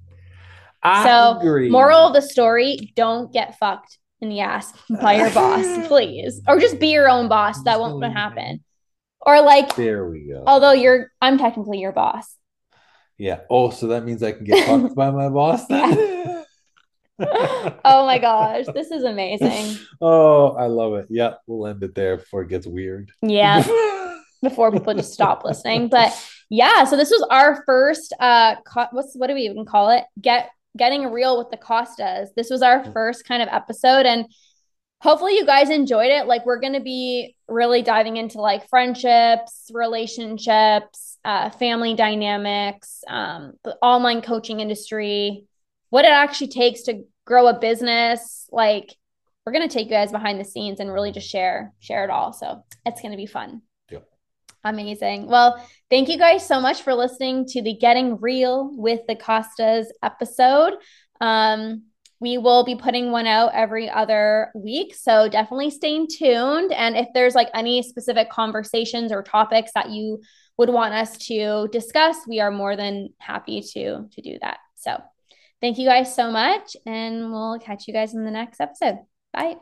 I 0.84 1.04
so 1.06 1.40
agree. 1.40 1.70
moral 1.70 2.08
of 2.08 2.14
the 2.14 2.22
story 2.22 2.94
don't 2.96 3.34
get 3.34 3.58
fucked 3.58 3.98
in 4.22 4.30
the 4.30 4.42
ass 4.42 4.72
by 5.02 5.16
your 5.16 5.32
boss 5.32 5.66
please. 5.88 6.42
Or 6.48 6.60
just 6.60 6.80
be 6.80 6.90
your 6.90 7.10
own 7.10 7.28
boss. 7.28 7.64
That 7.64 7.80
won't 7.80 8.04
happen. 8.04 8.64
Or 9.22 9.42
like 9.42 9.76
there 9.76 10.08
we 10.08 10.28
go. 10.28 10.44
although 10.46 10.74
you're 10.74 11.12
i'm 11.22 11.38
technically 11.38 11.80
your 11.80 11.92
boss. 11.92 12.36
Yeah. 13.18 13.42
Oh 13.50 13.72
so 13.72 13.88
that 13.88 14.06
means 14.06 14.22
i 14.24 14.32
can 14.32 14.44
get 14.44 14.68
fucked 14.68 14.96
by 14.96 15.10
my 15.12 15.30
boss 15.30 15.66
then 15.68 16.44
oh 17.20 18.06
my 18.06 18.20
gosh, 18.20 18.66
this 18.74 18.92
is 18.92 19.04
amazing. 19.04 19.78
Oh, 20.02 20.50
I 20.50 20.68
love 20.68 20.96
it. 20.96 21.08
Yeah, 21.10 21.36
we'll 21.48 21.68
end 21.68 21.82
it 21.82 21.96
there 21.96 22.18
before 22.18 22.42
it 22.42 22.50
gets 22.50 22.68
weird. 22.68 23.12
Yeah. 23.22 23.64
before 24.44 24.72
people 24.72 24.94
just 24.94 25.14
stop 25.14 25.44
listening. 25.46 25.88
But 25.88 26.14
yeah, 26.50 26.84
so 26.84 26.98
this 26.98 27.10
was 27.10 27.26
our 27.32 27.64
first 27.66 28.14
uh 28.20 28.56
co- 28.62 28.88
what's 28.92 29.16
what 29.16 29.28
do 29.28 29.34
we 29.34 29.44
even 29.44 29.66
call 29.66 29.90
it? 29.90 30.04
Get 30.20 30.50
getting 30.78 31.12
real 31.12 31.38
with 31.38 31.50
the 31.50 31.58
Costas. 31.58 32.30
This 32.36 32.50
was 32.50 32.62
our 32.62 32.84
first 32.92 33.26
kind 33.26 33.42
of 33.42 33.50
episode 33.52 34.06
and 34.06 34.26
hopefully 35.00 35.36
you 35.36 35.46
guys 35.46 35.70
enjoyed 35.70 36.12
it. 36.12 36.28
Like 36.28 36.46
we're 36.46 36.60
going 36.60 36.74
to 36.74 36.82
be 36.82 37.36
really 37.48 37.82
diving 37.82 38.18
into 38.18 38.42
like 38.42 38.68
friendships, 38.70 39.70
relationships, 39.74 41.18
uh, 41.24 41.50
family 41.52 41.96
dynamics, 41.96 43.04
um, 43.08 43.54
the 43.64 43.78
online 43.82 44.22
coaching 44.22 44.60
industry, 44.60 45.46
what 45.96 46.04
it 46.04 46.12
actually 46.12 46.50
takes 46.50 46.82
to 46.82 47.06
grow 47.24 47.48
a 47.48 47.58
business, 47.58 48.50
like 48.52 48.94
we're 49.46 49.54
going 49.54 49.66
to 49.66 49.74
take 49.74 49.86
you 49.86 49.94
guys 49.94 50.12
behind 50.12 50.38
the 50.38 50.44
scenes 50.44 50.82
and 50.82 50.92
really 50.92 51.14
just 51.14 51.30
share 51.30 51.72
share 51.80 52.04
it 52.04 52.10
all. 52.10 52.34
So 52.34 52.66
it's 52.86 53.02
going 53.02 53.14
to 53.14 53.18
be 53.18 53.26
fun. 53.26 53.62
Yep. 53.90 54.06
Amazing. 54.66 55.28
Well, 55.28 55.66
thank 55.90 56.10
you 56.10 56.18
guys 56.18 56.46
so 56.46 56.60
much 56.60 56.82
for 56.82 56.94
listening 56.94 57.46
to 57.46 57.62
the 57.62 57.78
Getting 57.78 58.20
Real 58.20 58.72
with 58.76 59.08
the 59.08 59.16
Costas 59.16 59.90
episode. 60.04 60.74
Um, 61.22 61.84
we 62.20 62.40
will 62.40 62.66
be 62.66 62.76
putting 62.76 63.12
one 63.12 63.26
out 63.26 63.52
every 63.54 63.90
other 63.90 64.52
week. 64.54 64.96
So 64.96 65.30
definitely 65.30 65.70
stay 65.70 66.06
tuned. 66.08 66.74
And 66.74 66.98
if 66.98 67.08
there's 67.14 67.36
like 67.36 67.52
any 67.54 67.82
specific 67.82 68.30
conversations 68.30 69.14
or 69.14 69.24
topics 69.24 69.72
that 69.76 69.92
you 69.92 70.22
would 70.58 70.70
want 70.70 70.94
us 70.94 71.18
to 71.28 71.70
discuss, 71.72 72.18
we 72.28 72.42
are 72.42 72.52
more 72.52 72.76
than 72.76 73.14
happy 73.18 73.62
to 73.62 74.10
to 74.12 74.22
do 74.22 74.38
that. 74.42 74.58
So 74.76 75.02
thank 75.62 75.78
you 75.78 75.88
guys 75.88 76.14
so 76.16 76.32
much. 76.32 76.76
And 76.86 77.32
we'll 77.32 77.60
catch 77.60 77.88
you 77.88 77.94
guys 77.94 78.14
in 78.14 78.26
the 78.26 78.32
next 78.32 78.60
episode. 78.62 79.00
Bye. 79.34 79.58